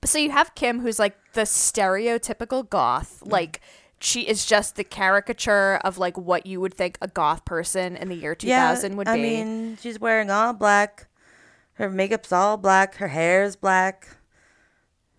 so 0.07 0.19
you 0.19 0.31
have 0.31 0.55
Kim, 0.55 0.81
who's 0.81 0.99
like 0.99 1.16
the 1.35 1.42
stereotypical 1.42 2.69
goth, 2.69 3.21
Mm. 3.25 3.33
like. 3.33 3.61
She 3.99 4.29
is 4.29 4.45
just 4.45 4.77
the 4.77 4.85
caricature 4.85 5.81
of 5.83 5.97
like 5.97 6.19
what 6.19 6.45
you 6.45 6.61
would 6.61 6.75
think 6.75 6.99
a 7.01 7.09
goth 7.09 7.47
person 7.47 7.97
in 7.97 8.09
the 8.11 8.14
year 8.14 8.35
2000 8.35 8.95
would 8.97 9.07
be. 9.07 9.11
I 9.11 9.16
mean, 9.16 9.79
she's 9.81 9.99
wearing 9.99 10.31
all 10.31 10.53
black. 10.53 11.07
Her 11.75 11.88
makeup's 11.88 12.31
all 12.31 12.59
black. 12.59 12.97
Her 12.97 13.09
hair's 13.09 13.57
black. 13.57 14.15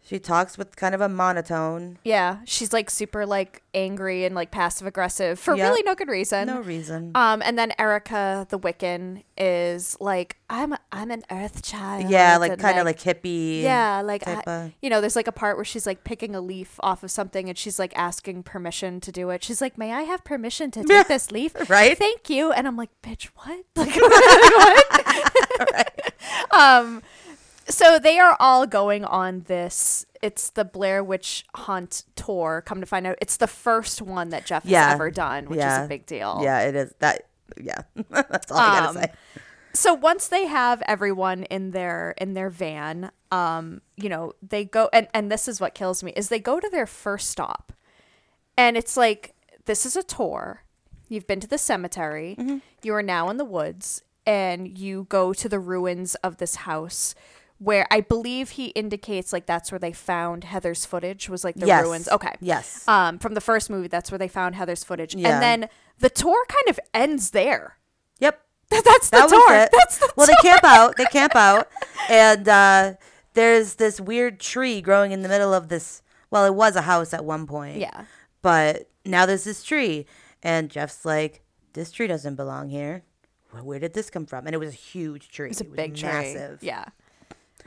She 0.08 0.20
talks 0.20 0.58
with 0.58 0.76
kind 0.78 0.96
of 0.96 1.02
a 1.02 1.10
monotone. 1.10 2.00
yeah, 2.04 2.38
she's 2.46 2.72
like 2.72 2.90
super 2.90 3.26
like 3.26 3.62
angry 3.74 4.24
and 4.24 4.34
like 4.34 4.52
passive 4.52 4.88
aggressive 4.88 5.38
for 5.38 5.54
Yep. 5.54 5.70
really 5.70 5.84
no 5.84 5.96
good 5.96 6.08
reason. 6.08 6.48
No 6.48 6.62
reason. 6.62 7.12
Um, 7.14 7.42
and 7.44 7.60
then 7.60 7.74
Erica, 7.78 8.48
the 8.50 8.58
Wiccan, 8.58 9.24
is 9.38 9.98
like, 10.00 10.38
I'm 10.50 10.76
I'm 10.94 11.12
an 11.12 11.24
Earth 11.30 11.62
child. 11.62 12.10
yeah, 12.10 12.38
like 12.38 12.58
kind 12.58 12.80
of 12.80 12.86
like 12.86 13.00
hippie. 13.02 13.62
yeah, 13.64 14.02
like 14.02 14.26
I, 14.26 14.42
of- 14.48 14.72
you 14.82 14.90
know, 14.90 15.02
there's 15.02 15.18
like 15.18 15.28
a 15.28 15.34
part 15.34 15.58
where 15.58 15.66
she's 15.66 15.86
like 15.86 16.06
picking 16.06 16.34
a 16.36 16.40
leaf 16.42 16.80
off 16.80 17.04
of 17.04 17.12
something, 17.12 17.50
and 17.50 17.58
she's 17.58 17.78
like 17.78 17.92
asking 17.98 18.44
permission 18.44 19.02
to 19.02 19.12
do 19.12 19.30
it. 19.30 19.44
She's 19.44 19.60
like, 19.60 19.78
"May 19.78 19.92
I 19.92 20.04
have 20.04 20.24
permission 20.24 20.72
to 20.72 20.84
take 20.86 21.08
this 21.10 21.32
leaf?" 21.32 21.54
right? 21.70 21.98
Thank 21.98 22.30
you. 22.30 22.54
And 22.54 22.66
I'm 22.66 22.78
like, 22.78 22.92
"Bitch, 23.04 23.26
what?" 23.36 23.66
Like, 23.76 23.96
what? 25.70 26.14
Um, 26.52 27.02
so 27.70 28.00
they 28.00 28.18
are 28.20 28.36
all 28.40 28.66
going 28.66 29.04
on 29.06 29.42
this 29.48 30.06
it's 30.22 30.50
the 30.50 30.66
Blair 30.66 31.04
Witch 31.04 31.46
Hunt 31.56 32.04
tour. 32.16 32.64
Come 32.66 32.80
to 32.80 32.88
find 32.88 33.06
out, 33.06 33.18
it's 33.22 33.38
the 33.38 33.46
first 33.48 34.02
one 34.02 34.30
that 34.30 34.46
Jeff 34.48 34.64
has 34.64 34.72
ever 34.94 35.12
done, 35.12 35.46
which 35.46 35.60
is 35.60 35.86
a 35.86 35.88
big 35.88 36.06
deal. 36.08 36.40
Yeah, 36.42 36.62
it 36.62 36.76
is. 36.76 36.94
That 37.00 37.28
yeah, 37.62 37.82
that's 38.10 38.52
all 38.52 38.58
I 38.58 38.78
Um, 38.80 38.96
gotta 38.96 39.08
say. 39.08 39.14
so 39.74 39.94
once 39.94 40.28
they 40.28 40.48
have 40.48 40.82
everyone 40.88 41.44
in 41.44 41.72
their 41.72 42.16
in 42.18 42.34
their 42.34 42.50
van 42.50 43.12
um 43.32 43.82
you 43.96 44.10
know 44.10 44.34
they 44.42 44.66
go 44.66 44.90
and 44.94 45.08
and 45.14 45.32
this 45.32 45.48
is 45.48 45.60
what 45.62 45.76
kills 45.76 46.02
me 46.04 46.12
is 46.16 46.30
they 46.30 46.40
go 46.40 46.60
to 46.60 46.70
their 46.70 46.88
first 46.88 47.30
stop 47.30 47.74
and 48.58 48.76
it's 48.78 48.96
like 48.98 49.36
this 49.66 49.86
is 49.86 49.96
a 49.96 50.04
tour 50.04 50.64
you've 51.10 51.28
been 51.28 51.40
to 51.42 51.48
the 51.48 51.58
cemetery 51.58 52.36
Mm-hmm. 52.40 52.58
you 52.84 52.94
are 52.96 53.04
now 53.04 53.30
in 53.30 53.38
the 53.38 53.46
woods 53.46 54.02
and 54.26 54.78
you 54.78 55.06
go 55.10 55.32
to 55.34 55.48
the 55.50 55.60
ruins 55.60 56.16
of 56.16 56.38
this 56.38 56.56
house 56.56 57.14
where 57.60 57.88
i 57.92 58.00
believe 58.02 58.52
he 58.52 58.68
indicates 58.68 59.34
like 59.34 59.46
that's 59.46 59.72
where 59.72 59.80
they 59.80 59.92
found 59.94 60.44
heather's 60.44 60.86
footage 60.86 61.28
was 61.30 61.44
like 61.44 61.56
the 61.56 61.66
Yes. 61.68 61.84
ruins 61.84 62.08
okay 62.10 62.34
Yes. 62.40 62.88
um 62.88 63.18
from 63.20 63.34
the 63.34 63.42
first 63.42 63.70
movie 63.70 63.88
that's 63.88 64.12
where 64.12 64.18
they 64.20 64.28
found 64.28 64.56
heather's 64.56 64.84
footage 64.84 65.16
Yeah. 65.16 65.30
and 65.34 65.42
then 65.42 65.70
the 66.00 66.10
tour 66.10 66.46
kind 66.48 66.70
of 66.70 66.80
ends 66.94 67.32
there 67.32 67.78
Yep. 68.20 68.40
that's 68.70 69.10
the 69.10 69.18
That 69.18 69.24
was 69.24 69.32
tour 69.32 69.56
it. 69.56 69.70
that's 69.72 69.98
the 69.98 70.14
well, 70.18 70.28
they 70.28 70.34
camp 70.50 70.64
out. 70.64 70.96
They 70.98 71.06
camp 71.06 71.36
out, 71.48 71.70
and 72.10 72.48
uh, 72.50 72.94
there's 73.34 73.76
this 73.76 74.02
weird 74.02 74.40
tree 74.42 74.82
growing 74.82 75.12
in 75.14 75.22
the 75.22 75.30
middle 75.30 75.54
of 75.54 75.70
this. 75.70 76.02
Well, 76.32 76.44
it 76.46 76.54
was 76.54 76.76
a 76.76 76.82
house 76.82 77.14
at 77.14 77.24
one 77.24 77.48
point. 77.48 77.78
Yeah. 77.78 78.06
But 78.42 78.90
now 79.06 79.26
there's 79.26 79.46
this 79.46 79.64
tree, 79.64 80.06
and 80.44 80.70
Jeff's 80.70 81.06
like, 81.06 81.44
"This 81.74 81.92
tree 81.92 82.08
doesn't 82.08 82.36
belong 82.36 82.68
here. 82.70 83.04
Where, 83.62 83.80
did 83.80 83.94
this 83.94 84.10
come 84.10 84.26
from?" 84.26 84.46
And 84.48 84.54
it 84.54 84.58
was 84.60 84.70
a 84.74 84.76
huge 84.76 85.30
tree. 85.30 85.50
It's 85.52 85.62
a 85.62 85.64
it 85.64 85.70
was 85.70 85.78
big 85.78 85.96
tree. 85.96 86.10
massive. 86.10 86.62
Yeah. 86.62 86.86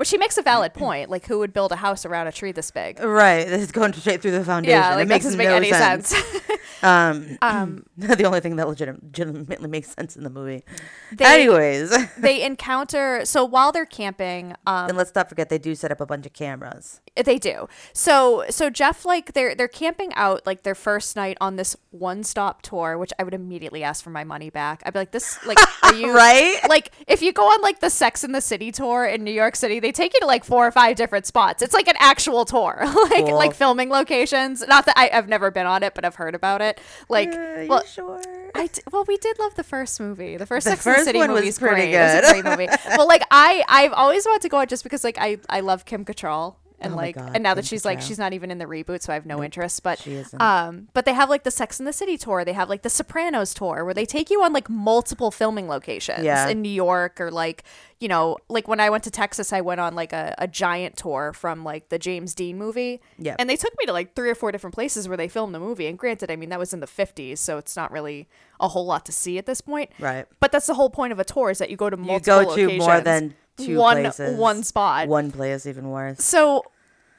Which 0.01 0.09
she 0.09 0.17
makes 0.17 0.39
a 0.39 0.43
valid 0.43 0.73
point. 0.73 1.11
Like, 1.11 1.27
who 1.27 1.41
would 1.41 1.53
build 1.53 1.73
a 1.73 1.77
house 1.77 2.07
around 2.07 2.27
a 2.27 2.33
tree 2.33 2.53
this 2.53 2.71
big? 2.71 2.99
Right. 3.01 3.47
This 3.47 3.61
is 3.61 3.71
going 3.71 3.93
straight 3.93 4.23
through 4.23 4.31
the 4.31 4.43
foundation. 4.43 4.81
Yeah, 4.81 4.95
like, 4.95 5.05
it 5.05 5.09
makes 5.09 5.25
doesn't 5.27 5.37
make 5.37 5.49
no 5.49 5.57
any 5.57 5.71
sense. 5.71 6.15
Um, 6.83 7.39
um, 7.43 7.85
the 7.97 8.25
only 8.25 8.41
thing 8.41 8.57
that 8.57 8.69
legit- 8.69 9.03
legitimately 9.03 9.69
makes 9.69 9.91
sense 9.91 10.17
in 10.17 10.25
the 10.25 10.31
movie. 10.31 10.65
They- 11.13 11.25
Anyways, 11.25 11.93
they 12.17 12.43
encounter 12.43 13.25
so 13.25 13.45
while 13.45 13.73
they're 13.73 13.87
camping, 13.87 14.55
um, 14.67 14.89
and 14.89 14.97
let's 14.97 15.15
not 15.15 15.29
forget 15.29 15.49
they 15.49 15.59
do 15.59 15.75
set 15.75 15.91
up 15.93 16.01
a 16.01 16.07
bunch 16.07 16.27
of 16.27 16.33
cameras. 16.33 17.01
they 17.17 17.39
do. 17.39 17.69
So 17.93 18.45
so 18.51 18.71
Jeff 18.71 19.05
like 19.05 19.33
they're 19.33 19.55
they're 19.55 19.69
camping 19.69 20.13
out 20.15 20.47
like 20.47 20.63
their 20.63 20.75
first 20.75 21.17
night 21.17 21.37
on 21.41 21.57
this 21.57 21.77
one 21.91 22.23
stop 22.25 22.63
tour, 22.63 22.99
which 22.99 23.13
I 23.19 23.25
would 23.25 23.35
immediately 23.35 23.83
ask 23.83 24.03
for 24.03 24.11
my 24.11 24.25
money 24.25 24.51
back. 24.51 24.83
I'd 24.85 24.93
be 24.93 25.01
like, 25.01 25.11
this 25.13 25.45
like 25.47 25.59
are 25.83 25.95
you 25.95 26.15
Right? 26.15 26.59
Like 26.69 26.93
if 27.07 27.23
you 27.23 27.33
go 27.33 27.45
on 27.45 27.61
like 27.63 27.81
the 27.81 27.91
Sex 27.91 28.25
in 28.25 28.33
the 28.33 28.41
City 28.41 28.73
tour 28.73 29.05
in 29.05 29.25
New 29.25 29.33
York 29.33 29.57
City, 29.57 29.81
they 29.81 29.90
take 29.93 30.15
you 30.15 30.21
to 30.21 30.27
like 30.27 30.45
four 30.45 30.67
or 30.67 30.71
five 30.73 30.97
different 30.97 31.27
spots. 31.27 31.63
It's 31.63 31.75
like 31.75 31.89
an 31.89 31.97
actual 31.99 32.45
tour, 32.45 32.79
like 33.11 33.27
Cool. 33.27 33.35
like 33.37 33.55
filming 33.55 33.91
locations. 33.91 34.67
Not 34.67 34.87
that 34.87 34.99
I, 34.99 35.11
I've 35.13 35.29
never 35.29 35.51
been 35.51 35.67
on 35.67 35.83
it, 35.83 35.95
but 35.95 36.05
I've 36.05 36.15
heard 36.17 36.35
about 36.35 36.61
it. 36.63 36.81
Like, 37.09 37.29
Uh, 37.31 37.67
well, 37.69 37.85
sure? 37.85 38.21
I 38.55 38.67
d- 38.67 38.83
well, 38.91 39.05
we 39.07 39.17
did 39.17 39.39
love 39.39 39.55
the 39.55 39.63
first 39.65 40.01
movie. 40.01 40.37
The 40.37 40.47
first 40.47 40.65
The 40.65 40.71
Sex 40.73 40.83
first 40.83 41.05
City 41.05 41.19
one 41.19 41.31
was 41.31 41.39
movie 41.41 41.49
is 41.49 41.59
pretty 41.59 41.75
great. 41.91 41.95
It 41.95 42.23
was 42.23 42.31
a 42.31 42.43
great 42.43 42.45
movie. 42.45 42.69
well, 42.97 43.07
like 43.07 43.23
I, 43.31 43.65
I've 43.69 43.93
always 43.93 44.25
wanted 44.27 44.43
to 44.43 44.49
go 44.49 44.59
out 44.59 44.69
just 44.69 44.83
because 44.83 45.05
like 45.05 45.19
I, 45.19 45.39
I 45.49 45.61
love 45.61 45.85
Kim 45.85 46.05
Cattrall. 46.05 46.57
And 46.81 46.95
Oh 46.95 46.97
like, 46.97 47.15
God, 47.17 47.33
and 47.35 47.43
now 47.43 47.55
that 47.55 47.65
she's 47.67 47.85
like, 47.85 48.01
she's 48.01 48.19
not 48.19 48.33
even 48.33 48.51
in 48.51 48.59
the 48.59 48.65
reboot, 48.65 49.03
so 49.03 49.13
I 49.13 49.15
have 49.15 49.27
no 49.27 49.43
interest. 49.43 49.83
But, 49.83 50.07
um, 50.41 50.89
but 50.95 51.05
they 51.05 51.13
have 51.13 51.29
like 51.29 51.45
the 51.45 51.51
Sex 51.51 51.79
and 51.79 51.87
the 51.87 51.93
City 51.93 52.17
tour. 52.17 52.45
They 52.45 52.53
have 52.55 52.69
like 52.69 52.83
the 52.83 52.91
Sopranos 52.91 53.53
tour, 53.55 53.85
where 53.85 53.95
they 53.95 54.07
take 54.07 54.31
you 54.31 54.43
on 54.43 54.53
like 54.53 54.69
multiple 54.71 55.31
filming 55.31 55.69
locations 55.69 56.25
Yeah. 56.25 56.49
in 56.49 56.63
New 56.63 56.71
York 56.71 57.21
or 57.21 57.31
like, 57.31 57.65
you 57.99 58.09
know, 58.09 58.39
like 58.49 58.67
when 58.67 58.81
I 58.81 58.89
went 58.89 59.05
to 59.05 59.11
Texas, 59.11 59.53
I 59.53 59.61
went 59.61 59.81
on 59.81 59.95
like 59.95 60.13
a, 60.15 60.35
a 60.39 60.49
giant 60.49 60.97
tour 60.97 61.33
from 61.35 61.65
like 61.65 61.91
the 61.91 61.99
James 61.99 62.35
Dean 62.35 62.57
movie. 62.57 63.01
Yeah. 63.19 63.37
And 63.39 63.49
they 63.51 63.57
took 63.57 63.77
me 63.79 63.85
to 63.87 63.93
like 63.93 64.15
three 64.15 64.31
or 64.31 64.35
four 64.35 64.51
different 64.53 64.75
places 64.75 65.07
where 65.07 65.17
they 65.19 65.29
filmed 65.29 65.55
the 65.55 65.61
movie. 65.61 65.87
And 65.87 65.99
granted, 65.99 66.31
I 66.31 66.37
mean, 66.37 66.49
that 66.49 66.59
was 66.59 66.73
in 66.73 66.81
the 66.81 66.87
50s, 66.87 67.39
so 67.39 67.59
it's 67.59 67.77
not 67.77 67.93
really 67.93 68.27
a 68.59 68.69
whole 68.69 68.87
lot 68.87 69.05
to 69.07 69.13
see 69.13 69.37
at 69.39 69.45
this 69.47 69.61
point. 69.61 69.91
Right. 69.99 70.27
But 70.41 70.51
that's 70.53 70.67
the 70.67 70.75
whole 70.75 70.91
point 70.91 71.13
of 71.13 71.19
a 71.19 71.25
tour 71.25 71.51
is 71.51 71.59
that 71.59 71.69
you 71.71 71.77
go 71.77 71.91
to 71.91 71.97
multiple 71.97 72.43
You 72.57 72.69
go 72.69 72.73
to 72.73 72.79
more 72.79 73.01
than 73.01 73.35
two 73.59 73.77
one, 73.77 74.01
places. 74.03 74.39
One 74.39 74.63
spot. 74.63 75.09
One 75.09 75.31
place, 75.31 75.67
even 75.67 75.91
worse. 75.91 76.23
So, 76.25 76.65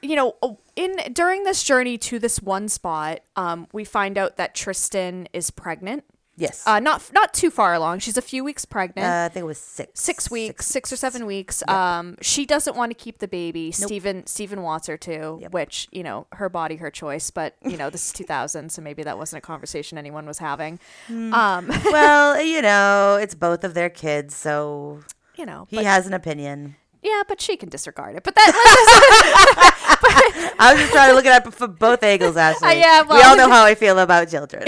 you 0.02 0.16
know, 0.16 0.58
in 0.76 0.96
during 1.12 1.44
this 1.44 1.62
journey 1.62 1.96
to 1.98 2.18
this 2.18 2.42
one 2.42 2.68
spot, 2.68 3.20
um, 3.36 3.66
we 3.72 3.84
find 3.84 4.18
out 4.18 4.36
that 4.36 4.54
Tristen 4.54 5.28
is 5.32 5.50
pregnant. 5.50 6.04
Yes. 6.34 6.66
Uh, 6.66 6.80
not 6.80 7.10
not 7.12 7.34
too 7.34 7.50
far 7.50 7.74
along. 7.74 7.98
She's 7.98 8.16
a 8.16 8.22
few 8.22 8.42
weeks 8.42 8.64
pregnant. 8.64 9.06
Uh, 9.06 9.26
I 9.26 9.28
think 9.28 9.42
it 9.42 9.46
was 9.46 9.58
six. 9.58 10.00
six 10.00 10.30
weeks, 10.30 10.66
six, 10.66 10.90
or 10.90 10.96
seven 10.96 11.26
weeks. 11.26 11.62
Um, 11.68 12.16
she 12.22 12.46
doesn't 12.46 12.74
want 12.74 12.90
to 12.90 12.94
keep 12.94 13.18
the 13.18 13.28
baby. 13.28 13.70
Stephen 13.70 14.26
Stephen 14.26 14.62
wants 14.62 14.86
her 14.86 14.96
to, 14.96 15.46
which 15.50 15.88
you 15.92 16.02
know, 16.02 16.26
her 16.32 16.48
body, 16.48 16.76
her 16.76 16.90
choice. 16.90 17.30
But 17.30 17.54
you 17.62 17.76
know, 17.76 17.90
this 17.90 18.06
is 18.06 18.12
2000, 18.14 18.72
so 18.72 18.80
maybe 18.80 19.02
that 19.02 19.18
wasn't 19.18 19.38
a 19.44 19.46
conversation 19.46 19.98
anyone 19.98 20.24
was 20.26 20.38
having. 20.38 20.80
Hmm. 21.06 21.34
Um, 21.34 21.68
well, 21.84 22.42
you 22.42 22.62
know, 22.62 23.18
it's 23.20 23.34
both 23.34 23.62
of 23.62 23.74
their 23.74 23.90
kids, 23.90 24.34
so 24.34 25.00
you 25.36 25.44
know, 25.44 25.66
he 25.68 25.84
has 25.84 26.06
an 26.06 26.14
opinion. 26.14 26.76
yeah, 27.02 27.22
but 27.28 27.42
she 27.42 27.56
can 27.58 27.68
disregard 27.68 28.16
it. 28.16 28.22
But 28.22 28.34
that 28.36 28.52
I 30.62 30.72
was 30.72 30.80
just 30.80 30.92
trying 30.92 31.10
to 31.10 31.14
look 31.16 31.26
it 31.26 31.32
up 31.32 31.52
from 31.52 31.72
both 31.74 32.02
angles, 32.02 32.36
Ashley. 32.46 32.78
yeah, 32.78 33.02
we 33.02 33.20
all 33.22 33.36
know 33.36 33.48
how 33.56 33.64
I 33.64 33.74
feel 33.74 33.98
about 33.98 34.28
children. 34.28 34.62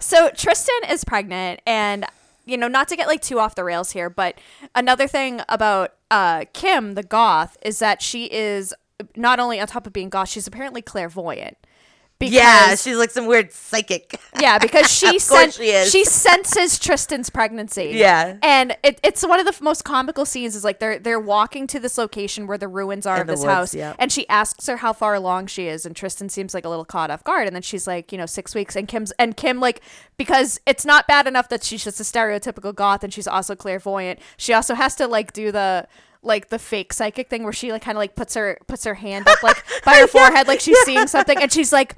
so 0.00 0.30
Tristen 0.30 0.74
is 0.90 1.04
pregnant 1.04 1.60
and 1.66 2.06
you 2.44 2.56
know 2.56 2.68
not 2.68 2.88
to 2.88 2.96
get 2.96 3.06
like 3.06 3.22
too 3.22 3.38
off 3.38 3.54
the 3.54 3.64
rails 3.64 3.92
here 3.92 4.10
but 4.10 4.36
another 4.74 5.06
thing 5.06 5.40
about 5.48 5.94
uh 6.10 6.44
Kim 6.52 6.94
the 6.94 7.02
goth 7.02 7.56
is 7.62 7.78
that 7.78 8.02
she 8.02 8.24
is 8.26 8.74
not 9.16 9.38
only 9.38 9.60
on 9.60 9.66
top 9.66 9.86
of 9.86 9.92
being 9.92 10.08
goth 10.08 10.28
she's 10.28 10.46
apparently 10.46 10.82
clairvoyant 10.82 11.56
because 12.30 12.34
yeah, 12.34 12.74
she's 12.76 12.96
like 12.96 13.10
some 13.10 13.26
weird 13.26 13.52
psychic. 13.52 14.18
yeah 14.40 14.58
because 14.58 14.88
she 14.98 15.18
sen- 15.18 15.50
she 15.50 15.84
she 15.86 16.04
senses 16.04 16.78
Tristen's 16.78 17.30
pregnancy 17.30 17.92
Yeah. 17.94 18.36
and 18.42 18.76
it, 18.82 19.00
it's 19.02 19.26
one 19.26 19.40
of 19.40 19.46
the 19.46 19.62
most 19.64 19.84
comical 19.84 20.24
scenes 20.24 20.54
is 20.54 20.62
like 20.64 20.78
they're 20.78 20.98
they're 20.98 21.18
walking 21.20 21.66
to 21.68 21.80
this 21.80 21.98
location 21.98 22.46
where 22.46 22.58
the 22.58 22.68
ruins 22.68 23.06
are 23.06 23.16
In 23.16 23.22
of 23.22 23.26
this 23.26 23.40
woods, 23.40 23.50
house 23.52 23.74
yeah. 23.74 23.94
and 23.98 24.12
she 24.12 24.28
asks 24.28 24.66
her 24.68 24.76
how 24.76 24.92
far 24.92 25.14
along 25.14 25.48
she 25.48 25.66
is 25.66 25.84
and 25.84 25.96
Tristen 25.96 26.28
seems 26.28 26.54
like 26.54 26.64
a 26.64 26.68
little 26.68 26.84
caught 26.84 27.10
off 27.10 27.24
guard 27.24 27.46
and 27.46 27.54
then 27.56 27.62
she's 27.62 27.86
like 27.86 28.12
you 28.12 28.18
know 28.18 28.26
6 28.26 28.54
weeks 28.54 28.76
and 28.76 28.86
Kim's 28.86 29.12
and 29.18 29.36
Kim 29.36 29.58
like 29.60 29.80
because 30.16 30.60
it's 30.66 30.84
not 30.84 31.06
bad 31.08 31.26
enough 31.26 31.48
that 31.48 31.64
she's 31.64 31.82
just 31.82 31.98
a 32.00 32.04
stereotypical 32.04 32.74
goth 32.74 33.02
and 33.02 33.12
she's 33.12 33.26
also 33.26 33.54
clairvoyant 33.56 34.18
she 34.36 34.52
also 34.52 34.74
has 34.74 34.94
to 34.94 35.06
like 35.08 35.32
do 35.32 35.50
the 35.50 35.86
like 36.24 36.50
the 36.50 36.58
fake 36.58 36.92
psychic 36.92 37.28
thing 37.28 37.42
where 37.42 37.52
she 37.52 37.72
like 37.72 37.82
kind 37.82 37.96
of 37.96 38.00
like 38.00 38.14
puts 38.14 38.34
her 38.34 38.56
puts 38.68 38.84
her 38.84 38.94
hand 38.94 39.26
up 39.26 39.42
like 39.42 39.56
by 39.84 39.94
her 40.00 40.06
forehead 40.06 40.46
like 40.46 40.60
she's 40.60 40.78
seeing 40.84 41.08
something 41.08 41.36
and 41.38 41.52
she's 41.52 41.72
like 41.72 41.96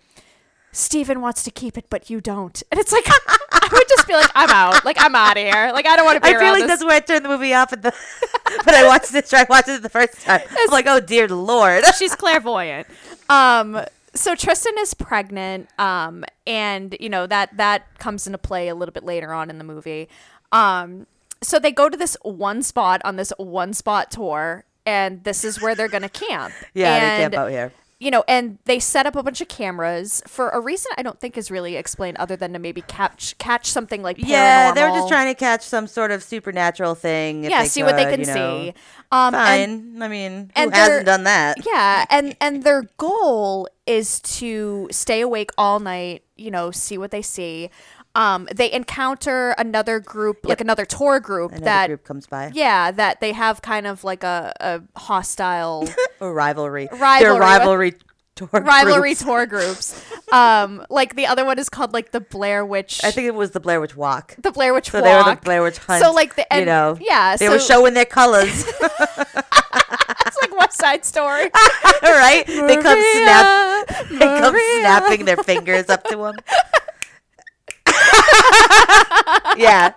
Steven 0.75 1.21
wants 1.21 1.45
to 1.45 1.53
keep 1.53 1.79
it, 1.79 1.87
but 1.89 2.11
you 2.11 2.21
don't. 2.21 2.61
And 2.73 2.81
it's 2.81 2.91
like, 2.91 3.05
I 3.53 3.69
would 3.73 3.89
just 3.89 4.09
be 4.09 4.15
like, 4.15 4.31
I'm 4.35 4.51
out. 4.51 4.85
Like, 4.85 4.97
I'm 4.99 5.15
out 5.15 5.37
of 5.37 5.43
here. 5.45 5.71
Like, 5.73 5.87
I 5.87 5.95
don't 5.95 6.05
want 6.05 6.17
to 6.17 6.21
be 6.21 6.35
around. 6.35 6.43
I 6.43 6.45
feel 6.45 6.53
like 6.53 6.63
this. 6.63 6.69
that's 6.69 6.85
where 6.85 6.97
I 6.97 7.01
turned 7.01 7.25
the 7.25 7.29
movie 7.29 7.55
off 7.55 7.73
at 7.73 7.83
the. 7.83 7.95
but 8.65 8.75
I 8.75 8.85
watched 8.85 9.15
it. 9.15 9.33
I 9.33 9.47
watched 9.49 9.69
it 9.69 9.83
the 9.83 9.89
first 9.89 10.21
time. 10.23 10.41
I'm 10.51 10.71
like, 10.71 10.87
oh 10.89 10.99
dear 10.99 11.29
lord. 11.29 11.85
She's 11.99 12.17
clairvoyant. 12.17 12.89
Um, 13.29 13.85
so 14.15 14.35
Tristen 14.35 14.75
is 14.79 14.95
pregnant. 14.95 15.69
Um, 15.79 16.25
and 16.45 16.97
you 16.99 17.09
know 17.09 17.29
that 17.29 17.57
that 17.57 17.99
comes 18.01 18.27
into 18.27 18.39
play 18.39 18.67
a 18.67 18.75
little 18.75 18.93
bit 18.93 19.05
later 19.05 19.33
on 19.33 19.51
in 19.51 19.59
the 19.59 19.65
movie. 19.65 20.09
Um, 20.51 21.07
so 21.41 21.61
they 21.61 21.71
go 21.71 21.89
to 21.89 21.97
this 21.97 22.17
one 22.23 22.65
spot 22.65 23.01
on 23.05 23.15
this 23.15 23.33
one 23.37 23.75
spot 23.75 24.11
tour, 24.11 24.65
and 24.85 25.23
this 25.23 25.45
is 25.45 25.63
where 25.63 25.77
they're 25.77 25.89
gonna 25.89 26.09
camp. 26.09 26.53
Yeah, 26.75 26.99
they 26.99 27.23
camp 27.23 27.35
out 27.35 27.51
here. 27.51 27.73
You 28.05 28.11
know, 28.11 28.23
and 28.29 28.59
they 28.67 28.79
set 28.79 29.07
up 29.07 29.17
a 29.17 29.23
bunch 29.23 29.41
of 29.41 29.49
cameras 29.49 30.23
for 30.27 30.51
a 30.51 30.61
reason 30.61 30.93
I 30.99 31.03
don't 31.03 31.19
think 31.19 31.39
is 31.39 31.51
really 31.51 31.77
explained, 31.77 32.19
other 32.19 32.37
than 32.37 32.53
to 32.53 32.59
maybe 32.59 32.83
catch 32.83 33.37
catch 33.39 33.71
something 33.71 34.03
like 34.03 34.17
Yeah, 34.19 34.73
they 34.73 34.83
were 34.83 34.89
paranormal. 34.89 34.95
just 34.97 35.09
trying 35.09 35.35
to 35.35 35.39
catch 35.39 35.63
some 35.63 35.87
sort 35.87 36.11
of 36.11 36.23
supernatural 36.23 36.95
thing. 36.95 37.45
if 37.45 37.51
yeah, 37.51 37.65
see 37.65 37.83
what 37.83 37.97
they 37.97 38.05
can 38.05 38.21
you 38.21 38.27
know. 38.27 38.35
see. 38.35 38.75
Um, 39.11 39.35
and- 39.35 39.93
Fine. 39.95 40.03
I 40.03 40.09
mean, 40.09 40.51
and 40.55 40.75
who 40.75 40.79
hasn't 40.81 41.07
done 41.07 41.25
that? 41.25 41.65
yeah, 41.67 42.05
and 42.11 42.37
and 42.41 42.63
their 42.63 42.83
goal 42.99 43.69
is 43.87 44.21
to 44.21 44.89
stay 44.91 45.21
awake 45.23 45.51
all 45.57 45.81
night. 45.81 46.23
You 46.37 46.51
know, 46.51 46.71
see 46.71 46.99
what 46.99 47.11
they 47.11 47.23
see. 47.23 47.71
Um, 48.17 48.49
they 48.55 48.71
encounter 48.73 49.51
another 49.59 49.99
group, 49.99 50.45
like 50.47 50.61
another 50.61 50.85
tour 50.85 51.19
group 51.19 51.51
Another 51.51 51.65
that. 51.65 51.87
group 51.89 52.05
comes 52.05 52.27
by. 52.29 52.53
Yeah, 52.55 52.93
that 52.93 53.21
they 53.21 53.33
have 53.33 53.61
kind 53.61 53.87
of 53.89 54.05
like 54.05 54.23
a, 54.23 54.53
a 54.61 54.83
hostile 54.99 55.89
A 56.21 56.31
rivalry. 56.33 56.87
Their 56.93 56.99
Rivalry. 57.01 57.41
rivalry 57.41 57.93
tour 58.37 58.49
groups. 58.49 58.67
rivalry 58.67 59.01
groups. 59.11 59.23
tour 59.25 59.47
groups. 59.47 60.05
Um, 60.33 60.87
like 60.91 61.17
the 61.17 61.27
other 61.27 61.45
one 61.45 61.59
is 61.59 61.69
called 61.69 61.93
like 61.93 62.13
the 62.13 62.21
Blair 62.21 62.65
Witch. 62.65 63.01
I 63.03 63.11
think 63.11 63.27
it 63.27 63.35
was 63.35 63.51
the 63.51 63.59
Blair 63.61 63.81
Witch 63.81 63.97
Walk. 63.97 64.37
the 64.39 64.53
Blair 64.53 64.73
Witch 64.75 64.91
So 64.91 65.01
Walk. 65.01 65.05
they 65.05 65.17
were 65.31 65.35
the 65.37 65.41
Blair 65.43 65.63
Witch 65.65 65.79
Hunt. 65.79 66.03
So 66.03 66.13
like 66.13 66.37
the 66.37 66.47
you 66.57 66.65
know, 66.65 66.97
yeah, 67.01 67.37
they 67.37 67.47
so 67.47 67.53
were 67.53 67.59
showing 67.59 67.95
their 67.95 68.05
colors, 68.05 68.65
it's 68.81 70.37
like 70.41 70.57
West 70.57 70.79
Side 70.79 71.05
Story. 71.05 71.51
right? 72.03 72.45
They 72.47 72.77
come 72.77 73.01
snap, 73.01 73.89
Maria, 74.11 74.19
they 74.19 74.41
come 74.41 74.55
snapping 74.81 75.25
their 75.25 75.37
fingers 75.39 75.89
up 75.89 76.05
to 76.05 76.17
them. 76.17 76.35
yeah, 79.57 79.93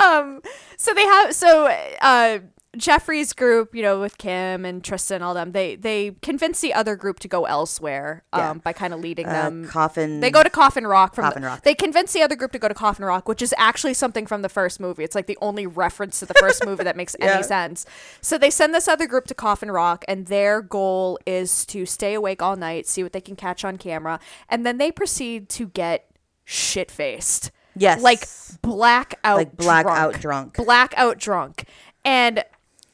um 0.00 0.40
so 0.76 0.94
they 0.94 1.04
have 1.04 1.34
so 1.34 1.66
uh 2.00 2.38
Jeffrey's 2.76 3.32
group, 3.32 3.74
you 3.74 3.80
know, 3.80 4.00
with 4.00 4.18
Kim 4.18 4.66
and 4.66 4.84
Tristen, 4.84 5.14
and 5.16 5.24
all 5.24 5.32
them, 5.32 5.52
they 5.52 5.76
they 5.76 6.10
convince 6.20 6.60
the 6.60 6.74
other 6.74 6.94
group 6.94 7.18
to 7.20 7.28
go 7.28 7.46
elsewhere 7.46 8.22
um, 8.34 8.40
Yeah. 8.40 8.52
by 8.62 8.74
kind 8.74 8.92
of 8.92 9.00
leading 9.00 9.24
Uh, 9.24 9.32
them. 9.32 9.64
coffin. 9.66 10.20
They 10.20 10.30
go 10.30 10.42
to 10.42 10.50
Coffin 10.50 10.86
Rock 10.86 11.14
from 11.14 11.24
Coffin 11.24 11.40
the- 11.40 11.48
Rock. 11.48 11.62
They 11.62 11.74
convince 11.74 12.12
the 12.12 12.20
other 12.20 12.36
group 12.36 12.52
to 12.52 12.58
go 12.58 12.68
to 12.68 12.74
Coffin 12.74 13.06
Rock, 13.06 13.28
which 13.28 13.40
is 13.40 13.54
actually 13.56 13.94
something 13.94 14.26
from 14.26 14.42
the 14.42 14.50
first 14.50 14.78
movie. 14.78 15.04
It's 15.04 15.14
like 15.14 15.26
the 15.26 15.38
only 15.40 15.66
reference 15.66 16.18
to 16.18 16.26
the 16.26 16.34
first 16.34 16.66
movie 16.66 16.84
that 16.84 16.98
makes 16.98 17.16
Yeah. 17.20 17.36
any 17.36 17.44
sense. 17.44 17.86
So 18.20 18.36
they 18.36 18.50
send 18.50 18.74
this 18.74 18.88
other 18.88 19.06
group 19.06 19.24
to 19.28 19.34
Coffin 19.34 19.70
Rock, 19.70 20.04
and 20.06 20.26
their 20.26 20.60
goal 20.60 21.18
is 21.24 21.64
to 21.66 21.86
stay 21.86 22.12
awake 22.12 22.42
all 22.42 22.56
night, 22.56 22.86
see 22.86 23.02
what 23.02 23.14
they 23.14 23.22
can 23.22 23.36
catch 23.36 23.64
on 23.64 23.78
camera, 23.78 24.20
and 24.50 24.66
then 24.66 24.76
they 24.76 24.92
proceed 24.92 25.48
to 25.48 25.68
get 25.68 26.05
shit 26.46 26.90
faced. 26.90 27.50
Yes. 27.78 28.00
like 28.00 28.26
blackout, 28.62 29.36
Like 29.36 29.54
blackout 29.54 30.18
drunk. 30.18 30.54
drunk. 30.54 30.56
blackout 30.56 31.18
drunk, 31.18 31.64
and 32.06 32.42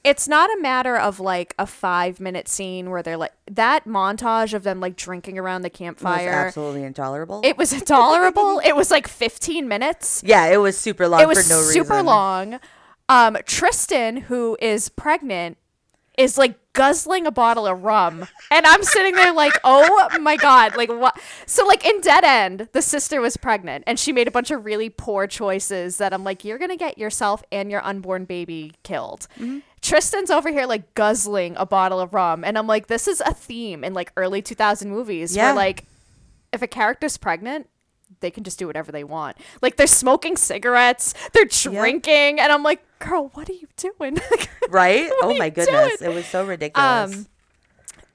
it's 0.02 0.26
not 0.26 0.50
a 0.50 0.60
matter 0.60 0.96
of 0.96 1.20
like 1.20 1.54
a 1.56 1.64
five 1.66 2.18
minute 2.18 2.48
scene 2.48 2.90
where 2.90 3.00
they're 3.04 3.16
like 3.16 3.30
that 3.48 3.84
montage 3.86 4.52
of 4.52 4.64
them 4.64 4.80
like 4.80 4.96
drinking 4.96 5.38
around 5.38 5.62
the 5.62 5.68
was 5.68 5.78
campfire. 5.78 6.30
absolutely 6.30 6.82
intolerable. 6.82 7.40
It 7.44 7.56
was 7.56 7.72
intolerable. 7.72 8.60
it 8.64 8.74
was 8.74 8.90
like 8.90 9.06
15 9.06 9.68
minutes. 9.68 10.24
yeah, 10.26 10.46
it 10.46 10.56
was 10.56 10.76
super 10.76 11.06
long 11.06 11.20
It 11.20 11.28
was 11.28 11.46
for 11.46 11.54
no 11.54 11.60
super 11.62 11.90
reason. 11.92 12.06
long. 12.06 12.60
Um, 13.08 13.36
Tristen, 13.46 14.16
who 14.22 14.56
is 14.60 14.88
pregnant, 14.88 15.56
is 16.18 16.36
like 16.36 16.58
guzzling 16.74 17.26
a 17.26 17.30
bottle 17.30 17.66
of 17.66 17.82
rum, 17.82 18.26
and 18.50 18.66
I'm 18.66 18.82
sitting 18.82 19.14
there 19.14 19.32
like, 19.32 19.52
oh 19.64 20.08
my 20.20 20.36
god, 20.36 20.76
like 20.76 20.90
what? 20.90 21.18
So 21.46 21.66
like 21.66 21.84
in 21.86 22.00
Dead 22.00 22.24
End, 22.24 22.68
the 22.72 22.82
sister 22.82 23.20
was 23.20 23.36
pregnant, 23.36 23.84
and 23.86 23.98
she 23.98 24.12
made 24.12 24.28
a 24.28 24.30
bunch 24.30 24.50
of 24.50 24.64
really 24.64 24.90
poor 24.90 25.26
choices 25.26 25.96
that 25.98 26.12
I'm 26.12 26.24
like, 26.24 26.44
you're 26.44 26.58
gonna 26.58 26.76
get 26.76 26.98
yourself 26.98 27.42
and 27.50 27.70
your 27.70 27.82
unborn 27.84 28.24
baby 28.24 28.72
killed. 28.82 29.26
Mm-hmm. 29.38 29.58
Tristen's 29.80 30.30
over 30.30 30.50
here 30.50 30.66
like 30.66 30.94
guzzling 30.94 31.56
a 31.56 31.66
bottle 31.66 31.98
of 32.00 32.14
rum, 32.14 32.44
and 32.44 32.56
I'm 32.58 32.66
like, 32.66 32.86
this 32.88 33.08
is 33.08 33.20
a 33.22 33.32
theme 33.34 33.82
in 33.84 33.94
like 33.94 34.12
early 34.16 34.42
2000 34.42 34.90
movies 34.90 35.34
Yeah. 35.34 35.46
where 35.46 35.54
like 35.56 35.84
if 36.52 36.60
a 36.62 36.66
character's 36.66 37.16
pregnant, 37.16 37.68
they 38.22 38.30
can 38.30 38.42
just 38.44 38.58
do 38.58 38.66
whatever 38.66 38.90
they 38.90 39.04
want. 39.04 39.36
Like 39.60 39.76
they're 39.76 39.86
smoking 39.86 40.36
cigarettes, 40.38 41.12
they're 41.34 41.44
drinking, 41.44 42.40
and 42.40 42.50
I'm 42.50 42.62
like, 42.62 42.82
girl, 42.98 43.30
what 43.34 43.50
are 43.50 43.54
you 43.54 43.68
doing? 43.76 44.18
Right? 44.70 45.10
Oh 45.20 45.36
my 45.36 45.50
goodness, 45.50 45.98
doing? 45.98 46.10
it 46.10 46.14
was 46.14 46.24
so 46.24 46.46
ridiculous. 46.46 47.14
um, 47.14 47.26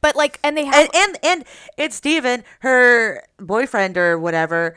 but 0.02 0.16
like, 0.16 0.40
and 0.44 0.58
they 0.58 0.66
have 0.66 0.74
and 0.76 0.90
and 0.96 1.18
and 1.24 1.46
it's 1.78 1.96
Steven, 1.96 2.44
her 2.62 3.24
boyfriend 3.38 3.96
or 3.98 4.18
whatever, 4.18 4.76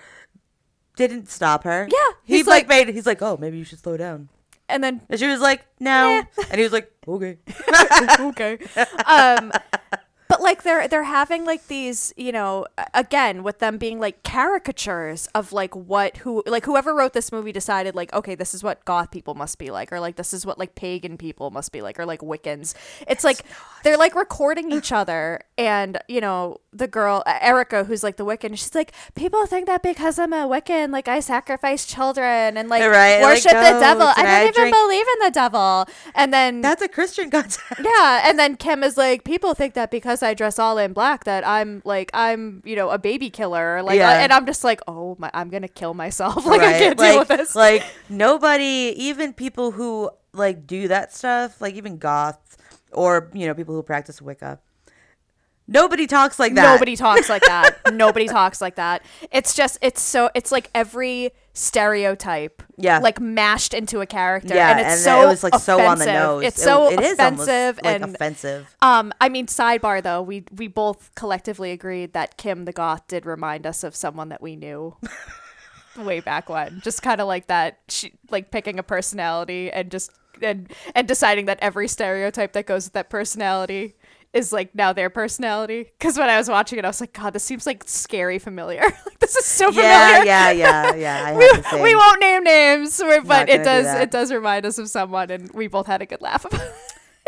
didn't 0.97 1.31
stop 1.31 1.65
her. 1.65 1.89
Yeah, 1.91 1.97
he 2.25 2.37
he's 2.37 2.47
like, 2.47 2.69
like- 2.69 2.87
made. 2.87 2.95
He's 2.95 3.07
like, 3.07 3.23
oh, 3.23 3.39
maybe 3.41 3.57
you 3.57 3.65
should 3.65 3.79
slow 3.79 3.97
down. 3.97 4.29
and 4.69 4.85
then 4.85 5.01
And 5.09 5.19
she 5.19 5.27
was 5.27 5.41
like, 5.41 5.65
no. 5.79 6.23
And 6.51 6.59
he 6.59 6.63
was 6.65 6.73
like, 6.73 6.93
okay. 7.09 7.39
okay. 8.21 8.59
Um, 9.07 9.53
but 10.41 10.45
like 10.45 10.63
they're 10.63 10.89
they're 10.89 11.03
having 11.05 11.45
like 11.45 11.67
these, 11.69 12.13
you 12.17 12.33
know, 12.33 12.67
again 12.95 13.43
with 13.43 13.59
them 13.59 13.79
being 13.79 14.01
like 14.01 14.23
caricatures 14.23 15.29
of 15.35 15.53
like 15.53 15.75
what 15.77 16.19
who 16.19 16.43
like 16.47 16.65
whoever 16.65 16.95
wrote 16.95 17.13
this 17.13 17.31
movie 17.33 17.53
decided 17.53 17.95
like 17.95 18.13
okay 18.13 18.35
this 18.35 18.55
is 18.55 18.63
what 18.63 18.85
goth 18.85 19.11
people 19.11 19.35
must 19.35 19.59
be 19.59 19.71
like 19.71 19.93
or 19.93 20.01
like 20.01 20.17
this 20.17 20.33
is 20.33 20.47
what 20.47 20.59
like 20.59 20.75
pagan 20.75 21.17
people 21.17 21.51
must 21.51 21.73
be 21.73 21.83
like 21.83 21.99
or 21.99 22.07
like 22.07 22.21
Wiccans. 22.21 22.75
It's 23.07 23.25
like 23.25 23.45
they're 23.85 23.99
like 23.99 24.15
recording 24.15 24.73
each 24.73 24.93
other 24.93 25.41
and 25.59 25.99
you 26.09 26.21
know 26.21 26.59
the 26.73 26.89
girl 26.89 27.23
Erica 27.27 27.85
who's 27.85 28.03
like 28.03 28.17
the 28.17 28.25
Wiccan 28.25 28.51
she's 28.51 28.75
like 28.75 28.93
people 29.15 29.47
think 29.47 29.67
that 29.67 29.83
because 29.83 30.19
I'm 30.19 30.33
a 30.33 30.47
Wiccan 30.47 30.91
like 30.91 31.09
I 31.09 31.21
sacrifice 31.21 31.85
children 31.87 32.57
and 32.57 32.69
like 32.69 32.83
Right, 32.83 33.21
like, 33.21 33.35
worship 33.35 33.53
the 33.53 33.77
oh, 33.77 33.81
devil. 33.81 34.07
I 34.07 34.23
don't 34.23 34.27
I 34.27 34.43
even 34.49 34.55
drink- 34.55 34.75
believe 34.77 35.07
in 35.15 35.19
the 35.27 35.31
devil. 35.31 35.87
And 36.15 36.33
then 36.33 36.61
That's 36.61 36.83
a 36.83 36.89
Christian 36.89 37.31
concept. 37.31 37.81
yeah, 37.83 38.23
and 38.29 38.39
then 38.39 38.57
Kim 38.57 38.83
is 38.83 38.97
like, 38.97 39.23
people 39.25 39.55
think 39.55 39.75
that 39.75 39.91
because 39.91 40.23
I 40.23 40.30
dress 40.35 40.59
all 40.59 40.79
in 40.79 40.93
black 40.93 41.25
that 41.25 41.47
I'm 41.47 41.83
like 41.85 42.11
I'm 42.15 42.63
you 42.65 42.77
know 42.77 42.91
a 42.91 42.99
baby 42.99 43.31
killer, 43.31 43.83
like, 43.83 43.99
Yeah. 43.99 44.23
and 44.23 44.33
I'm 44.33 44.47
just 44.47 44.65
like, 44.65 44.81
oh 44.89 45.17
my, 45.19 45.31
I'm 45.35 45.51
gonna 45.51 45.69
kill 45.69 45.95
myself, 45.95 46.45
like 46.47 46.61
I 46.61 46.73
can't 46.79 46.99
like, 46.99 47.11
deal 47.11 47.19
with 47.21 47.29
this. 47.29 47.55
Like 47.55 47.85
nobody, 48.09 48.95
even 48.97 49.33
people 49.33 49.71
who 49.73 50.11
like 50.33 50.67
do 50.67 50.89
that 50.89 51.13
stuff, 51.15 51.61
like 51.61 51.75
even 51.75 51.99
goths 51.99 52.57
or 52.93 53.31
you 53.35 53.47
know 53.47 53.55
people 53.55 53.75
who 53.75 53.83
practice 53.83 54.21
Wicca. 54.23 54.61
Nobody 55.73 56.07
talks 56.07 56.39
like 56.39 56.55
that. 56.57 56.65
Nobody 56.75 56.97
talks 56.97 57.29
like 57.31 57.43
that. 57.47 57.77
Nobody 57.93 58.27
talks 58.27 58.61
like 58.61 58.75
that. 58.75 59.03
It's 59.31 59.55
just 59.55 59.79
it's 59.81 60.03
so 60.03 60.29
it's 60.35 60.51
like 60.53 60.69
every 60.75 61.31
stereotype, 61.53 62.63
Yeah. 62.77 62.99
like 62.99 63.21
mashed 63.21 63.73
into 63.75 64.01
a 64.01 64.07
character, 64.07 64.55
Yeah, 64.55 64.71
and 64.73 64.81
it's 64.81 64.89
and 64.91 65.01
so 65.01 65.23
it 65.23 65.27
was 65.27 65.43
like 65.45 65.55
so 65.57 65.81
on 65.81 65.99
the 65.99 66.05
offensive. 66.05 66.13
nose. 66.15 66.45
It's 66.45 66.59
It- 66.59 66.63
so 66.65 66.91
it 66.91 67.01
is 67.01 67.19
almost, 67.19 67.49
offensive 67.49 67.81
like 67.85 67.95
and 68.03 68.05
offensive. 68.15 68.77
Um, 68.83 69.13
I 69.21 69.29
mean, 69.29 69.47
sidebar 69.47 70.03
though, 70.03 70.23
we 70.23 70.45
we 70.57 70.67
both 70.67 71.11
collectively 71.15 71.71
agreed 71.71 72.13
that 72.15 72.37
Kim 72.37 72.65
the 72.65 72.73
Goth 72.73 73.07
did 73.09 73.25
remind 73.25 73.67
us 73.67 73.85
of 73.85 73.95
someone 73.95 74.29
that 74.31 74.43
we 74.43 74.57
knew 74.57 74.97
way 75.97 76.21
back 76.21 76.49
when. 76.49 76.81
Just 76.83 77.03
kind 77.03 77.21
of 77.21 77.27
like 77.27 77.47
that, 77.49 77.79
she, 77.89 78.13
like 78.31 78.51
picking 78.51 78.79
a 78.79 78.83
personality 78.83 79.71
and 79.71 79.91
just 79.91 80.11
and 80.43 80.73
and 80.95 81.07
deciding 81.07 81.47
that 81.47 81.59
every 81.61 81.87
stereotype 81.89 82.53
that 82.55 82.67
goes 82.67 82.87
with 82.87 82.93
that 82.95 83.11
personality 83.11 83.95
is 84.33 84.53
like 84.53 84.75
now 84.75 84.93
their 84.93 85.11
personality. 85.11 85.91
Because 85.99 86.19
when 86.19 86.29
I 86.29 86.39
was 86.39 86.49
watching 86.49 86.79
it, 86.79 86.85
I 86.85 86.89
was 86.89 87.01
like, 87.01 87.13
God, 87.13 87.33
this 87.33 87.45
seems 87.45 87.67
like 87.67 87.85
scary 87.87 88.39
familiar. 88.39 88.81
like 89.07 89.19
this 89.19 89.37
is 89.37 89.45
so 89.45 89.67
familiar. 89.67 89.91
Yeah, 89.91 90.25
yeah, 90.25 90.53
yeah, 90.53 90.95
yeah. 90.95 91.37
We, 91.37 91.45
have 91.45 91.63
the 91.63 91.71
same. 91.71 91.83
we 91.83 91.95
won't 91.95 92.21
name 92.21 92.45
names, 92.45 93.03
but 93.25 93.49
it 93.49 93.65
does 93.65 93.87
that. 93.87 94.03
it 94.03 94.11
does 94.11 94.33
remind 94.33 94.67
us 94.67 94.79
of 94.79 94.89
someone, 94.89 95.31
and 95.31 95.51
we 95.53 95.67
both 95.67 95.87
had 95.87 96.03
a 96.03 96.07
good 96.07 96.21
laugh 96.21 96.45
about 96.45 96.61
it. 96.61 96.75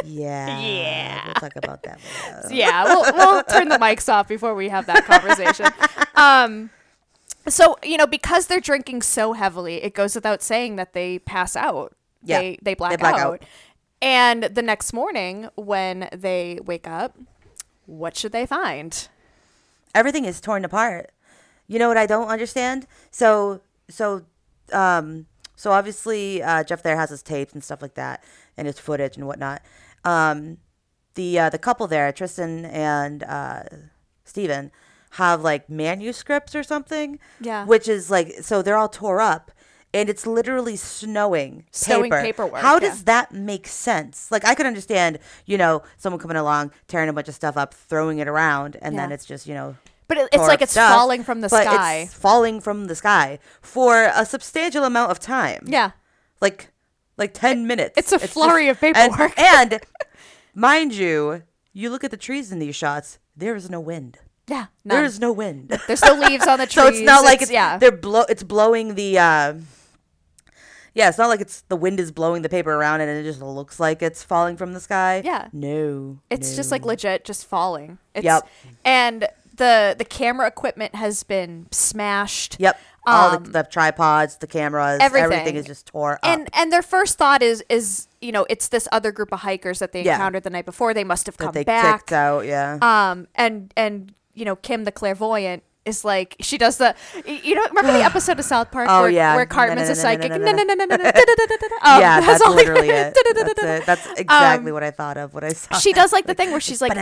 Yeah. 0.05 0.59
Yeah. 0.63 1.25
We'll 1.27 1.35
talk 1.35 1.57
about 1.57 1.83
that 1.85 2.01
later. 2.25 2.55
yeah, 2.55 2.85
we'll, 2.85 3.13
we'll 3.15 3.43
turn 3.45 3.69
the 3.69 3.79
mics 3.79 4.13
off 4.13 4.27
before 4.27 4.55
we 4.55 4.69
have 4.69 4.87
that 4.87 5.05
conversation. 5.05 5.67
Um, 6.17 6.71
so 7.49 7.77
you 7.83 7.97
know, 7.97 8.07
because 8.07 8.47
they're 8.47 8.61
drinking 8.61 9.03
so 9.03 9.33
heavily, 9.33 9.83
it 9.83 9.95
goes 9.95 10.15
without 10.15 10.43
saying 10.43 10.77
that 10.77 10.93
they 10.93 11.19
pass 11.21 11.57
out. 11.57 11.95
Yeah, 12.25 12.41
they 12.41 12.59
they 12.63 12.75
black, 12.75 12.99
black 12.99 13.15
out. 13.15 13.35
out. 13.35 13.43
And 14.03 14.43
the 14.45 14.63
next 14.63 14.93
morning, 14.93 15.49
when 15.55 16.09
they 16.13 16.59
wake 16.63 16.87
up, 16.87 17.17
what 17.87 18.17
should 18.17 18.33
they 18.33 18.45
find? 18.45 19.09
everything 19.95 20.25
is 20.25 20.41
torn 20.41 20.65
apart. 20.65 21.11
You 21.69 21.79
know 21.79 21.89
what 21.89 21.97
I 21.97 22.07
don't 22.07 22.29
understand? 22.29 22.87
So 23.11 23.61
so 23.89 24.23
um 24.73 25.27
so 25.55 25.71
obviously 25.73 26.43
uh, 26.43 26.65
Jeff 26.65 26.83
there 26.83 26.97
has 26.97 27.11
his 27.11 27.23
tapes 27.23 27.53
and 27.53 27.63
stuff 27.63 27.83
like 27.83 27.95
that 27.95 28.23
and 28.57 28.67
his 28.67 28.79
footage 28.79 29.17
and 29.17 29.27
whatnot. 29.27 29.63
Um 30.05 30.59
the 31.15 31.39
uh, 31.39 31.51
the 31.51 31.59
couple 31.59 31.87
there, 31.87 32.11
Tristen 32.13 32.65
and 32.65 33.23
uh 33.25 33.65
Steven, 34.25 34.71
have 35.13 35.43
like 35.43 35.69
manuscripts 35.69 36.55
or 36.55 36.63
something. 36.63 37.19
Yeah. 37.41 37.67
Which 37.67 37.89
is 37.89 38.11
like 38.11 38.33
so 38.41 38.63
they're 38.63 38.77
all 38.77 38.89
tore 38.89 39.21
up 39.21 39.51
and 39.95 40.09
it's 40.09 40.27
literally 40.27 40.77
snowing 40.77 41.65
Snowing 41.71 42.11
paper. 42.11 42.23
paperwork, 42.23 42.63
How 42.63 42.75
yeah. 42.75 42.81
does 42.81 43.05
that 43.05 43.33
make 43.33 43.67
sense? 43.69 44.31
Like 44.31 44.45
I 44.45 44.55
could 44.55 44.67
understand, 44.67 45.19
you 45.47 45.59
know, 45.59 45.83
someone 45.99 46.21
coming 46.21 46.37
along, 46.37 46.73
tearing 46.89 47.09
a 47.09 47.13
bunch 47.13 47.29
of 47.29 47.35
stuff 47.35 47.57
up, 47.57 47.75
throwing 47.75 48.19
it 48.19 48.29
around, 48.29 48.77
and 48.81 48.99
then 48.99 49.13
it's 49.13 49.25
just, 49.27 49.47
you 49.47 49.55
know, 49.55 49.77
But 50.09 50.19
it, 50.19 50.29
it's 50.33 50.43
like 50.49 50.63
it's 50.63 50.73
stuff, 50.73 50.93
falling 50.93 51.23
from 51.25 51.41
the 51.43 51.49
but 51.49 51.65
sky. 51.65 51.97
It's 51.99 52.15
falling 52.15 52.61
from 52.61 52.87
the 52.87 52.95
sky 52.95 53.39
for 53.61 54.05
a 54.15 54.25
substantial 54.25 54.85
amount 54.85 55.11
of 55.11 55.21
time. 55.21 55.65
Yeah. 55.67 55.93
Like 56.41 56.69
like 57.19 57.35
10 57.35 57.67
minutes. 57.67 57.95
it's 57.97 58.13
a 58.13 58.19
flurry 58.19 58.69
of 58.69 58.83
and- 58.83 58.95
paperwork. 58.95 59.35
And, 59.39 59.81
mind 60.55 60.95
you, 60.95 61.43
you 61.73 61.91
look 61.91 62.05
at 62.05 62.11
the 62.11 62.17
trees 62.17 62.51
in 62.51 62.59
these 62.59 62.75
shots, 62.75 63.19
there 63.37 63.55
is 63.55 63.69
no 63.71 63.81
wind. 63.81 64.19
Yeah. 64.49 64.67
none. 64.85 64.97
There 64.97 65.05
is 65.05 65.21
no 65.21 65.31
wind. 65.33 65.79
There's 65.87 66.03
no 66.03 66.15
leaves 66.15 66.47
on 66.47 66.59
the 66.59 66.67
trees. 66.67 66.75
so 66.85 66.89
it's 66.89 67.01
not 67.01 67.23
like 67.25 67.43
it's, 67.43 67.51
yeah. 67.51 67.79
they're 67.79 67.93
blow 67.93 68.25
it's 68.29 68.43
blowing 68.43 68.95
the 68.97 69.19
uh 69.19 69.55
yeah, 70.95 71.09
it's 71.09 71.19
not 71.19 71.29
like 71.29 71.41
it's 71.41 71.63
the 71.69 71.77
wind 71.77 71.99
is 72.01 72.11
blowing 72.13 72.43
the 72.43 72.49
paper 72.49 72.73
around 72.73 73.01
and 73.01 73.11
it 73.11 73.23
just 73.25 73.41
looks 73.41 73.79
like 73.81 74.03
it's 74.03 74.23
falling 74.23 74.57
from 74.57 74.73
the 74.75 74.81
sky. 74.81 75.23
Yeah. 75.25 75.49
No. 75.53 76.19
It's 76.31 76.55
just 76.57 76.71
like 76.71 76.85
legit 76.85 77.25
just 77.25 77.47
falling. 77.47 77.99
It's, 78.15 78.25
Yep. 78.25 78.49
And 78.85 79.29
the 79.57 79.95
the 79.99 80.05
camera 80.05 80.47
equipment 80.49 80.95
has 80.95 81.23
been 81.23 81.67
smashed. 81.71 82.57
Yep. 82.59 82.79
All 83.05 83.35
Um, 83.37 83.45
the, 83.45 83.51
the 83.51 83.63
tripods, 83.65 84.37
the 84.37 84.47
cameras, 84.47 84.99
everything. 85.03 85.33
everything, 85.33 85.57
is 85.57 85.67
just 85.67 85.87
tore 85.87 86.15
up. 86.15 86.21
And 86.23 86.49
and 86.53 86.73
their 86.73 86.83
first 86.83 87.19
thought 87.19 87.43
is 87.43 87.63
is 87.69 88.07
you 88.21 88.31
know 88.33 88.47
it's 88.49 88.69
this 88.69 88.87
other 88.93 89.11
group 89.13 89.33
of 89.33 89.41
hikers 89.41 89.79
that 89.81 89.93
they 89.93 90.03
Yeah. 90.05 90.15
encountered 90.15 90.45
the 90.45 90.51
night 90.51 90.65
before. 90.67 90.95
They 90.95 91.05
must 91.05 91.27
have 91.27 91.37
that 91.39 91.45
come 91.45 91.53
they 91.53 91.65
back. 91.65 92.01
kicked 92.01 92.13
out, 92.13 92.47
yeah. 92.47 92.79
Um 92.81 93.27
and 93.35 93.73
and 93.77 94.15
you 94.35 94.45
know 94.45 94.57
Kim 94.57 94.85
the 94.85 94.93
clairvoyant 94.93 95.63
is 95.85 96.05
like 96.05 96.37
she 96.41 96.59
does 96.59 96.77
the 96.77 96.95
you 97.27 97.57
know 97.57 97.63
remember 97.69 97.93
the 97.93 98.05
episode 98.05 98.39
of 98.39 98.45
South 98.45 98.71
Park 98.71 98.87
Oh, 98.89 99.01
where, 99.03 99.11
yeah. 99.11 99.35
where 99.35 99.47
Cartman's 99.47 99.89
a 99.89 99.95
psychic 99.97 100.31
Um, 100.31 102.01
yeah, 102.01 102.21
that's 102.21 102.41
literally 102.47 102.89
it. 102.91 103.15
That's 103.35 103.63
it. 103.63 103.87
That's 103.87 104.07
exactly 104.21 104.71
Um, 104.71 104.75
what 104.75 104.85
I 104.85 104.93
thought 104.93 105.17
of 105.17 105.35
when 105.35 105.43
I 105.43 105.49
saw 105.51 105.79
she 105.79 105.93
does 105.93 106.13
like 106.13 106.27
the 106.27 106.35
thing 106.35 106.53
where 106.53 106.61
she's 106.61 106.81
like 106.81 106.93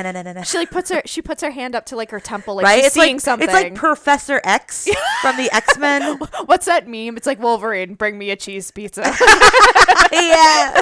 she 0.46 0.56
like 0.58 0.70
puts 0.70 0.90
her 0.90 1.02
she 1.04 1.20
puts 1.20 1.42
her 1.42 1.50
hand 1.50 1.74
up 1.74 1.84
to 1.86 1.96
like 1.96 2.10
her 2.10 2.20
temple 2.20 2.54
like 2.54 2.64
right? 2.64 2.82
she's 2.84 2.92
seeing 2.92 3.18
something 3.18 3.48
it's 3.48 3.52
like 3.54 3.74
Professor 3.74 4.40
X 4.44 4.88
from 5.20 5.36
the 5.36 5.54
X 5.54 5.76
Men. 5.76 6.18
What's 6.46 6.66
that 6.66 6.88
meme? 6.88 7.16
It's 7.18 7.26
like 7.26 7.38
Wolverine, 7.40 7.94
bring 7.94 8.16
me 8.18 8.30
a 8.30 8.36
cheese 8.36 8.70
pizza. 8.70 9.02
yeah, 10.12 10.80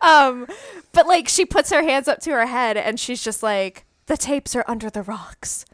um, 0.00 0.46
but 0.92 1.06
like 1.06 1.28
she 1.28 1.44
puts 1.44 1.70
her 1.70 1.82
hands 1.82 2.08
up 2.08 2.20
to 2.20 2.30
her 2.30 2.46
head 2.46 2.76
and 2.76 2.98
she's 2.98 3.22
just 3.22 3.42
like, 3.42 3.84
the 4.06 4.16
tapes 4.16 4.54
are 4.56 4.64
under 4.66 4.90
the 4.90 5.02
rocks. 5.02 5.64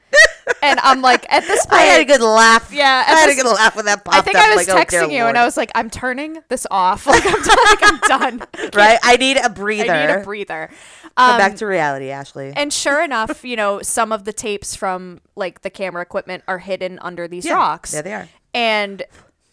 And 0.62 0.80
I'm 0.80 1.02
like, 1.02 1.26
at 1.32 1.42
this 1.46 1.64
point, 1.66 1.80
I 1.80 1.84
had 1.84 2.00
a 2.00 2.04
good 2.04 2.20
laugh. 2.20 2.72
Yeah, 2.72 3.04
I 3.06 3.10
had 3.20 3.30
a 3.30 3.34
good 3.34 3.46
laugh 3.46 3.76
when 3.76 3.84
that 3.84 4.04
popped 4.04 4.16
I 4.16 4.20
think 4.22 4.36
up. 4.36 4.44
I 4.46 4.54
was 4.56 4.66
like, 4.68 4.76
oh, 4.76 4.80
texting 4.84 5.08
dear 5.10 5.18
you 5.18 5.24
and 5.26 5.36
I 5.38 5.44
was 5.44 5.56
like, 5.56 5.70
I'm 5.74 5.90
turning 5.90 6.38
this 6.48 6.66
off. 6.70 7.06
Like 7.18 7.24
I'm 7.26 7.42
done. 7.42 7.58
like 7.64 7.78
I'm 7.82 7.98
done. 8.38 8.48
right. 8.74 8.98
I 9.02 9.16
need 9.16 9.36
a 9.36 9.48
breather. 9.50 9.92
I 9.92 10.06
need 10.06 10.12
a 10.14 10.24
breather. 10.24 10.70
Come 11.16 11.30
Um, 11.32 11.38
back 11.38 11.56
to 11.56 11.66
reality, 11.66 12.10
Ashley. 12.10 12.52
and 12.56 12.72
sure 12.72 13.02
enough, 13.02 13.44
you 13.44 13.56
know, 13.56 13.82
some 13.82 14.12
of 14.12 14.24
the 14.24 14.32
tapes 14.32 14.74
from 14.76 15.20
like 15.36 15.62
the 15.62 15.70
camera 15.70 16.02
equipment 16.02 16.44
are 16.48 16.58
hidden 16.58 16.98
under 17.02 17.26
these 17.28 17.44
Yeah, 17.44 17.54
rocks. 17.54 17.90
there 17.90 18.02
they 18.02 18.14
are. 18.14 18.28
And 18.54 19.02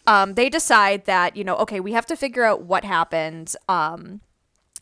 um, 0.06 0.34
they 0.34 0.48
decide 0.48 1.04
that, 1.06 1.36
you 1.36 1.42
know, 1.44 1.56
okay, 1.56 1.80
we 1.80 1.92
have 1.92 2.06
to 2.06 2.16
figure 2.16 2.44
out 2.44 2.62
what 2.62 2.84
happened. 2.84 3.54
Um, 3.68 4.20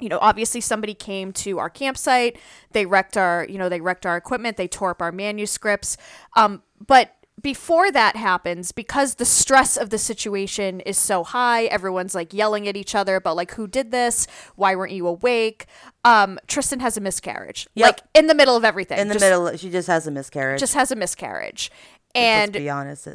you 0.00 0.08
know, 0.08 0.18
obviously 0.20 0.60
somebody 0.60 0.94
came 0.94 1.32
to 1.32 1.58
our 1.58 1.70
campsite. 1.70 2.38
They 2.72 2.86
wrecked 2.86 3.16
our, 3.16 3.46
you 3.48 3.58
know, 3.58 3.68
they 3.68 3.80
wrecked 3.80 4.06
our 4.06 4.16
equipment. 4.16 4.56
They 4.56 4.68
tore 4.68 4.90
up 4.90 5.02
our 5.02 5.12
manuscripts. 5.12 5.96
Um, 6.36 6.62
but 6.86 7.14
before 7.42 7.90
that 7.90 8.16
happens, 8.16 8.70
because 8.72 9.16
the 9.16 9.24
stress 9.24 9.76
of 9.76 9.90
the 9.90 9.98
situation 9.98 10.80
is 10.80 10.96
so 10.96 11.24
high, 11.24 11.64
everyone's 11.64 12.14
like 12.14 12.32
yelling 12.32 12.68
at 12.68 12.76
each 12.76 12.94
other 12.94 13.16
about 13.16 13.36
like 13.36 13.52
who 13.54 13.66
did 13.66 13.90
this, 13.90 14.26
why 14.56 14.74
weren't 14.76 14.92
you 14.92 15.06
awake? 15.06 15.66
Um, 16.04 16.38
Tristen 16.46 16.80
has 16.80 16.96
a 16.96 17.00
miscarriage, 17.00 17.66
Yep. 17.74 17.86
like 17.86 18.00
in 18.14 18.28
the 18.28 18.34
middle 18.34 18.56
of 18.56 18.64
everything. 18.64 18.98
In 18.98 19.08
the 19.08 19.14
just, 19.14 19.24
middle, 19.24 19.56
she 19.56 19.68
just 19.68 19.88
has 19.88 20.06
a 20.06 20.10
miscarriage. 20.10 20.60
just 20.60 20.74
has 20.74 20.90
a 20.92 20.96
miscarriage, 20.96 21.70
Let's 22.14 22.24
and 22.24 22.52
be 22.52 22.70
honest. 22.70 23.08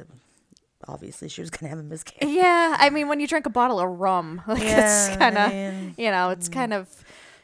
Obviously, 0.93 1.29
she 1.29 1.41
was 1.41 1.49
gonna 1.49 1.69
have 1.69 1.79
a 1.79 1.83
miscarriage. 1.83 2.35
yeah, 2.35 2.75
I 2.79 2.89
mean, 2.89 3.07
when 3.07 3.19
you 3.19 3.27
drink 3.27 3.45
a 3.45 3.49
bottle 3.49 3.79
of 3.79 3.99
rum, 3.99 4.41
like 4.47 4.63
Yeah, 4.63 5.07
it's 5.07 5.17
kind 5.17 5.37
of, 5.37 5.51
I 5.51 5.53
mean, 5.53 5.95
you 5.97 6.11
know, 6.11 6.29
it's 6.31 6.49
kind 6.49 6.73
of 6.73 6.87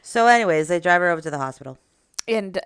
So, 0.02 0.26
anyways, 0.26 0.68
they 0.68 0.80
drive 0.80 1.00
her 1.00 1.10
over 1.10 1.20
to 1.22 1.30
the 1.30 1.38
hospital. 1.38 1.78
and 2.28 2.58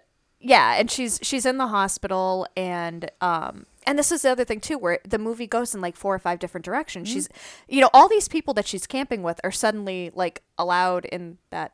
yeah 0.42 0.76
and 0.80 0.90
she's 0.90 1.18
she's 1.22 1.44
in 1.44 1.58
the 1.58 1.66
hospital 1.66 2.46
and 2.56 3.10
um 3.20 3.66
and 3.86 3.98
this 3.98 4.10
is 4.10 4.22
the 4.22 4.30
other 4.30 4.42
thing 4.42 4.58
too 4.58 4.78
where 4.78 4.98
the 5.06 5.18
movie 5.18 5.46
goes 5.46 5.74
in 5.74 5.82
like 5.82 5.94
four 5.94 6.14
or 6.14 6.18
five 6.18 6.38
different 6.38 6.64
directions 6.64 7.08
Mm-hmm. 7.08 7.14
she's 7.14 7.28
you 7.68 7.82
know 7.82 7.90
all 7.92 8.08
these 8.08 8.26
people 8.26 8.54
that 8.54 8.66
she's 8.66 8.86
camping 8.86 9.22
with 9.22 9.38
are 9.44 9.50
suddenly 9.52 10.10
like 10.14 10.40
allowed 10.56 11.04
in 11.04 11.36
that 11.50 11.72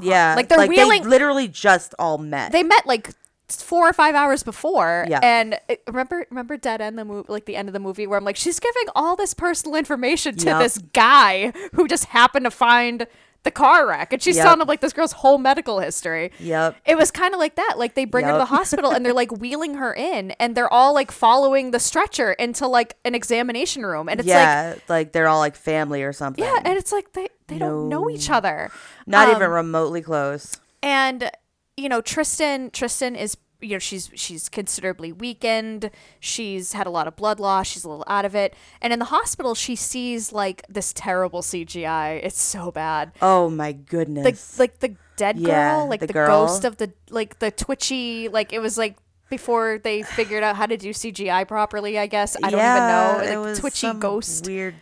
Yeah, 0.00 0.32
like, 0.34 0.48
they're 0.48 0.66
wheeling- 0.66 1.02
They 1.02 1.08
literally 1.10 1.46
just 1.46 1.94
all 1.98 2.16
met. 2.16 2.52
they 2.52 2.62
met 2.62 2.86
like 2.86 3.10
four 3.48 3.88
or 3.88 3.92
five 3.92 4.14
hours 4.14 4.42
before 4.42 5.06
Yeah. 5.08 5.20
and 5.22 5.54
uh, 5.70 5.74
remember 5.86 6.26
remember 6.30 6.56
dead 6.56 6.80
end 6.80 6.98
the 6.98 7.04
movie 7.04 7.26
like 7.32 7.44
the 7.44 7.54
end 7.56 7.68
of 7.68 7.72
the 7.72 7.78
movie 7.80 8.06
where 8.06 8.18
i'm 8.18 8.24
like 8.24 8.36
she's 8.36 8.58
giving 8.58 8.84
all 8.96 9.14
this 9.16 9.34
personal 9.34 9.76
information 9.76 10.36
to 10.36 10.46
Yep. 10.46 10.58
this 10.62 10.78
guy 10.78 11.52
who 11.74 11.86
just 11.86 12.06
happened 12.06 12.44
to 12.44 12.50
find 12.50 13.06
the 13.44 13.50
car 13.52 13.86
wreck 13.86 14.12
and 14.12 14.20
she's 14.20 14.34
Yep. 14.34 14.44
telling 14.44 14.60
him 14.62 14.66
like 14.66 14.80
this 14.80 14.92
girl's 14.92 15.12
whole 15.12 15.38
medical 15.38 15.78
history 15.78 16.32
Yep. 16.40 16.74
it 16.84 16.98
was 16.98 17.12
kind 17.12 17.32
of 17.32 17.38
like 17.38 17.54
that. 17.54 17.74
Like 17.78 17.94
they 17.94 18.04
bring 18.04 18.24
her 18.24 18.32
to 18.32 18.38
the 18.38 18.44
hospital 18.56 18.90
and 18.90 19.06
they're 19.06 19.12
like 19.14 19.30
wheeling 19.30 19.74
her 19.74 19.94
in 19.94 20.32
and 20.40 20.56
they're 20.56 20.72
all 20.72 20.92
like 20.94 21.12
following 21.12 21.70
the 21.70 21.78
stretcher 21.78 22.32
into 22.32 22.66
like 22.66 22.96
an 23.04 23.14
examination 23.14 23.86
room. 23.86 24.08
And 24.08 24.18
it's 24.18 24.28
like, 24.28 24.34
yeah, 24.34 24.74
like, 24.88 25.12
they're 25.12 25.28
all 25.28 25.38
like 25.38 25.54
family 25.54 26.02
or 26.02 26.12
something. 26.12 26.42
yeah. 26.44 26.58
And 26.64 26.76
it's 26.76 26.90
like 26.90 27.12
they, 27.12 27.28
they 27.46 27.58
don't 27.58 27.88
know 27.88 28.10
each 28.10 28.30
other. 28.30 28.72
Not 29.06 29.28
Um, 29.28 29.36
even 29.36 29.48
remotely 29.48 30.02
close. 30.02 30.58
And, 30.82 31.30
you 31.76 31.88
know, 31.88 32.00
Tristen, 32.00 32.70
Tristen 32.70 33.14
is, 33.16 33.36
you 33.60 33.70
know, 33.70 33.78
she's, 33.78 34.10
she's 34.14 34.48
considerably 34.48 35.12
weakened. 35.12 35.90
She's 36.20 36.72
had 36.72 36.86
a 36.86 36.90
lot 36.90 37.06
of 37.08 37.16
blood 37.16 37.40
loss. 37.40 37.66
She's 37.66 37.84
a 37.84 37.88
little 37.88 38.04
out 38.06 38.24
of 38.24 38.34
it. 38.34 38.54
And 38.80 38.92
in 38.92 38.98
the 38.98 39.06
hospital, 39.06 39.54
she 39.54 39.76
sees 39.76 40.32
like 40.32 40.62
this 40.68 40.92
terrible 40.92 41.42
CGI. 41.42 42.20
It's 42.22 42.40
so 42.40 42.70
bad. 42.70 43.12
Oh 43.22 43.48
my 43.50 43.72
the 43.72 43.78
goodness. 43.78 44.58
like 44.58 44.78
the 44.80 44.96
dead 45.16 45.38
Yeah, 45.38 45.76
girl, 45.78 45.88
like 45.88 46.00
the 46.00 46.06
the, 46.08 46.12
girl. 46.12 46.46
ghost 46.46 46.64
of 46.64 46.76
the 46.76 46.92
like 47.10 47.38
the 47.38 47.50
twitchy, 47.50 48.28
like 48.28 48.52
it 48.52 48.58
was 48.60 48.76
like 48.76 48.96
before 49.30 49.78
they 49.82 50.02
figured 50.02 50.42
out 50.42 50.56
how 50.56 50.66
to 50.66 50.76
do 50.76 50.90
CGI 50.90 51.48
properly. 51.48 51.98
I 51.98 52.06
guess 52.06 52.36
I 52.42 52.50
don't 52.50 52.60
Yeah, 52.60 53.16
even 53.16 53.32
know. 53.34 53.40
Like 53.40 53.48
was 53.50 53.58
twitchy 53.58 53.92
ghost. 53.94 54.46
weird 54.46 54.74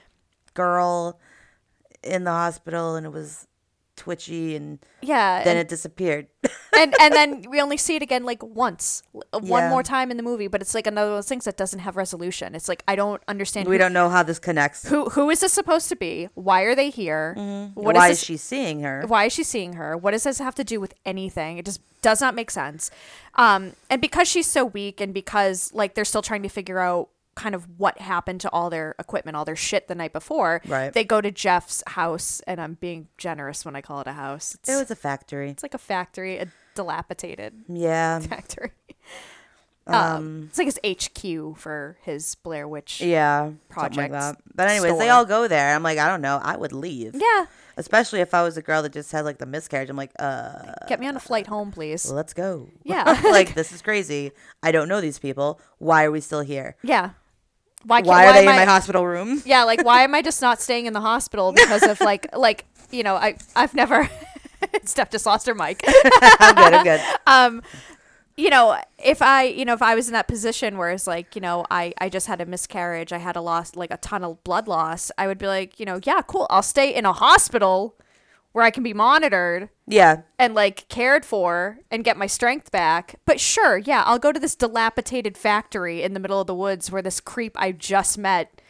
girl 0.55 1.19
in 2.03 2.25
the 2.25 2.31
hospital, 2.33 2.97
and 2.97 3.07
it 3.07 3.13
was 3.13 3.47
twitchy, 3.97 4.57
and 4.57 4.79
Yeah, 5.03 5.43
then 5.45 5.57
and, 5.57 5.61
it 5.61 5.69
disappeared. 5.69 6.27
and 6.77 6.95
and 7.01 7.15
then 7.15 7.45
we 7.49 7.61
only 7.61 7.77
see 7.77 7.97
it 7.97 8.03
again 8.03 8.25
like 8.25 8.43
once, 8.43 9.03
one 9.13 9.63
Yeah. 9.65 9.71
more 9.71 9.83
time 9.83 10.11
in 10.11 10.17
the 10.17 10.23
movie. 10.23 10.47
But 10.49 10.61
it's 10.61 10.75
like 10.75 10.87
another 10.87 11.11
of 11.11 11.17
those 11.19 11.29
things 11.29 11.45
that 11.45 11.57
doesn't 11.57 11.81
have 11.81 11.97
resolution. 11.97 12.55
It's 12.55 12.69
like 12.69 12.83
I 12.89 12.97
don't 12.97 13.23
understand. 13.29 13.69
we 13.69 13.75
who, 13.77 13.79
don't 13.79 13.93
know 13.93 14.09
how 14.09 14.23
this 14.23 14.39
connects. 14.39 14.87
who 14.89 15.09
who 15.11 15.31
is 15.31 15.41
this 15.41 15.53
supposed 15.53 15.89
to 15.89 15.97
be? 15.97 16.29
Why 16.35 16.63
are 16.63 16.75
they 16.75 16.91
here? 16.91 17.35
What 17.75 17.95
Why 17.95 18.09
this- 18.09 18.19
is 18.19 18.25
she 18.25 18.37
seeing 18.37 18.81
her? 18.81 19.05
why 19.07 19.25
is 19.27 19.33
she 19.33 19.43
seeing 19.45 19.75
her 19.75 19.97
what 19.97 20.11
does 20.13 20.25
this 20.25 20.39
have 20.39 20.55
to 20.55 20.65
do 20.65 20.81
with 20.81 20.95
anything 21.05 21.59
it 21.59 21.65
just 21.65 21.81
does 22.03 22.21
not 22.21 22.35
make 22.35 22.51
sense 22.51 22.91
um 23.35 23.73
and 23.91 24.01
because 24.01 24.27
she's 24.29 24.47
so 24.47 24.65
weak 24.65 25.01
and 25.01 25.13
because 25.15 25.73
like 25.75 25.95
they're 25.95 26.05
still 26.05 26.23
trying 26.23 26.43
to 26.43 26.49
figure 26.49 26.79
out 26.79 27.09
kind 27.35 27.55
of 27.55 27.67
what 27.79 27.99
happened 27.99 28.41
to 28.41 28.51
all 28.51 28.71
their 28.71 28.95
equipment 28.99 29.37
all 29.37 29.45
their 29.45 29.57
shit 29.57 29.89
the 29.89 29.95
night 29.95 30.13
before 30.13 30.61
Right. 30.67 30.93
they 30.93 31.05
go 31.05 31.21
to 31.21 31.31
jeff's 31.31 31.83
house 31.87 32.41
and 32.47 32.61
i'm 32.61 32.75
being 32.75 33.09
generous 33.19 33.65
when 33.65 33.75
i 33.77 33.81
call 33.81 34.01
it 34.01 34.07
a 34.07 34.13
house 34.13 34.55
it's, 34.55 34.69
It 34.69 34.77
was 34.77 34.91
a 34.91 34.97
factory. 34.97 35.51
it's 35.51 35.63
like 35.63 35.75
a 35.75 35.79
factory 35.79 36.39
a 36.39 36.47
dilapidated 36.75 37.55
Yeah. 37.69 38.21
factory 38.35 38.71
um, 39.87 40.47
it's 40.49 40.57
like 40.57 40.67
his 40.67 40.81
hq 40.83 41.57
for 41.59 41.99
his 42.03 42.37
blair 42.37 42.67
witch 42.67 43.03
Yeah. 43.03 43.51
Project 43.69 44.13
like. 44.13 44.37
But 44.55 44.71
anyways, 44.71 44.99
they 44.99 45.11
all 45.11 45.27
go 45.27 45.47
there. 45.47 45.75
I'm 45.75 45.83
like, 45.83 45.99
I 45.99 46.09
don't 46.09 46.23
know. 46.23 46.41
I 46.43 46.57
would 46.57 46.73
leave. 46.73 47.15
yeah 47.15 47.45
Especially 47.77 48.21
if 48.21 48.33
I 48.33 48.43
was 48.45 48.57
a 48.57 48.63
girl 48.63 48.81
that 48.83 48.93
just 48.93 49.13
had 49.13 49.27
like 49.27 49.37
the 49.39 49.45
miscarriage. 49.47 49.91
I'm 49.91 49.97
like, 49.97 50.13
uh, 50.19 50.73
get 50.89 51.01
me 51.01 51.07
on 51.07 51.17
a 51.17 51.21
flight 51.21 51.47
home 51.49 51.71
please 51.71 52.11
let's 52.11 52.33
go. 52.33 52.69
Yeah. 52.83 53.21
like 53.25 53.55
this 53.61 53.73
is 53.73 53.83
crazy. 53.83 54.33
I 54.63 54.73
don't 54.73 54.89
know 54.89 55.03
these 55.03 55.19
people. 55.19 55.61
Why 55.79 56.05
are 56.05 56.11
we 56.11 56.21
still 56.23 56.41
here? 56.41 56.77
yeah 56.83 57.11
why, 57.87 57.99
can't, 58.01 58.09
Why 58.09 58.27
are 58.27 58.33
they 58.33 58.39
am 58.41 58.45
in 58.45 58.51
I- 58.51 58.65
my 58.65 58.65
hospital 58.65 59.07
room? 59.07 59.43
yeah 59.47 59.65
like 59.65 59.85
why 59.85 60.03
am 60.03 60.15
i 60.15 60.23
just 60.23 60.41
not 60.43 60.61
staying 60.61 60.87
in 60.87 60.93
the 60.93 61.01
hospital 61.01 61.53
because 61.53 61.83
of 61.83 62.01
like 62.01 62.35
like 62.37 62.65
you 62.91 63.03
know 63.03 63.15
i 63.17 63.37
i've 63.57 63.75
never 63.75 64.09
stef 64.85 65.11
just 65.11 65.27
lost 65.27 65.47
her 65.47 65.55
mic 65.55 65.83
I'm 66.41 66.55
good. 66.55 66.75
I'm 66.75 66.85
good. 66.85 67.01
um 67.27 67.63
you 68.37 68.51
know 68.51 68.79
if 68.99 69.21
i 69.23 69.45
you 69.45 69.65
know 69.65 69.75
if 69.75 69.83
i 69.83 69.95
was 69.95 70.09
in 70.09 70.13
that 70.15 70.27
position 70.29 70.77
where 70.79 70.91
it's 70.91 71.07
like 71.07 71.35
you 71.37 71.41
know 71.41 71.65
i 71.71 71.93
i 71.99 72.09
just 72.09 72.27
had 72.27 72.41
a 72.41 72.47
miscarriage 72.47 73.13
i 73.13 73.19
had 73.19 73.37
a 73.37 73.41
loss 73.41 73.77
like 73.77 73.91
a 73.93 73.97
ton 73.99 74.25
of 74.25 74.43
blood 74.45 74.67
loss 74.67 75.13
i 75.19 75.27
would 75.27 75.39
be 75.39 75.47
like 75.47 75.79
you 75.79 75.87
know 75.87 76.01
yeah 76.05 76.21
cool 76.27 76.47
i'll 76.51 76.63
stay 76.63 76.93
in 76.93 77.05
a 77.07 77.13
hospital 77.13 77.95
where 78.55 78.65
i 78.65 78.71
can 78.71 78.83
be 78.83 78.95
monitored 78.95 79.69
Yeah. 79.87 80.23
and 80.39 80.55
like 80.55 80.89
cared 80.89 81.25
for 81.25 81.79
and 81.91 82.03
get 82.05 82.17
my 82.17 82.27
strength 82.27 82.71
back. 82.71 83.17
But 83.27 83.39
sure, 83.41 83.77
yeah, 83.79 84.03
I'll 84.07 84.19
go 84.21 84.33
to 84.33 84.41
this 84.41 84.55
dilapidated 84.57 85.37
factory 85.37 86.03
in 86.03 86.15
the 86.15 86.21
middle 86.21 86.41
of 86.41 86.47
the 86.47 86.55
woods 86.55 86.91
where 86.91 87.03
this 87.03 87.21
creep 87.21 87.55
I 87.61 87.73
just 87.73 88.17
met, 88.17 88.61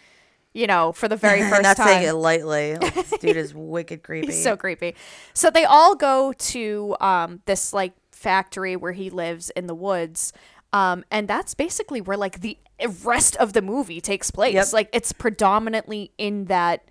you 0.54 0.66
know, 0.66 0.92
for 0.92 1.06
the 1.06 1.16
very 1.16 1.42
first 1.50 1.62
not 1.62 1.76
time. 1.76 1.86
saying 1.86 2.08
it 2.08 2.14
lightly. 2.14 2.76
Like, 2.76 2.94
this 2.94 3.10
dude 3.20 3.36
is 3.36 3.54
wicked 3.54 4.02
creepy. 4.02 4.28
He's 4.28 4.42
so 4.42 4.56
creepy. 4.56 4.94
So 5.34 5.50
they 5.50 5.64
all 5.66 5.94
go 5.94 6.32
to 6.32 6.96
um, 7.00 7.42
this 7.44 7.72
like 7.74 7.92
factory 8.10 8.76
where 8.76 8.92
he 8.92 9.10
lives 9.10 9.50
in 9.50 9.66
the 9.66 9.74
woods. 9.74 10.32
Um, 10.72 11.04
and 11.10 11.28
that's 11.28 11.54
basically 11.54 12.00
where 12.00 12.16
like 12.16 12.40
the 12.40 12.56
rest 13.04 13.36
of 13.36 13.52
the 13.52 13.60
movie 13.62 14.00
takes 14.00 14.30
place. 14.30 14.54
Yep. 14.54 14.72
Like 14.72 14.88
it's 14.94 15.12
predominantly 15.12 16.10
in 16.18 16.46
that 16.46 16.88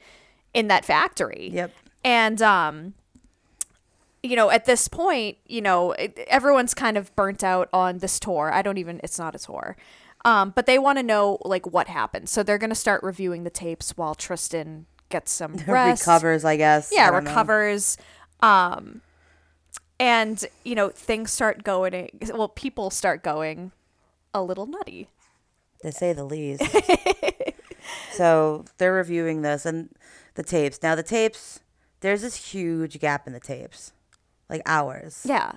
in 0.54 0.68
that 0.68 0.86
factory. 0.86 1.50
Yep. 1.52 1.72
And 2.04 2.42
um 2.42 2.94
you 4.26 4.38
know, 4.38 4.50
at 4.50 4.64
this 4.64 4.88
point, 4.88 5.38
you 5.46 5.62
know, 5.62 5.92
it, 5.92 6.18
everyone's 6.28 6.74
kind 6.74 6.96
of 6.96 7.14
burnt 7.14 7.44
out 7.44 7.68
on 7.74 7.98
this 7.98 8.22
tour. 8.22 8.52
I 8.54 8.62
don't 8.62 8.78
even 8.78 9.00
it's 9.04 9.20
not 9.20 9.36
a 9.36 9.40
tour. 9.40 9.76
Um 10.26 10.52
but 10.52 10.66
they 10.66 10.80
want 10.80 10.98
to 10.98 11.04
know 11.04 11.38
like 11.44 11.66
what 11.68 11.88
happened. 11.88 12.30
So 12.30 12.44
they're 12.44 12.58
going 12.58 12.70
to 12.70 12.76
start 12.76 13.04
reviewing 13.04 13.44
the 13.44 13.50
tapes 13.50 13.98
while 13.98 14.16
Tristen 14.16 14.86
gets 15.10 15.32
some 15.32 15.56
rest 15.68 16.04
Recovers, 16.04 16.46
I 16.46 16.58
guess. 16.58 16.92
Yeah 16.92 17.10
know. 17.10 17.18
recovers 17.18 17.98
um 18.42 19.02
and 20.00 20.44
you 20.64 20.76
know 20.76 20.90
things 20.90 21.32
start 21.32 21.64
going 21.64 22.10
well 22.34 22.50
people 22.50 22.90
start 22.90 23.24
going 23.24 23.72
a 24.34 24.42
little 24.42 24.66
nutty 24.66 25.08
to 25.84 25.92
say 25.92 26.14
the 26.14 26.24
least. 26.24 26.64
so 28.14 28.66
they're 28.78 28.94
reviewing 28.94 29.42
this 29.42 29.66
and 29.66 29.90
the 30.36 30.44
tapes. 30.44 30.80
Now 30.82 30.96
the 30.96 31.04
tapes, 31.04 31.60
there's 32.04 32.22
this 32.22 32.36
huge 32.36 33.00
gap 33.00 33.26
in 33.26 33.34
the 33.34 33.40
tapes, 33.40 33.94
like 34.50 34.62
hours. 34.66 35.26
yeah 35.26 35.54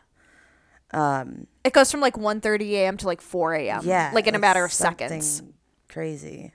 Um, 0.93 1.49
it 1.65 1.73
goes 1.73 1.91
from 1.91 2.01
like 2.01 2.15
1.30 2.15 2.63
a.m 2.73 2.97
to 2.99 3.07
like 3.07 3.21
4 3.21 3.55
a.m 3.55 3.83
yeah, 3.85 4.11
like 4.15 4.27
in 4.27 4.35
a 4.35 4.39
matter 4.39 4.65
of 4.65 4.73
seconds 4.73 5.43
Crazy. 5.89 6.53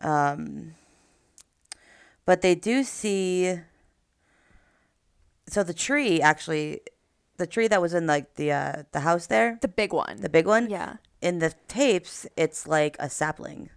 Um, 0.00 0.74
but 2.24 2.42
they 2.42 2.54
do 2.54 2.84
see. 2.84 3.60
So 5.48 5.62
the 5.62 5.74
tree 5.74 6.20
actually, 6.20 6.80
the 7.38 7.46
tree 7.46 7.66
that 7.68 7.80
was 7.80 7.94
in 7.94 8.06
like 8.06 8.34
the 8.34 8.52
uh, 8.52 8.82
the 8.92 9.00
house 9.00 9.26
there, 9.26 9.58
the 9.62 9.68
big 9.68 9.92
one 9.92 10.18
the 10.20 10.28
big 10.28 10.46
one. 10.46 10.68
yeah 10.70 10.96
In 11.20 11.38
the 11.38 11.54
tapes, 11.66 12.26
it's 12.36 12.66
like 12.66 12.96
a 13.00 13.08
sapling. 13.08 13.70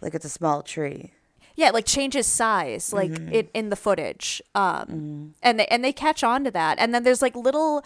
Like 0.00 0.14
it's 0.14 0.24
a 0.24 0.30
small 0.30 0.62
tree. 0.62 1.12
Yeah, 1.58 1.70
like 1.70 1.84
changes 1.86 2.26
size, 2.26 2.92
like 2.92 3.10
Mm-hmm. 3.10 3.32
it 3.34 3.50
in 3.52 3.68
the 3.68 3.74
footage. 3.76 4.40
Um, 4.54 5.34
and 5.42 5.58
they 5.58 5.66
and 5.66 5.82
they 5.84 5.92
catch 5.92 6.22
on 6.22 6.44
to 6.44 6.50
that, 6.52 6.78
and 6.78 6.94
then 6.94 7.02
there's 7.02 7.20
like 7.20 7.34
little 7.34 7.84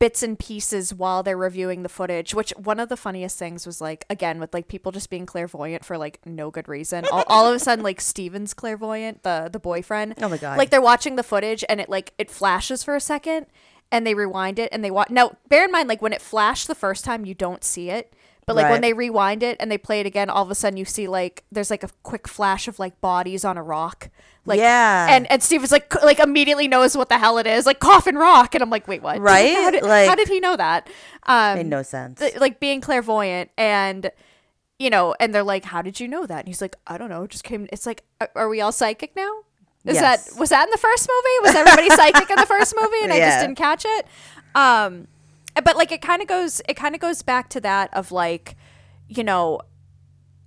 bits 0.00 0.20
and 0.24 0.36
pieces 0.36 0.92
while 0.92 1.22
they're 1.22 1.36
reviewing 1.38 1.84
the 1.84 1.88
footage. 1.88 2.34
Which 2.34 2.50
one 2.56 2.80
of 2.80 2.88
the 2.88 2.96
funniest 2.96 3.38
things 3.38 3.64
was 3.64 3.80
like 3.80 4.04
again 4.10 4.40
with 4.40 4.52
like 4.52 4.66
people 4.66 4.90
just 4.90 5.08
being 5.08 5.24
clairvoyant 5.26 5.84
for 5.84 5.96
like 5.96 6.18
no 6.26 6.50
good 6.50 6.66
reason. 6.68 7.04
all, 7.12 7.22
all 7.28 7.46
of 7.46 7.54
a 7.54 7.60
sudden, 7.60 7.84
like 7.84 8.00
Steven's 8.00 8.54
clairvoyant, 8.54 9.22
the 9.22 9.48
the 9.52 9.60
boyfriend. 9.60 10.14
Oh 10.20 10.28
my 10.28 10.36
God. 10.38 10.58
Like 10.58 10.70
they're 10.70 10.80
watching 10.82 11.14
the 11.14 11.22
footage 11.22 11.64
and 11.68 11.80
it 11.80 11.88
like 11.88 12.12
it 12.18 12.28
flashes 12.28 12.82
for 12.82 12.96
a 12.96 13.00
second, 13.00 13.46
and 13.92 14.04
they 14.04 14.14
rewind 14.14 14.58
it 14.58 14.68
and 14.72 14.82
they 14.82 14.90
watch. 14.90 15.10
Now, 15.10 15.36
bear 15.48 15.64
in 15.64 15.70
mind, 15.70 15.88
like 15.88 16.02
when 16.02 16.12
it 16.12 16.20
flashed 16.20 16.66
the 16.66 16.74
first 16.74 17.04
time, 17.04 17.24
you 17.24 17.34
don't 17.34 17.62
see 17.62 17.88
it. 17.88 18.12
But 18.44 18.56
like 18.56 18.70
when 18.70 18.80
they 18.80 18.92
rewind 18.92 19.42
it 19.44 19.56
and 19.60 19.70
they 19.70 19.78
play 19.78 20.00
it 20.00 20.06
again, 20.06 20.28
all 20.28 20.42
of 20.42 20.50
a 20.50 20.54
sudden 20.54 20.76
you 20.76 20.84
see 20.84 21.06
like 21.06 21.44
there's 21.52 21.70
like 21.70 21.84
a 21.84 21.88
quick 22.02 22.26
flash 22.26 22.66
of 22.66 22.78
like 22.80 23.00
bodies 23.00 23.44
on 23.44 23.56
a 23.56 23.62
rock. 23.62 24.10
Like 24.44 24.58
Yeah. 24.58 25.06
And 25.10 25.30
and 25.30 25.42
Steve 25.42 25.62
is 25.62 25.70
like 25.70 25.94
like 26.02 26.18
immediately 26.18 26.66
knows 26.66 26.96
what 26.96 27.08
the 27.08 27.18
hell 27.18 27.38
it 27.38 27.46
is, 27.46 27.66
like 27.66 27.78
coffin 27.78 28.16
rock, 28.16 28.54
and 28.56 28.62
I'm 28.62 28.68
like, 28.70 28.88
wait, 28.88 29.00
what? 29.00 29.20
Right? 29.20 29.54
how, 29.54 29.70
did, 29.70 29.82
Like- 29.84 30.08
how 30.08 30.16
did 30.16 30.28
he 30.28 30.40
know 30.40 30.56
that? 30.56 30.88
Um, 31.22 31.58
Made 31.58 31.66
no 31.66 31.82
sense. 31.82 32.18
th- 32.18 32.36
like 32.40 32.58
being 32.58 32.80
clairvoyant 32.80 33.50
and 33.56 34.10
you 34.78 34.90
know, 34.90 35.14
and 35.20 35.32
they're 35.32 35.44
like, 35.44 35.64
how 35.66 35.80
did 35.80 36.00
you 36.00 36.08
know 36.08 36.26
that? 36.26 36.40
And 36.40 36.48
he's 36.48 36.60
like, 36.60 36.74
I 36.88 36.98
don't 36.98 37.08
know, 37.08 37.22
it 37.22 37.30
just 37.30 37.44
came. 37.44 37.68
It's 37.72 37.86
like, 37.86 38.02
are, 38.34 38.48
we 38.48 38.60
all 38.60 38.72
psychic 38.72 39.14
now? 39.14 39.30
Is 39.84 39.94
Yes. 39.94 40.30
that 40.32 40.40
was 40.40 40.50
that 40.50 40.64
in 40.66 40.70
the 40.72 40.78
first 40.78 41.08
movie? 41.08 41.46
Was 41.46 41.54
everybody 41.54 41.88
psychic 41.96 42.28
in 42.28 42.36
the 42.36 42.46
first 42.46 42.74
movie, 42.76 43.04
and 43.04 43.12
I 43.12 43.18
just 43.20 43.38
didn't 43.40 43.54
catch 43.56 43.84
it? 43.86 44.06
Um, 44.56 45.06
but 45.64 45.76
like 45.76 45.92
it 45.92 46.02
kind 46.02 46.22
of 46.22 46.28
goes, 46.28 46.60
it 46.68 46.74
kind 46.74 46.94
of 46.94 47.00
goes 47.00 47.22
back 47.22 47.48
to 47.50 47.60
that 47.60 47.92
of 47.94 48.12
like, 48.12 48.56
you 49.08 49.24
know, 49.24 49.60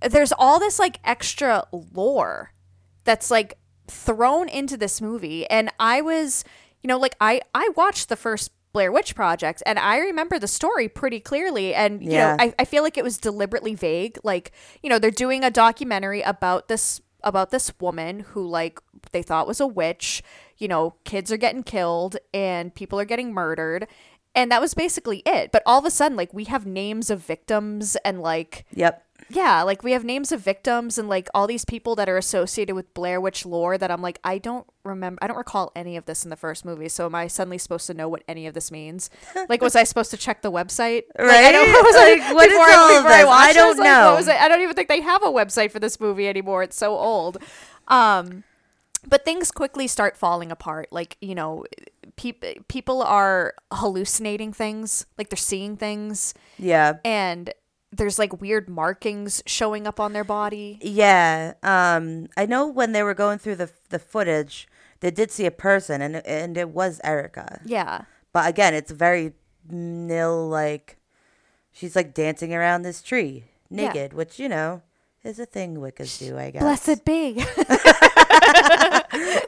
there's 0.00 0.32
all 0.32 0.58
this 0.58 0.78
like 0.78 0.98
extra 1.04 1.64
lore 1.72 2.52
that's 3.04 3.30
like 3.30 3.54
thrown 3.88 4.48
into 4.48 4.76
this 4.76 5.00
movie. 5.00 5.46
And 5.48 5.70
i 5.78 6.00
was 6.00 6.44
you 6.82 6.88
know 6.88 6.98
like 6.98 7.16
i 7.20 7.40
i 7.54 7.68
watched 7.76 8.08
the 8.08 8.16
first 8.16 8.50
blair 8.72 8.92
witch 8.92 9.14
project 9.14 9.62
and 9.64 9.78
i 9.78 9.96
remember 9.98 10.38
the 10.38 10.48
story 10.48 10.88
pretty 10.88 11.20
clearly. 11.20 11.74
And 11.74 12.02
you 12.02 12.10
Yeah. 12.10 12.36
know 12.36 12.44
I, 12.44 12.54
I 12.58 12.64
feel 12.64 12.82
like 12.82 12.98
it 12.98 13.04
was 13.04 13.16
deliberately 13.18 13.74
vague. 13.74 14.18
Like 14.24 14.52
you 14.82 14.90
know 14.90 14.98
they're 14.98 15.10
doing 15.10 15.44
a 15.44 15.50
documentary 15.50 16.20
about 16.22 16.68
this 16.68 17.00
about 17.22 17.50
this 17.50 17.72
woman 17.80 18.20
who 18.20 18.46
like 18.46 18.78
they 19.12 19.22
thought 19.22 19.46
was 19.46 19.60
a 19.60 19.66
witch. 19.66 20.22
You 20.58 20.68
know 20.68 20.96
kids 21.04 21.32
are 21.32 21.36
getting 21.38 21.62
killed 21.62 22.16
and 22.34 22.74
people 22.74 23.00
are 23.00 23.04
getting 23.06 23.32
murdered 23.32 23.86
and 24.36 24.52
that 24.52 24.60
was 24.60 24.74
basically 24.74 25.22
it 25.26 25.50
but 25.50 25.62
all 25.66 25.78
of 25.80 25.84
a 25.84 25.90
sudden 25.90 26.16
like 26.16 26.32
we 26.32 26.44
have 26.44 26.64
names 26.66 27.10
of 27.10 27.20
victims 27.24 27.96
and 28.04 28.20
like 28.20 28.64
yep. 28.72 29.02
yeah, 29.28 29.62
like 29.62 29.82
we 29.82 29.90
have 29.92 30.04
names 30.04 30.30
of 30.30 30.40
victims 30.40 30.98
and 30.98 31.08
like 31.08 31.28
all 31.34 31.46
these 31.48 31.64
people 31.64 31.96
that 31.96 32.08
are 32.08 32.16
associated 32.18 32.74
with 32.76 32.92
Blair 32.94 33.20
Witch 33.20 33.44
lore 33.44 33.76
that 33.78 33.90
I'm 33.90 34.00
like, 34.02 34.20
I 34.22 34.38
don't 34.38 34.66
remember, 34.84 35.18
I 35.22 35.26
don't 35.26 35.36
recall 35.36 35.72
any 35.74 35.96
of 35.96 36.04
this 36.04 36.22
in 36.22 36.30
the 36.30 36.36
first 36.36 36.64
movie. 36.64 36.88
So 36.88 37.06
am 37.06 37.14
I 37.16 37.26
suddenly 37.26 37.58
supposed 37.58 37.88
to 37.88 37.94
know 37.94 38.08
what 38.08 38.22
any 38.28 38.46
of 38.46 38.54
this 38.54 38.70
means? 38.70 39.10
Like, 39.48 39.62
was 39.62 39.74
I 39.74 39.84
supposed 39.84 40.10
to 40.12 40.16
check 40.16 40.42
the 40.42 40.50
website? 40.52 41.04
Like, 41.18 41.30
I 41.30 41.52
don't, 41.52 41.72
Right? 41.72 41.82
was 41.84 41.96
I- 41.96 42.14
Like, 42.14 42.34
what 42.34 42.46
is 42.48 42.52
before, 42.52 42.70
all 42.70 42.90
of 42.98 43.02
before 43.04 43.16
I 43.16 43.24
watched 43.24 43.50
I 43.50 43.52
don't 43.52 43.78
know. 43.78 44.14
was? 44.16 44.28
I 44.28 44.48
don't 44.48 44.60
even 44.60 44.74
think 44.76 44.88
they 44.88 45.00
have 45.00 45.22
a 45.24 45.30
website 45.30 45.70
for 45.72 45.80
this 45.80 45.98
movie 45.98 46.28
anymore. 46.28 46.62
It's 46.62 46.76
so 46.76 46.94
old. 46.96 47.38
Um, 47.88 48.44
but 49.08 49.24
things 49.24 49.50
quickly 49.50 49.86
start 49.86 50.16
falling 50.16 50.50
apart. 50.52 50.88
Like, 50.90 51.16
you 51.20 51.34
know, 51.34 51.64
peop- 52.16 52.66
people 52.68 53.02
are 53.02 53.54
hallucinating 53.72 54.52
things, 54.52 55.06
like 55.18 55.28
they're 55.30 55.36
seeing 55.36 55.76
things 55.76 56.34
Yeah. 56.58 56.94
and 57.04 57.52
there's 57.92 58.18
like 58.18 58.40
weird 58.40 58.68
markings 58.68 59.42
showing 59.46 59.86
up 59.86 59.98
on 60.00 60.12
their 60.12 60.24
body. 60.24 60.78
Yeah. 60.82 61.54
Um, 61.62 62.26
I 62.36 62.44
know 62.44 62.66
when 62.66 62.92
they 62.92 63.02
were 63.02 63.14
going 63.14 63.38
through 63.38 63.56
the 63.56 63.70
the 63.90 63.98
footage, 63.98 64.68
they 65.00 65.10
did 65.10 65.30
see 65.30 65.46
a 65.46 65.50
person, 65.50 66.02
and 66.02 66.16
and 66.26 66.58
it 66.58 66.70
was 66.70 67.00
Erica. 67.04 67.60
Yeah. 67.64 68.02
But 68.32 68.48
again, 68.48 68.74
it's 68.74 68.90
very 68.90 69.32
nil. 69.70 70.48
Like 70.48 70.96
she's 71.72 71.96
like 71.96 72.12
dancing 72.12 72.52
around 72.54 72.82
this 72.82 73.00
tree 73.02 73.44
Yeah. 73.70 73.86
naked, 73.88 74.12
which 74.12 74.38
you 74.38 74.48
know 74.48 74.82
is 75.26 75.38
a 75.38 75.46
thing 75.46 75.76
Wiccas 75.76 76.18
do. 76.18 76.38
I 76.38 76.50
guess. 76.50 76.62
Blessed 76.62 77.04
be. 77.04 77.44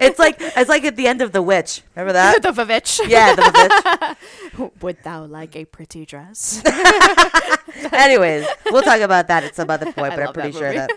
It's 0.00 0.18
like 0.18 0.36
it's 0.40 0.68
like 0.68 0.84
at 0.84 0.96
the 0.96 1.06
end 1.08 1.20
of 1.22 1.32
the 1.32 1.42
witch. 1.42 1.82
Remember 1.94 2.12
that? 2.12 2.42
the 2.42 2.50
Vavitch. 2.50 3.06
yeah, 3.08 3.34
the 3.34 4.18
witch. 4.56 4.70
Would 4.82 5.02
thou 5.02 5.24
like 5.24 5.56
a 5.56 5.64
pretty 5.64 6.06
dress? 6.06 6.62
Anyways, 7.92 8.46
we'll 8.70 8.82
talk 8.82 9.00
about 9.00 9.28
that 9.28 9.44
at 9.44 9.54
some 9.54 9.68
other 9.68 9.92
point. 9.92 10.14
But 10.14 10.20
I'm 10.22 10.32
pretty 10.32 10.52
that 10.52 10.58
sure 10.58 10.72
that 10.72 10.90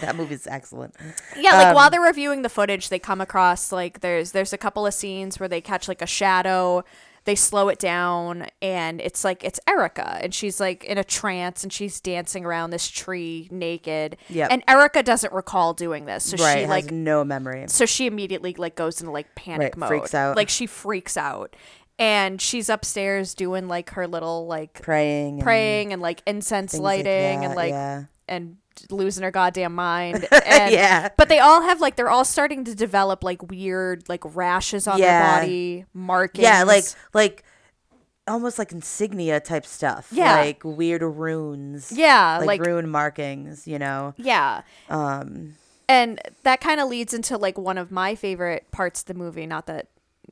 that 0.00 0.16
movie's 0.16 0.46
excellent. 0.46 0.94
yeah, 1.36 1.52
like 1.52 1.66
Um, 1.68 1.74
while 1.74 1.90
they're 1.90 2.00
reviewing 2.00 2.42
the 2.42 2.48
footage, 2.48 2.88
they 2.90 2.98
come 2.98 3.20
across 3.20 3.72
like 3.72 4.00
there's 4.00 4.32
there's 4.32 4.52
a 4.52 4.58
couple 4.58 4.86
of 4.86 4.94
scenes 4.94 5.40
where 5.40 5.48
they 5.48 5.60
catch 5.60 5.88
like 5.88 6.02
a 6.02 6.06
shadow. 6.06 6.84
They 7.26 7.34
slow 7.34 7.68
it 7.68 7.78
down, 7.78 8.46
and 8.62 9.00
it's 9.00 9.22
like 9.24 9.44
it's 9.44 9.60
Erica, 9.68 10.18
and 10.22 10.32
she's 10.34 10.58
like 10.60 10.84
in 10.84 10.96
a 10.96 11.04
trance, 11.04 11.62
and 11.62 11.72
she's 11.72 12.00
dancing 12.00 12.44
around 12.46 12.70
this 12.70 12.88
tree 12.88 13.48
naked. 13.50 14.16
Yep. 14.30 14.48
And 14.50 14.62
Erica 14.66 15.02
doesn't 15.02 15.32
recall 15.32 15.74
doing 15.74 16.06
this, 16.06 16.24
so 16.24 16.42
right, 16.42 16.60
she 16.62 16.66
like 16.66 16.90
no 16.90 17.24
memory. 17.24 17.64
so 17.68 17.84
she 17.84 18.06
immediately 18.06 18.54
like 18.56 18.74
goes 18.76 19.00
into 19.00 19.10
like 19.10 19.34
panic 19.34 19.74
Right, 19.74 19.76
mode 19.76 19.88
freaks 19.88 20.14
out. 20.14 20.36
like 20.36 20.48
she 20.48 20.66
freaks 20.66 21.16
out 21.16 21.54
and 21.98 22.40
she's 22.40 22.68
upstairs 22.68 23.34
doing 23.34 23.68
like 23.68 23.90
her 23.90 24.06
little 24.06 24.46
like 24.46 24.80
Praying, 24.82 25.34
and 25.36 25.42
praying 25.42 25.92
and 25.92 26.00
like 26.02 26.22
incense 26.26 26.72
things 26.72 26.82
like 26.82 27.04
lighting 27.04 27.44
and 27.44 27.54
like 27.54 27.70
yeah. 27.70 28.04
and 28.28 28.56
losing 28.90 29.22
her 29.22 29.30
goddamn 29.30 29.74
mind 29.74 30.26
and, 30.46 30.72
Yeah. 30.72 31.08
but 31.16 31.28
they 31.28 31.38
all 31.38 31.62
have 31.62 31.80
like 31.80 31.96
they're 31.96 32.10
all 32.10 32.24
starting 32.24 32.64
to 32.64 32.74
develop 32.74 33.22
like 33.24 33.42
weird 33.50 34.08
like 34.08 34.22
rashes 34.36 34.86
on 34.86 34.98
Yeah. 34.98 35.20
their 35.36 35.40
body 35.40 35.84
markings 35.94 36.42
yeah, 36.42 36.62
like 36.64 36.84
like 37.14 37.44
almost 38.28 38.58
like 38.58 38.72
insignia 38.72 39.38
type 39.40 39.64
stuff. 39.66 40.08
Yeah. 40.10 40.34
like 40.36 40.62
weird 40.64 41.02
runes. 41.02 41.92
yeah 41.92 42.38
like, 42.38 42.46
like, 42.46 42.66
rune 42.66 42.88
markings. 42.88 43.66
You 43.68 43.78
know. 43.78 44.14
yeah 44.16 44.62
Um. 44.90 45.54
and 45.88 46.20
that 46.42 46.60
kind 46.60 46.80
of 46.80 46.88
leads 46.88 47.14
into 47.14 47.36
like 47.38 47.56
one 47.56 47.78
of 47.78 47.90
my 47.90 48.14
favorite 48.14 48.70
parts 48.72 49.00
of 49.00 49.06
the 49.06 49.14
movie 49.14 49.46
not 49.46 49.66
that 49.66 49.86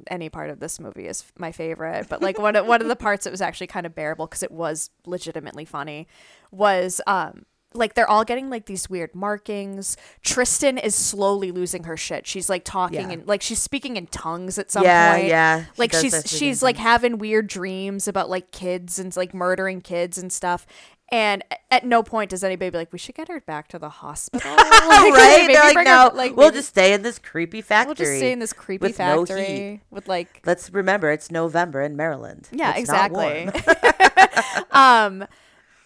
any 0.09 0.28
part 0.28 0.51
of 0.51 0.59
this 0.59 0.80
movie 0.80 1.07
is 1.07 1.24
my 1.38 1.53
favorite 1.53 2.09
but 2.09 2.20
like 2.20 2.36
one 2.36 2.57
of 2.57 2.66
one 2.66 2.82
of 2.82 2.88
the 2.88 2.97
parts 3.07 3.22
that 3.22 3.30
was 3.30 3.40
actually 3.40 3.68
kind 3.68 3.86
of 3.86 3.95
bearable 3.95 4.26
because 4.26 4.42
it 4.42 4.51
was 4.51 4.90
legitimately 5.07 5.64
funny 5.64 6.09
was 6.51 7.01
um 7.07 7.45
like 7.74 7.94
they're 7.94 8.08
all 8.08 8.24
getting 8.24 8.48
like 8.50 8.66
these 8.66 8.88
weird 8.88 9.14
markings 9.14 9.96
tristen 10.22 10.78
is 10.78 10.94
slowly 10.94 11.50
losing 11.50 11.84
her 11.84 11.96
shit 11.96 12.26
she's 12.26 12.48
like 12.48 12.64
talking 12.64 13.08
Yeah. 13.08 13.10
and 13.10 13.26
like 13.26 13.42
she's 13.42 13.60
speaking 13.60 13.96
in 13.96 14.06
tongues 14.06 14.58
at 14.58 14.70
some 14.70 14.84
Yeah, 14.84 15.14
point 15.16 15.26
yeah, 15.28 15.64
she 15.64 15.70
like 15.76 15.92
she's 15.92 16.22
she's 16.26 16.62
like 16.62 16.76
tongues. 16.76 16.84
having 16.84 17.18
weird 17.18 17.46
dreams 17.48 18.06
about 18.08 18.30
like 18.30 18.50
kids 18.52 18.98
and 18.98 19.14
like 19.16 19.34
murdering 19.34 19.80
kids 19.80 20.18
and 20.18 20.32
stuff 20.32 20.66
and 21.10 21.44
at 21.70 21.84
no 21.84 22.02
point 22.02 22.30
does 22.30 22.42
anybody 22.42 22.70
be 22.70 22.78
like, 22.78 22.90
we 22.92 22.98
should 22.98 23.14
get 23.14 23.28
her 23.28 23.40
back 23.42 23.68
to 23.68 23.78
the 23.78 23.90
hospital. 23.90 24.50
Like, 24.56 25.12
right? 25.12 25.46
They're 25.48 25.74
like, 25.74 25.84
no, 25.84 26.08
her- 26.10 26.16
like, 26.16 26.34
we'll 26.36 26.46
maybe- 26.48 26.56
just 26.58 26.70
stay 26.70 26.94
in 26.94 27.02
this 27.02 27.18
creepy 27.18 27.60
factory. 27.60 27.88
we'll 27.88 27.94
just 27.94 28.16
stay 28.16 28.32
in 28.32 28.38
this 28.38 28.52
creepy 28.54 28.82
with 28.86 28.98
no 28.98 29.24
factory 29.26 29.44
heat. 29.46 29.80
with 29.90 30.08
like 30.08 30.40
Let's 30.46 30.70
remember, 30.72 31.10
it's 31.12 31.30
November 31.30 31.82
in 31.82 31.94
Maryland. 31.94 32.48
yeah 32.52 32.74
It's 32.76 32.88
not 32.88 33.10
exactly 33.10 33.50
um 34.72 35.26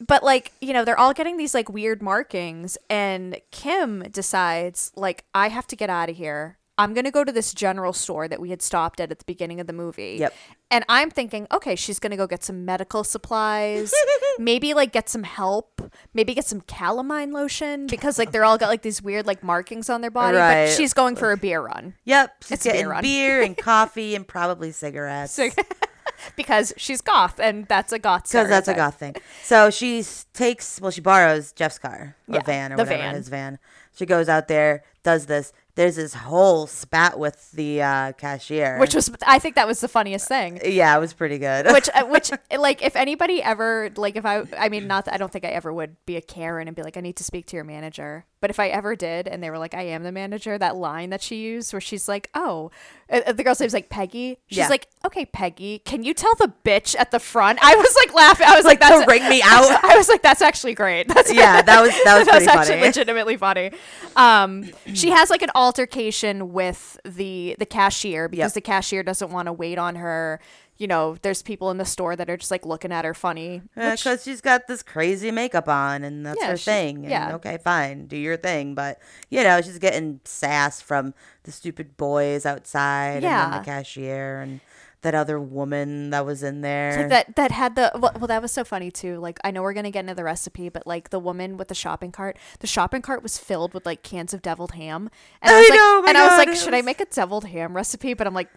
but 0.07 0.23
like 0.23 0.53
you 0.61 0.73
know 0.73 0.85
they're 0.85 0.99
all 0.99 1.13
getting 1.13 1.37
these 1.37 1.55
like 1.55 1.69
weird 1.69 2.03
markings 2.03 2.79
and 2.89 3.39
kim 3.51 4.01
decides 4.11 4.93
like 4.97 5.25
i 5.35 5.49
have 5.49 5.67
to 5.67 5.75
get 5.77 5.91
out 5.91 6.09
of 6.09 6.17
here 6.17 6.57
i'm 6.79 6.95
gonna 6.95 7.11
go 7.11 7.25
to 7.25 7.33
this 7.33 7.53
general 7.53 7.93
store 7.93 8.29
that 8.29 8.41
we 8.41 8.51
had 8.51 8.63
stopped 8.63 9.01
at 9.01 9.11
at 9.11 9.19
the 9.19 9.25
beginning 9.25 9.59
of 9.61 9.67
the 9.67 9.73
movie 9.73 10.17
Yep. 10.21 10.35
and 10.71 10.85
i'm 10.89 11.11
thinking 11.11 11.47
okay 11.53 11.75
she's 11.75 11.99
gonna 11.99 12.17
go 12.17 12.27
get 12.29 12.45
some 12.45 12.65
medical 12.65 13.03
supplies 13.03 13.93
maybe 14.39 14.73
like 14.75 14.93
get 14.93 15.09
some 15.09 15.25
help 15.25 15.83
maybe 16.15 16.35
get 16.35 16.45
some 16.45 16.61
calamine 16.61 17.33
lotion 17.33 17.89
because 17.89 18.19
like 18.19 18.31
they're 18.31 18.45
all 18.45 18.59
got 18.59 18.69
like 18.69 18.83
these 18.83 19.03
weird 19.03 19.27
like 19.27 19.43
markings 19.43 19.91
on 19.91 20.01
their 20.01 20.11
body 20.13 20.37
Right. 20.37 20.67
but 20.67 20.77
she's 20.77 20.95
going 20.95 21.17
for 21.17 21.33
a 21.33 21.37
beer 21.37 21.61
run 21.61 21.95
Yep, 22.05 22.45
she's 22.45 22.53
It's 22.53 22.67
a 22.67 22.71
beer 22.73 22.91
run. 22.91 23.03
beer 23.03 23.43
and 23.43 23.57
coffee 23.73 24.15
and 24.15 24.27
probably 24.27 24.71
cigarettes. 24.71 25.41
because 26.37 26.73
she's 26.77 27.01
goth 27.01 27.39
and 27.41 27.67
that's 27.67 27.93
a 27.93 27.99
goth 27.99 28.25
Because 28.25 28.49
that's 28.49 28.69
a 28.69 28.75
goth 28.75 28.97
thing. 28.99 29.15
So 29.43 29.71
she 29.71 30.05
takes, 30.35 30.81
well, 30.81 30.91
she 30.91 31.01
borrows 31.01 31.53
Jeff's 31.53 31.79
car 31.79 32.17
or 32.29 32.35
Yeah, 32.35 32.43
van 32.43 32.73
or 32.73 32.77
the 32.77 32.83
whatever, 32.85 33.03
van. 33.03 33.15
his 33.15 33.29
van. 33.29 33.59
She 33.97 34.07
goes 34.07 34.29
out 34.29 34.49
there, 34.49 34.85
does 35.03 35.27
this. 35.27 35.53
There's 35.75 35.95
this 35.97 36.15
whole 36.15 36.67
spat 36.67 37.19
with 37.21 37.53
the 37.53 37.83
uh, 37.83 38.13
cashier. 38.13 38.79
which 38.81 38.95
was 38.97 39.11
i 39.27 39.39
think 39.39 39.55
that 39.55 39.67
was 39.69 39.81
the 39.81 39.87
funniest 39.87 40.27
thing 40.27 40.61
yeah, 40.65 40.97
it 40.97 40.99
was 41.01 41.13
pretty 41.13 41.39
good. 41.39 41.67
which 41.73 41.89
uh, 41.95 42.05
which 42.07 42.33
like 42.59 42.83
if 42.83 42.97
anybody 42.97 43.41
ever 43.41 43.91
like 43.97 44.17
if 44.17 44.27
i 44.27 44.43
i 44.59 44.69
mean 44.69 44.89
not 44.89 45.05
that 45.05 45.15
i 45.15 45.17
don't 45.17 45.31
think 45.31 45.45
i 45.45 45.49
ever 45.49 45.73
would 45.73 45.95
be 46.05 46.17
a 46.17 46.21
karen 46.21 46.67
and 46.67 46.77
be 46.77 46.83
like 46.83 46.97
i 46.97 47.01
need 47.01 47.15
to 47.17 47.23
speak 47.25 47.47
to 47.47 47.55
your 47.57 47.63
manager 47.65 48.25
but 48.41 48.51
if 48.51 48.59
i 48.61 48.69
ever 48.69 48.95
did 48.97 49.27
and 49.29 49.43
they 49.43 49.51
were 49.51 49.59
like 49.59 49.75
i 49.75 49.83
am 49.83 50.03
the 50.03 50.13
manager 50.13 50.57
that 50.59 50.77
line 50.77 51.11
that 51.11 51.21
she 51.23 51.37
used 51.37 51.73
where 51.73 51.81
she's 51.81 52.09
like 52.09 52.31
oh 52.35 52.71
uh, 53.11 53.33
the 53.33 53.43
girl's 53.43 53.59
name's 53.61 53.73
like 53.73 53.89
peggy 53.89 54.39
she's 54.49 54.59
Yeah. 54.59 54.69
like 54.69 54.87
okay 55.05 55.25
peggy 55.27 55.81
can 55.81 56.03
you 56.03 56.13
tell 56.15 56.35
the 56.37 56.53
bitch 56.65 56.95
at 56.99 57.11
the 57.11 57.19
front 57.19 57.59
i 57.63 57.75
was 57.75 57.97
like 58.05 58.15
laughing 58.15 58.47
i 58.49 58.55
was 58.57 58.65
like, 58.65 58.81
to 58.81 58.87
that's 58.89 59.07
ring 59.09 59.29
me 59.29 59.41
out. 59.45 59.85
i 59.85 59.97
was 59.97 60.09
like 60.09 60.23
that's 60.23 60.43
actually 60.43 60.75
great 60.75 61.09
that's 61.15 61.33
yeah, 61.33 61.63
that 61.63 61.81
was 61.81 61.91
that 62.05 62.19
was 62.19 62.29
pretty 62.29 62.47
actually 62.47 62.75
funny. 62.75 62.83
legitimately 62.83 63.37
funny. 63.37 63.71
Um, 64.17 64.71
she 64.95 65.11
has 65.11 65.31
like 65.31 65.43
an 65.43 65.51
altercation 65.55 66.53
with 66.53 66.99
the 67.05 67.55
the 67.59 67.67
cashier 67.67 68.29
because 68.29 68.51
Yep. 68.51 68.55
the 68.55 68.61
cashier 68.61 69.03
doesn't 69.03 69.31
want 69.31 69.47
to 69.47 69.53
wait 69.53 69.79
on 69.79 69.97
her. 69.97 70.41
You 70.79 70.87
know, 70.87 71.17
there's 71.23 71.43
people 71.43 71.71
in 71.73 71.77
the 71.79 71.85
store 71.85 72.15
that 72.15 72.31
are 72.31 72.37
just 72.37 72.51
like 72.53 72.65
looking 72.65 72.93
at 72.93 73.05
her 73.05 73.13
funny. 73.15 73.63
because 73.75 74.23
she's 74.23 74.41
got 74.41 74.69
this 74.69 74.83
crazy 74.83 75.31
makeup 75.33 75.69
on 75.69 76.05
and 76.05 76.25
that's 76.25 76.41
Yeah, 76.41 76.51
her 76.51 76.57
she- 76.57 76.65
thing. 76.65 76.97
And, 76.99 77.11
yeah. 77.11 77.35
Okay, 77.35 77.59
fine, 77.63 78.07
do 78.07 78.17
your 78.17 78.37
thing. 78.37 78.75
But 78.77 79.01
you 79.29 79.43
know, 79.43 79.61
she's 79.61 79.79
getting 79.79 80.21
sass 80.25 80.81
from 80.81 81.15
the 81.43 81.53
stupid 81.53 81.97
boys 81.97 82.47
outside, 82.47 83.25
and 83.25 83.25
then 83.25 83.51
the 83.51 83.65
cashier 83.65 84.41
and 84.41 84.61
that 85.03 85.15
other 85.15 85.39
woman 85.41 86.11
that 86.11 86.27
was 86.27 86.43
in 86.43 86.61
there. 86.61 86.97
Like 86.97 87.09
that 87.11 87.37
that 87.37 87.51
had 87.53 87.75
the 87.77 87.93
well, 87.95 88.13
well 88.17 88.27
that 88.27 88.43
was 88.43 88.51
so 88.51 88.65
funny 88.65 88.91
too 88.91 89.19
like 89.19 89.39
i 89.45 89.51
know 89.53 89.63
we're 89.63 89.73
gonna 89.73 89.93
get 89.93 90.01
into 90.01 90.15
the 90.15 90.25
recipe 90.25 90.69
but 90.71 90.89
like 90.89 91.11
the 91.11 91.21
woman 91.21 91.57
with 91.57 91.69
the 91.69 91.75
shopping 91.75 92.11
cart 92.11 92.37
the 92.59 92.67
shopping 92.67 93.01
cart 93.01 93.23
was 93.23 93.39
filled 93.39 93.75
with 93.75 93.87
like 93.87 94.03
cans 94.03 94.35
of 94.35 94.43
deviled 94.43 94.73
ham 94.73 95.09
and 95.41 95.53
i, 95.53 95.57
I 95.57 95.61
was 95.61 95.69
like 95.71 95.77
know, 95.77 95.83
oh 95.99 96.03
my 96.03 96.09
and 96.09 96.19
i 96.19 96.27
was 96.27 96.39
like 96.47 96.57
should 96.57 96.75
i 96.75 96.83
make 96.83 97.01
a 97.01 97.05
deviled 97.05 97.45
ham 97.45 97.77
recipe 97.77 98.13
but 98.15 98.27
i'm 98.27 98.35
like 98.35 98.49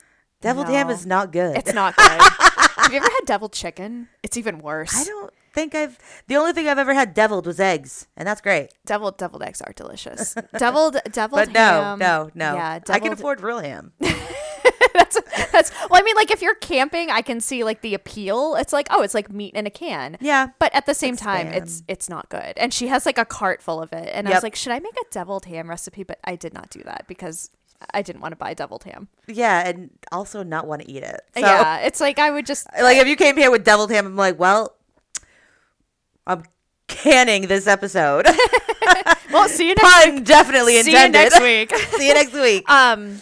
Deviled 0.42 0.68
ham 0.70 0.90
is 0.90 1.06
not 1.06 1.32
good. 1.32 1.56
it's 1.58 1.74
not 1.74 1.96
good 1.98 2.22
have 2.78 2.92
you 2.92 2.98
ever 2.98 3.10
had 3.10 3.26
deviled 3.26 3.54
chicken 3.54 4.08
it's 4.24 4.38
even 4.38 4.60
worse 4.60 4.94
I 4.96 5.04
don't 5.04 5.34
think 5.54 5.76
I've. 5.76 6.00
The 6.28 6.38
only 6.38 6.54
thing 6.54 6.70
I've 6.70 6.78
ever 6.80 6.94
had 6.94 7.14
deviled 7.14 7.46
was 7.46 7.60
eggs, 7.60 8.08
and 8.16 8.26
that's 8.26 8.40
great. 8.40 8.70
deviled 8.86 9.18
deviled 9.18 9.44
eggs 9.44 9.62
are 9.62 9.74
delicious 9.74 10.34
deviled 10.58 10.98
deviled 11.12 11.42
But 11.48 11.52
no, 11.52 11.60
ham 11.60 12.00
no, 12.00 12.32
no. 12.34 12.54
yeah 12.56 12.80
I 12.90 13.00
can 13.00 13.12
afford 13.12 13.42
real 13.42 13.60
ham. 13.60 13.92
that's 14.94 15.20
that's 15.52 15.72
well 15.90 16.00
i 16.00 16.04
mean 16.04 16.16
like 16.16 16.32
if 16.32 16.42
you're 16.42 16.56
camping 16.56 17.10
i 17.10 17.22
can 17.22 17.40
see 17.40 17.64
like 17.64 17.82
the 17.82 17.94
appeal 17.94 18.56
it's 18.56 18.74
like 18.74 18.88
oh 18.90 19.02
it's 19.04 19.14
like 19.14 19.32
meat 19.32 19.54
in 19.54 19.66
a 19.66 19.70
can 19.70 20.18
Yeah. 20.20 20.48
but 20.60 20.74
at 20.76 20.86
the 20.86 20.94
same 20.94 21.14
It's 21.14 21.22
time 21.24 21.48
spam. 21.48 21.56
it's 21.56 21.84
it's 21.88 22.10
not 22.10 22.30
good 22.30 22.54
and 22.58 22.74
she 22.74 22.88
has 22.88 23.06
like 23.06 23.18
a 23.18 23.24
cart 23.26 23.62
full 23.62 23.82
of 23.82 23.94
it 23.94 24.10
and 24.14 24.28
i 24.28 24.32
was 24.34 24.44
like 24.44 24.56
should 24.56 24.74
i 24.74 24.80
make 24.80 24.96
a 24.96 25.04
deviled 25.12 25.46
ham 25.46 25.70
recipe 25.70 26.04
but 26.04 26.20
i 26.26 26.36
did 26.36 26.54
not 26.54 26.70
do 26.70 26.82
that 26.84 27.06
because 27.08 27.52
i 27.94 28.02
didn't 28.02 28.22
want 28.22 28.32
to 28.32 28.36
buy 28.36 28.54
deviled 28.54 28.84
ham 28.84 29.08
Yeah, 29.28 29.68
and 29.68 29.90
also 30.12 30.44
not 30.44 30.68
want 30.68 30.82
to 30.84 30.90
eat 30.92 31.04
it. 31.04 31.22
So, 31.34 31.42
yeah 31.42 31.78
it's 31.80 32.00
like 32.00 32.20
i 32.20 32.30
would 32.32 32.46
just 32.46 32.68
like 32.82 32.98
if 32.98 33.08
you 33.08 33.16
came 33.16 33.38
here 33.38 33.52
with 33.52 33.64
deviled 33.64 33.92
ham, 33.92 34.06
I'm 34.06 34.16
like, 34.16 34.40
well, 34.40 34.76
I'm 36.28 36.44
canning 36.88 37.48
this 37.48 37.68
episode. 37.68 38.26
well 39.32 39.48
see 39.48 39.70
you 39.70 39.76
next 39.76 40.06
Pun 40.06 40.24
definitely 40.24 40.82
see 40.82 40.92
you 40.92 41.10
next 41.10 41.40
week 41.42 41.74
See 41.76 42.08
you 42.08 42.14
next 42.14 42.34
week. 42.34 42.70
um 42.70 43.22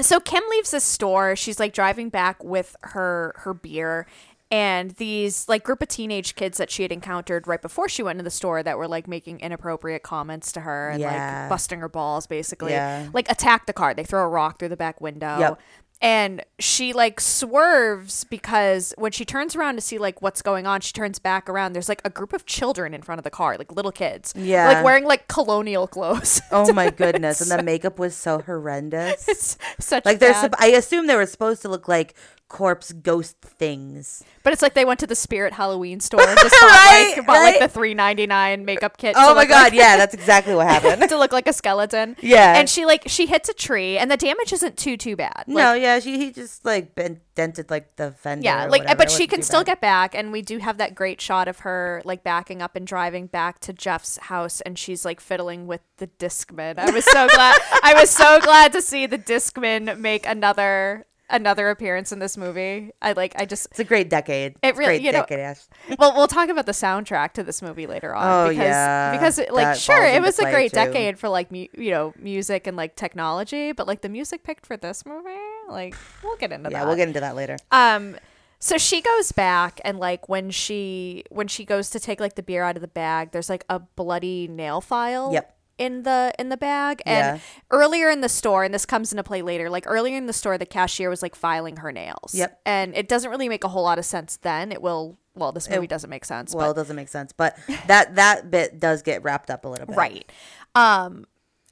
so 0.00 0.20
kim 0.20 0.42
leaves 0.50 0.70
the 0.70 0.80
store 0.80 1.34
she's 1.36 1.58
like 1.60 1.72
driving 1.72 2.08
back 2.08 2.42
with 2.42 2.76
her 2.82 3.34
her 3.38 3.52
beer 3.52 4.06
and 4.52 4.90
these 4.92 5.48
like 5.48 5.64
group 5.64 5.80
of 5.82 5.88
teenage 5.88 6.34
kids 6.36 6.58
that 6.58 6.70
she 6.70 6.82
had 6.82 6.92
encountered 6.92 7.48
right 7.48 7.62
before 7.62 7.88
she 7.88 8.02
went 8.02 8.16
into 8.16 8.24
the 8.24 8.30
store 8.30 8.62
that 8.62 8.76
were 8.78 8.86
like 8.86 9.08
making 9.08 9.40
inappropriate 9.40 10.02
comments 10.02 10.52
to 10.52 10.60
her 10.60 10.90
and 10.90 11.00
Yeah. 11.00 11.40
like 11.40 11.50
busting 11.50 11.80
her 11.80 11.88
balls 11.88 12.26
basically 12.28 12.72
Yeah. 12.72 13.08
like 13.14 13.28
attack 13.30 13.66
the 13.66 13.72
car 13.72 13.94
they 13.94 14.04
throw 14.04 14.22
a 14.22 14.28
rock 14.28 14.58
through 14.58 14.68
the 14.68 14.76
back 14.76 15.00
window 15.00 15.38
Yep. 15.38 15.60
and 16.02 16.44
she 16.58 16.92
like 16.92 17.18
swerves 17.20 18.24
because 18.24 18.92
when 18.98 19.12
she 19.12 19.24
turns 19.24 19.56
around 19.56 19.76
to 19.76 19.80
see 19.80 19.98
like 19.98 20.20
what's 20.20 20.42
going 20.42 20.66
on 20.66 20.80
she 20.80 20.92
turns 20.92 21.18
back 21.18 21.48
around 21.48 21.72
there's 21.72 21.88
like 21.88 22.02
a 22.04 22.10
group 22.10 22.32
of 22.32 22.44
children 22.44 22.92
in 22.94 23.00
front 23.02 23.18
of 23.18 23.24
the 23.24 23.30
car 23.30 23.56
like 23.56 23.72
little 23.72 23.92
kids 23.92 24.34
Yeah. 24.36 24.66
like 24.68 24.84
wearing 24.84 25.04
like 25.04 25.28
colonial 25.28 25.86
clothes 25.86 26.40
oh 26.52 26.72
my 26.72 26.90
goodness, 27.02 27.40
and 27.40 27.50
the 27.58 27.62
makeup 27.62 27.98
was 27.98 28.14
so 28.14 28.40
horrendous. 28.40 29.28
it's 29.28 29.56
such 29.80 30.04
Like 30.04 30.20
bad- 30.20 30.54
I 30.58 30.66
assume 30.68 31.06
they 31.06 31.16
were 31.16 31.26
supposed 31.26 31.62
to 31.62 31.68
look 31.68 31.88
like 31.88 32.14
corpse 32.52 32.92
ghost 32.92 33.38
things. 33.40 34.22
But 34.42 34.52
it's 34.52 34.60
like 34.60 34.74
they 34.74 34.84
went 34.84 35.00
to 35.00 35.06
the 35.06 35.16
Spirit 35.16 35.54
Halloween 35.54 36.00
store 36.00 36.20
and 36.20 36.38
just 36.38 36.54
bought, 36.60 36.70
Right, 36.70 37.14
like, 37.16 37.26
bought 37.26 37.42
like 37.42 37.58
the 37.60 37.68
three 37.68 37.94
ninety 37.94 38.26
nine 38.26 38.66
makeup 38.66 38.98
kit. 38.98 39.14
Oh 39.16 39.34
my 39.34 39.46
god, 39.46 39.64
like- 39.64 39.72
yeah, 39.72 39.96
that's 40.02 40.12
exactly 40.12 40.54
what 40.54 40.66
happened. 40.68 41.08
to 41.08 41.16
look 41.18 41.32
like 41.32 41.48
a 41.48 41.52
skeleton. 41.54 42.14
Yeah. 42.20 42.54
and 42.56 42.68
she 42.68 42.84
like 42.84 43.04
she 43.06 43.24
hits 43.26 43.48
a 43.48 43.54
tree, 43.54 43.96
and 43.96 44.10
the 44.10 44.18
damage 44.18 44.52
isn't 44.52 44.76
too 44.76 44.98
too 44.98 45.16
bad. 45.16 45.44
Like, 45.46 45.48
no, 45.48 45.72
yeah, 45.72 45.98
she 45.98 46.18
he 46.18 46.30
just 46.30 46.64
like 46.66 46.94
bent, 46.94 47.20
dented 47.34 47.70
like 47.70 47.96
the 47.96 48.12
fender. 48.12 48.44
yeah, 48.44 48.66
like 48.66 48.84
but 48.98 49.10
she 49.10 49.26
can 49.26 49.40
still 49.40 49.60
bad. 49.60 49.66
get 49.66 49.80
back, 49.80 50.14
and 50.14 50.30
we 50.30 50.42
do 50.42 50.58
have 50.58 50.76
that 50.76 50.94
great 50.94 51.22
shot 51.22 51.48
of 51.48 51.60
her 51.60 52.02
like 52.04 52.22
backing 52.22 52.60
up 52.60 52.76
and 52.76 52.86
driving 52.86 53.28
back 53.28 53.60
to 53.60 53.72
Jeff's 53.72 54.18
house, 54.18 54.60
and 54.60 54.78
she's 54.78 55.06
like 55.06 55.20
fiddling 55.20 55.66
with 55.66 55.80
the 55.96 56.06
Discman. 56.18 56.78
I 56.78 56.90
was 56.90 57.06
so 57.06 57.28
glad. 57.28 57.56
I 57.82 57.94
was 57.94 58.10
so 58.10 58.40
glad 58.40 58.74
to 58.74 58.82
see 58.82 59.06
the 59.06 59.18
Discman 59.18 59.98
make 59.98 60.26
another 60.26 61.06
another 61.32 61.70
appearance 61.70 62.12
in 62.12 62.18
this 62.20 62.36
movie. 62.36 62.92
I 63.02 63.12
like. 63.12 63.34
I 63.36 63.44
just 63.44 63.66
It's 63.72 63.80
a 63.80 63.84
great 63.84 64.08
decade. 64.08 64.54
It 64.62 64.76
really- 64.76 64.84
great 64.98 65.02
you 65.02 65.10
know, 65.12 65.24
decade. 65.26 65.56
Well, 65.98 66.14
we'll 66.14 66.28
talk 66.28 66.48
about 66.48 66.66
the 66.66 66.72
soundtrack 66.72 67.32
to 67.32 67.42
this 67.42 67.60
movie 67.62 67.86
later 67.88 68.14
on. 68.14 68.46
Oh, 68.46 68.48
because, 68.50 68.64
yeah. 68.64 69.12
because 69.12 69.38
it, 69.38 69.52
like 69.52 69.64
That 69.64 69.78
sure, 69.78 70.04
it 70.04 70.22
was 70.22 70.38
a 70.38 70.42
great 70.50 70.70
too. 70.70 70.76
decade 70.76 71.18
for 71.18 71.28
like 71.28 71.50
mu- 71.50 71.66
you 71.76 71.90
know 71.90 72.14
music 72.18 72.66
and 72.66 72.76
like 72.76 72.94
technology, 72.94 73.72
but 73.72 73.86
like 73.88 74.02
the 74.02 74.08
music 74.08 74.44
picked 74.44 74.66
for 74.66 74.76
this 74.76 75.04
movie, 75.04 75.30
like 75.68 75.96
we'll 76.22 76.36
get 76.36 76.52
into 76.52 76.70
Yeah, 76.70 76.78
that. 76.78 76.78
Yeah, 76.82 76.86
we'll 76.86 76.96
get 76.96 77.08
into 77.08 77.20
that 77.20 77.34
later. 77.34 77.56
Um, 77.72 78.16
so 78.58 78.78
she 78.78 79.00
goes 79.00 79.32
back 79.32 79.80
and 79.84 79.98
like 79.98 80.28
when 80.28 80.50
she 80.50 81.24
when 81.30 81.48
she 81.48 81.64
goes 81.64 81.90
to 81.90 81.98
take 81.98 82.20
like 82.20 82.36
the 82.36 82.42
beer 82.44 82.62
out 82.62 82.76
of 82.76 82.82
the 82.82 82.86
bag, 82.88 83.32
there's 83.32 83.48
like 83.48 83.64
a 83.68 83.80
bloody 83.80 84.46
nail 84.46 84.80
file. 84.80 85.32
Yep. 85.32 85.56
In 85.78 86.02
the 86.04 86.32
in 86.38 86.48
the 86.48 86.56
bag, 86.56 87.02
and 87.06 87.38
Yeah. 87.38 87.42
earlier 87.70 88.08
in 88.10 88.20
the 88.20 88.28
store, 88.28 88.62
and 88.62 88.72
this 88.72 88.86
comes 88.86 89.12
into 89.12 89.24
play 89.24 89.42
later. 89.42 89.68
Like 89.70 89.84
earlier 89.86 90.16
in 90.16 90.26
the 90.26 90.32
store, 90.32 90.56
the 90.58 90.66
cashier 90.66 91.08
was 91.10 91.22
like 91.22 91.34
filing 91.34 91.78
her 91.78 91.90
nails. 91.90 92.34
Yep. 92.34 92.60
And 92.66 92.94
it 92.94 93.08
doesn't 93.08 93.30
really 93.30 93.48
make 93.48 93.64
a 93.64 93.68
whole 93.68 93.82
lot 93.84 93.98
of 93.98 94.04
sense. 94.04 94.36
Then 94.36 94.70
it 94.70 94.80
will. 94.82 95.18
Well, 95.34 95.50
this 95.50 95.68
movie 95.70 95.86
doesn't 95.86 96.10
make 96.10 96.26
sense. 96.26 96.54
Well, 96.54 96.66
but 96.66 96.70
it 96.72 96.82
doesn't 96.82 96.96
make 96.96 97.08
sense, 97.08 97.32
but 97.32 97.56
that 97.86 98.16
that 98.16 98.50
bit 98.50 98.78
does 98.78 99.00
get 99.02 99.22
wrapped 99.24 99.50
up 99.50 99.64
a 99.64 99.68
little 99.68 99.86
bit. 99.86 99.96
right 99.96 100.30
um 100.74 101.26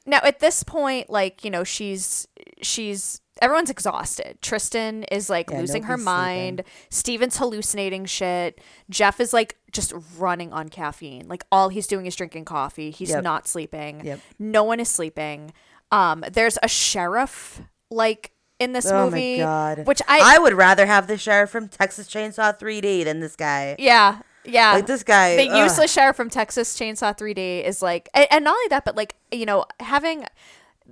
now 0.07 0.21
at 0.25 0.41
this 0.41 0.63
point 0.63 1.11
like 1.11 1.45
you 1.45 1.51
know 1.51 1.65
she's 1.65 2.27
she's 2.63 3.21
everyone's 3.43 3.71
exhausted. 3.71 4.39
Tristen 4.43 5.05
is 5.05 5.31
like 5.31 5.51
Yeah, 5.51 5.61
losing 5.61 5.85
her 5.85 5.97
mind. 5.97 6.63
Steven's 6.91 7.39
hallucinating 7.39 8.05
shit. 8.05 8.61
Jeff 8.91 9.19
is 9.21 9.33
like 9.33 9.57
just 9.73 9.93
running 10.19 10.53
on 10.53 10.69
caffeine. 10.69 11.27
Like 11.29 11.45
all 11.51 11.69
he's 11.71 11.87
doing 11.87 12.07
is 12.07 12.15
drinking 12.17 12.45
coffee. 12.45 12.91
He's 12.91 13.11
Yep. 13.11 13.23
not 13.25 13.49
sleeping. 13.49 14.05
Yep. 14.05 14.21
no 14.39 14.65
one 14.65 14.81
is 14.81 14.89
sleeping. 14.89 15.53
Um 15.91 16.25
there's 16.31 16.59
a 16.63 16.69
sheriff 16.69 17.63
like 17.91 18.33
in 18.59 18.73
this 18.73 18.87
Oh 18.91 19.07
movie 19.07 19.39
my 19.39 19.45
god. 19.45 19.87
which 19.87 20.03
i 20.07 20.35
I 20.37 20.39
would 20.39 20.53
rather 20.53 20.85
have 20.87 21.07
the 21.07 21.17
sheriff 21.17 21.49
from 21.51 21.69
Texas 21.69 22.09
Chainsaw 22.09 22.59
3D 22.59 23.05
than 23.05 23.21
this 23.21 23.37
guy. 23.37 23.75
yeah 23.79 24.21
yeah 24.45 24.73
Like 24.73 24.87
this 24.87 25.03
guy. 25.03 25.37
the 25.37 25.49
ugh. 25.51 25.59
useless 25.65 25.93
sheriff 25.93 26.17
from 26.17 26.31
Texas 26.31 26.77
Chainsaw 26.79 27.17
3D 27.17 27.65
is 27.65 27.83
like, 27.83 28.09
and, 28.15 28.27
and 28.31 28.45
not 28.45 28.53
only 28.55 28.69
that, 28.69 28.85
but 28.85 28.97
like 28.97 29.17
you 29.33 29.47
know, 29.47 29.65
having. 29.81 30.25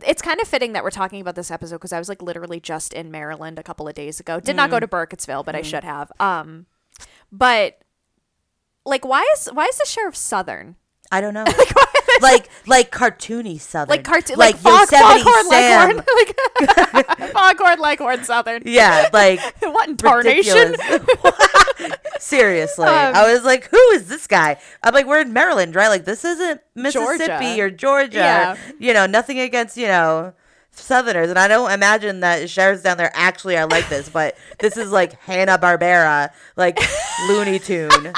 It's 0.06 0.22
kind 0.22 0.40
of 0.40 0.46
fitting 0.46 0.74
that 0.74 0.84
we're 0.84 0.90
talking 0.92 1.20
about 1.20 1.34
this 1.34 1.50
episode 1.50 1.76
because 1.76 1.92
I 1.92 1.98
was 1.98 2.08
like 2.08 2.22
literally 2.22 2.60
just 2.60 2.92
in 2.92 3.10
Maryland 3.10 3.58
a 3.58 3.64
couple 3.64 3.88
of 3.88 3.94
days 3.94 4.20
ago. 4.20 4.38
Did 4.38 4.52
Mm. 4.52 4.56
not 4.58 4.70
go 4.70 4.78
to 4.78 4.86
Burkittsville, 4.86 5.44
but 5.44 5.56
I 5.56 5.62
should 5.62 5.82
have. 5.82 6.12
Um, 6.20 6.66
but 7.32 7.80
like, 8.84 9.04
why 9.04 9.26
is 9.36 9.48
why 9.52 9.64
is 9.66 9.76
the 9.78 9.86
sheriff 9.86 10.14
Southern? 10.14 10.76
I 11.10 11.20
don't 11.20 11.34
know. 11.34 11.44
Like, 11.58 11.74
why 11.74 11.84
like 12.22 12.48
like 12.66 12.90
cartoony 12.90 13.60
southern. 13.60 13.88
like 13.90 14.04
cartoon, 14.04 14.36
like, 14.36 14.54
like 14.64 14.88
fog, 14.88 14.88
foghorn 14.88 15.44
Sam. 15.48 15.96
leghorn, 15.96 16.04
like 17.16 17.18
foghorn 17.32 17.80
leghorn 17.80 18.24
Southern. 18.24 18.62
Yeah, 18.64 19.08
like 19.12 19.40
what 19.62 19.88
in 19.88 19.96
tarnation? 19.96 20.74
Seriously, 22.18 22.86
Um, 22.86 23.14
I 23.14 23.32
was 23.32 23.44
like, 23.44 23.68
"Who 23.68 23.76
is 23.92 24.08
this 24.08 24.26
guy?" 24.26 24.56
I'm 24.82 24.92
like, 24.92 25.06
"We're 25.06 25.20
in 25.20 25.32
Maryland, 25.32 25.74
right? 25.74 25.88
Like, 25.88 26.04
this 26.04 26.24
isn't 26.24 26.60
Mississippi 26.74 27.26
Georgia. 27.28 27.60
or 27.62 27.70
Georgia. 27.70 28.16
Yeah. 28.18 28.56
You 28.78 28.92
know, 28.94 29.06
nothing 29.06 29.38
against 29.38 29.76
you 29.76 29.86
know 29.86 30.34
Southerners, 30.72 31.30
and 31.30 31.38
I 31.38 31.46
don't 31.48 31.70
imagine 31.70 32.20
that 32.20 32.50
sheriffs 32.50 32.82
down 32.82 32.96
there 32.98 33.10
actually 33.14 33.56
are 33.56 33.66
like 33.66 33.88
this, 33.88 34.08
but 34.08 34.36
this 34.58 34.76
is 34.76 34.90
like 34.90 35.18
Hanna 35.20 35.58
Barbera, 35.58 36.30
like 36.56 36.78
Looney 37.28 37.58
Tune, 37.60 38.12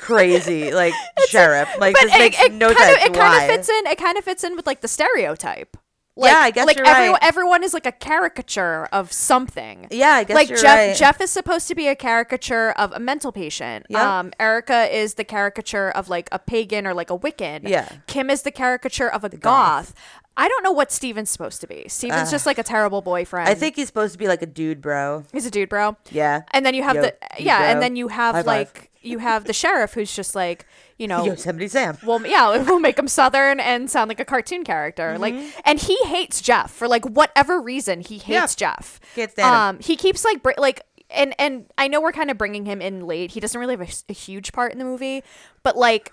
crazy, 0.00 0.72
like 0.72 0.94
sheriff. 1.28 1.68
Like 1.78 1.94
but 1.94 2.02
this 2.04 2.14
it, 2.14 2.18
makes 2.18 2.40
it 2.40 2.52
no 2.52 2.68
kind 2.74 2.78
sense. 2.78 2.96
of 2.98 3.04
it 3.14 3.18
Why? 3.18 3.28
kind 3.28 3.42
of 3.50 3.56
fits 3.56 3.68
in. 3.68 3.86
It 3.86 3.98
kind 3.98 4.18
of 4.18 4.24
fits 4.24 4.44
in 4.44 4.56
with 4.56 4.66
like 4.66 4.80
the 4.80 4.88
stereotype. 4.88 5.76
Like, 6.16 6.32
Yeah, 6.32 6.38
I 6.40 6.50
guess 6.50 6.66
like 6.66 6.76
you're 6.76 6.86
everyone, 6.86 7.12
right. 7.14 7.22
everyone 7.24 7.62
is 7.64 7.72
like 7.72 7.86
a 7.86 7.92
caricature 7.92 8.86
of 8.92 9.12
something. 9.12 9.86
Yeah, 9.90 10.10
I 10.10 10.24
guess 10.24 10.34
like 10.34 10.48
you're 10.48 10.58
Jeff. 10.58 10.76
right. 10.76 10.96
Jeff 10.96 11.20
is 11.20 11.30
supposed 11.30 11.68
to 11.68 11.74
be 11.74 11.86
a 11.88 11.94
caricature 11.94 12.72
of 12.72 12.92
a 12.92 12.98
mental 12.98 13.30
patient. 13.32 13.86
Yep. 13.88 14.02
Um, 14.02 14.32
Erica 14.40 14.94
is 14.94 15.14
the 15.14 15.24
caricature 15.24 15.88
of 15.90 16.08
like 16.08 16.28
a 16.32 16.38
pagan 16.38 16.86
or 16.86 16.94
like 16.94 17.10
a 17.10 17.18
Wiccan. 17.18 17.66
Yeah. 17.66 17.88
Kim 18.06 18.28
is 18.28 18.42
the 18.42 18.50
caricature 18.50 19.08
of 19.10 19.22
a 19.24 19.28
goth. 19.30 19.40
goth. 19.40 19.94
I 20.36 20.48
don't 20.48 20.62
know 20.62 20.72
what 20.72 20.90
Steven's 20.90 21.30
supposed 21.30 21.60
to 21.60 21.66
be. 21.66 21.84
Steven's 21.88 22.30
just 22.30 22.44
like 22.46 22.58
a 22.58 22.62
terrible 22.62 23.02
boyfriend. 23.02 23.48
I 23.48 23.54
think 23.54 23.76
he's 23.76 23.86
supposed 23.86 24.12
to 24.12 24.18
be 24.18 24.26
like 24.26 24.42
a 24.42 24.46
dude, 24.46 24.80
bro. 24.80 25.24
he's 25.32 25.46
a 25.46 25.50
dude, 25.50 25.68
bro. 25.68 25.96
Yeah. 26.10 26.42
And 26.52 26.64
then 26.66 26.74
you 26.74 26.82
have 26.82 26.96
Yo, 26.96 27.02
the 27.02 27.14
yeah, 27.38 27.58
bro. 27.60 27.66
and 27.68 27.82
then 27.82 27.96
you 27.96 28.08
have 28.08 28.34
High 28.34 28.42
five. 28.42 28.72
You 29.02 29.18
have 29.18 29.44
the 29.44 29.52
sheriff 29.52 29.94
who's 29.94 30.14
just 30.14 30.34
like 30.34 30.66
you 30.98 31.08
know 31.08 31.24
Yosemite 31.24 31.68
Sam. 31.68 31.96
well 32.04 32.24
yeah 32.26 32.62
we'll 32.64 32.80
make 32.80 32.98
him 32.98 33.08
southern 33.08 33.58
and 33.60 33.90
sound 33.90 34.08
like 34.08 34.20
a 34.20 34.24
cartoon 34.24 34.64
character 34.64 35.16
like 35.18 35.34
and 35.64 35.78
he 35.78 35.96
hates 36.04 36.40
jeff 36.40 36.70
for 36.70 36.86
like 36.88 37.04
whatever 37.06 37.60
reason 37.60 38.00
he 38.00 38.18
hates 38.18 38.26
Mm-hmm. 38.30 38.32
Yeah. 38.32 38.46
jeff 38.76 39.00
stand 39.12 39.32
him. 39.38 39.44
um 39.44 39.78
he 39.80 39.96
keeps 39.96 40.24
like 40.24 40.42
br- 40.42 40.52
like 40.58 40.82
and 41.08 41.34
and 41.38 41.66
i 41.78 41.88
know 41.88 42.00
we're 42.00 42.12
kind 42.12 42.30
of 42.30 42.38
bringing 42.38 42.66
him 42.66 42.80
in 42.82 43.06
late 43.06 43.30
he 43.32 43.40
doesn't 43.40 43.58
really 43.60 43.76
have 43.76 44.02
a 44.08 44.12
huge 44.12 44.52
part 44.52 44.72
in 44.72 44.78
the 44.78 44.84
movie 44.84 45.22
but 45.62 45.76
like 45.76 46.12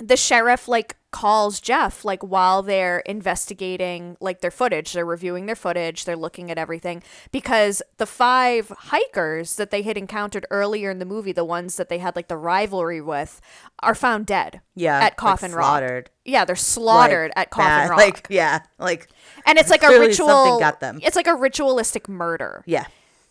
the 0.00 0.16
sheriff 0.16 0.66
like 0.66 0.96
calls 1.12 1.60
Jeff 1.60 2.04
like 2.04 2.22
while 2.22 2.62
they're 2.62 3.00
investigating 3.00 4.16
like 4.20 4.40
their 4.40 4.50
footage. 4.50 4.92
They're 4.92 5.04
reviewing 5.04 5.46
their 5.46 5.56
footage, 5.56 6.04
they're 6.04 6.16
looking 6.16 6.50
at 6.50 6.58
everything 6.58 7.02
because 7.32 7.82
the 7.98 8.06
five 8.06 8.68
hikers 8.70 9.56
that 9.56 9.70
they 9.70 9.82
had 9.82 9.98
encountered 9.98 10.46
earlier 10.50 10.90
in 10.90 10.98
the 11.00 11.04
movie, 11.04 11.32
the 11.32 11.44
ones 11.44 11.76
that 11.76 11.88
they 11.88 11.98
had 11.98 12.16
like 12.16 12.28
the 12.28 12.36
rivalry 12.36 13.00
with, 13.00 13.40
are 13.82 13.94
found 13.94 14.26
dead. 14.26 14.60
Yeah, 14.74 14.96
At 14.98 15.02
like, 15.02 15.16
Coffin 15.16 15.52
Rock. 15.52 15.64
slaughtered. 15.64 16.10
Yeah, 16.24 16.44
they're 16.44 16.56
slaughtered 16.56 17.32
Like, 17.36 17.38
at 17.38 17.50
Coffin 17.50 17.68
bad, 17.68 17.90
Rock. 17.90 17.98
Like 17.98 18.26
yeah, 18.30 18.60
like 18.78 19.08
and 19.46 19.58
it's 19.58 19.70
like 19.70 19.82
a 19.82 19.88
ritual 19.88 20.28
something 20.28 20.58
got 20.60 20.80
them. 20.80 21.00
It's 21.02 21.16
like 21.16 21.26
a 21.26 21.34
ritualistic 21.34 22.08
murder. 22.08 22.62
yeah, 22.66 22.86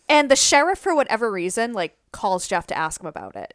And 0.08 0.30
the 0.30 0.36
sheriff 0.36 0.78
for 0.78 0.94
whatever 0.94 1.30
reason 1.32 1.72
like 1.72 1.96
calls 2.12 2.46
Jeff 2.46 2.66
to 2.68 2.76
ask 2.78 3.00
him 3.00 3.06
about 3.06 3.36
it. 3.36 3.54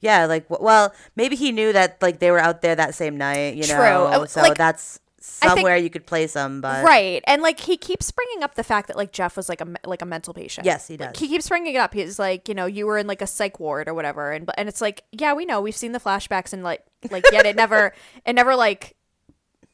Yeah. 0.00 0.26
Like 0.26 0.46
well, 0.48 0.94
maybe 1.16 1.36
he 1.36 1.52
knew 1.52 1.72
that 1.72 2.00
like 2.02 2.18
they 2.18 2.30
were 2.30 2.38
out 2.38 2.62
there 2.62 2.74
that 2.74 2.94
same 2.94 3.16
night. 3.16 3.54
You 3.56 3.64
True. 3.64 3.76
know, 3.78 4.04
Uh, 4.06 4.26
so 4.26 4.40
like, 4.42 4.56
that's 4.58 4.98
I 5.42 5.46
think- 5.48 5.58
somewhere 5.58 5.76
you 5.76 5.88
could 5.90 6.04
place 6.06 6.32
them. 6.32 6.60
But 6.60 6.84
right 6.84 7.22
and 7.28 7.42
like 7.42 7.60
he 7.60 7.76
keeps 7.76 8.10
bringing 8.10 8.42
up 8.42 8.56
the 8.56 8.64
fact 8.64 8.88
that 8.88 8.96
like 8.96 9.12
jeff 9.12 9.36
was 9.36 9.48
like 9.48 9.60
a 9.60 9.68
like 9.86 10.02
a 10.02 10.06
mental 10.06 10.34
patient 10.34 10.64
Yes, 10.66 10.88
he 10.88 10.96
Like, 10.96 11.12
does. 11.12 11.20
he 11.20 11.28
keeps 11.28 11.48
bringing 11.48 11.74
it 11.74 11.78
up 11.78 11.94
he's 11.94 12.18
like 12.18 12.48
you 12.48 12.54
know 12.56 12.66
you 12.66 12.86
were 12.86 12.98
in 12.98 13.06
like 13.06 13.22
a 13.22 13.26
psych 13.28 13.60
ward 13.60 13.86
or 13.88 13.94
whatever 13.94 14.32
and 14.32 14.44
but 14.46 14.56
and 14.58 14.68
it's 14.68 14.80
like 14.80 15.04
yeah 15.12 15.32
we 15.32 15.44
know 15.46 15.60
we've 15.60 15.76
seen 15.76 15.92
the 15.92 16.00
flashbacks 16.00 16.52
and 16.52 16.64
like 16.64 16.82
like 17.12 17.24
yet 17.30 17.46
it 17.46 17.54
never 17.54 17.92
it 18.26 18.32
never 18.34 18.56
like 18.56 18.96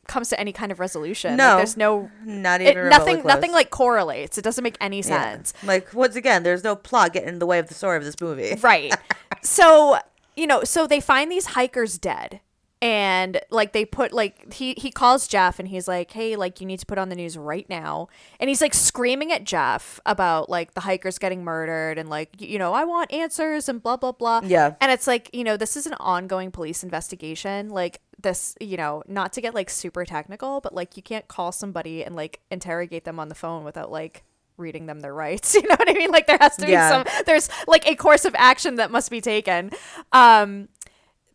comes 0.09 0.29
to 0.31 0.41
any 0.41 0.53
kind 0.53 0.73
of 0.73 0.81
resolution 0.81 1.31
Like, 1.33 1.39
No. 1.39 1.57
there's 1.57 1.77
no 1.77 2.11
not 2.25 2.61
even 2.61 2.77
remotely 2.77 2.99
nothing 3.15 3.27
nothing 3.27 3.53
like 3.53 3.71
correlates 3.71 4.37
it 4.39 4.43
doesn't 4.43 4.65
make 4.65 4.77
any 4.81 4.99
Yeah. 4.99 5.03
sense 5.35 5.55
Like 5.63 5.95
once 5.95 6.17
again, 6.17 6.43
there's 6.43 6.65
no 6.65 6.75
plot 6.75 7.13
getting 7.13 7.29
in 7.29 7.39
the 7.39 7.47
way 7.47 7.59
of 7.61 7.69
the 7.69 7.75
story 7.75 7.97
of 7.97 8.05
this 8.05 8.17
movie. 8.21 8.57
right 8.61 8.93
so 9.43 9.99
you 10.37 10.47
know 10.47 10.65
so 10.65 10.87
they 10.87 11.01
find 11.01 11.31
these 11.31 11.47
hikers 11.47 11.99
dead 11.99 12.41
and 12.81 13.41
like 13.51 13.72
they 13.72 13.85
put 13.85 14.12
like 14.12 14.53
he 14.53 14.74
he 14.79 14.91
calls 14.91 15.26
jeff 15.26 15.59
and 15.59 15.66
he's 15.68 15.89
like 15.89 16.12
hey 16.12 16.37
like 16.37 16.61
you 16.61 16.66
need 16.66 16.79
to 16.79 16.87
put 16.87 16.97
on 16.99 17.09
the 17.09 17.16
news 17.16 17.37
right 17.37 17.68
now. 17.68 18.09
And 18.39 18.49
he's 18.49 18.61
like 18.61 18.74
screaming 18.74 19.33
at 19.33 19.45
jeff 19.45 19.99
about 20.07 20.49
like 20.49 20.74
the 20.74 20.81
hikers 20.83 21.18
getting 21.18 21.43
murdered 21.45 21.99
and 21.99 22.09
like 22.09 22.41
you 22.41 22.59
know 22.59 22.72
i 22.74 22.85
want 22.85 23.12
answers 23.12 23.68
and 23.68 23.83
blah 23.83 23.97
blah 23.97 24.12
blah. 24.12 24.43
Yeah. 24.45 24.74
and 24.81 24.93
it's 24.93 25.07
like 25.07 25.29
you 25.33 25.43
know 25.45 25.57
this 25.57 25.76
is 25.76 25.87
an 25.87 25.95
ongoing 26.01 26.51
police 26.51 26.83
investigation. 26.85 27.68
Like 27.70 28.01
this 28.20 28.55
you 28.61 28.76
know 28.76 29.03
not 29.07 29.33
to 29.33 29.41
get 29.41 29.55
like 29.55 29.70
super 29.70 30.05
technical 30.05 30.61
but 30.61 30.74
like 30.74 30.97
you 30.97 31.03
can't 31.03 31.29
call 31.29 31.53
somebody 31.53 32.03
and 32.05 32.16
like 32.16 32.41
interrogate 32.51 33.05
them 33.05 33.20
on 33.20 33.29
the 33.29 33.35
phone 33.35 33.62
without 33.64 33.93
like 33.93 34.24
reading 34.57 34.87
them 34.87 35.01
their 35.01 35.14
rights. 35.14 35.55
You 35.62 35.62
know 35.62 35.76
what 35.79 35.89
i 35.89 35.93
mean? 35.93 36.11
Like 36.11 36.26
there 36.26 36.39
has 36.41 36.57
to 36.57 36.66
be 36.66 36.72
Yeah. 36.72 36.89
some 37.05 37.24
there's 37.26 37.49
like 37.68 37.89
a 37.89 37.95
course 37.95 38.24
of 38.24 38.35
action 38.37 38.76
that 38.76 38.91
must 38.91 39.11
be 39.11 39.20
taken. 39.20 39.70
Um 40.12 40.68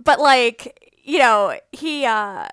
but 0.03 0.19
like 0.19 0.82
you 1.03 1.19
know 1.19 1.57
he 1.71 2.05
uh 2.05 2.47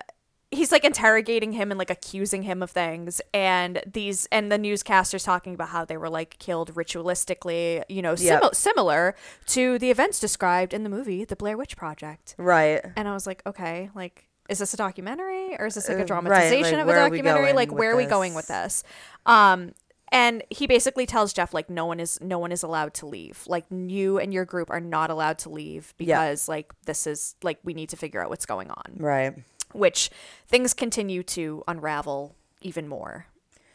he's 0.53 0.71
like 0.71 0.83
interrogating 0.83 1.53
him 1.53 1.71
and 1.71 1.77
like 1.79 1.89
accusing 1.89 2.43
him 2.43 2.61
of 2.61 2.69
things 2.69 3.21
and 3.33 3.81
these 3.85 4.27
and 4.33 4.51
the 4.51 4.57
newscasters 4.59 5.23
talking 5.23 5.53
about 5.53 5.69
how 5.69 5.85
they 5.85 5.95
were 5.95 6.09
like 6.09 6.37
killed 6.39 6.73
ritualistically 6.75 7.83
you 7.89 8.01
know 8.01 8.11
Yep. 8.11 8.17
simi- 8.41 8.53
similar 8.53 9.15
to 9.47 9.79
the 9.79 9.89
events 9.91 10.19
described 10.19 10.73
in 10.73 10.83
the 10.83 10.89
movie 10.89 11.23
the 11.25 11.35
blair 11.35 11.57
witch 11.57 11.77
project 11.77 12.35
Right. 12.37 12.81
and 12.95 13.07
i 13.07 13.13
was 13.13 13.25
like 13.25 13.41
okay 13.45 13.89
like 13.95 14.27
is 14.49 14.59
this 14.59 14.73
a 14.73 14.77
documentary 14.77 15.55
or 15.57 15.67
is 15.67 15.75
this 15.75 15.87
like 15.87 15.95
Uh, 15.95 15.99
a 15.99 16.01
right, 16.01 16.07
dramatization 16.07 16.73
like, 16.77 16.81
of 16.81 16.87
a 16.87 16.91
where 16.91 16.99
are 16.99 17.09
we 17.09 17.17
documentary 17.21 17.53
like 17.53 17.71
where 17.71 17.93
are 17.93 17.95
we 17.95 18.05
going 18.05 18.33
with 18.33 18.47
this? 18.47 18.81
this 18.81 18.91
um 19.25 19.71
and 20.11 20.43
he 20.49 20.67
basically 20.67 21.05
tells 21.05 21.31
jeff 21.33 21.53
like 21.53 21.69
no 21.69 21.85
one 21.85 21.99
is 21.99 22.19
no 22.21 22.37
one 22.37 22.51
is 22.51 22.63
allowed 22.63 22.93
to 22.93 23.05
leave 23.05 23.43
like 23.47 23.65
you 23.69 24.19
and 24.19 24.33
your 24.33 24.45
group 24.45 24.69
are 24.69 24.79
not 24.81 25.09
allowed 25.09 25.37
to 25.39 25.49
leave 25.49 25.93
Yeah. 25.97 26.19
because 26.19 26.47
like 26.49 26.71
this 26.85 27.07
is 27.07 27.35
like 27.43 27.59
we 27.63 27.73
need 27.73 27.89
to 27.89 27.97
figure 27.97 28.21
out 28.21 28.29
what's 28.29 28.45
going 28.45 28.69
on 28.69 28.95
Right. 28.97 29.33
which 29.73 30.09
things 30.47 30.73
continue 30.73 31.23
to 31.23 31.63
unravel 31.67 32.35
even 32.61 32.87
more 32.87 33.25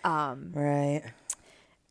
um, 0.04 0.52
Right. 0.54 1.02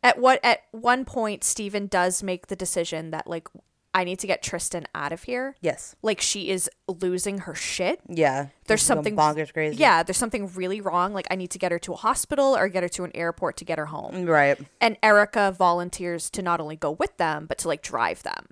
at 0.02 0.18
what 0.18 0.40
at 0.42 0.62
one 0.70 1.04
point 1.04 1.44
Stephen 1.44 1.86
does 1.86 2.22
make 2.22 2.46
the 2.46 2.56
decision 2.56 3.10
that 3.10 3.26
like 3.26 3.48
I 3.96 4.04
need 4.04 4.18
to 4.18 4.26
get 4.26 4.42
Tristen 4.42 4.86
out 4.94 5.10
of 5.10 5.22
here. 5.22 5.56
Yes. 5.62 5.96
Like 6.02 6.20
she 6.20 6.50
is 6.50 6.68
losing 6.86 7.38
her 7.38 7.54
shit. 7.54 7.98
Yeah. 8.08 8.48
There's 8.66 8.82
something 8.82 9.16
bonkers 9.16 9.52
crazy. 9.54 9.76
Yeah, 9.78 10.02
there's 10.02 10.18
something 10.18 10.48
really 10.54 10.82
wrong. 10.82 11.14
Like 11.14 11.26
I 11.30 11.34
need 11.34 11.50
to 11.52 11.58
get 11.58 11.72
her 11.72 11.78
to 11.80 11.94
a 11.94 11.96
hospital 11.96 12.54
or 12.54 12.68
get 12.68 12.82
her 12.82 12.90
to 12.90 13.04
an 13.04 13.10
airport 13.14 13.56
to 13.56 13.64
get 13.64 13.78
her 13.78 13.86
home. 13.86 14.26
Right. 14.26 14.58
And 14.82 14.98
Erica 15.02 15.50
volunteers 15.56 16.28
to 16.30 16.42
not 16.42 16.60
only 16.60 16.76
go 16.76 16.90
with 16.90 17.16
them 17.16 17.46
but 17.46 17.56
to 17.58 17.68
like 17.68 17.82
drive 17.82 18.22
them. 18.22 18.48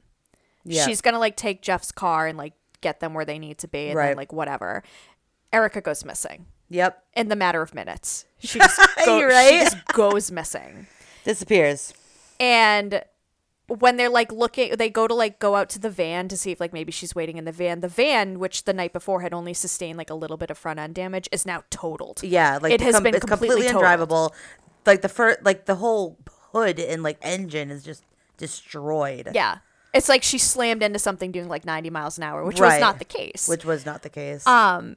Yeah. 0.64 0.86
She's 0.86 1.02
gonna 1.02 1.18
like 1.18 1.36
take 1.36 1.60
Jeff's 1.60 1.92
car 1.92 2.26
and 2.26 2.38
like 2.38 2.54
get 2.80 3.00
them 3.00 3.12
where 3.12 3.26
they 3.26 3.38
need 3.38 3.58
to 3.58 3.68
be 3.68 3.88
and 3.88 3.98
then 3.98 4.06
Right. 4.08 4.16
like 4.16 4.32
whatever. 4.32 4.82
Erica 5.52 5.82
goes 5.82 6.06
missing 6.06 6.46
Yep. 6.70 7.04
in 7.14 7.28
the 7.28 7.36
matter 7.36 7.60
of 7.60 7.74
minutes. 7.74 8.24
She 8.38 8.58
just, 8.58 8.80
go, 9.04 9.18
You're 9.18 9.30
she 9.30 9.58
just 9.60 9.84
goes 9.88 10.30
missing. 10.30 10.86
Disappears. 11.24 11.92
And 12.40 13.02
when 13.66 13.96
they're 13.96 14.10
like 14.10 14.30
looking, 14.30 14.76
they 14.76 14.90
go 14.90 15.06
to 15.08 15.14
like 15.14 15.38
go 15.38 15.54
out 15.54 15.68
to 15.70 15.78
the 15.78 15.90
van 15.90 16.28
to 16.28 16.36
see 16.36 16.50
if 16.50 16.60
like 16.60 16.72
maybe 16.72 16.92
she's 16.92 17.14
waiting 17.14 17.38
in 17.38 17.44
the 17.44 17.52
van. 17.52 17.80
The 17.80 17.88
van, 17.88 18.38
which 18.38 18.64
the 18.64 18.72
night 18.72 18.92
before 18.92 19.22
had 19.22 19.32
only 19.32 19.54
sustained 19.54 19.98
like 19.98 20.10
a 20.10 20.14
little 20.14 20.36
bit 20.36 20.50
of 20.50 20.58
front 20.58 20.78
end 20.78 20.94
damage, 20.94 21.28
is 21.32 21.46
now 21.46 21.64
totaled. 21.70 22.22
Yeah. 22.22 22.58
Like 22.60 22.72
it 22.72 22.80
has 22.80 22.94
com- 22.94 23.02
been 23.02 23.14
it's 23.14 23.24
completely, 23.24 23.66
completely 23.66 23.82
undrivable. 23.82 24.32
Like 24.86 25.02
the 25.02 25.08
first, 25.08 25.42
like 25.42 25.64
the 25.64 25.76
whole 25.76 26.18
hood 26.52 26.78
and 26.78 27.02
like 27.02 27.18
engine 27.22 27.70
is 27.70 27.82
just 27.82 28.04
destroyed. 28.36 29.30
Yeah, 29.34 29.58
it's 29.92 30.08
like 30.08 30.22
she 30.22 30.38
slammed 30.38 30.82
into 30.82 30.98
something 30.98 31.32
doing 31.32 31.48
like 31.48 31.64
ninety 31.64 31.90
miles 31.90 32.18
an 32.18 32.24
hour, 32.24 32.44
which 32.44 32.60
was 32.60 32.80
not 32.80 32.98
the 32.98 33.04
case. 33.04 33.48
Which 33.48 33.64
was 33.64 33.86
not 33.86 34.02
the 34.02 34.08
case. 34.08 34.46
Um, 34.46 34.96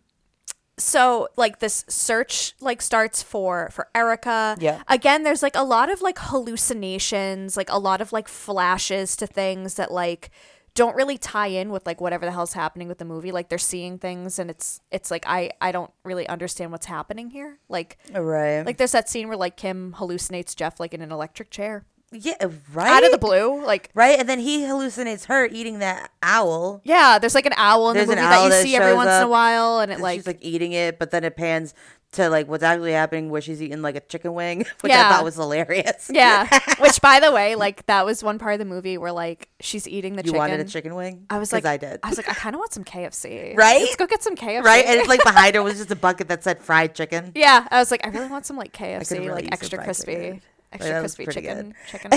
so 0.78 1.28
like 1.36 1.60
this 1.60 1.84
search 1.88 2.54
like 2.60 2.82
starts 2.82 3.24
for 3.24 3.70
for 3.72 3.88
Erica. 3.96 4.56
Yeah. 4.60 4.84
Again, 4.88 5.24
there's 5.24 5.42
like 5.42 5.56
a 5.56 5.64
lot 5.64 5.92
of 5.92 6.02
like 6.02 6.18
hallucinations, 6.20 7.58
like 7.58 7.70
a 7.70 7.80
lot 7.80 8.00
of 8.00 8.14
like 8.14 8.28
flashes 8.28 9.16
to 9.18 9.28
things 9.28 9.76
that 9.76 9.92
like 9.92 10.30
don't 10.76 10.96
really 10.96 11.18
tie 11.18 11.48
in 11.48 11.72
with 11.72 11.88
like 11.88 12.00
whatever 12.00 12.24
the 12.24 12.32
hell's 12.32 12.54
happening 12.54 12.88
with 12.88 13.00
the 13.00 13.06
movie. 13.06 13.32
Like 13.32 13.50
they're 13.50 13.58
seeing 13.58 13.98
things 13.98 14.38
and 14.38 14.52
it's 14.52 14.80
it's 14.92 15.10
like 15.10 15.26
I 15.28 15.50
I 15.60 15.72
don't 15.72 15.92
really 16.04 16.30
understand 16.30 16.72
what's 16.72 16.86
happening 16.86 17.32
here. 17.32 17.58
Like 17.68 17.98
right. 18.14 18.62
like 18.64 18.78
there's 18.78 18.92
that 18.92 19.10
scene 19.10 19.28
where 19.28 19.38
like 19.38 19.58
Kim 19.58 19.96
hallucinates 19.98 20.56
Jeff 20.56 20.80
like 20.80 20.94
in 20.94 21.02
an 21.02 21.12
electric 21.12 21.50
chair 21.50 21.86
yeah. 22.12 22.34
Right. 22.74 22.90
out 22.92 23.04
of 23.06 23.12
the 23.12 23.18
blue. 23.18 23.64
Like 23.66 23.90
Right. 23.94 24.20
And 24.20 24.28
then 24.30 24.40
he 24.40 24.60
hallucinates 24.62 25.26
her 25.26 25.46
eating 25.46 25.80
that 25.80 26.12
owl. 26.24 26.82
yeah, 26.84 27.20
there's 27.20 27.36
like 27.36 27.46
an 27.46 27.54
owl 27.58 27.90
in 27.92 27.96
There's 27.96 28.08
the 28.08 28.16
movie 28.16 28.28
that 28.28 28.44
you 28.44 28.50
that 28.50 28.64
see 28.64 28.76
every 28.76 28.94
once 28.94 29.12
in 29.12 29.24
a 29.24 29.28
while, 29.28 29.80
and 29.80 29.92
it 29.92 29.96
And 29.96 30.04
like 30.04 30.20
she's 30.20 30.28
like 30.28 30.40
eating 30.42 30.72
it, 30.74 31.00
but 31.00 31.12
then 31.12 31.24
it 31.24 31.36
pans 31.36 31.74
to 32.14 32.30
like 32.30 32.48
what's 32.48 32.64
actually 32.64 32.94
happening 32.94 33.30
where 33.30 33.42
she's 33.42 33.62
eating 33.62 33.82
like 33.82 33.98
a 33.98 34.00
chicken 34.00 34.34
wing, 34.34 34.60
which 34.82 34.92
Yeah. 34.94 35.08
I 35.10 35.12
thought 35.12 35.26
was 35.26 35.36
hilarious. 35.36 36.10
Yeah. 36.14 36.48
Which, 36.80 37.02
by 37.02 37.20
the 37.20 37.32
way, 37.34 37.56
like 37.56 37.86
that 37.88 38.06
was 38.06 38.24
one 38.24 38.40
part 38.40 38.54
of 38.54 38.60
the 38.60 38.66
movie 38.66 38.98
where 38.98 39.12
like 39.12 39.50
she's 39.60 39.88
eating 39.90 40.16
the 40.16 40.22
You 40.22 40.28
chicken. 40.32 40.38
wanted 40.38 40.60
a 40.62 40.64
chicken 40.66 40.96
wing? 40.96 41.26
I 41.30 41.38
was 41.38 41.52
like, 41.52 41.66
I 41.66 41.76
did. 41.76 42.00
I 42.04 42.08
was 42.10 42.18
like, 42.18 42.30
I 42.30 42.34
kind 42.34 42.56
of 42.56 42.60
want 42.60 42.72
some 42.72 42.86
KFC. 42.86 43.56
Right? 43.58 43.82
Let's 43.82 43.98
go 43.98 44.08
get 44.08 44.24
some 44.24 44.36
KFC. 44.36 44.64
right? 44.64 44.86
And 44.86 45.00
it's 45.02 45.10
like 45.10 45.22
behind 45.24 45.56
her 45.56 45.64
was 45.64 45.76
just 45.78 45.92
a 45.92 45.96
bucket 45.98 46.30
that 46.30 46.44
said 46.46 46.60
fried 46.60 46.96
chicken. 46.96 47.34
yeah, 47.36 47.68
I 47.70 47.80
was 47.80 47.92
like, 47.92 48.06
I 48.06 48.10
really 48.10 48.28
want 48.30 48.46
some 48.46 48.56
like 48.56 48.72
KFC, 48.72 49.20
really 49.20 49.28
like 49.44 49.52
extra 49.52 49.84
crispy, 49.84 50.14
chicken. 50.14 50.42
Extra 50.74 50.94
that 50.94 51.00
crispy 51.00 51.26
chicken. 51.28 51.74
good. 51.74 51.76
Chicken. 51.88 52.12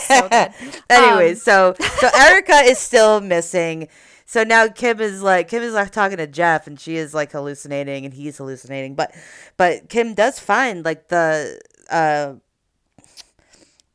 So 0.00 0.28
good. 0.28 0.82
Anyways, 0.90 1.48
Um, 1.48 1.74
so 1.78 1.86
so 1.98 2.08
Erica 2.14 2.56
is 2.64 2.78
still 2.78 3.20
missing. 3.20 3.88
So 4.24 4.42
now 4.42 4.68
Kim 4.68 5.00
is 5.00 5.22
like 5.22 5.48
Kim 5.48 5.62
is 5.62 5.74
like 5.74 5.90
talking 5.92 6.16
to 6.16 6.26
Jeff 6.26 6.66
and 6.66 6.78
she 6.78 6.96
is 6.96 7.14
like 7.14 7.32
hallucinating 7.32 8.04
and 8.04 8.12
he's 8.12 8.38
hallucinating. 8.38 8.94
But 8.94 9.14
but 9.56 9.88
Kim 9.88 10.14
does 10.14 10.38
find 10.40 10.84
like 10.84 11.08
the 11.08 11.60
uh 11.90 12.34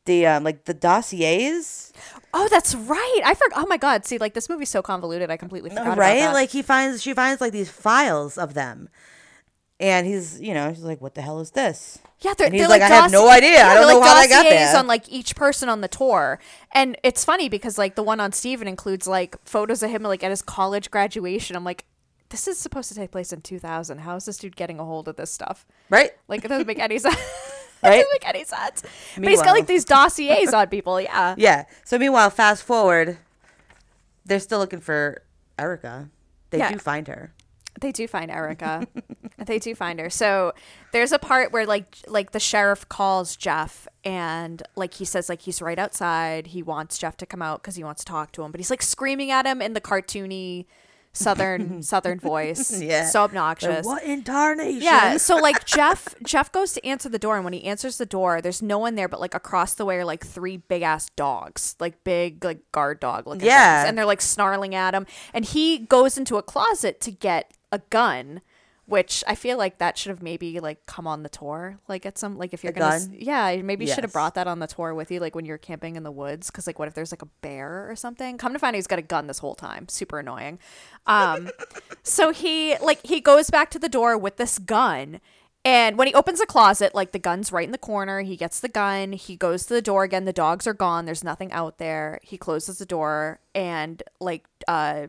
the 0.06 0.26
um 0.26 0.44
like 0.44 0.66
the 0.66 0.74
dossiers. 0.74 1.92
Oh, 2.34 2.48
that's 2.50 2.74
right. 2.74 3.22
I 3.26 3.34
forgot. 3.34 3.64
Oh 3.64 3.68
my 3.68 3.78
god. 3.78 4.06
See, 4.06 4.18
like 4.18 4.34
this 4.34 4.50
movie's 4.50 4.70
so 4.70 4.82
convoluted. 4.82 5.30
I 5.30 5.38
completely 5.38 5.70
forgot. 5.70 5.86
about 5.86 5.98
right? 5.98 6.32
Like 6.32 6.50
he 6.50 6.62
finds 6.62 7.02
she 7.02 7.14
finds 7.14 7.42
like 7.42 7.52
these 7.52 7.70
files 7.70 8.38
of 8.38 8.54
them. 8.54 8.90
And 9.82 10.06
he's, 10.06 10.40
you 10.40 10.54
know, 10.54 10.70
he's 10.70 10.84
like, 10.84 11.02
"What 11.02 11.16
the 11.16 11.22
hell 11.24 11.40
is 11.40 11.52
this?" 11.52 11.98
Yeah, 12.20 12.36
they're, 12.38 12.46
And 12.46 12.54
he's 12.54 12.62
they're 12.62 12.70
like, 12.70 12.84
"I 12.84 12.88
have 12.88 13.12
no 13.12 13.28
idea. 13.28 13.66
I 13.66 13.74
don't 13.74 13.88
know 13.88 13.98
like 14.00 14.08
how 14.08 14.16
I 14.16 14.28
got 14.28 14.44
there." 14.44 14.78
on 14.78 14.86
like 14.86 15.10
each 15.10 15.36
person 15.36 15.70
on 15.70 15.82
the 15.82 15.88
tour, 15.88 16.40
and 16.72 16.96
it's 17.04 17.26
funny 17.26 17.50
because 17.50 17.78
like 17.80 17.96
the 17.96 18.04
one 18.04 18.20
on 18.20 18.32
Steven 18.32 18.68
includes 18.68 19.08
like 19.08 19.36
photos 19.44 19.82
of 19.82 19.90
him 19.90 20.04
like 20.04 20.24
at 20.24 20.30
his 20.30 20.44
college 20.44 20.92
graduation. 20.92 21.56
I'm 21.56 21.64
like, 21.64 21.86
this 22.30 22.48
is 22.48 22.60
supposed 22.60 22.90
to 22.90 22.96
take 22.96 23.10
place 23.12 23.34
in 23.34 23.42
2000. 23.42 23.98
How 23.98 24.16
is 24.18 24.26
this 24.26 24.38
dude 24.38 24.56
getting 24.56 24.80
a 24.80 24.86
hold 24.86 25.08
of 25.08 25.16
this 25.16 25.32
stuff? 25.32 25.66
Right? 25.90 26.12
Like 26.28 26.46
it 26.46 26.50
doesn't 26.50 26.68
make 26.68 26.78
any 26.80 27.00
sense. 27.00 27.16
it 27.16 27.22
Right? 27.82 27.90
doesn't 27.98 28.08
make 28.14 28.28
any 28.30 28.44
sense. 28.44 28.84
But 29.18 29.28
he's 29.30 29.42
got 29.42 29.54
like 29.54 29.66
these 29.66 29.84
dossiers 29.86 30.54
on 30.54 30.68
people. 30.68 31.02
Yeah. 31.02 31.34
Yeah. 31.40 31.66
So 31.86 31.98
meanwhile, 31.98 32.30
fast 32.30 32.62
forward, 32.62 33.18
they're 34.26 34.40
still 34.40 34.60
looking 34.60 34.80
for 34.80 35.24
Erica. 35.58 36.10
They 36.52 36.60
Yeah. 36.60 36.72
do 36.72 36.78
find 36.78 37.08
her. 37.08 37.34
They 37.82 37.92
do 37.92 38.08
find 38.08 38.32
Erica. 38.32 38.88
they 39.46 39.60
do 39.60 39.76
find 39.76 40.00
her. 40.00 40.10
So 40.10 40.54
there's 40.94 41.12
a 41.12 41.20
part 41.20 41.52
where 41.52 41.66
like 41.66 41.98
like 42.08 42.32
the 42.32 42.40
sheriff 42.40 42.88
calls 42.88 43.36
Jeff 43.36 43.88
and 44.06 44.64
like 44.76 44.94
he 44.96 45.06
says 45.06 45.28
like 45.30 45.42
he's 45.42 45.62
right 45.62 45.78
outside. 45.80 46.48
He 46.48 46.64
wants 46.64 46.98
Jeff 46.98 47.18
to 47.18 47.26
come 47.26 47.42
out 47.42 47.62
because 47.62 47.76
he 47.76 47.84
wants 47.84 48.04
to 48.04 48.12
talk 48.12 48.32
to 48.34 48.44
him, 48.44 48.52
but 48.52 48.60
he's 48.60 48.70
like 48.70 48.82
screaming 48.82 49.32
at 49.32 49.46
him 49.46 49.62
in 49.62 49.74
the 49.74 49.82
cartoony 49.82 50.66
southern 51.14 51.82
southern 51.92 52.20
voice. 52.20 52.80
Yeah. 52.82 53.06
So 53.08 53.24
obnoxious. 53.24 53.86
What 53.86 54.04
in 54.04 54.24
tarnation? 54.24 54.82
Yeah, 54.82 55.18
so 55.18 55.36
like 55.36 55.66
Jeff 55.78 56.16
Jeff 56.24 56.52
goes 56.52 56.74
to 56.74 56.86
answer 56.86 57.10
the 57.10 57.20
door 57.20 57.36
and 57.36 57.44
when 57.44 57.54
he 57.54 57.64
answers 57.66 57.98
the 57.98 58.06
door, 58.06 58.42
there's 58.42 58.62
no 58.62 58.78
one 58.78 58.96
there 58.96 59.08
but 59.10 59.20
like 59.20 59.34
across 59.36 59.74
the 59.74 59.86
way 59.86 59.98
are 59.98 60.06
like 60.06 60.26
three 60.26 60.58
big 60.58 60.84
ass 60.84 61.10
dogs, 61.16 61.76
like 61.80 62.04
big 62.04 62.46
like 62.46 62.60
guard 62.72 63.00
dog 63.00 63.28
looking 63.28 63.46
Yeah. 63.46 63.82
things, 63.82 63.90
and 63.90 63.98
they're 63.98 64.06
like 64.06 64.22
snarling 64.22 64.74
at 64.76 64.94
him 64.94 65.06
and 65.34 65.44
he 65.46 65.80
goes 65.80 66.18
into 66.18 66.38
a 66.38 66.44
closet 66.44 67.02
to 67.02 67.12
get 67.12 67.52
a 67.72 67.80
gun. 67.90 68.42
Which 68.88 69.24
I 69.26 69.36
feel 69.36 69.58
like 69.58 69.78
that 69.78 69.98
should 69.98 70.10
have 70.10 70.22
maybe 70.22 70.60
like 70.60 70.86
come 70.86 71.08
on 71.08 71.24
the 71.24 71.30
tour, 71.30 71.80
like 71.88 72.06
at 72.06 72.18
some 72.18 72.38
like 72.38 72.52
if 72.54 72.62
you're 72.62 72.72
A 72.72 72.74
gonna, 72.74 73.00
gun? 73.00 73.16
yeah, 73.18 73.56
maybe 73.62 73.86
you 73.86 73.88
should 73.88 74.04
have 74.04 74.10
Yes. 74.10 74.14
brought 74.14 74.36
that 74.36 74.48
on 74.48 74.60
the 74.60 74.68
tour 74.68 74.94
with 74.94 75.10
you, 75.12 75.22
like 75.22 75.34
when 75.34 75.46
you're 75.46 75.60
camping 75.60 75.96
in 75.96 76.04
the 76.04 76.12
woods, 76.12 76.48
because 76.52 76.68
like 76.68 76.78
what 76.78 76.90
if 76.90 76.94
there's 76.94 77.12
like 77.14 77.22
a 77.22 77.28
bear 77.42 77.90
or 77.90 77.96
something? 77.96 78.38
Come 78.38 78.52
to 78.52 78.60
find 78.60 78.74
out, 78.74 78.78
he's 78.80 78.88
got 78.88 79.00
a 79.00 79.04
gun 79.04 79.28
this 79.28 79.38
whole 79.40 79.56
time, 79.56 79.88
super 79.88 80.20
annoying. 80.20 80.60
Um, 81.06 81.52
so 82.04 82.32
he 82.32 82.76
like 82.80 83.00
he 83.06 83.22
goes 83.22 83.50
back 83.50 83.70
to 83.72 83.80
the 83.80 83.88
door 83.88 84.18
with 84.18 84.36
this 84.36 84.60
gun 84.60 85.22
and 85.64 85.96
when 85.96 86.08
he 86.08 86.14
opens 86.16 86.40
the 86.40 86.46
closet 86.48 86.96
like 86.96 87.12
the 87.12 87.20
gun's 87.20 87.52
right 87.52 87.66
in 87.66 87.72
the 87.72 87.78
corner 87.78 88.22
he 88.22 88.36
gets 88.36 88.60
the 88.60 88.68
gun 88.68 89.12
he 89.14 89.36
goes 89.36 89.68
to 89.68 89.76
the 89.76 89.82
door 89.82 90.04
again 90.04 90.26
the 90.26 90.34
dogs 90.34 90.66
are 90.66 90.74
gone 90.74 91.06
there's 91.06 91.24
nothing 91.24 91.52
out 91.52 91.78
there 91.78 92.20
he 92.24 92.36
closes 92.36 92.80
the 92.80 92.86
door 92.86 93.40
and 93.54 94.02
like 94.20 94.44
uh 94.68 95.06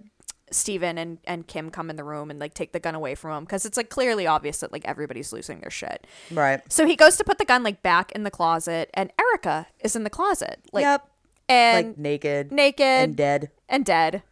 Steven 0.52 0.98
and, 0.98 1.18
and 1.24 1.46
Kim 1.46 1.70
come 1.70 1.90
in 1.90 1.96
the 1.96 2.04
room 2.04 2.30
and 2.30 2.38
like 2.38 2.54
take 2.54 2.72
the 2.72 2.80
gun 2.80 2.94
away 2.94 3.14
from 3.14 3.38
him 3.38 3.44
because 3.44 3.64
it's 3.64 3.76
like 3.76 3.90
clearly 3.90 4.26
obvious 4.26 4.60
that 4.60 4.72
like 4.72 4.84
everybody's 4.84 5.32
losing 5.32 5.60
their 5.60 5.70
shit. 5.70 6.06
Right. 6.30 6.60
So 6.72 6.86
he 6.86 6.96
goes 6.96 7.16
to 7.16 7.24
put 7.24 7.38
the 7.38 7.44
gun 7.44 7.62
like 7.62 7.82
back 7.82 8.12
in 8.12 8.22
the 8.22 8.30
closet 8.30 8.90
and 8.94 9.12
Erica 9.18 9.66
is 9.80 9.96
in 9.96 10.04
the 10.04 10.10
closet. 10.10 10.60
Like 10.72 10.82
yep. 10.82 11.08
and 11.48 11.88
like 11.88 11.98
naked. 11.98 12.52
naked 12.52 12.80
and 12.80 13.16
dead. 13.16 13.50
and 13.68 13.84
dead. 13.84 14.22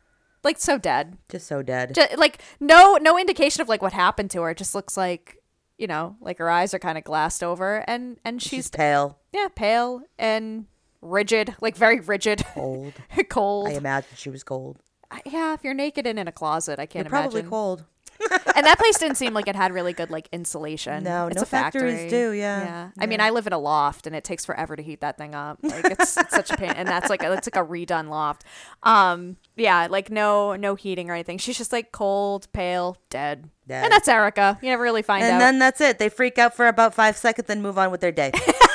Like 0.42 0.58
so 0.58 0.78
dead. 0.78 1.18
Just 1.28 1.46
so 1.46 1.62
dead. 1.62 1.94
Ju- 1.94 2.16
like 2.16 2.42
no 2.58 2.96
no 3.00 3.18
indication 3.18 3.60
of 3.60 3.68
like 3.68 3.82
what 3.82 3.92
happened 3.92 4.30
to 4.32 4.42
her. 4.42 4.50
It 4.50 4.58
just 4.58 4.74
looks 4.74 4.96
like 4.96 5.36
you 5.78 5.86
know 5.86 6.16
like 6.20 6.38
her 6.38 6.50
eyes 6.50 6.74
are 6.74 6.78
kind 6.78 6.98
of 6.98 7.04
glassed 7.04 7.42
over 7.42 7.84
and 7.88 8.18
and 8.24 8.40
She's 8.40 8.50
she's 8.50 8.70
pale, 8.70 9.18
yeah 9.32 9.48
pale 9.54 10.02
and 10.18 10.66
rigid 11.02 11.54
like 11.60 11.76
very 11.76 12.00
rigid 12.00 12.44
cold. 12.54 12.92
cold 13.28 13.68
I 13.68 13.72
imagine 13.72 14.10
she 14.16 14.30
was 14.30 14.42
cold. 14.42 14.78
Yeah 15.26 15.54
if 15.54 15.64
you're 15.64 15.74
naked 15.74 16.06
and 16.06 16.18
in 16.18 16.28
a 16.28 16.32
closet 16.32 16.78
i 16.78 16.86
can't 16.86 17.04
You're 17.06 17.10
probably 17.10 17.40
imagine 17.40 17.50
cold. 17.50 17.84
and 18.54 18.66
that 18.66 18.78
place 18.78 18.98
didn't 18.98 19.16
seem 19.16 19.32
like 19.32 19.48
it 19.48 19.56
had 19.56 19.72
really 19.72 19.94
good 19.94 20.10
like 20.10 20.28
insulation 20.30 21.02
No, 21.04 21.26
it's 21.28 21.36
no 21.36 21.42
a 21.42 21.46
factories 21.46 22.00
factory. 22.00 22.10
do, 22.10 22.32
yeah. 22.32 22.62
yeah 22.64 22.88
i 22.98 23.06
mean 23.06 23.18
i 23.18 23.30
live 23.30 23.46
in 23.46 23.54
a 23.54 23.58
loft 23.58 24.06
and 24.06 24.14
it 24.14 24.24
takes 24.24 24.44
forever 24.44 24.76
to 24.76 24.82
heat 24.82 25.00
that 25.00 25.16
thing 25.16 25.34
up 25.34 25.58
like 25.62 25.86
it's, 25.86 26.16
it's 26.18 26.30
such 26.34 26.50
a 26.50 26.56
pain 26.56 26.70
and 26.70 26.86
that's 26.86 27.08
like 27.08 27.22
a, 27.22 27.32
it's 27.32 27.46
like 27.50 27.56
a 27.56 27.66
redone 27.66 28.10
loft 28.10 28.44
um 28.82 29.36
yeah 29.56 29.86
like 29.90 30.10
no 30.10 30.54
no 30.54 30.74
heating 30.74 31.08
or 31.08 31.14
anything 31.14 31.38
she's 31.38 31.56
just 31.56 31.72
like 31.72 31.92
cold 31.92 32.46
pale 32.52 32.98
dead, 33.08 33.48
Dead. 33.66 33.84
and 33.84 33.92
that's 33.92 34.06
erica 34.06 34.58
you 34.62 34.68
never 34.68 34.82
really 34.82 35.00
find 35.02 35.24
And 35.24 35.36
out 35.36 35.38
then 35.38 35.58
that's 35.58 35.80
it. 35.80 35.98
They 35.98 36.10
freak 36.10 36.38
out 36.38 36.54
for 36.54 36.66
about 36.68 36.92
five 36.94 37.16
seconds, 37.16 37.48
then 37.48 37.62
move 37.62 37.78
on 37.78 37.90
with 37.90 38.00
their 38.02 38.12
day. 38.12 38.32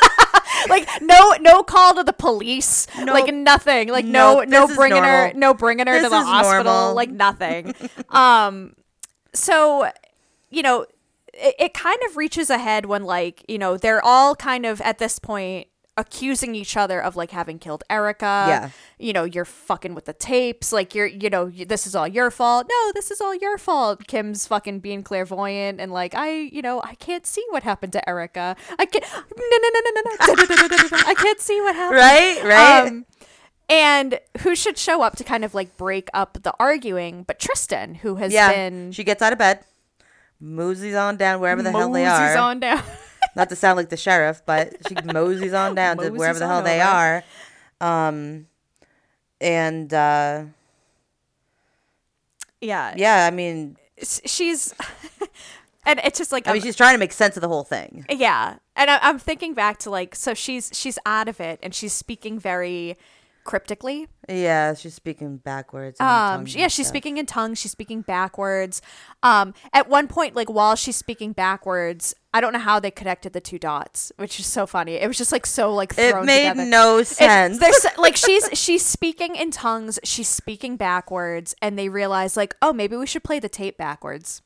like 0.70 0.88
no 1.02 1.34
no 1.42 1.64
call 1.64 1.96
to 1.96 2.04
the 2.04 2.14
police. 2.14 2.88
Like 2.98 3.34
nothing. 3.34 3.90
Like 3.90 4.06
no 4.06 4.40
Nope, 4.40 4.50
no 4.50 4.62
this 4.62 4.72
is 4.72 4.78
bringing 4.78 5.04
her 5.04 5.34
no 5.34 5.54
bringing 5.54 5.88
her 5.88 6.02
to 6.02 6.10
the 6.10 6.22
hospital 6.22 6.64
normal. 6.64 6.96
like 6.96 7.10
nothing. 7.12 7.74
Um 8.10 8.76
so 9.34 9.90
you 10.50 10.62
know 10.62 10.86
it, 11.34 11.56
it 11.60 11.74
kind 11.74 11.98
of 12.10 12.18
reaches 12.18 12.50
ahead 12.50 12.86
when 12.86 13.04
like 13.04 13.44
you 13.48 13.58
know 13.58 13.78
they're 13.78 14.04
all 14.04 14.36
kind 14.36 14.66
of 14.66 14.80
at 14.82 14.98
this 14.98 15.20
point 15.20 15.68
accusing 15.98 16.56
each 16.56 16.76
other 16.76 17.02
of 17.02 17.16
like 17.16 17.32
having 17.32 17.58
killed 17.58 17.84
Erica. 17.90 18.46
Yeah. 18.48 18.70
You 19.00 19.14
know, 19.14 19.24
you're 19.24 19.46
fucking 19.46 19.96
with 19.96 20.06
the 20.06 20.14
tapes. 20.14 20.72
Like 20.74 20.94
you're, 20.94 21.06
you 21.06 21.30
know, 21.30 21.50
this 21.50 21.88
is 21.88 21.96
all 21.96 22.08
your 22.08 22.30
fault. 22.32 22.68
No, 22.70 22.92
this 22.94 23.12
is 23.12 23.22
all 23.22 23.36
your 23.36 23.58
fault. 23.58 24.06
Kim's 24.08 24.46
fucking 24.48 24.80
being 24.80 25.04
clairvoyant 25.04 25.80
and 25.80 25.92
like 25.92 26.14
I, 26.16 26.32
you 26.32 26.62
know, 26.62 26.82
I 26.84 26.96
can't 26.96 27.26
see 27.26 27.46
what 27.50 27.64
happened 27.64 27.94
to 27.94 28.10
Erica. 28.10 28.56
I 28.78 28.86
can't. 28.86 29.06
No, 29.14 29.46
no, 29.52 29.58
no, 29.62 29.80
no, 29.86 29.92
no, 29.96 30.02
no. 30.02 31.04
I 31.08 31.14
can't 31.18 31.40
see 31.40 31.60
what 31.62 31.76
happened. 31.76 31.98
right? 32.00 32.44
Right? 32.44 32.88
Um, 32.88 33.06
and 33.70 34.20
who 34.42 34.56
should 34.56 34.78
show 34.78 35.02
up 35.02 35.16
to 35.16 35.24
kind 35.24 35.44
of 35.44 35.54
like 35.54 35.76
break 35.78 36.10
up 36.14 36.38
the 36.44 36.54
arguing? 36.60 37.24
But 37.24 37.40
Tristen, 37.40 37.96
who 37.96 38.16
has 38.16 38.32
yeah. 38.32 38.52
been 38.52 38.92
She 38.92 39.04
gets 39.04 39.22
out 39.22 39.34
of 39.34 39.40
bed, 39.40 39.64
moseys 40.40 40.96
on 40.96 41.18
down 41.18 41.40
wherever 41.40 41.64
the 41.64 41.72
hell 41.72 41.92
they 41.92 42.06
moseys 42.06 42.36
are. 42.36 42.38
on 42.38 42.60
down. 42.60 42.84
Not 43.36 43.50
to 43.50 43.56
sound 43.56 43.78
like 43.78 43.90
the 43.90 43.98
sheriff, 43.98 44.42
but 44.46 44.76
she 44.88 44.96
moseys 45.14 45.54
on 45.54 45.76
down 45.76 45.98
to 45.98 46.10
wherever 46.12 46.40
the 46.40 46.48
hell 46.48 46.62
they 46.64 46.82
over. 46.82 47.24
are. 47.82 48.08
Um, 48.08 48.48
and 49.42 49.94
uh, 49.94 50.44
yeah, 52.62 52.94
yeah, 52.98 53.26
I 53.26 53.32
mean, 53.32 53.78
she's 54.02 54.74
and 55.86 56.00
it's 56.04 56.18
just 56.18 56.32
like 56.32 56.48
I 56.48 56.52
mean, 56.54 56.62
I'm- 56.62 56.66
she's 56.66 56.76
trying 56.76 56.94
to 56.94 56.98
make 57.00 57.12
sense 57.14 57.36
of 57.38 57.42
the 57.42 57.48
whole 57.48 57.64
thing. 57.64 58.06
yeah 58.10 58.58
and 58.78 58.90
I, 58.92 59.00
i'm 59.02 59.20
thinking 59.20 59.54
back 59.54 59.78
to 59.80 59.90
like 59.90 60.16
so 60.16 60.34
she's 60.34 60.70
she's 60.74 61.00
out 61.06 61.30
of 61.30 61.40
it 61.40 61.60
and 61.64 61.74
she's 61.74 61.94
speaking 61.94 62.38
very 62.40 62.98
cryptically 63.46 64.08
Yeah, 64.28 64.74
she's 64.74 64.94
speaking 64.96 65.38
backwards. 65.38 66.02
um 66.02 66.46
yeah 66.48 66.68
she's 66.68 66.88
stuff. 66.88 66.88
speaking 66.88 67.18
in 67.18 67.26
tongues 67.26 67.60
she's 67.60 67.72
speaking 67.72 68.02
backwards 68.02 68.82
um 69.24 69.54
at 69.72 69.88
one 69.88 70.08
point 70.10 70.36
like 70.36 70.50
while 70.50 70.76
she's 70.76 70.96
speaking 70.98 71.32
backwards 71.32 72.14
i 72.34 72.42
don't 72.42 72.52
know 72.52 72.60
how 72.60 72.80
they 72.80 72.92
connected 72.92 73.32
the 73.34 73.40
two 73.40 73.58
dots 73.60 74.12
which 74.18 74.40
is 74.40 74.46
so 74.48 74.66
funny 74.66 74.96
it 74.96 75.08
was 75.08 75.18
just 75.18 75.32
like 75.32 75.46
so 75.46 75.74
like 75.74 75.94
It 75.98 76.14
made 76.26 76.50
together. 76.50 76.66
no 76.70 77.04
sense. 77.04 77.60
there's 77.60 77.86
like 77.98 78.18
she's 78.18 78.50
she's 78.54 78.84
speaking 78.86 79.36
in 79.36 79.52
tongues 79.52 80.00
she's 80.04 80.28
speaking 80.28 80.76
backwards 80.76 81.56
and 81.62 81.78
they 81.80 81.88
realize 81.88 82.36
like 82.36 82.56
oh 82.62 82.74
maybe 82.74 82.96
we 82.98 83.06
should 83.08 83.24
play 83.24 83.40
the 83.40 83.48
tape 83.50 83.78
backwards 83.78 84.42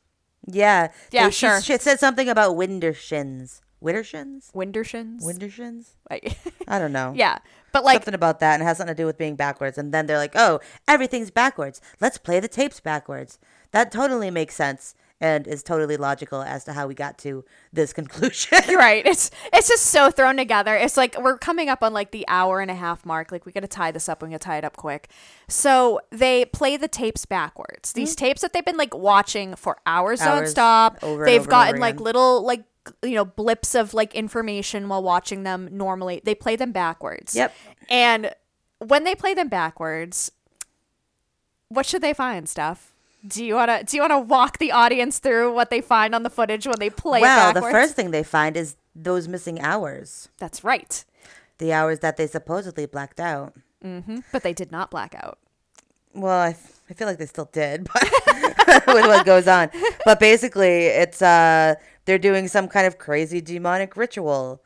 Yeah. 0.45 0.89
Yeah, 1.12 1.26
They- 1.26 1.32
sure. 1.32 1.62
She 1.62 1.78
said 1.78 2.00
something 2.00 2.28
about 2.30 2.56
Windershins. 2.56 3.62
Windershins? 3.84 4.52
windershins 4.54 5.24
Windershins? 5.24 5.92
Like- 6.10 6.38
I 6.68 6.80
don't 6.80 6.92
know. 6.92 7.14
yeah 7.16 7.40
but 7.72 7.84
like 7.84 7.98
something 7.98 8.14
about 8.14 8.40
that 8.40 8.54
and 8.56 8.64
it 8.64 8.66
has 8.66 8.78
something 8.78 8.96
to 8.96 9.00
do 9.02 9.06
with 9.06 9.18
being 9.18 9.36
backwards. 9.36 9.78
And 9.78 9.94
then 9.94 10.08
they're 10.08 10.18
like, 10.18 10.34
oh, 10.36 10.60
everything's 10.88 11.30
backwards. 11.32 11.82
Let's 12.02 12.18
play 12.18 12.40
the 12.40 12.48
tapes 12.48 12.80
backwards. 12.80 13.38
That 13.72 13.92
totally 13.92 14.32
makes 14.32 14.56
sense 14.56 14.96
and 15.22 15.46
is 15.48 15.62
totally 15.64 15.98
logical 15.98 16.42
as 16.42 16.64
to 16.64 16.74
how 16.74 16.88
we 16.88 16.96
got 16.96 17.18
to 17.20 17.44
this 17.74 17.92
conclusion. 18.00 18.58
right 18.76 19.06
it's 19.06 19.30
it's 19.52 19.68
just 19.68 19.88
so 19.88 20.10
thrown 20.10 20.38
together 20.38 20.76
it's 20.76 20.96
like 20.96 21.14
we're 21.22 21.38
coming 21.38 21.68
up 21.68 21.84
on 21.84 21.94
like 21.94 22.12
the 22.12 22.24
hour 22.30 22.62
and 22.62 22.72
a 22.72 22.74
half 22.74 23.06
mark 23.06 23.30
like 23.30 23.46
we 23.46 23.52
gotta 23.52 23.68
tie 23.68 23.92
this 23.92 24.08
up 24.08 24.24
we 24.24 24.30
gotta 24.30 24.40
tie 24.40 24.58
it 24.58 24.64
up 24.64 24.78
quick 24.78 25.10
so 25.50 26.00
they 26.10 26.46
play 26.46 26.78
the 26.78 26.88
tapes 26.88 27.26
backwards 27.26 27.92
these 27.94 28.16
tapes 28.16 28.42
that 28.42 28.54
they've 28.54 28.64
been 28.64 28.78
like 28.78 28.96
watching 28.96 29.56
for 29.56 29.78
hours, 29.86 30.22
Mm-hmm. 30.22 30.30
Hours, 30.30 30.54
nonstop 30.54 31.04
over 31.04 31.26
they've 31.26 31.42
over 31.42 31.50
gotten 31.50 31.76
over 31.76 31.82
like 31.82 32.00
little 32.00 32.42
like 32.44 32.64
you 33.04 33.16
know 33.16 33.26
blips 33.26 33.76
of 33.76 33.94
like 33.94 34.16
information 34.16 34.88
while 34.90 35.04
watching 35.04 35.44
them 35.44 35.70
normally 35.72 36.22
they 36.24 36.34
play 36.36 36.56
them 36.56 36.72
backwards 36.72 37.36
Yep. 37.36 37.54
and 37.90 38.32
when 38.80 39.04
they 39.04 39.16
play 39.16 39.34
them 39.34 39.50
backwards 39.50 40.32
what 41.70 41.86
should 41.86 42.02
they 42.02 42.14
find 42.14 42.48
steph 42.50 42.94
do 43.28 43.44
you 43.44 43.56
want 43.56 43.70
to 43.70 43.84
do 43.84 43.98
you 43.98 44.02
want 44.02 44.12
to 44.14 44.20
walk 44.20 44.58
the 44.60 44.72
audience 44.72 45.20
through 45.20 45.54
what 45.54 45.70
they 45.70 45.82
find 45.82 46.16
on 46.16 46.24
the 46.24 46.30
footage 46.30 46.66
when 46.66 46.80
they 46.80 46.90
play 46.90 47.20
it 47.20 47.24
well, 47.24 47.54
the 47.54 47.62
first 47.62 47.96
thing 47.96 48.12
they 48.12 48.24
find 48.24 48.56
is 48.56 48.76
those 48.96 49.28
missing 49.28 49.60
hours. 49.62 50.30
that's 50.40 50.64
right 50.64 51.04
The 51.58 51.74
hours 51.74 52.00
that 52.00 52.16
they 52.18 52.28
supposedly 52.28 52.86
blacked 52.86 53.20
out. 53.20 53.54
but 54.32 54.44
they 54.44 54.54
did 54.54 54.72
not 54.72 54.90
black 54.90 55.14
out. 55.16 55.38
Well, 56.14 56.40
I, 56.40 56.56
I 56.90 56.94
feel 56.94 57.08
like 57.08 57.18
they 57.18 57.28
still 57.28 57.50
did, 57.52 57.88
but 57.94 58.04
with 58.88 59.06
what 59.06 59.26
goes 59.26 59.48
on. 59.48 59.70
But 60.06 60.20
basically, 60.20 60.86
it's 60.88 61.22
uh 61.22 61.76
they're 62.10 62.18
doing 62.18 62.47
some 62.47 62.68
kind 62.68 62.88
of 62.88 62.97
crazy 62.97 63.39
demonic 63.39 63.95
ritual 63.95 64.62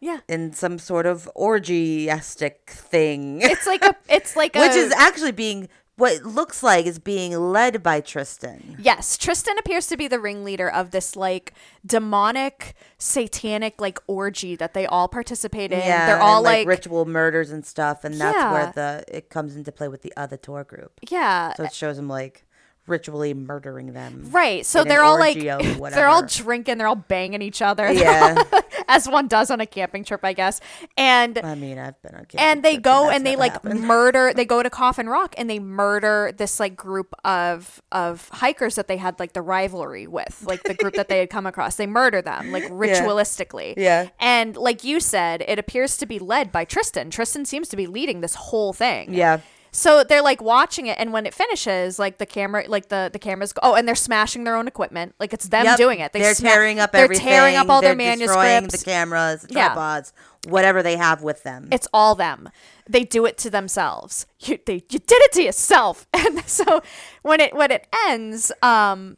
Yeah. 0.00 0.20
in 0.28 0.52
some 0.52 0.78
sort 0.78 1.06
of 1.06 1.28
orgiastic 1.36 2.66
thing, 2.68 3.40
It's 3.42 3.66
like 3.66 3.84
a 3.84 3.94
it's 4.08 4.36
like 4.36 4.54
a 4.56 4.60
which 4.60 4.72
is 4.76 4.92
actually 4.92 5.32
being 5.32 5.68
what 5.96 6.12
it 6.12 6.24
looks 6.26 6.60
like 6.62 6.86
is 6.86 6.98
being 6.98 7.32
led 7.38 7.80
by 7.80 8.00
Tristen. 8.00 8.76
Yes, 8.80 9.16
Tristen 9.16 9.54
appears 9.60 9.86
to 9.86 9.96
be 9.96 10.08
the 10.08 10.18
ringleader 10.18 10.68
of 10.68 10.90
this 10.90 11.14
like 11.14 11.52
demonic 11.86 12.74
satanic 12.98 13.80
like 13.80 13.98
orgy 14.08 14.56
that 14.56 14.74
they 14.74 14.86
all 14.86 15.06
participate 15.06 15.70
in. 15.70 15.78
Yeah, 15.78 16.06
They're 16.06 16.20
all 16.20 16.38
and, 16.38 16.44
like, 16.44 16.66
ritual 16.66 17.04
murders 17.06 17.50
and 17.52 17.64
stuff, 17.64 18.02
and 18.02 18.20
that's 18.20 18.36
Yeah. 18.36 18.52
where 18.52 18.72
the 18.74 19.04
it 19.08 19.30
comes 19.30 19.54
into 19.54 19.70
play 19.70 19.86
with 19.88 20.02
the 20.02 20.12
other 20.16 20.36
tour 20.36 20.64
group. 20.64 20.92
yeah. 21.08 21.54
So 21.54 21.62
it 21.64 21.72
shows 21.72 21.96
them 21.96 22.08
like 22.08 22.44
ritually 22.86 23.34
murdering 23.34 23.92
them. 23.92 24.28
Right. 24.30 24.64
So 24.66 24.84
they're 24.84 25.02
all 25.02 25.18
like 25.18 25.38
they're 25.38 26.08
all 26.08 26.26
drinking, 26.26 26.78
they're 26.78 26.86
all 26.86 26.94
banging 26.94 27.42
each 27.42 27.62
other. 27.62 27.90
Yeah. 27.92 28.42
as 28.88 29.08
one 29.08 29.28
does 29.28 29.50
on 29.50 29.60
a 29.60 29.66
camping 29.66 30.04
trip, 30.04 30.20
I 30.24 30.32
guess. 30.32 30.60
And 30.96 31.38
I 31.38 31.54
mean, 31.54 31.78
I've 31.78 32.00
been 32.02 32.14
on 32.14 32.24
camping 32.26 32.40
and 32.40 32.62
they 32.62 32.76
go 32.76 33.04
that's 33.04 33.16
and 33.16 33.26
they 33.26 33.36
like 33.36 33.52
happened. 33.52 33.80
murder 33.84 34.32
they 34.34 34.44
go 34.44 34.62
to 34.62 34.70
coffin 34.70 35.08
rock 35.08 35.34
and 35.38 35.48
they 35.48 35.58
murder 35.58 36.32
this 36.36 36.60
like 36.60 36.76
group 36.76 37.14
of 37.24 37.80
of 37.92 38.28
hikers 38.30 38.74
that 38.74 38.88
they 38.88 38.96
had 38.96 39.18
like 39.18 39.32
the 39.32 39.42
rivalry 39.42 40.06
with 40.06 40.42
like 40.46 40.62
the 40.64 40.74
group 40.74 40.94
that 40.94 41.08
they 41.08 41.18
had 41.18 41.30
come 41.30 41.46
across 41.46 41.76
they 41.76 41.86
murder 41.86 42.20
them 42.20 42.52
like 42.52 42.64
ritualistically 42.64 43.74
Yeah. 43.76 44.08
and 44.20 44.56
like 44.56 44.84
you 44.84 45.00
said 45.00 45.42
it 45.46 45.58
appears 45.58 45.96
to 45.98 46.06
be 46.06 46.18
led 46.18 46.52
by 46.52 46.64
tristen 46.64 47.10
tristen 47.10 47.44
seems 47.44 47.68
to 47.68 47.76
be 47.76 47.86
leading 47.86 48.20
this 48.20 48.34
whole 48.34 48.72
thing 48.72 49.12
Yeah. 49.14 49.40
So 49.76 50.04
they're 50.04 50.22
like 50.22 50.40
watching 50.40 50.86
it, 50.86 50.96
and 51.00 51.12
when 51.12 51.26
it 51.26 51.34
finishes, 51.34 51.98
like 51.98 52.18
the 52.18 52.26
camera, 52.26 52.64
like 52.68 52.88
the 52.90 53.10
the 53.12 53.18
cameras 53.18 53.52
go. 53.52 53.60
Oh, 53.64 53.74
and 53.74 53.88
they're 53.88 53.96
smashing 53.96 54.44
their 54.44 54.54
own 54.54 54.68
equipment. 54.68 55.14
Like 55.18 55.32
it's 55.32 55.48
them 55.48 55.64
Yep. 55.64 55.76
doing 55.76 55.98
it. 55.98 56.12
They 56.12 56.20
They're 56.20 56.34
sma- 56.34 56.48
tearing 56.48 56.78
up 56.78 56.92
They're 56.92 57.04
everything. 57.04 57.26
tearing 57.26 57.56
up 57.56 57.68
all 57.68 57.80
their 57.82 57.96
They're 57.96 58.14
destroying 58.16 58.46
manuscripts. 58.46 58.84
the 58.84 58.90
cameras, 58.90 59.42
the 59.42 59.54
Yeah. 59.54 59.66
tripods, 59.74 60.12
whatever 60.46 60.80
they 60.82 60.96
have 60.96 61.22
with 61.22 61.42
them. 61.42 61.68
it's 61.72 61.88
all 61.92 62.14
them. 62.14 62.50
They 62.88 63.02
do 63.02 63.26
it 63.26 63.36
to 63.38 63.50
themselves. 63.50 64.26
You 64.40 64.58
they 64.64 64.84
you 64.90 64.98
did 65.00 65.10
it 65.22 65.32
to 65.32 65.42
yourself. 65.42 66.06
And 66.14 66.44
so 66.46 66.80
when 67.22 67.40
it 67.40 67.52
when 67.54 67.70
it 67.72 67.86
ends, 68.08 68.52
um 68.62 69.16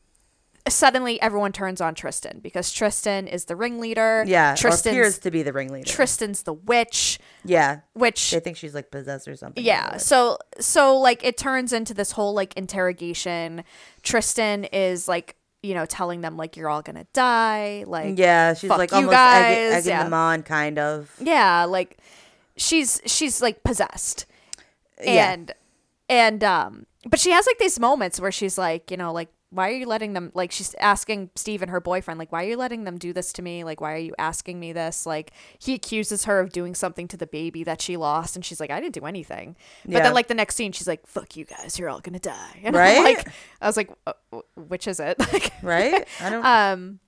suddenly 0.69 1.21
everyone 1.23 1.53
turns 1.53 1.81
on 1.81 1.95
Tristen 1.95 2.41
because 2.43 2.73
Tristen 2.73 3.29
is 3.29 3.45
the 3.47 3.55
ringleader. 3.57 4.25
yeah, 4.27 4.55
Tristen 4.57 4.93
appears 4.93 5.19
to 5.21 5.31
be 5.31 5.43
the 5.43 5.53
ringleader. 5.53 5.89
Tristen's 5.89 6.43
the 6.43 6.53
witch, 6.53 7.19
yeah, 7.45 7.81
which 7.95 8.31
they 8.33 8.41
think 8.41 8.57
she's 8.57 8.75
like 8.75 8.91
possessed 8.91 9.29
or 9.29 9.37
something. 9.37 9.63
yeah 9.65 9.97
so 9.97 10.39
so 10.61 10.97
like 10.99 11.25
it 11.25 11.37
turns 11.37 11.73
into 11.73 11.95
this 11.95 12.13
whole 12.13 12.35
like 12.35 12.57
interrogation 12.57 13.63
tristen 14.03 14.65
is 14.65 15.09
like 15.09 15.37
you 15.63 15.75
know 15.75 15.85
telling 15.87 16.21
them 16.21 16.37
like 16.37 16.57
you're 16.57 16.69
all 16.69 16.83
gonna 16.83 17.07
die 17.13 17.85
like 17.87 18.19
yeah, 18.19 18.55
she's 18.55 18.71
like 18.71 18.91
you 18.91 18.97
almost 18.97 19.13
guys, 19.13 19.45
egging, 19.57 19.73
egging 19.79 19.91
yeah. 19.91 20.03
them 20.05 20.15
on, 20.15 20.43
kind 20.43 20.79
of. 20.79 21.15
yeah 21.21 21.65
like 21.65 21.99
she's 22.57 23.01
she's 23.07 23.43
like 23.43 23.63
possessed 23.65 24.27
Yeah. 25.03 25.33
and 25.33 25.53
and 26.09 26.45
um 26.45 26.87
but 27.05 27.19
she 27.21 27.31
has 27.31 27.47
like 27.47 27.59
these 27.59 27.79
moments 27.81 28.19
where 28.21 28.33
she's 28.33 28.57
like 28.59 28.91
you 28.91 28.97
know 28.97 29.13
like 29.13 29.29
why 29.57 29.69
are 29.71 29.75
you 29.75 29.87
letting 29.87 30.13
them 30.13 30.31
like 30.35 30.53
she's 30.53 30.75
asking 30.79 31.31
steve 31.35 31.63
and 31.63 31.71
her 31.71 31.81
boyfriend 31.81 32.19
like 32.19 32.31
why 32.31 32.45
are 32.45 32.49
you 32.49 32.57
letting 32.57 32.85
them 32.85 32.99
do 32.99 33.13
this 33.13 33.33
to 33.33 33.43
me 33.43 33.65
like 33.65 33.81
why 33.81 33.93
are 33.93 33.99
you 33.99 34.15
asking 34.19 34.61
me 34.61 34.73
this 34.73 35.07
like 35.07 35.33
he 35.59 35.75
accuses 35.75 36.25
her 36.27 36.41
of 36.41 36.51
doing 36.53 36.75
something 36.75 37.09
to 37.09 37.17
the 37.17 37.27
baby 37.27 37.65
that 37.65 37.81
she 37.81 37.97
lost 37.97 38.37
and 38.37 38.45
she's 38.45 38.61
like 38.61 38.71
i 38.71 38.81
didn't 38.81 38.95
do 38.95 39.07
anything 39.07 39.57
but 39.85 40.03
then 40.03 40.15
like 40.15 40.29
the 40.29 40.35
next 40.35 40.55
scene 40.57 40.73
she's 40.73 40.87
like 40.87 41.07
fuck 41.07 41.37
you 41.37 41.45
guys 41.45 41.79
you're 41.79 41.89
all 41.89 42.01
gonna 42.01 42.19
die 42.19 42.61
and 42.63 42.77
Right? 42.77 42.97
I'm 42.99 43.05
like 43.05 43.29
i 43.61 43.67
was 43.67 43.77
like 43.77 43.91
uh, 44.07 44.13
which 44.55 44.87
is 44.87 45.01
it 45.01 45.19
like 45.33 45.53
Right? 45.63 46.07
I 46.21 46.31
don't. 46.31 46.45
um 46.45 47.01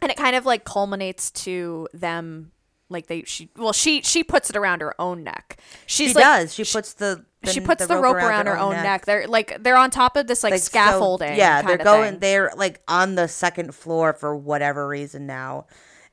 and 0.00 0.10
it 0.10 0.16
kind 0.16 0.36
of 0.36 0.44
like 0.46 0.64
culminates 0.64 1.30
to 1.30 1.88
them 1.92 2.50
like 2.90 3.06
they 3.06 3.22
she 3.24 3.48
well 3.56 3.72
she 3.72 4.02
she 4.02 4.22
puts 4.22 4.50
it 4.50 4.56
around 4.56 4.80
her 4.82 4.94
own 5.00 5.24
neck 5.24 5.58
she's 5.86 6.08
she 6.10 6.14
like 6.14 6.24
does. 6.24 6.54
She 6.54 6.64
puts 6.64 6.92
the, 6.94 7.24
the 7.44 7.52
she 7.52 7.60
puts 7.60 7.86
the, 7.86 7.96
rope, 7.96 8.16
around, 8.16 8.46
her 8.46 8.58
own 8.58 8.72
neck. 8.72 9.04
They're 9.06 9.26
like 9.26 9.62
they're 9.62 9.76
on 9.76 9.90
top 9.90 10.16
of 10.16 10.26
this 10.26 10.42
like, 10.42 10.52
Like, 10.52 10.60
so- 10.60 10.66
scaffolding. 10.66 11.36
yeah, 11.36 11.56
kind 11.62 11.68
they're 11.68 11.76
of 11.78 11.84
going. 11.84 12.10
thing. 12.12 12.20
They're 12.20 12.52
like 12.56 12.80
on 12.88 13.14
the 13.14 13.28
second 13.28 13.74
floor 13.74 14.12
for 14.12 14.34
whatever 14.36 14.86
reason 14.88 15.26
now. 15.26 15.66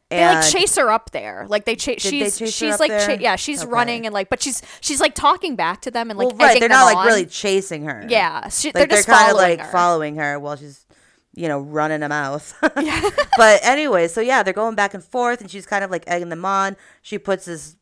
They 0.09 0.25
like 0.25 0.45
chase 0.51 0.75
her 0.75 0.89
up 0.91 1.11
there. 1.11 1.45
Like 1.47 1.63
they 1.63 1.77
chase. 1.77 2.03
they 2.03 2.09
She's 2.09 2.37
chase 2.37 2.39
her 2.39 2.47
she's 2.47 2.79
like 2.81 2.91
cha- 2.91 3.17
yeah, 3.21 3.37
she's 3.37 3.61
Okay. 3.63 3.71
running 3.71 4.05
and 4.05 4.13
like, 4.13 4.29
but 4.29 4.43
she's 4.43 4.61
she's 4.81 4.99
like 4.99 5.15
talking 5.15 5.55
back 5.55 5.81
to 5.83 5.91
them 5.91 6.09
and 6.09 6.19
like 6.19 6.27
well, 6.27 6.37
right. 6.37 6.59
They're 6.59 6.67
not 6.67 6.83
like 6.83 6.97
on. 6.97 7.07
really 7.07 7.25
chasing 7.25 7.85
her. 7.85 8.05
Yeah, 8.09 8.49
she, 8.49 8.67
like 8.69 8.73
they're 8.73 8.87
they're, 8.87 8.97
just 8.97 9.07
kind 9.07 9.31
of 9.31 9.37
like 9.37 9.61
her. 9.61 9.71
following 9.71 10.17
her 10.17 10.37
while 10.37 10.57
she's 10.57 10.85
you 11.33 11.47
know 11.47 11.59
running 11.61 12.03
a 12.03 12.09
mouth 12.09 12.53
but 13.37 13.59
anyway 13.63 14.05
so 14.09 14.19
yeah 14.19 14.43
they're 14.43 14.51
going 14.53 14.75
back 14.75 14.93
and 14.93 15.01
forth 15.01 15.39
and 15.39 15.49
she's 15.49 15.65
kind 15.65 15.81
of 15.81 15.89
like 15.89 16.03
egging 16.05 16.27
them 16.27 16.43
on 16.43 16.75
she 17.01 17.17
puts 17.17 17.45
this 17.45 17.77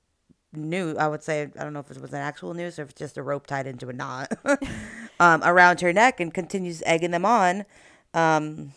new 0.54 0.96
i 0.98 1.08
would 1.08 1.24
say 1.24 1.44
i 1.44 1.64
don't 1.64 1.74
know 1.74 1.80
if 1.80 1.92
it 1.92 2.02
was 2.02 2.12
an 2.12 2.20
actual 2.20 2.54
noose 2.54 2.80
or 2.80 2.84
if 2.84 2.90
it's 2.90 3.00
just 3.00 3.18
a 3.18 3.24
rope 3.24 3.46
tied 3.46 3.68
into 3.68 3.88
a 3.90 3.94
knot 3.94 4.32
um, 5.20 5.42
around 5.44 5.80
her 5.82 5.94
neck 5.94 6.20
and 6.20 6.34
continues 6.34 6.82
egging 6.86 7.12
them 7.12 7.26
on 7.26 7.66
um, 8.14 8.74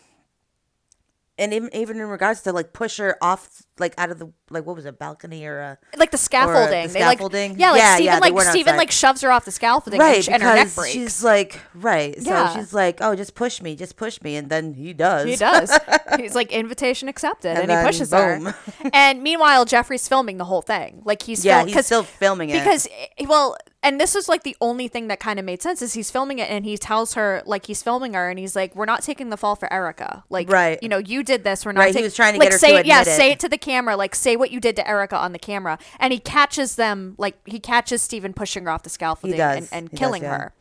and 1.39 1.55
even 1.55 1.75
even 1.75 1.99
in 1.99 2.07
regards 2.07 2.43
to 2.43 2.53
like 2.53 2.73
push 2.73 2.99
her 2.99 3.17
off 3.23 3.63
like 3.83 3.95
out 3.99 4.11
of 4.11 4.19
the 4.19 4.33
like 4.51 4.65
what 4.65 4.77
was 4.77 4.87
it 4.87 4.99
balcony 4.99 5.45
or 5.45 5.59
a 5.61 5.79
like 5.99 6.11
the 6.11 6.17
scaffolding. 6.19 6.87
the 6.89 6.93
They 6.95 7.01
like 7.05 7.19
scaffolding? 7.19 7.59
yeah, 7.59 7.73
like 7.73 7.81
Yeah, 7.81 7.95
Steven 7.97 8.13
yeah, 8.15 8.19
like 8.21 8.33
outside. 8.35 8.77
like 8.77 8.91
shoves 8.91 9.21
her 9.21 9.31
off 9.31 9.45
the 9.45 9.51
scaffolding 9.53 10.01
right 10.01 10.17
and, 10.17 10.25
sh- 10.25 10.29
and 10.29 10.43
her 10.43 10.55
neck 10.55 10.75
breaks. 10.75 10.93
she's 10.93 11.23
like 11.25 11.61
right 11.75 12.15
so 12.23 12.31
Yeah. 12.31 12.55
she's 12.55 12.73
like 12.73 12.99
oh 13.01 13.15
just 13.15 13.35
push 13.35 13.61
me 13.61 13.77
just 13.77 13.97
push 13.97 14.21
me 14.23 14.37
and 14.37 14.49
then 14.49 14.73
he 14.75 14.93
does 14.95 15.27
He 15.29 15.37
does. 15.37 15.71
He's 16.19 16.35
like 16.35 16.53
invitation 16.53 17.09
accepted, 17.09 17.57
and, 17.59 17.71
And 17.71 17.81
he 17.81 17.87
pushes 17.87 18.11
boom. 18.11 18.45
her. 18.47 18.55
and 18.93 19.23
meanwhile, 19.23 19.65
Jeffrey's 19.65 20.07
filming 20.07 20.37
the 20.37 20.45
whole 20.45 20.61
thing. 20.61 21.01
Like 21.07 21.23
he's 21.23 21.43
yeah 21.45 21.65
fil- 21.65 21.73
he's 21.75 21.87
still 21.87 22.03
filming 22.03 22.51
it 22.51 22.59
because 22.63 22.87
eh, 23.19 23.25
well 23.27 23.57
and 23.83 23.99
this 23.99 24.15
is 24.15 24.29
like 24.29 24.43
the 24.45 24.55
only 24.61 24.87
thing 24.89 25.09
that 25.09 25.19
kind 25.21 25.39
of 25.41 25.45
made 25.45 25.61
sense 25.63 25.81
is 25.83 25.95
he's 25.95 26.11
filming 26.11 26.39
it 26.39 26.49
and 26.51 26.65
he 26.67 26.77
tells 26.77 27.15
her 27.15 27.43
like 27.47 27.67
he's 27.67 27.83
filming 27.83 28.13
her 28.15 28.29
and 28.29 28.39
he's 28.39 28.55
like 28.55 28.77
we're 28.77 28.85
not 28.85 29.03
taking 29.03 29.31
the 29.31 29.37
fall 29.39 29.57
for 29.57 29.73
erica 29.73 30.23
like 30.29 30.49
Right. 30.51 30.79
you 30.83 30.89
know 30.89 30.99
you 30.99 31.25
did 31.25 31.43
this 31.45 31.65
we're 31.67 31.73
not 31.73 31.81
Right, 31.81 31.97
he 31.97 32.03
was 32.03 32.15
trying 32.15 32.35
to 32.35 32.39
like 32.39 32.47
get 32.51 32.53
her 32.53 32.59
say 32.59 32.73
to 32.75 32.79
it 32.81 32.87
yeah 32.87 33.01
it. 33.01 33.07
say 33.07 33.33
it 33.33 33.41
to 33.41 33.49
the 33.49 33.59
camera 33.59 33.72
like 33.97 34.15
say 34.15 34.37
what 34.37 34.51
you 34.51 34.61
did 34.61 34.77
to 34.77 34.89
erica 34.89 35.17
on 35.17 35.33
the 35.33 35.39
camera 35.39 35.79
and 35.99 36.13
he 36.13 36.19
catches 36.19 36.77
them 36.77 37.15
like 37.19 37.37
he 37.47 37.59
catches 37.59 38.03
Steven 38.03 38.33
pushing 38.33 38.65
her 38.65 38.71
off 38.71 38.83
the 38.83 38.91
scaffolding 38.91 39.41
and, 39.41 39.69
and 39.73 39.89
He 39.91 39.97
does, 39.97 39.99
killing 39.99 40.23
yeah. 40.23 40.37
her. 40.39 40.53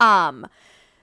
Um 0.00 0.46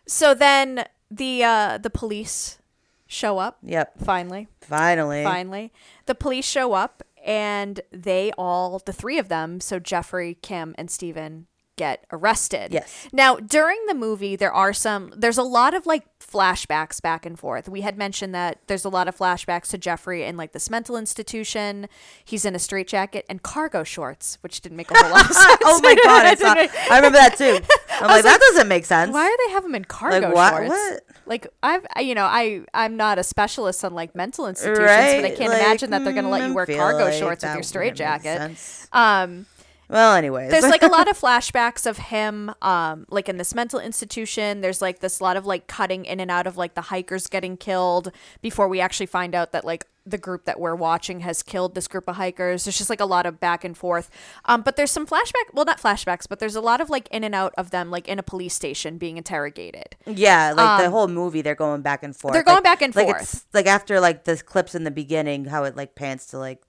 so 0.06 0.34
then 0.34 0.86
the 1.10 1.44
uh 1.44 1.78
the 1.78 1.90
police 1.90 2.60
show 3.08 3.40
up. 3.40 3.58
Yep. 3.64 4.00
Finally. 4.00 4.48
Finally. 4.62 5.24
Finally. 5.24 5.74
The 6.06 6.16
police 6.16 6.46
show 6.46 6.74
up 6.74 7.04
and 7.24 7.82
they 7.92 8.32
all, 8.38 8.82
the 8.86 8.94
three 8.94 9.20
of 9.20 9.28
them, 9.30 9.60
so 9.60 9.80
Jeffrey, 9.80 10.38
Kim, 10.42 10.74
and 10.78 10.90
Steven, 10.90 11.46
get 11.82 12.06
arrested. 12.12 12.72
Yes. 12.72 13.08
Now, 13.12 13.38
during 13.38 13.80
the 13.88 13.96
movie, 13.96 14.36
there 14.36 14.54
are 14.54 14.74
some, 14.74 15.12
there's 15.18 15.38
a 15.40 15.44
lot 15.44 15.74
of 15.74 15.86
like 15.88 16.04
flashbacks 16.20 17.02
back 17.02 17.26
and 17.26 17.38
forth. 17.38 17.68
We 17.68 17.82
had 17.82 17.98
mentioned 17.98 18.34
that 18.36 18.60
there's 18.68 18.86
a 18.86 18.90
lot 18.90 19.08
of 19.08 19.18
flashbacks 19.18 19.70
to 19.72 19.78
Jeffrey 19.78 20.24
in 20.24 20.38
like 20.38 20.52
this 20.52 20.70
mental 20.70 20.96
institution. 20.96 21.88
He's 22.24 22.46
in 22.46 22.54
a 22.56 22.60
straitjacket 22.60 23.26
and 23.28 23.42
cargo 23.42 23.84
shorts, 23.84 24.38
which 24.42 24.62
didn't 24.62 24.78
make 24.78 24.92
a 24.92 24.98
whole 24.98 25.10
lot 25.12 25.30
of 25.30 25.36
sense. 25.36 25.58
oh 25.66 25.80
my 25.82 25.96
god 25.96 26.26
I, 26.26 26.36
saw, 26.36 26.54
I 26.92 26.96
remember 26.98 27.18
that 27.18 27.38
too 27.38 27.60
i'm 28.00 28.08
like, 28.08 28.24
that 28.24 28.40
doesn't 28.40 28.68
make 28.68 28.86
sense 28.86 29.12
why 29.14 29.28
do 29.28 29.36
they 29.46 29.52
have 29.54 29.66
him 29.66 29.76
in 29.76 29.84
cargo 29.86 30.32
what- 30.34 30.52
shorts? 30.52 30.70
what? 30.70 31.04
Like 31.26 31.48
I've, 31.64 31.86
I- 31.96 32.02
you 32.02 32.16
know, 32.16 32.26
I 32.26 32.62
I'm 32.74 32.98
not 32.98 33.18
a 33.20 33.24
specialist 33.24 33.84
on 33.86 33.94
like 33.94 34.16
mental 34.16 34.48
institutions, 34.48 34.80
right 34.86 35.22
but 35.22 35.32
I 35.32 35.36
can't 35.36 35.52
Like, 35.52 35.62
imagine 35.62 35.90
that 35.92 36.04
they're 36.04 36.14
gonna 36.14 36.30
let 36.30 36.42
mm, 36.42 36.48
you 36.50 36.54
wear 36.54 36.66
cargo 36.66 37.06
like 37.06 37.14
shorts 37.14 37.44
with 37.44 37.50
your 37.50 37.58
wouldn't 37.58 37.66
straight 37.66 37.96
jacket. 37.96 38.58
Um, 38.92 39.46
well 39.92 40.16
anyways 40.16 40.50
there's 40.50 40.64
like 40.64 40.82
a 40.84 40.88
lot 40.88 41.08
of 41.10 41.18
flashbacks 41.22 41.86
of 41.86 41.98
him, 41.98 42.52
um, 42.62 43.06
like 43.10 43.30
in 43.30 43.38
this 43.38 43.54
mental 43.54 43.80
institution. 43.80 44.62
There's 44.62 44.82
like 44.82 45.00
this 45.00 45.22
lot 45.22 45.38
of 45.38 45.46
like 45.46 45.68
cutting 45.68 46.06
in 46.06 46.20
and 46.20 46.32
out 46.32 46.48
of 46.48 46.58
like 46.58 46.74
the 46.74 46.82
hikers 46.82 47.28
getting 47.28 47.58
killed 47.58 48.12
before 48.42 48.68
we 48.68 48.80
actually 48.80 49.06
find 49.06 49.36
out 49.36 49.52
that 49.52 49.64
like 49.66 49.86
the 50.04 50.18
group 50.18 50.46
that 50.46 50.60
we're 50.60 50.74
watching 50.74 51.20
has 51.20 51.44
killed 51.44 51.76
this 51.76 51.88
group 51.88 52.08
of 52.08 52.16
hikers. 52.16 52.64
There's 52.64 52.76
just 52.78 52.90
like 52.90 53.00
a 53.00 53.06
lot 53.06 53.28
of 53.28 53.40
back 53.40 53.64
and 53.64 53.78
forth. 53.78 54.10
Um, 54.46 54.64
but 54.64 54.76
there's 54.76 54.90
some 54.90 55.06
flashback, 55.06 55.54
well, 55.54 55.64
not 55.64 55.80
flashbacks, 55.80 56.28
but 56.28 56.40
there's 56.40 56.56
a 56.56 56.62
lot 56.62 56.82
of 56.82 56.90
like 56.90 57.08
in 57.12 57.24
and 57.24 57.36
out 57.36 57.54
of 57.56 57.70
them, 57.70 57.92
like 57.92 58.08
in 58.08 58.18
a 58.18 58.24
police 58.24 58.56
station 58.56 58.98
being 58.98 59.18
interrogated. 59.18 59.96
Yeah, 60.08 60.54
like 60.58 60.82
the 60.84 60.90
whole 60.90 61.08
movie, 61.08 61.44
they're 61.44 61.54
going 61.54 61.84
back 61.84 62.02
and 62.02 62.16
forth. 62.16 62.32
Um, 62.32 62.34
they're 62.34 62.44
going 62.44 62.56
Like- 62.56 62.64
back 62.64 62.82
and 62.82 62.96
like 62.96 63.06
forth. 63.06 63.22
It's, 63.22 63.46
like 63.54 63.68
after 63.68 64.00
like 64.00 64.24
the 64.24 64.38
clips 64.38 64.74
in 64.74 64.86
the 64.86 64.92
beginning, 64.92 65.46
how 65.46 65.66
it 65.66 65.76
like 65.78 65.94
pans 65.94 66.26
to 66.28 66.40
like 66.40 66.64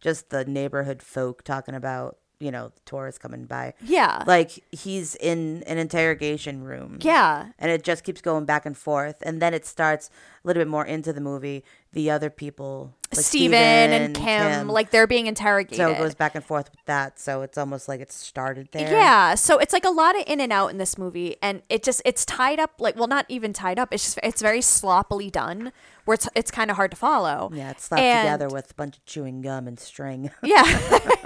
just 0.00 0.30
the 0.30 0.44
neighborhood 0.44 1.00
folk 1.00 1.44
talking 1.44 1.76
about 1.76 2.16
you 2.40 2.50
know 2.50 2.68
the 2.68 2.80
tourists 2.84 3.18
coming 3.18 3.44
by. 3.46 3.74
Yeah. 3.84 4.22
Like 4.26 4.62
he's 4.72 5.14
in 5.16 5.62
an 5.66 5.78
interrogation 5.78 6.64
room. 6.64 6.98
Yeah. 7.00 7.46
and 7.58 7.70
it 7.70 7.82
just 7.84 8.04
keeps 8.04 8.20
going 8.20 8.44
back 8.44 8.66
and 8.66 8.76
forth, 8.76 9.16
and 9.22 9.40
then 9.40 9.54
it 9.54 9.64
starts 9.66 10.10
a 10.44 10.46
little 10.46 10.60
bit 10.60 10.68
more 10.68 10.84
into 10.84 11.12
the 11.12 11.20
movie. 11.20 11.64
The 11.92 12.10
other 12.10 12.28
people, 12.28 12.92
like 13.14 13.24
Steven 13.24 13.54
and 13.56 14.16
Kim, 14.16 14.66
like 14.66 14.90
they're 14.90 15.06
being 15.06 15.28
interrogated. 15.28 15.76
so 15.76 15.92
it 15.92 15.96
goes 15.98 16.16
back 16.16 16.34
and 16.34 16.44
forth 16.44 16.68
with 16.72 16.84
that. 16.86 17.20
So 17.20 17.42
it's 17.42 17.56
almost 17.56 17.86
like 17.88 18.00
it's 18.00 18.16
started 18.16 18.68
there. 18.72 18.90
Yeah, 18.90 19.36
so 19.36 19.58
it's 19.58 19.72
like 19.72 19.84
a 19.84 19.90
lot 19.90 20.18
of 20.18 20.24
in 20.26 20.40
and 20.40 20.52
out 20.52 20.72
in 20.72 20.78
this 20.78 20.98
movie, 20.98 21.36
and 21.40 21.62
it 21.68 21.84
just 21.84 22.02
it's 22.04 22.24
tied 22.26 22.58
up 22.58 22.72
like 22.80 22.96
well, 22.96 23.06
not 23.06 23.26
even 23.28 23.52
tied 23.52 23.78
up. 23.78 23.94
It's 23.94 24.02
just 24.02 24.18
it's 24.24 24.42
very 24.42 24.60
sloppily 24.60 25.30
done, 25.30 25.70
where 26.04 26.16
it's 26.16 26.28
it's 26.34 26.50
kind 26.50 26.68
of 26.68 26.74
hard 26.76 26.90
to 26.90 26.96
follow. 26.96 27.48
Yeah, 27.54 27.70
it's 27.70 27.84
slapped 27.84 28.02
And- 28.02 28.26
together 28.26 28.48
with 28.52 28.72
a 28.72 28.74
bunch 28.74 28.96
of 28.96 29.04
chewing 29.06 29.40
gum 29.40 29.68
and 29.68 29.78
string. 29.78 30.32
Yeah. 30.42 30.64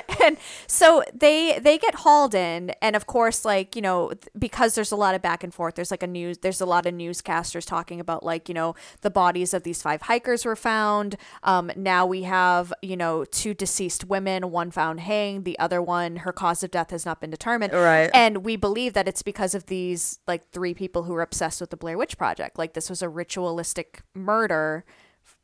and 0.23 0.37
so 0.67 1.03
they 1.13 1.59
they 1.59 1.77
get 1.77 1.95
hauled 1.95 2.33
in 2.35 2.71
and 2.81 2.95
of 2.95 3.07
course 3.07 3.45
like 3.45 3.75
you 3.75 3.81
know 3.81 4.11
because 4.37 4.75
there's 4.75 4.91
a 4.91 4.95
lot 4.95 5.15
of 5.15 5.21
back 5.21 5.43
and 5.43 5.53
forth 5.53 5.75
there's 5.75 5.91
like 5.91 6.03
a 6.03 6.07
news 6.07 6.37
there's 6.39 6.61
a 6.61 6.65
lot 6.65 6.85
of 6.85 6.93
newscasters 6.93 7.65
talking 7.65 7.99
about 7.99 8.23
like 8.23 8.47
you 8.49 8.53
know 8.55 8.75
the 9.01 9.09
bodies 9.09 9.53
of 9.53 9.63
these 9.63 9.81
five 9.81 10.03
hikers 10.03 10.45
were 10.45 10.55
found 10.55 11.15
um 11.43 11.71
now 11.75 12.05
we 12.05 12.23
have 12.23 12.73
you 12.81 12.97
know 12.97 13.25
two 13.25 13.53
deceased 13.53 14.05
women 14.05 14.51
one 14.51 14.71
found 14.71 14.99
hanged 14.99 15.45
the 15.45 15.57
other 15.59 15.81
one 15.81 16.17
her 16.17 16.31
cause 16.31 16.63
of 16.63 16.71
death 16.71 16.91
has 16.91 17.05
not 17.05 17.19
been 17.21 17.29
determined 17.29 17.73
Right. 17.73 18.09
and 18.13 18.43
we 18.43 18.55
believe 18.55 18.93
that 18.93 19.07
it's 19.07 19.21
because 19.23 19.55
of 19.55 19.65
these 19.67 20.19
like 20.27 20.49
three 20.51 20.73
people 20.73 21.03
who 21.03 21.13
were 21.13 21.21
obsessed 21.21 21.61
with 21.61 21.69
the 21.69 21.77
Blair 21.77 21.97
Witch 21.97 22.17
Project 22.17 22.57
like 22.57 22.73
this 22.73 22.89
was 22.89 23.01
a 23.01 23.09
ritualistic 23.09 24.01
murder 24.13 24.83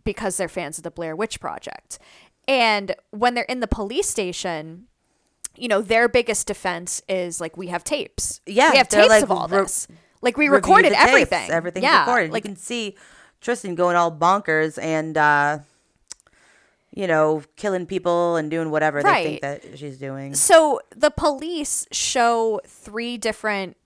because 0.03 0.37
they're 0.37 0.47
fans 0.47 0.77
of 0.77 0.83
the 0.83 0.91
Blair 0.91 1.15
Witch 1.15 1.39
Project. 1.39 1.99
And 2.47 2.95
when 3.11 3.33
they're 3.33 3.43
in 3.43 3.59
the 3.59 3.67
police 3.67 4.09
station, 4.09 4.87
you 5.55 5.67
know, 5.67 5.81
their 5.81 6.07
biggest 6.07 6.47
defense 6.47 7.01
is 7.09 7.41
like 7.41 7.57
we 7.57 7.67
have 7.67 7.83
tapes. 7.83 8.41
Yeah, 8.45 8.71
we 8.71 8.77
have 8.77 8.87
tapes 8.87 9.09
like, 9.09 9.23
of 9.23 9.31
all 9.31 9.47
re- 9.47 9.59
this. 9.59 9.87
Like 10.21 10.37
we 10.37 10.47
recorded 10.47 10.93
tapes. 10.93 11.03
everything. 11.03 11.51
Everything's 11.51 11.83
yeah, 11.83 12.01
recorded. 12.01 12.31
Like 12.31 12.45
you 12.45 12.51
can 12.51 12.57
see 12.57 12.95
Tristen 13.41 13.75
going 13.75 13.95
all 13.95 14.11
bonkers 14.11 14.81
and 14.81 15.17
uh 15.17 15.59
you 16.95 17.05
know, 17.05 17.43
killing 17.57 17.85
people 17.85 18.37
and 18.37 18.49
doing 18.49 18.71
whatever 18.71 19.03
they 19.03 19.23
think 19.23 19.41
that 19.41 19.77
she's 19.77 19.99
doing. 19.99 20.33
So 20.33 20.81
the 20.95 21.11
police 21.11 21.85
show 21.91 22.59
three 22.65 23.17
different 23.19 23.77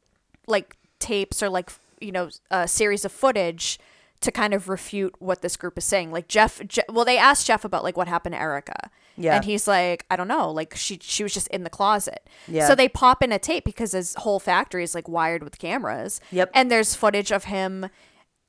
like 0.48 0.78
tapes 1.00 1.44
or 1.44 1.50
like 1.50 1.72
you 2.00 2.14
know 2.14 2.30
a 2.50 2.68
series 2.70 3.04
of 3.04 3.12
footage 3.12 3.80
to 4.22 4.32
kind 4.32 4.54
of 4.54 4.70
refute 4.70 5.14
what 5.20 5.42
this 5.42 5.58
group 5.58 5.78
is 5.78 5.84
saying. 5.84 6.12
Like 6.12 6.28
Jeff, 6.28 6.62
Je- 6.68 6.82
well, 6.90 7.06
they 7.06 7.18
asked 7.18 7.48
Jeff 7.48 7.66
about 7.66 7.84
like 7.84 7.98
what 7.98 8.08
happened 8.08 8.34
to 8.34 8.40
Erica. 8.42 8.90
Yeah. 9.18 9.36
and 9.36 9.46
he's 9.46 9.68
like, 9.68 10.06
I 10.10 10.16
don't 10.16 10.28
know, 10.30 10.50
like 10.50 10.76
she 10.76 10.98
she 11.02 11.22
was 11.22 11.34
just 11.34 11.48
in 11.50 11.64
the 11.64 11.70
closet. 11.70 12.28
Yeah. 12.48 12.68
So 12.68 12.76
they 12.76 12.88
pop 12.88 13.22
in 13.22 13.32
a 13.32 13.38
tape 13.40 13.66
because 13.66 13.92
his 13.92 14.16
whole 14.16 14.40
factory 14.40 14.84
is 14.84 14.96
like 14.96 15.08
wired 15.08 15.44
with 15.44 15.60
cameras. 15.60 16.22
Yep. 16.32 16.52
And 16.54 16.72
there's 16.72 16.96
footage 16.96 17.32
of 17.32 17.44
him. 17.46 17.88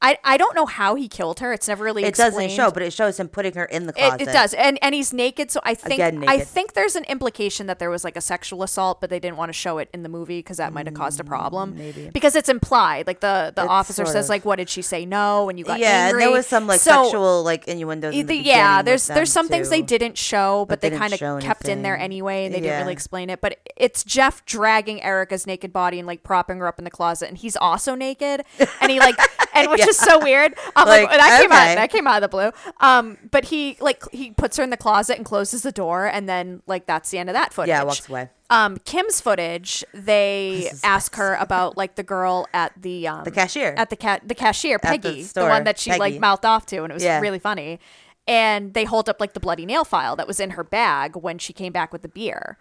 I, 0.02 0.18
I 0.24 0.36
don't 0.36 0.54
know 0.56 0.66
how 0.66 0.96
he 0.96 1.06
killed 1.08 1.38
her. 1.40 1.52
It's 1.52 1.68
never 1.68 1.84
really 1.84 2.02
It 2.02 2.08
explained. 2.08 2.34
doesn't 2.34 2.50
show, 2.50 2.70
but 2.72 2.82
it 2.82 2.92
shows 2.92 3.18
him 3.20 3.28
putting 3.28 3.54
her 3.54 3.64
in 3.64 3.86
the 3.86 3.92
closet. 3.92 4.22
it 4.22 4.24
does, 4.26 4.52
and 4.54 4.78
and 4.82 4.94
he's 4.94 5.12
naked. 5.12 5.50
So 5.52 5.60
I 5.62 5.74
think 5.74 5.94
Again, 5.94 6.24
I 6.26 6.40
think 6.40 6.72
there's 6.74 6.96
an 6.96 7.04
implication 7.04 7.66
that 7.68 7.78
there 7.78 7.88
was 7.88 8.02
like 8.02 8.16
a 8.16 8.20
sexual 8.20 8.62
assault, 8.64 9.00
but 9.00 9.10
they 9.10 9.20
didn't 9.20 9.36
want 9.36 9.48
to 9.50 9.52
show 9.54 9.78
it 9.78 9.88
in 9.94 10.02
the 10.02 10.08
movie 10.08 10.40
because 10.40 10.56
that 10.56 10.72
might 10.72 10.86
have 10.86 10.94
caused 10.94 11.20
a 11.20 11.24
problem. 11.24 11.74
Mm, 11.74 11.76
maybe. 11.76 12.10
because 12.12 12.34
it's 12.34 12.48
implied. 12.48 13.06
Like 13.06 13.20
the 13.20 13.52
the 13.54 13.62
It's 13.62 13.70
officer 13.70 14.04
says, 14.04 14.26
of- 14.26 14.30
like, 14.30 14.44
"What 14.44 14.56
did 14.56 14.68
she 14.68 14.82
say? 14.82 15.06
No," 15.06 15.48
and 15.48 15.58
you 15.58 15.64
got 15.64 15.78
Yeah, 15.78 15.86
and 15.86 16.08
angry. 16.08 16.24
there 16.24 16.32
was 16.32 16.46
some 16.48 16.66
like 16.66 16.80
So, 16.80 17.04
sexual 17.04 17.42
like 17.44 17.68
innuendos. 17.68 18.14
In 18.14 18.26
the 18.26 18.36
yeah, 18.36 18.82
there's 18.82 19.06
there's 19.06 19.30
some 19.32 19.46
things 19.48 19.68
they 19.70 19.82
didn't 19.82 20.18
show, 20.18 20.66
but, 20.68 20.80
they 20.80 20.90
they 20.90 20.98
kind 20.98 21.12
of 21.12 21.20
kept 21.42 21.68
in 21.68 21.82
there 21.82 21.96
anyway, 21.96 22.44
and 22.46 22.54
they 22.54 22.60
didn't 22.60 22.80
really 22.80 22.92
explain 22.92 23.30
it. 23.30 23.40
But 23.40 23.58
it's 23.76 24.02
Jeff 24.02 24.44
dragging 24.46 25.00
Erica's 25.02 25.46
naked 25.46 25.72
body 25.72 25.98
and 25.98 26.06
like 26.06 26.22
propping 26.24 26.58
her 26.58 26.66
up 26.66 26.78
in 26.78 26.84
the 26.84 26.90
closet, 26.90 27.28
and 27.28 27.38
he's 27.38 27.56
also 27.56 27.94
naked, 27.94 28.44
and 28.80 28.90
he 28.90 28.98
like, 28.98 29.16
and 29.54 29.70
which 29.70 29.80
is 29.97 30.05
so 30.05 30.19
weird. 30.23 30.55
Um, 30.77 30.86
like, 30.89 31.09
Like, 31.09 31.19
that 31.19 31.40
came 31.40 31.52
out 31.52 31.74
that 31.77 31.90
came 31.90 32.06
out 32.06 32.23
of 32.23 32.31
the 32.31 32.36
blue. 32.36 32.51
Um, 32.81 33.19
but 33.31 33.44
he 33.47 33.77
like 33.81 34.02
he 34.12 34.31
puts 34.32 34.56
her 34.56 34.62
in 34.64 34.70
the 34.70 34.77
closet 34.77 35.16
and 35.16 35.24
closes 35.24 35.62
the 35.62 35.73
door, 35.73 36.06
and 36.06 36.28
then 36.28 36.62
like 36.66 36.86
that's 36.86 37.10
the 37.10 37.19
end 37.19 37.28
of 37.31 37.35
that 37.35 37.52
footage. 37.52 37.69
Yeah, 37.69 37.85
walks 37.85 38.09
away. 38.09 38.28
Um, 38.51 38.77
Kim's 38.85 39.20
footage, 39.20 39.82
they 39.94 40.70
ask 40.85 41.14
her 41.16 41.35
about 41.40 41.77
like 41.77 41.94
the 41.94 42.02
girl 42.02 42.47
at 42.52 42.73
the 42.81 43.09
um, 43.09 43.24
The 43.24 43.31
cashier. 43.31 43.74
at 43.78 43.89
the 43.90 43.97
cat 43.97 44.23
the 44.27 44.35
cashier 44.35 44.77
the 44.78 44.89
Peggy, 44.89 45.23
the, 45.23 45.28
store, 45.28 45.48
one 45.48 45.64
that 45.64 45.78
she 45.78 45.97
like 45.97 46.20
mouthed 46.20 46.44
off 46.44 46.66
to, 46.66 46.82
and 46.82 46.90
it 46.90 46.94
was 46.94 47.05
Yeah. 47.05 47.20
really 47.20 47.39
funny. 47.39 47.81
And 48.28 48.73
they 48.74 48.85
hold 48.85 49.09
up 49.09 49.20
like 49.20 49.32
the 49.32 49.40
bloody 49.40 49.66
nail 49.66 49.85
file 49.85 50.14
that 50.16 50.27
was 50.28 50.39
in 50.39 50.51
her 50.51 50.62
bag 50.62 51.16
when 51.16 51.39
she 51.39 51.52
came 51.52 51.73
back 51.73 51.93
with 51.93 52.02
the 52.02 52.09
beer, 52.09 52.56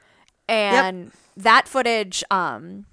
and 0.47 1.11
that 1.37 1.67
footage. 1.67 2.23
Um, 2.31 2.85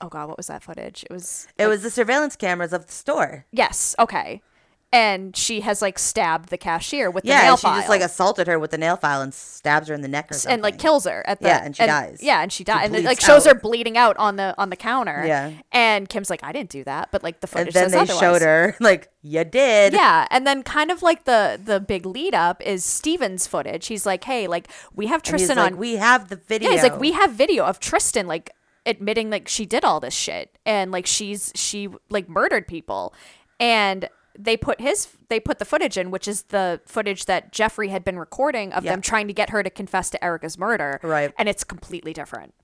oh 0.00 0.08
god, 0.08 0.28
what 0.28 0.36
was 0.36 0.46
that 0.48 0.62
footage? 0.62 1.04
It 1.04 1.12
was 1.12 1.48
it 1.58 1.66
was 1.66 1.82
the 1.82 1.90
surveillance 1.90 2.36
cameras 2.36 2.72
of 2.72 2.86
the 2.86 2.92
store. 2.92 3.46
yes, 3.52 3.94
okay. 3.98 4.42
And 4.90 5.36
she 5.36 5.60
has 5.60 5.82
like 5.82 5.98
stabbed 5.98 6.48
the 6.48 6.56
cashier 6.56 7.10
with 7.10 7.24
the 7.24 7.28
Yeah, 7.28 7.42
nail 7.42 7.50
and 7.50 7.58
she 7.58 7.62
file. 7.66 7.76
just 7.76 7.90
like 7.90 8.00
assaulted 8.00 8.46
her 8.46 8.58
with 8.58 8.70
the 8.70 8.78
nail 8.78 8.96
file 8.96 9.20
and 9.20 9.34
stabs 9.34 9.88
her 9.88 9.94
in 9.94 10.00
the 10.00 10.08
neck 10.08 10.30
or 10.30 10.34
something. 10.34 10.54
and 10.54 10.62
like 10.62 10.78
kills 10.78 11.04
her 11.04 11.22
at 11.28 11.40
the 11.42 11.48
Yeah, 11.48 11.62
and 11.62 11.76
she 11.76 11.84
dies. 11.84 12.22
Yeah, 12.22 12.40
and 12.40 12.50
she 12.50 12.64
dies, 12.64 12.86
and 12.86 12.96
it, 12.96 13.04
like 13.04 13.20
shows 13.20 13.46
out. 13.46 13.56
her 13.56 13.60
bleeding 13.60 13.98
out 13.98 14.16
on 14.16 14.36
the 14.36 14.54
on 14.56 14.70
the 14.70 14.76
counter. 14.76 15.24
Yeah. 15.26 15.52
and 15.72 16.08
Kim's 16.08 16.30
like, 16.30 16.42
I 16.42 16.52
didn't 16.52 16.70
do 16.70 16.84
that, 16.84 17.10
but 17.12 17.22
like 17.22 17.40
the 17.40 17.46
footage. 17.46 17.76
And 17.76 17.84
then 17.84 17.90
they 17.90 17.98
otherwise. 17.98 18.18
showed 18.18 18.40
her 18.40 18.76
like 18.80 19.10
you 19.20 19.44
did. 19.44 19.92
Yeah, 19.92 20.26
and 20.30 20.46
then 20.46 20.62
kind 20.62 20.90
of 20.90 21.02
like 21.02 21.24
the 21.24 21.60
the 21.62 21.80
big 21.80 22.06
lead 22.06 22.32
up 22.34 22.62
is 22.62 22.82
Steven's 22.82 23.46
footage. 23.46 23.88
He's 23.88 24.06
like, 24.06 24.24
hey, 24.24 24.46
like 24.46 24.68
we 24.94 25.08
have 25.08 25.20
And 25.20 25.26
he's 25.38 25.48
Tristen 25.48 25.58
like, 25.58 25.72
on. 25.72 25.76
we 25.78 25.96
have 25.96 26.30
the 26.30 26.36
video. 26.36 26.70
yeah, 26.70 26.76
he's 26.76 26.82
like, 26.82 26.98
we 26.98 27.12
have 27.12 27.32
video 27.32 27.64
of 27.66 27.78
Tristen 27.78 28.26
like 28.26 28.52
admitting 28.88 29.30
like 29.30 29.46
she 29.46 29.66
did 29.66 29.84
all 29.84 30.00
this 30.00 30.14
shit 30.14 30.58
and 30.66 30.90
like 30.90 31.06
she's 31.06 31.52
she 31.54 31.88
like 32.10 32.28
murdered 32.28 32.66
people, 32.66 33.14
and 33.60 34.08
they 34.38 34.56
put 34.56 34.80
his 34.80 35.08
they 35.28 35.38
put 35.40 35.58
the 35.58 35.64
footage 35.64 35.96
in, 35.98 36.10
which 36.10 36.26
is 36.26 36.44
the 36.44 36.80
footage 36.86 37.26
that 37.26 37.52
Jeffrey 37.52 37.88
had 37.88 38.04
been 38.04 38.18
recording 38.18 38.72
of 38.72 38.84
Yeah. 38.84 38.92
them 38.92 39.00
trying 39.02 39.26
to 39.28 39.32
get 39.34 39.50
her 39.50 39.62
to 39.62 39.70
confess 39.70 40.10
to 40.10 40.24
Erica's 40.24 40.56
murder. 40.58 41.00
Right. 41.02 41.32
and 41.38 41.48
it's 41.48 41.64
completely 41.64 42.12
different. 42.12 42.54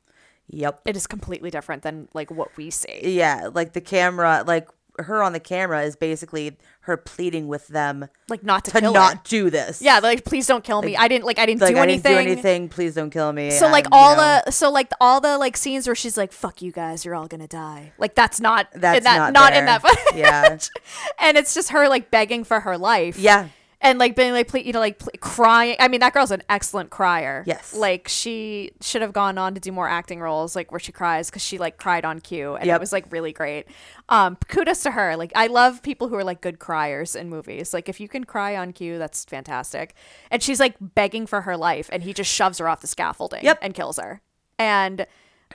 Yep. 0.48 0.82
It 0.84 0.96
is 0.96 1.06
completely 1.06 1.50
different 1.50 1.82
than 1.82 2.08
like 2.14 2.30
what 2.30 2.56
we 2.56 2.70
see. 2.70 3.00
Yeah, 3.16 3.48
like 3.52 3.72
the 3.72 3.80
camera, 3.80 4.44
like 4.46 4.68
her 4.98 5.22
on 5.22 5.32
the 5.32 5.40
camera 5.40 5.82
is 5.82 5.96
basically 5.96 6.56
her 6.82 6.96
pleading 6.96 7.48
with 7.48 7.66
them 7.68 8.08
Like 8.28 8.42
not 8.44 8.64
to, 8.66 8.70
to 8.72 8.80
not 8.80 9.14
her. 9.14 9.20
do 9.24 9.50
this. 9.50 9.80
Yeah, 9.82 9.98
like 10.00 10.24
please 10.24 10.46
don't 10.46 10.62
kill 10.62 10.82
me. 10.82 10.96
I 10.96 11.08
didn't 11.08 11.24
like 11.24 11.38
I 11.38 11.46
didn't 11.46 11.62
like 11.62 11.74
do 11.74 11.80
I 11.80 11.82
anything. 11.82 12.12
didn't 12.12 12.24
do 12.24 12.30
anything. 12.32 12.68
Please 12.68 12.94
don't 12.94 13.10
kill 13.10 13.32
me. 13.32 13.50
So 13.50 13.68
like 13.68 13.86
you 13.86 13.90
all 13.92 14.16
know, 14.16 14.40
the 14.44 14.50
so 14.52 14.70
like 14.70 14.90
all 15.00 15.20
the 15.20 15.38
like 15.38 15.56
scenes 15.56 15.86
where 15.86 15.94
she's 15.94 16.16
like 16.16 16.32
"fuck 16.32 16.62
you 16.62 16.70
guys, 16.72 17.04
you're 17.04 17.14
all 17.14 17.26
gonna 17.26 17.48
die." 17.48 17.92
Like 17.98 18.14
that's 18.14 18.40
not 18.40 18.68
That's 18.72 18.98
in 18.98 19.04
that, 19.04 19.32
not 19.32 19.52
in 19.54 19.64
that 19.66 19.82
footage. 19.82 20.18
Yeah. 20.18 20.58
and 21.18 21.36
it's 21.36 21.54
just 21.54 21.70
her 21.70 21.88
like 21.88 22.10
begging 22.10 22.44
for 22.44 22.60
her 22.60 22.76
life. 22.78 23.18
Yeah. 23.18 23.48
And 23.84 23.98
like 23.98 24.16
being 24.16 24.32
like, 24.32 24.52
you 24.54 24.72
know, 24.72 24.80
like 24.80 24.98
crying. 25.20 25.76
I 25.78 25.88
mean, 25.88 26.00
that 26.00 26.12
girl's 26.14 26.30
an 26.30 26.42
excellent 26.48 26.90
crier. 26.90 27.44
Yes. 27.46 27.74
Like 27.74 28.08
she 28.08 28.72
should 28.80 29.02
have 29.02 29.12
gone 29.12 29.36
on 29.38 29.54
to 29.54 29.60
do 29.60 29.70
more 29.70 29.88
acting 29.88 30.20
roles, 30.20 30.56
like 30.56 30.72
where 30.72 30.80
she 30.80 30.90
cries 30.90 31.28
because 31.30 31.42
she 31.42 31.58
like 31.58 31.76
cried 31.76 32.04
on 32.06 32.18
cue, 32.20 32.54
and 32.56 32.66
Yep. 32.66 32.76
it 32.76 32.80
was 32.80 32.92
like 32.92 33.12
really 33.12 33.32
great. 33.32 33.66
Um, 34.08 34.36
kudos 34.48 34.82
to 34.84 34.90
her. 34.92 35.16
Like 35.16 35.32
I 35.36 35.48
love 35.48 35.82
people 35.82 36.08
who 36.08 36.16
are 36.16 36.24
like 36.24 36.40
good 36.40 36.58
criers 36.58 37.14
in 37.14 37.28
movies. 37.28 37.74
Like 37.74 37.88
if 37.90 38.00
you 38.00 38.08
can 38.08 38.24
cry 38.24 38.56
on 38.56 38.72
cue, 38.72 38.98
that's 38.98 39.24
fantastic. 39.26 39.94
And 40.30 40.42
she's 40.42 40.58
like 40.58 40.76
begging 40.80 41.26
for 41.26 41.42
her 41.42 41.56
life, 41.56 41.90
and 41.92 42.02
he 42.02 42.12
just 42.14 42.32
shoves 42.32 42.58
her 42.58 42.68
off 42.68 42.80
the 42.80 42.86
scaffolding 42.86 43.44
Yep. 43.44 43.58
and 43.60 43.74
kills 43.74 43.98
her. 43.98 44.22
And 44.58 45.06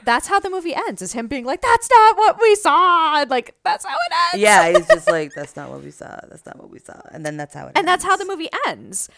that's 0.06 0.28
how 0.28 0.40
the 0.40 0.50
movie 0.50 0.74
ends. 0.76 1.02
Is 1.02 1.14
him 1.14 1.28
being 1.28 1.46
like, 1.46 1.62
"That's 1.62 1.90
not 1.90 2.18
what 2.18 2.42
we 2.42 2.56
saw." 2.56 3.22
And, 3.22 3.30
like 3.30 3.56
that's 3.64 3.86
how 3.86 3.96
it 3.96 4.14
ends. 4.34 4.42
Yeah, 4.44 4.70
he's 4.70 4.88
just 4.88 5.08
like, 5.12 5.34
that's 5.34 5.56
not 5.56 5.70
what 5.70 5.84
we 5.84 5.92
saw. 5.92 6.20
That's 6.30 6.46
not 6.46 6.58
what 6.58 6.70
we 6.70 6.80
saw. 6.80 7.02
And 7.12 7.26
then 7.26 7.38
that's 7.38 7.54
how 7.54 7.68
it 7.68 7.74
and 7.76 7.88
that's 7.88 8.04
how 8.04 8.16
the 8.16 8.26
movie 8.26 8.50
ends 8.68 9.10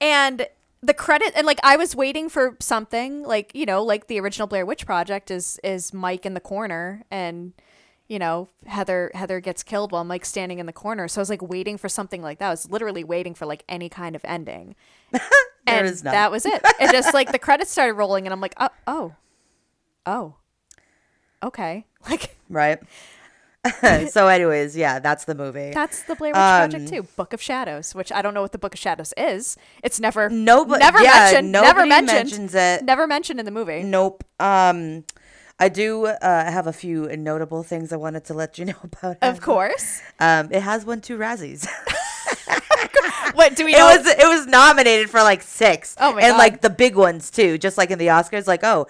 and 0.00 0.46
the 0.82 0.94
credit 0.94 1.32
and 1.36 1.46
like 1.46 1.60
i 1.62 1.76
was 1.76 1.94
waiting 1.94 2.28
for 2.28 2.56
something 2.60 3.22
like 3.22 3.54
you 3.54 3.66
know 3.66 3.82
like 3.82 4.06
the 4.06 4.18
original 4.18 4.46
blair 4.46 4.64
witch 4.64 4.86
project 4.86 5.30
is 5.30 5.60
is 5.62 5.92
mike 5.92 6.24
in 6.24 6.34
the 6.34 6.40
corner 6.40 7.02
and 7.10 7.52
you 8.08 8.18
know 8.18 8.48
heather 8.66 9.10
heather 9.14 9.40
gets 9.40 9.62
killed 9.62 9.92
while 9.92 10.04
mike's 10.04 10.28
standing 10.28 10.58
in 10.58 10.66
the 10.66 10.72
corner 10.72 11.06
so 11.06 11.20
i 11.20 11.22
was 11.22 11.30
like 11.30 11.42
waiting 11.42 11.76
for 11.76 11.88
something 11.88 12.22
like 12.22 12.38
that 12.38 12.46
i 12.46 12.50
was 12.50 12.70
literally 12.70 13.04
waiting 13.04 13.34
for 13.34 13.46
like 13.46 13.62
any 13.68 13.88
kind 13.88 14.16
of 14.16 14.24
ending 14.24 14.74
There 15.66 15.84
and 15.84 15.98
that 15.98 16.30
was 16.30 16.46
it 16.46 16.60
it 16.80 16.90
just 16.90 17.12
like 17.12 17.30
the 17.32 17.38
credits 17.38 17.70
started 17.70 17.94
rolling 17.94 18.26
and 18.26 18.32
i'm 18.32 18.40
like 18.40 18.54
oh 18.56 18.70
oh 18.86 19.14
oh 20.06 20.34
okay 21.42 21.86
like 22.08 22.36
Right. 22.48 22.80
so, 24.10 24.26
anyways, 24.26 24.74
yeah, 24.74 24.98
that's 25.00 25.26
the 25.26 25.34
movie. 25.34 25.70
that's 25.72 26.02
the 26.04 26.14
Blair 26.16 26.30
Witch 26.30 26.34
Project 26.36 26.84
Um, 26.84 26.88
too. 26.88 27.02
Book 27.14 27.32
of 27.34 27.42
Shadows, 27.42 27.94
which 27.94 28.10
I 28.10 28.22
don't 28.22 28.32
know 28.32 28.40
what 28.40 28.52
the 28.52 28.58
Book 28.58 28.72
of 28.74 28.80
Shadows 28.80 29.12
is. 29.18 29.56
It's 29.84 30.00
never 30.00 30.30
Nobody- 30.30 30.80
never 30.82 31.00
yeah, 31.02 31.24
mentioned, 31.30 31.52
never 31.52 31.66
nobody 31.66 31.88
mentioned, 31.90 32.16
mentions 32.30 32.54
it. 32.54 32.84
never 32.84 33.06
mentioned 33.06 33.38
in 33.38 33.44
the 33.44 33.52
movie. 33.52 33.82
Nope. 33.82 34.24
Um, 34.40 35.04
I 35.58 35.68
do 35.68 36.06
uh, 36.06 36.16
have 36.50 36.66
a 36.66 36.72
few 36.72 37.06
notable 37.18 37.62
things 37.62 37.92
I 37.92 37.96
wanted 37.96 38.24
to 38.24 38.34
let 38.34 38.58
you 38.58 38.64
know 38.70 38.76
about. 38.82 39.18
Of 39.20 39.36
it. 39.36 39.42
course. 39.42 40.00
Um, 40.18 40.48
it 40.50 40.62
has 40.62 40.86
won 40.86 41.02
two 41.02 41.18
Razzies. 41.18 41.68
What 43.34 43.54
do 43.56 43.64
we 43.64 43.74
it 43.74 43.78
know? 43.78 43.96
was 43.96 44.06
it 44.06 44.26
was 44.26 44.46
nominated 44.46 45.08
for 45.08 45.22
like 45.22 45.42
six. 45.42 45.94
Oh 46.00 46.12
my 46.14 46.22
and 46.22 46.32
God. 46.32 46.38
like 46.38 46.60
the 46.62 46.70
big 46.70 46.96
ones 46.96 47.30
too, 47.30 47.58
just 47.58 47.78
like 47.78 47.90
in 47.90 47.98
the 47.98 48.08
Oscars, 48.08 48.46
like 48.46 48.64
oh, 48.64 48.86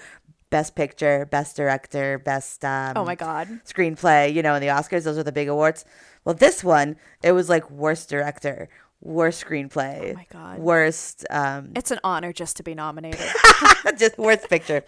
best 0.51 0.75
picture, 0.75 1.27
best 1.27 1.57
director, 1.57 2.19
best 2.19 2.65
um, 2.65 2.93
oh 2.97 3.05
my 3.05 3.15
god. 3.15 3.49
screenplay. 3.65 4.33
You 4.35 4.43
know, 4.43 4.55
in 4.55 4.61
the 4.61 4.69
Oscars, 4.69 5.05
those 5.05 5.17
are 5.19 5.23
the 5.23 5.33
big 5.33 5.49
awards. 5.49 5.85
Well, 6.25 6.35
this 6.35 6.63
one 6.63 6.97
it 7.23 7.33
was 7.33 7.49
like 7.49 7.71
worst 7.71 8.09
director, 8.11 8.69
worst 9.01 9.45
screenplay, 9.45 10.11
Oh 10.13 10.15
my 10.15 10.27
God. 10.31 10.59
worst 10.59 11.25
um, 11.31 11.73
It's 11.75 11.91
an 11.91 12.01
honor 12.05 12.33
just 12.33 12.57
to 12.59 12.63
be 12.63 12.75
nominated. 12.75 13.21
just 13.99 14.19
worst 14.19 14.49
picture. 14.49 14.83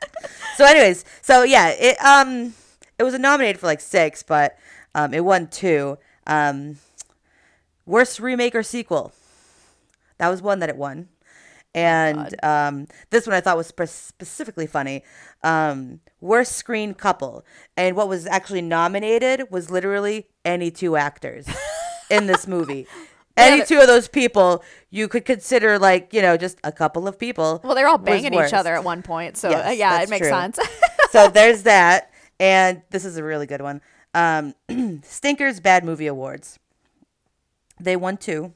so, 0.56 0.64
anyways, 0.64 1.04
so 1.20 1.42
yeah, 1.44 1.68
it 1.68 2.02
um 2.04 2.54
it 2.98 3.04
was 3.04 3.18
nominated 3.18 3.60
for 3.60 3.66
like 3.66 3.80
six, 3.80 4.22
but 4.22 4.56
um 4.94 5.14
it 5.14 5.24
won 5.24 5.46
two. 5.48 5.98
Um, 6.26 6.78
worst 7.86 8.20
remake 8.20 8.54
or 8.54 8.62
sequel. 8.62 9.12
That 10.18 10.28
was 10.28 10.40
one 10.40 10.60
that 10.60 10.68
it 10.68 10.76
won. 10.76 11.08
And 11.74 12.34
um, 12.42 12.86
this 13.10 13.26
one 13.26 13.34
I 13.34 13.40
thought 13.40 13.56
was 13.56 13.68
spe- 13.68 13.84
specifically 13.86 14.66
funny. 14.66 15.02
Um, 15.42 16.00
worst 16.20 16.52
screen 16.52 16.92
couple, 16.94 17.44
and 17.76 17.96
what 17.96 18.08
was 18.08 18.26
actually 18.26 18.60
nominated 18.62 19.50
was 19.50 19.70
literally 19.70 20.28
any 20.44 20.70
two 20.70 20.96
actors 20.96 21.46
in 22.10 22.26
this 22.26 22.46
movie. 22.46 22.86
Any 23.34 23.64
two 23.64 23.80
of 23.80 23.86
those 23.86 24.08
people 24.08 24.62
you 24.90 25.08
could 25.08 25.24
consider 25.24 25.78
like 25.78 26.12
you 26.12 26.20
know 26.20 26.36
just 26.36 26.58
a 26.64 26.70
couple 26.70 27.08
of 27.08 27.18
people. 27.18 27.62
well, 27.64 27.74
they're 27.74 27.88
all 27.88 27.96
banging 27.96 28.34
each 28.34 28.52
other 28.52 28.74
at 28.74 28.84
one 28.84 29.02
point, 29.02 29.38
so 29.38 29.48
Yes, 29.48 29.68
uh, 29.68 29.70
yeah, 29.70 29.90
that's 29.92 30.10
it 30.10 30.10
makes 30.10 30.28
true. 30.28 30.36
sense. 30.36 30.58
so 31.10 31.28
there's 31.32 31.62
that, 31.62 32.10
and 32.38 32.82
this 32.90 33.06
is 33.06 33.16
a 33.16 33.24
really 33.24 33.46
good 33.46 33.62
one. 33.62 33.80
Um, 34.12 34.54
Stinkers 35.02 35.60
Bad 35.60 35.82
Movie 35.82 36.08
Awards. 36.08 36.58
They 37.82 37.96
won 37.96 38.16
two. 38.16 38.52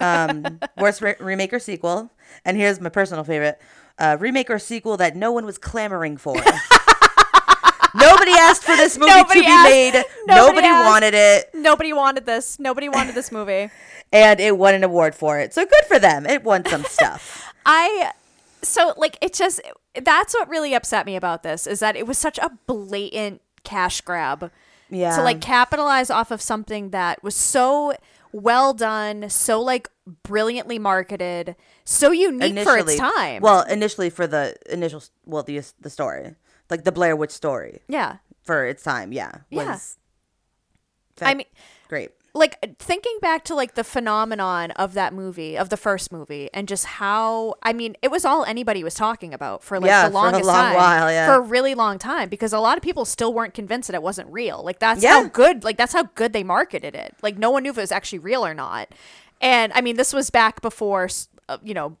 Um, 0.00 0.58
worst 0.78 1.00
re- 1.00 1.14
remake 1.20 1.52
or 1.52 1.58
sequel, 1.60 2.10
and 2.44 2.56
here's 2.56 2.80
my 2.80 2.88
personal 2.88 3.22
favorite: 3.24 3.60
uh, 3.98 4.16
remake 4.18 4.50
or 4.50 4.58
sequel 4.58 4.96
that 4.96 5.14
no 5.16 5.30
one 5.32 5.44
was 5.46 5.58
clamoring 5.58 6.16
for. 6.16 6.34
Nobody 7.94 8.30
asked 8.32 8.62
for 8.62 8.76
this 8.76 8.96
movie 8.96 9.10
Nobody 9.10 9.40
to 9.40 9.46
be 9.46 9.50
asked. 9.50 9.68
made. 9.68 9.92
Nobody 10.26 10.62
Nobody, 10.68 10.88
wanted 10.88 11.14
it, 11.14 11.50
Nobody 11.54 11.92
wanted 11.92 12.24
this. 12.24 12.58
Nobody 12.60 12.88
wanted 12.88 13.16
this 13.16 13.32
movie. 13.32 13.68
and 14.12 14.38
it 14.38 14.56
won 14.56 14.74
an 14.74 14.84
award 14.84 15.14
for 15.16 15.40
it. 15.40 15.52
So 15.52 15.64
good 15.64 15.84
for 15.88 15.98
them. 15.98 16.24
It 16.24 16.44
won 16.44 16.64
some 16.66 16.84
stuff. 16.84 17.52
I 17.66 18.12
so 18.62 18.94
like 18.96 19.18
it 19.20 19.32
just 19.34 19.60
that's 20.00 20.34
what 20.34 20.48
really 20.48 20.72
upset 20.74 21.04
me 21.04 21.16
about 21.16 21.42
this 21.42 21.66
is 21.66 21.80
that 21.80 21.96
it 21.96 22.06
was 22.06 22.16
such 22.16 22.38
a 22.38 22.50
blatant 22.68 23.40
cash 23.64 24.00
grab 24.02 24.52
Yeah. 24.88 25.16
to 25.16 25.22
like 25.22 25.40
capitalize 25.40 26.10
off 26.10 26.30
of 26.30 26.40
something 26.40 26.90
that 26.90 27.22
was 27.24 27.34
so 27.34 27.94
well 28.32 28.74
done, 28.74 29.30
so 29.30 29.60
like 29.60 29.88
brilliantly 30.22 30.78
marketed, 30.78 31.56
so 31.84 32.10
unique 32.10 32.58
for 32.60 32.76
its 32.78 32.96
time. 32.96 33.42
Well, 33.42 33.62
initially 33.62 34.10
for 34.10 34.26
the 34.26 34.56
initial, 34.70 35.02
well, 35.26 35.42
the 35.42 35.62
the 35.80 35.90
story, 35.90 36.34
like 36.68 36.84
the 36.84 36.92
Blair 36.92 37.16
Witch 37.16 37.30
story 37.30 37.80
yeah. 37.88 38.16
for 38.42 38.66
its 38.66 38.82
time. 38.82 39.12
Yeah. 39.12 39.38
Yeah. 39.50 39.78
I 41.22 41.34
mean 41.34 41.46
great. 41.88 42.12
Like 42.32 42.76
thinking 42.78 43.18
back 43.20 43.44
to 43.44 43.54
like 43.54 43.74
the 43.74 43.82
phenomenon 43.82 44.70
of 44.72 44.94
that 44.94 45.12
movie 45.12 45.58
of 45.58 45.68
the 45.68 45.76
first 45.76 46.12
movie 46.12 46.48
and 46.54 46.68
just 46.68 46.84
how 46.84 47.54
i 47.62 47.72
mean 47.72 47.96
it 48.02 48.10
was 48.10 48.24
all 48.24 48.44
anybody 48.44 48.84
was 48.84 48.94
talking 48.94 49.34
about 49.34 49.62
for 49.64 49.80
like 49.80 49.88
Yeah, 49.88 50.04
the 50.04 50.10
for 50.12 50.16
a 50.18 50.20
longest 50.22 50.44
long 50.44 50.54
time 50.56 50.74
while, 50.76 51.10
yeah. 51.10 51.26
for 51.26 51.34
a 51.34 51.40
really 51.40 51.74
long 51.74 51.98
time 51.98 52.28
because 52.28 52.52
a 52.52 52.60
lot 52.60 52.76
of 52.76 52.82
people 52.84 53.04
still 53.04 53.34
weren't 53.34 53.52
convinced 53.54 53.88
that 53.88 53.94
it 53.94 54.02
wasn't 54.02 54.28
real 54.32 54.62
like 54.62 54.78
that's 54.78 55.02
Yeah. 55.02 55.22
how 55.22 55.28
good 55.28 55.64
like 55.64 55.76
that's 55.76 55.92
how 55.92 56.04
good 56.14 56.32
they 56.32 56.44
marketed 56.44 56.94
it 56.94 57.16
like 57.22 57.36
no 57.36 57.50
one 57.50 57.64
knew 57.64 57.70
if 57.70 57.78
it 57.78 57.80
was 57.80 57.92
actually 57.92 58.20
real 58.20 58.46
or 58.46 58.54
not 58.54 58.88
and 59.40 59.72
i 59.74 59.80
mean 59.80 59.96
this 59.96 60.12
was 60.12 60.30
back 60.30 60.60
before 60.62 61.08
uh, 61.48 61.58
you 61.64 61.74
know 61.74 61.96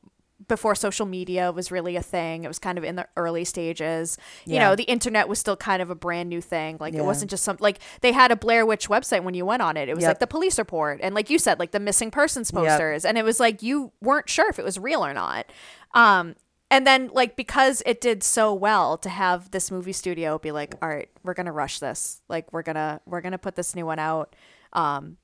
before 0.50 0.74
social 0.74 1.06
media 1.06 1.50
was 1.50 1.70
really 1.72 1.96
a 1.96 2.02
thing. 2.02 2.44
It 2.44 2.48
was 2.48 2.58
kind 2.58 2.76
of 2.76 2.84
in 2.84 2.96
the 2.96 3.08
early 3.16 3.46
stages. 3.46 4.18
You 4.44 4.58
know, 4.58 4.76
the 4.76 4.82
internet 4.82 5.26
was 5.26 5.38
still 5.38 5.56
kind 5.56 5.80
of 5.80 5.88
a 5.88 5.94
brand 5.94 6.28
new 6.28 6.42
thing. 6.42 6.76
Like 6.78 6.92
Yeah. 6.92 7.00
it 7.00 7.04
wasn't 7.06 7.30
just 7.30 7.42
some 7.42 7.56
like 7.60 7.78
they 8.02 8.12
had 8.12 8.30
a 8.30 8.36
Blair 8.36 8.66
Witch 8.66 8.90
website 8.90 9.22
when 9.22 9.32
you 9.32 9.46
went 9.46 9.62
on 9.62 9.78
it. 9.78 9.88
It 9.88 9.94
was 9.94 10.02
Yep. 10.02 10.10
like 10.10 10.18
the 10.18 10.26
police 10.26 10.58
report 10.58 11.00
and 11.02 11.14
like 11.14 11.30
you 11.30 11.38
said, 11.38 11.58
like 11.58 11.70
the 11.70 11.80
missing 11.80 12.10
persons 12.10 12.50
posters. 12.50 13.06
And 13.06 13.16
it 13.16 13.24
was 13.24 13.40
like 13.40 13.62
you 13.62 13.92
weren't 14.02 14.28
sure 14.28 14.50
if 14.50 14.58
it 14.58 14.64
was 14.66 14.78
real 14.78 15.02
or 15.06 15.14
not. 15.14 15.46
Um 15.94 16.34
and 16.70 16.86
then 16.86 17.10
like 17.12 17.34
because 17.36 17.82
it 17.86 18.00
did 18.00 18.22
so 18.22 18.52
well 18.54 18.96
to 18.98 19.08
have 19.08 19.50
this 19.50 19.70
movie 19.70 19.92
studio 19.92 20.38
be 20.38 20.52
like, 20.52 20.74
all 20.82 20.88
right, 20.88 21.08
we're 21.24 21.34
gonna 21.34 21.52
rush 21.52 21.78
this. 21.78 22.20
Like 22.28 22.52
we're 22.52 22.62
gonna 22.62 23.00
we're 23.06 23.20
gonna 23.22 23.38
put 23.38 23.56
this 23.56 23.74
new 23.74 23.86
one 23.86 23.98
out. 23.98 24.36
Um 24.72 25.16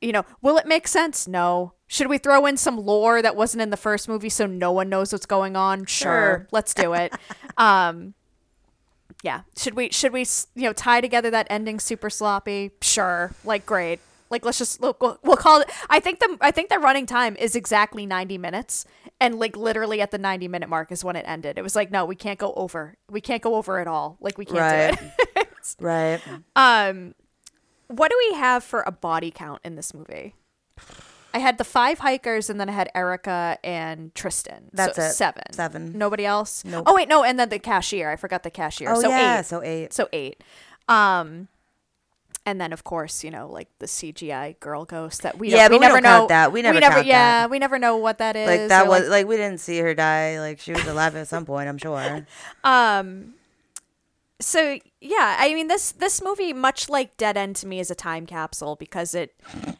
you 0.00 0.12
know, 0.12 0.24
will 0.42 0.56
it 0.58 0.66
make 0.66 0.88
sense? 0.88 1.26
No. 1.28 1.72
Should 1.88 2.08
we 2.08 2.18
throw 2.18 2.46
in 2.46 2.56
some 2.56 2.78
lore 2.78 3.22
that 3.22 3.36
wasn't 3.36 3.62
in 3.62 3.70
the 3.70 3.76
first 3.76 4.08
movie 4.08 4.28
so 4.28 4.46
no 4.46 4.72
one 4.72 4.88
knows 4.88 5.12
what's 5.12 5.26
going 5.26 5.56
on? 5.56 5.84
Sure. 5.86 6.12
Sure. 6.12 6.48
Let's 6.52 6.74
do 6.74 6.92
it. 6.94 7.12
um 7.58 8.14
yeah. 9.22 9.42
Should 9.56 9.74
we 9.74 9.90
should 9.90 10.12
we 10.12 10.20
you 10.54 10.62
know 10.64 10.72
tie 10.72 11.00
together 11.00 11.30
that 11.30 11.46
ending 11.50 11.80
super 11.80 12.10
sloppy? 12.10 12.72
Sure. 12.82 13.32
Like 13.44 13.66
great. 13.66 14.00
Like 14.30 14.44
let's 14.44 14.58
just 14.58 14.80
look 14.80 15.00
we'll, 15.00 15.18
we'll 15.22 15.36
call 15.36 15.60
it 15.60 15.70
I 15.88 16.00
think 16.00 16.18
the 16.20 16.36
I 16.40 16.50
think 16.50 16.68
the 16.68 16.78
running 16.78 17.06
time 17.06 17.36
is 17.36 17.54
exactly 17.54 18.04
90 18.06 18.38
minutes 18.38 18.84
and 19.20 19.38
like 19.38 19.56
literally 19.56 20.00
at 20.00 20.10
the 20.10 20.18
90 20.18 20.48
minute 20.48 20.68
mark 20.68 20.90
is 20.92 21.04
when 21.04 21.14
it 21.16 21.24
ended. 21.28 21.56
It 21.58 21.62
was 21.62 21.76
like 21.76 21.90
no, 21.90 22.04
we 22.04 22.16
can't 22.16 22.38
go 22.38 22.52
over. 22.54 22.96
We 23.08 23.20
can't 23.20 23.42
go 23.42 23.54
over 23.54 23.78
at 23.78 23.86
all. 23.86 24.16
Like 24.20 24.36
we 24.38 24.44
can't 24.44 24.58
Right. 24.58 24.98
do 24.98 25.06
it. 25.36 25.76
Right. 25.80 26.20
Um, 26.56 27.14
what 27.88 28.10
do 28.10 28.16
we 28.30 28.36
have 28.36 28.64
for 28.64 28.82
a 28.86 28.92
body 28.92 29.30
count 29.30 29.60
in 29.64 29.76
this 29.76 29.94
movie? 29.94 30.34
I 31.34 31.38
had 31.38 31.58
the 31.58 31.64
five 31.64 31.98
hikers, 31.98 32.48
and 32.48 32.58
then 32.58 32.70
I 32.70 32.72
had 32.72 32.90
Erica 32.94 33.58
and 33.62 34.14
Tristen. 34.14 34.70
That's 34.72 34.96
so 34.96 35.02
it. 35.02 35.10
Seven. 35.10 35.52
Seven. 35.52 35.92
Nobody 35.96 36.24
else. 36.24 36.64
Nope. 36.64 36.84
Oh 36.86 36.94
wait, 36.94 37.08
no, 37.08 37.24
and 37.24 37.38
then 37.38 37.50
the 37.50 37.58
cashier. 37.58 38.10
I 38.10 38.16
forgot 38.16 38.42
the 38.42 38.50
cashier. 38.50 38.90
Oh 38.90 39.00
so 39.00 39.10
yeah. 39.10 39.40
eight. 39.40 39.46
So 39.46 39.62
eight. 39.62 39.92
So 39.92 40.08
eight. 40.12 40.42
Um, 40.88 41.48
and 42.46 42.60
then 42.60 42.72
of 42.72 42.84
course 42.84 43.24
you 43.24 43.30
know 43.30 43.48
like 43.50 43.68
the 43.80 43.86
CGI 43.86 44.58
girl 44.60 44.84
ghost 44.84 45.22
that 45.22 45.36
we 45.36 45.50
Yeah, 45.50 45.68
we 45.68 45.76
we 45.76 45.80
never 45.80 46.00
know 46.00 46.26
that. 46.28 46.52
We 46.52 46.62
never 46.62 46.76
we 46.76 46.80
never 46.80 47.02
yeah 47.02 47.40
that. 47.42 47.50
we 47.50 47.58
never 47.58 47.78
know 47.78 47.96
what 47.96 48.18
that 48.18 48.36
is. 48.36 48.48
Like 48.48 48.68
that 48.68 48.86
was 48.86 49.08
like 49.08 49.26
we 49.26 49.36
didn't 49.36 49.60
see 49.60 49.78
her 49.80 49.94
die. 49.94 50.40
Like 50.40 50.60
she 50.60 50.72
was 50.72 50.86
alive 50.86 51.16
at 51.16 51.28
some 51.28 51.44
point. 51.44 51.68
I'm 51.68 51.76
sure. 51.76 52.26
um 52.64 53.34
so 54.40 54.78
yeah 55.00 55.36
i 55.38 55.54
mean 55.54 55.66
this 55.68 55.92
this 55.92 56.22
movie 56.22 56.52
much 56.52 56.88
like 56.90 57.16
dead 57.16 57.36
end 57.36 57.56
to 57.56 57.66
me 57.66 57.80
is 57.80 57.90
a 57.90 57.94
time 57.94 58.26
capsule 58.26 58.76
because 58.76 59.14
it 59.14 59.34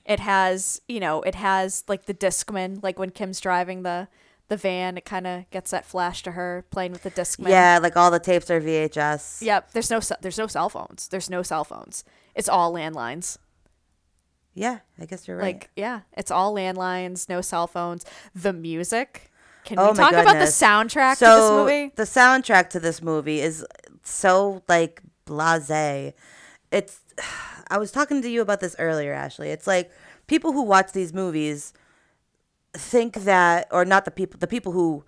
it 0.06 0.18
has 0.20 0.80
you 0.88 0.98
know 0.98 1.20
it 1.22 1.34
has 1.34 1.84
like 1.88 2.06
the 2.06 2.14
discman 2.14 2.82
like 2.82 2.98
when 2.98 3.10
kim's 3.10 3.38
driving 3.40 3.82
the 3.82 4.08
the 4.48 4.56
van 4.56 4.96
it 4.96 5.04
kind 5.04 5.26
of 5.26 5.48
gets 5.50 5.72
that 5.72 5.84
flash 5.84 6.22
to 6.22 6.30
her 6.32 6.64
playing 6.70 6.92
with 6.92 7.02
the 7.02 7.10
discman 7.10 7.48
Yeah. 7.48 7.80
Like 7.82 7.96
all 7.96 8.10
the 8.12 8.20
tapes 8.20 8.48
are 8.50 8.60
VHS. 8.60 9.42
yep 9.42 9.72
there's 9.72 9.90
no 9.90 10.00
there's 10.22 10.38
no 10.38 10.46
cell 10.46 10.68
phones 10.70 11.08
there's 11.08 11.28
no 11.28 11.42
cell 11.42 11.64
phones 11.64 12.04
it's 12.34 12.48
all 12.48 12.72
landlines 12.72 13.38
Yeah. 14.54 14.78
I 15.00 15.04
guess 15.04 15.26
you're 15.28 15.36
right. 15.36 15.54
like 15.56 15.70
yeah 15.76 16.00
it's 16.16 16.30
all 16.30 16.54
landlines 16.54 17.28
no 17.28 17.40
cell 17.40 17.66
phones 17.66 18.04
the 18.34 18.52
music 18.52 19.30
can 19.66 19.78
Oh 19.78 19.90
we 19.90 19.98
talk 19.98 20.12
about 20.12 20.38
the 20.38 20.46
soundtrack 20.46 21.16
so 21.16 21.26
to 21.26 21.40
this 21.40 21.50
movie 21.50 21.92
the 21.96 22.02
soundtrack 22.04 22.70
to 22.70 22.80
this 22.80 23.02
movie 23.02 23.40
is 23.40 23.64
so 24.02 24.62
like 24.68 25.02
blasé. 25.26 26.14
It's 26.70 27.00
I 27.68 27.78
was 27.78 27.90
talking 27.90 28.22
to 28.22 28.28
you 28.30 28.40
about 28.42 28.60
this 28.60 28.76
earlier, 28.78 29.12
Ashley. 29.12 29.50
It's 29.50 29.66
like 29.66 29.90
people 30.28 30.52
who 30.52 30.62
watch 30.62 30.92
these 30.92 31.12
movies 31.12 31.72
think 32.72 33.14
that 33.24 33.66
or 33.70 33.84
not 33.84 34.04
the 34.04 34.10
people 34.10 34.38
the 34.38 34.46
people 34.46 34.72
who 34.72 35.04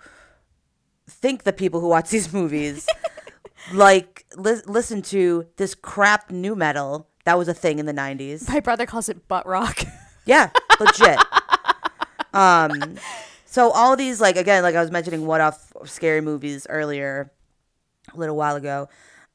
think 1.09 1.45
the 1.45 1.53
people 1.53 1.81
who 1.81 1.89
watch 1.89 2.11
these 2.17 2.33
movies 2.33 2.87
like 3.73 4.27
li- 4.37 4.63
listen 4.67 5.03
to 5.03 5.47
this 5.57 5.75
crap 5.75 6.31
nu 6.31 6.55
metal 6.55 7.09
that 7.25 7.37
was 7.39 7.47
a 7.49 7.55
thing 7.55 7.79
in 7.79 7.87
the 7.87 7.93
90s. 7.93 8.49
my 8.49 8.59
brother 8.61 8.87
calls 8.87 9.09
it 9.09 9.29
butt 9.29 9.47
rock 9.47 9.83
Yeah, 10.25 10.51
legit. 10.79 11.19
um, 12.35 12.97
so 13.51 13.71
all 13.71 13.97
these 13.97 14.21
like 14.21 14.37
again, 14.37 14.63
like 14.63 14.75
I 14.75 14.81
was 14.83 14.91
mentioning, 14.91 15.25
what 15.25 15.41
off 15.41 15.73
scary 15.87 16.21
movies 16.21 16.67
earlier, 16.69 17.33
a 18.13 18.17
little 18.19 18.37
while 18.37 18.57
ago. 18.57 18.91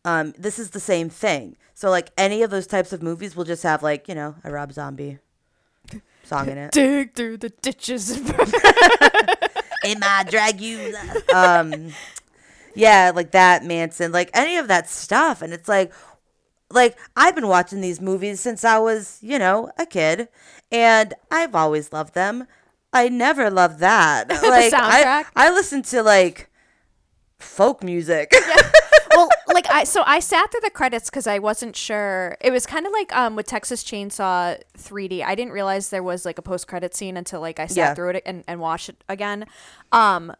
Um, 0.05 0.33
this 0.37 0.59
is 0.59 0.69
the 0.69 0.79
same 0.79 1.09
thing. 1.09 1.55
So 1.73 1.89
like 1.89 2.11
any 2.15 2.43
of 2.43 2.51
those 2.51 2.67
types 2.67 2.93
of 2.93 3.01
movies 3.01 3.35
will 3.35 3.43
just 3.43 3.63
have 3.63 3.81
like 3.81 4.07
you 4.07 4.13
know 4.13 4.35
a 4.43 4.51
Rob 4.51 4.71
Zombie 4.71 5.17
song 6.23 6.47
in 6.47 6.59
it. 6.59 6.71
dig 6.73 7.15
through 7.15 7.37
the 7.37 7.49
ditches 7.49 8.15
in 8.15 8.27
my 9.99 10.23
Dragula. 10.27 11.33
Um, 11.33 11.91
yeah, 12.75 13.11
like 13.15 13.31
that 13.31 13.65
Manson, 13.65 14.11
like 14.11 14.29
any 14.35 14.57
of 14.57 14.67
that 14.67 14.89
stuff, 14.91 15.41
and 15.41 15.51
it's 15.51 15.67
like, 15.67 15.91
like 16.69 16.97
I've 17.15 17.33
been 17.33 17.47
watching 17.47 17.81
these 17.81 17.99
movies 17.99 18.39
since 18.39 18.63
I 18.63 18.77
was, 18.77 19.17
you 19.23 19.39
know, 19.39 19.71
a 19.79 19.87
kid, 19.87 20.27
and 20.71 21.15
I've 21.31 21.55
always 21.55 21.91
loved 21.91 22.13
them. 22.13 22.45
I 22.93 23.09
never 23.09 23.49
loved 23.49 23.79
that. 23.79 24.29
Like 24.43 24.71
soundtrack? 24.73 25.25
I, 25.35 25.47
I 25.47 25.49
listened 25.51 25.85
to 25.85 26.03
like 26.03 26.49
folk 27.39 27.83
music. 27.83 28.31
well, 29.15 29.27
like 29.53 29.69
I 29.69 29.83
so 29.83 30.03
I 30.05 30.19
sat 30.19 30.51
through 30.51 30.61
the 30.61 30.69
credits 30.69 31.09
because 31.09 31.27
I 31.27 31.39
wasn't 31.39 31.75
sure. 31.75 32.37
It 32.41 32.51
was 32.51 32.65
kind 32.65 32.85
of 32.85 32.91
like 32.91 33.15
um 33.15 33.35
with 33.35 33.47
Texas 33.47 33.83
Chainsaw 33.83 34.59
3D. 34.77 35.23
I 35.23 35.35
didn't 35.35 35.53
realize 35.53 35.89
there 35.89 36.03
was 36.03 36.25
like 36.25 36.37
a 36.37 36.41
post 36.41 36.67
credit 36.67 36.95
scene 36.95 37.17
until 37.17 37.41
like 37.41 37.59
I 37.59 37.65
sat 37.67 37.77
Yeah. 37.77 37.93
through 37.95 38.09
it 38.11 38.23
and, 38.25 38.43
and 38.47 38.59
watched 38.59 38.89
it 38.89 39.03
again. 39.09 39.45
Um, 39.91 40.33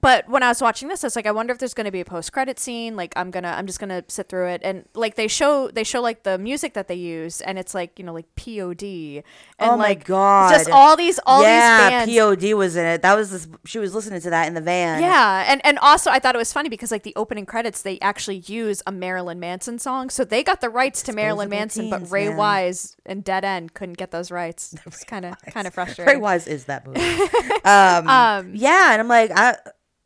but 0.00 0.28
when 0.28 0.42
I 0.42 0.48
was 0.48 0.60
watching 0.60 0.88
this, 0.88 1.02
I 1.02 1.06
was 1.08 1.16
like, 1.16 1.26
I 1.26 1.32
wonder 1.32 1.52
if 1.52 1.58
there's 1.58 1.74
going 1.74 1.86
to 1.86 1.90
be 1.90 2.00
a 2.00 2.04
post 2.04 2.32
credit 2.32 2.58
scene. 2.58 2.94
Like 2.96 3.12
I'm 3.16 3.30
gonna, 3.30 3.48
I'm 3.56 3.66
just 3.66 3.80
gonna 3.80 4.04
sit 4.08 4.28
through 4.28 4.48
it, 4.48 4.60
and 4.64 4.84
like 4.94 5.16
they 5.16 5.28
show, 5.28 5.68
they 5.70 5.84
show 5.84 6.00
like 6.00 6.22
the 6.22 6.38
music 6.38 6.74
that 6.74 6.88
they 6.88 6.94
use, 6.94 7.40
and 7.40 7.58
it's 7.58 7.74
like 7.74 7.98
you 7.98 8.04
know 8.04 8.12
like 8.12 8.26
POD, 8.36 8.82
and 8.82 9.24
Oh 9.60 9.76
my 9.76 9.88
like 9.88 10.04
God. 10.04 10.50
just 10.52 10.70
all 10.70 10.96
these 10.96 11.18
all 11.26 11.42
yeah, 11.42 12.04
these 12.04 12.06
bands. 12.06 12.42
POD 12.42 12.54
was 12.54 12.76
in 12.76 12.86
it. 12.86 13.02
That 13.02 13.16
was 13.16 13.30
this. 13.30 13.48
She 13.64 13.78
was 13.78 13.94
listening 13.94 14.20
to 14.20 14.30
that 14.30 14.46
in 14.46 14.54
the 14.54 14.60
van. 14.60 15.00
Yeah, 15.02 15.44
and 15.48 15.60
and 15.64 15.78
also 15.80 16.10
I 16.10 16.18
thought 16.18 16.34
it 16.34 16.38
was 16.38 16.52
funny 16.52 16.68
because 16.68 16.90
like 16.90 17.02
the 17.02 17.14
opening 17.16 17.46
credits 17.46 17.82
they 17.82 17.98
actually 18.00 18.38
use 18.46 18.82
a 18.86 18.92
Marilyn 18.92 19.40
Manson 19.40 19.78
song, 19.78 20.10
so 20.10 20.24
they 20.24 20.42
got 20.44 20.60
the 20.60 20.70
rights 20.70 21.02
to 21.04 21.12
Marilyn 21.12 21.48
Manson, 21.48 21.90
but 21.90 22.10
Ray 22.10 22.28
man. 22.28 22.36
Wise 22.36 22.96
and 23.04 23.24
Dead 23.24 23.44
End 23.44 23.74
couldn't 23.74 23.98
get 23.98 24.10
those 24.10 24.30
rights. 24.30 24.74
It's 24.86 25.04
kind 25.04 25.24
of 25.26 25.34
kind 25.52 25.66
of 25.66 25.74
frustrating. 25.74 26.14
Ray 26.14 26.20
Wise 26.20 26.46
is 26.46 26.64
that 26.64 26.86
movie. 26.86 27.00
um, 27.64 28.08
Um, 28.08 28.54
yeah, 28.54 28.92
and 28.92 29.00
I'm 29.00 29.08
like, 29.08 29.30
I 29.34 29.56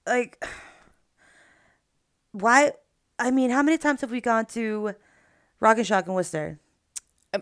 like, 0.06 0.42
why? 2.32 2.72
I 3.18 3.30
mean, 3.30 3.50
how 3.50 3.62
many 3.62 3.78
times 3.78 4.00
have 4.00 4.10
we 4.10 4.20
gone 4.20 4.46
to 4.46 4.94
Rock 5.60 5.76
and 5.78 5.86
Shock 5.86 6.06
and 6.06 6.14
Worcester? 6.14 6.58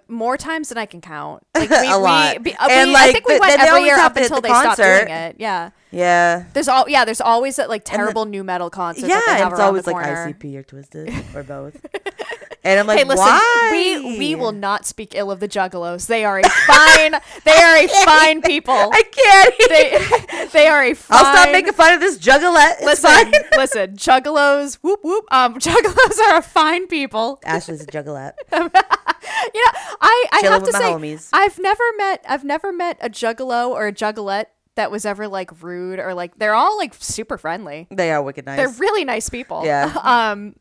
More 0.07 0.37
times 0.37 0.69
than 0.69 0.79
I 0.79 0.87
can 0.87 1.01
count. 1.01 1.45
Like 1.55 1.69
we, 1.71 1.89
A 1.91 1.97
lot. 1.99 2.45
We, 2.45 2.53
uh, 2.55 2.69
And, 2.71 2.91
we- 2.91 2.97
I 2.97 3.07
like, 3.07 3.13
think 3.13 3.27
we 3.27 3.33
th- 3.35 3.41
went 3.41 3.61
they 3.61 3.67
every 3.69 3.83
year 3.85 3.99
up 3.99 4.15
the- 4.15 4.23
until 4.23 4.37
the 4.37 4.43
they 4.43 4.49
stopped 4.49 4.77
doing 4.77 4.89
concert. 5.07 5.11
it. 5.11 5.37
Yeah. 5.39 5.71
Yeah, 5.93 6.45
There's 6.53 6.69
all 6.69 6.89
yeah. 6.89 7.05
There's 7.05 7.21
always 7.21 7.57
that 7.57 7.69
like 7.69 7.85
terrible 7.85 8.25
nu 8.25 8.45
metal 8.45 8.71
concert. 8.71 9.09
yeah, 9.09 9.17
that 9.17 9.25
they 9.27 9.43
have 9.43 9.51
it's 9.51 9.61
always 9.61 9.85
the 9.85 9.91
like 9.91 10.05
corner. 10.07 10.33
ICP 10.33 10.55
or 10.57 10.63
Twiztid 10.63 11.35
or 11.35 11.43
both. 11.43 11.85
And 12.63 12.79
I'm 12.79 12.87
like, 12.87 12.99
hey, 12.99 13.05
listen, 13.05 13.25
why? 13.25 13.69
we 13.73 14.19
we 14.19 14.35
will 14.35 14.53
not 14.53 14.85
speak 14.85 15.15
ill 15.15 15.31
of 15.31 15.41
the 15.41 15.49
Juggalos. 15.49 16.07
They 16.07 16.25
are 16.25 16.39
a 16.39 16.49
fine. 16.49 17.13
they 17.45 17.57
are 17.57 17.77
a 17.77 17.89
fine 18.05 18.43
people. 18.43 18.75
I 18.75 19.03
can't. 19.03 19.55
They 19.69 20.47
they 20.53 20.67
are 20.67 20.83
a 20.85 20.95
fine. 20.95 21.19
I'll 21.19 21.35
stop 21.35 21.53
making 21.53 21.73
fun 21.73 21.95
of 21.95 22.01
this 22.01 22.19
juggalette. 22.19 22.77
It's 22.79 22.85
Listen, 22.85 23.11
fine. 23.11 23.33
listen, 23.57 23.97
Juggalos. 23.97 24.75
Whoop 24.83 25.01
whoop. 25.03 25.25
Um, 25.31 25.55
Juggalos 25.55 26.19
are 26.29 26.39
a 26.39 26.43
fine 26.43 26.87
people. 26.87 27.41
Ashley's 27.45 27.83
a 27.83 27.87
juggalette. 27.87 28.35
You 28.53 29.65
know, 29.65 29.73
I 30.01 30.27
I 30.33 30.41
Chilling 30.43 30.53
have 30.53 30.65
to 30.65 30.73
say, 30.73 30.93
homies. 30.93 31.29
I've 31.33 31.59
never 31.59 31.85
met 31.97 32.25
I've 32.29 32.45
never 32.45 32.73
met 32.73 32.99
a 33.01 33.09
Juggalo 33.09 33.69
or 33.69 33.87
a 33.87 33.93
Juggalette 33.93 34.47
that 34.75 34.91
was 34.91 35.05
ever 35.05 35.29
like 35.29 35.63
rude 35.63 35.99
or 35.99 36.15
like 36.15 36.39
they're 36.39 36.55
all 36.55 36.77
like 36.77 36.95
super 36.95 37.39
friendly. 37.39 37.87
They 37.91 38.11
are 38.11 38.23
wicked 38.23 38.47
nice. 38.47 38.57
They're 38.57 38.81
really 38.81 39.05
nice 39.05 39.29
people. 39.29 39.63
Yeah. 39.65 39.93
Um, 40.03 40.57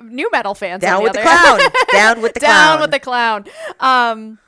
nu 0.00 0.28
metal 0.32 0.54
fans. 0.54 0.80
Down 0.80 1.02
with 1.02 1.12
the 1.12 1.20
other 1.20 1.28
clown. 1.28 1.70
Down 1.92 2.22
with 2.22 2.34
the 2.34 2.40
Down 2.40 2.50
clown. 2.50 2.80
with 2.80 2.90
the 2.90 3.00
clown. 3.00 3.44
Um, 3.80 4.38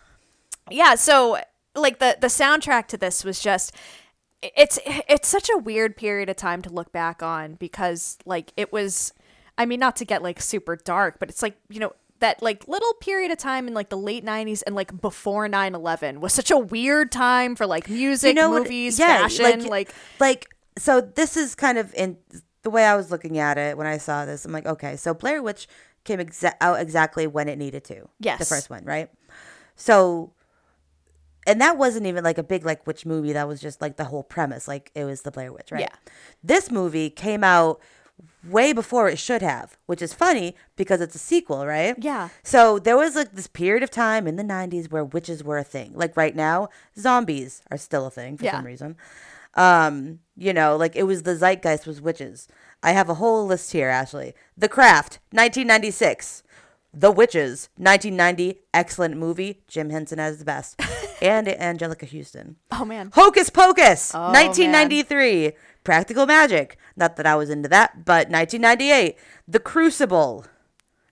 yeah. 0.71 0.95
So 0.95 1.39
like 1.75 1.99
the 1.99 2.17
the 2.21 2.29
soundtrack 2.29 2.87
to 2.89 2.97
this 2.97 3.25
was 3.25 3.41
just. 3.41 3.75
It's 4.43 4.79
it's 4.87 5.29
such 5.29 5.51
a 5.55 5.59
weird 5.59 5.97
period 5.99 6.31
of 6.31 6.37
time 6.37 6.63
to 6.63 6.71
look 6.71 6.93
back 6.93 7.23
on 7.23 7.57
because 7.57 8.17
like 8.25 8.55
it 8.57 8.73
was, 8.73 9.13
I 9.59 9.67
mean 9.67 9.81
not 9.81 9.97
to 9.97 10.07
get 10.07 10.23
like 10.23 10.41
super 10.41 10.77
dark, 10.77 11.19
but 11.21 11.29
it's 11.29 11.43
like 11.43 11.59
you 11.69 11.79
know 11.79 11.93
that 12.21 12.43
like 12.43 12.67
little 12.67 12.95
period 12.95 13.31
of 13.31 13.37
time 13.37 13.69
in 13.69 13.75
like 13.75 13.91
the 13.91 13.99
late 13.99 14.25
90s 14.25 14.63
and 14.67 14.75
like 14.75 14.99
before 15.01 15.49
9-11 15.49 16.19
was 16.21 16.33
such 16.33 16.51
a 16.51 16.57
weird 16.59 17.11
time 17.11 17.57
for 17.57 17.67
like 17.67 17.89
music 17.89 18.37
what- 18.37 18.63
movies 18.63 18.99
yeah, 18.99 19.27
fashion 19.27 19.67
like 19.67 19.93
like 20.21 20.49
so 20.79 21.01
this 21.01 21.37
is 21.37 21.55
kind 21.55 21.77
of 21.79 21.93
in 21.95 22.17
the 22.63 22.71
way 22.71 22.85
I 22.85 22.97
was 22.97 23.11
looking 23.11 23.39
at 23.39 23.59
it 23.59 23.77
when 23.77 23.87
I 23.87 23.99
saw 23.99 24.25
this. 24.25 24.45
I'm 24.45 24.53
like, 24.53 24.67
okay, 24.67 24.97
so 24.97 25.15
Blair 25.15 25.43
Witch 25.43 25.67
came 26.05 26.19
exa- 26.19 26.55
out 26.61 26.81
exactly 26.81 27.27
when 27.27 27.49
it 27.49 27.57
needed 27.59 27.85
to. 27.85 28.09
Yes. 28.19 28.39
The 28.39 28.45
first 28.45 28.71
one, 28.71 28.85
right? 28.85 29.11
So, 29.77 30.33
and 31.47 31.61
that 31.61 31.77
wasn't 31.79 32.07
even 32.07 32.23
like 32.25 32.39
a 32.39 32.43
big 32.43 32.65
like 32.65 32.87
witch 32.87 33.07
movie. 33.07 33.33
That 33.33 33.49
was 33.49 33.61
just 33.61 33.81
like 33.81 33.97
the 33.97 34.05
whole 34.05 34.23
premise. 34.23 34.69
Like 34.69 34.91
it 34.95 35.05
was 35.05 35.23
the 35.23 35.31
Blair 35.31 35.53
Witch, 35.53 35.73
right? 35.73 35.81
Yeah. 35.83 35.95
This 36.43 36.71
movie 36.71 37.09
came 37.11 37.43
out 37.43 37.81
way 38.45 38.75
before 38.75 39.09
it 39.09 39.19
should 39.19 39.41
have, 39.41 39.79
which 39.87 40.03
is 40.03 40.13
funny 40.13 40.55
because 40.77 41.01
it's 41.01 41.15
a 41.15 41.19
sequel, 41.19 41.67
right? 41.67 41.95
Yeah. 41.99 42.29
So 42.43 42.79
there 42.79 42.97
was 42.97 43.17
like 43.17 43.33
this 43.33 43.47
period 43.47 43.83
of 43.83 43.91
time 43.91 44.27
in 44.27 44.37
the 44.37 44.43
90s 44.43 44.91
where 44.91 45.05
witches 45.05 45.43
were 45.43 45.57
a 45.57 45.65
thing. 45.65 45.93
Like 45.95 46.17
right 46.17 46.37
now, 46.37 46.69
zombies 46.99 47.63
are 47.71 47.79
still 47.79 48.07
a 48.07 48.11
thing 48.11 48.37
for 48.37 48.45
Yeah. 48.45 48.53
some 48.57 48.67
reason. 48.67 48.97
Um, 49.55 50.21
you 50.37 50.53
know, 50.53 50.77
like 50.77 50.97
it 50.97 51.05
was 51.05 51.23
the 51.23 51.37
zeitgeist 51.37 51.87
was 51.87 52.01
witches. 52.01 52.49
I 52.83 52.93
have 52.93 53.09
a 53.09 53.15
whole 53.15 53.45
list 53.47 53.73
here, 53.73 53.89
Ashley. 53.89 54.35
The 54.57 54.69
Craft, 54.69 55.19
1996. 55.33 56.43
The 56.93 57.13
Witches, 57.13 57.69
1990, 57.77 58.63
excellent 58.75 59.17
movie. 59.17 59.63
Jim 59.69 59.91
Henson 59.91 60.19
has 60.19 60.39
the 60.39 60.45
best. 60.45 60.81
and 61.23 61.47
Anjelica 61.47 62.11
Huston. 62.11 62.57
oh 62.73 62.85
man 62.85 63.11
Hocus 63.15 63.49
Pocus, 63.51 64.13
Oh, 64.15 64.33
1993. 64.33 65.53
Practical 65.85 66.27
Magic. 66.27 66.77
Not 66.97 67.17
that 67.17 67.27
I 67.27 67.37
was 67.37 67.49
into 67.49 67.69
that, 67.69 68.05
but 68.05 68.29
1998. 68.29 69.17
The 69.47 69.61
Crucible, 69.61 70.47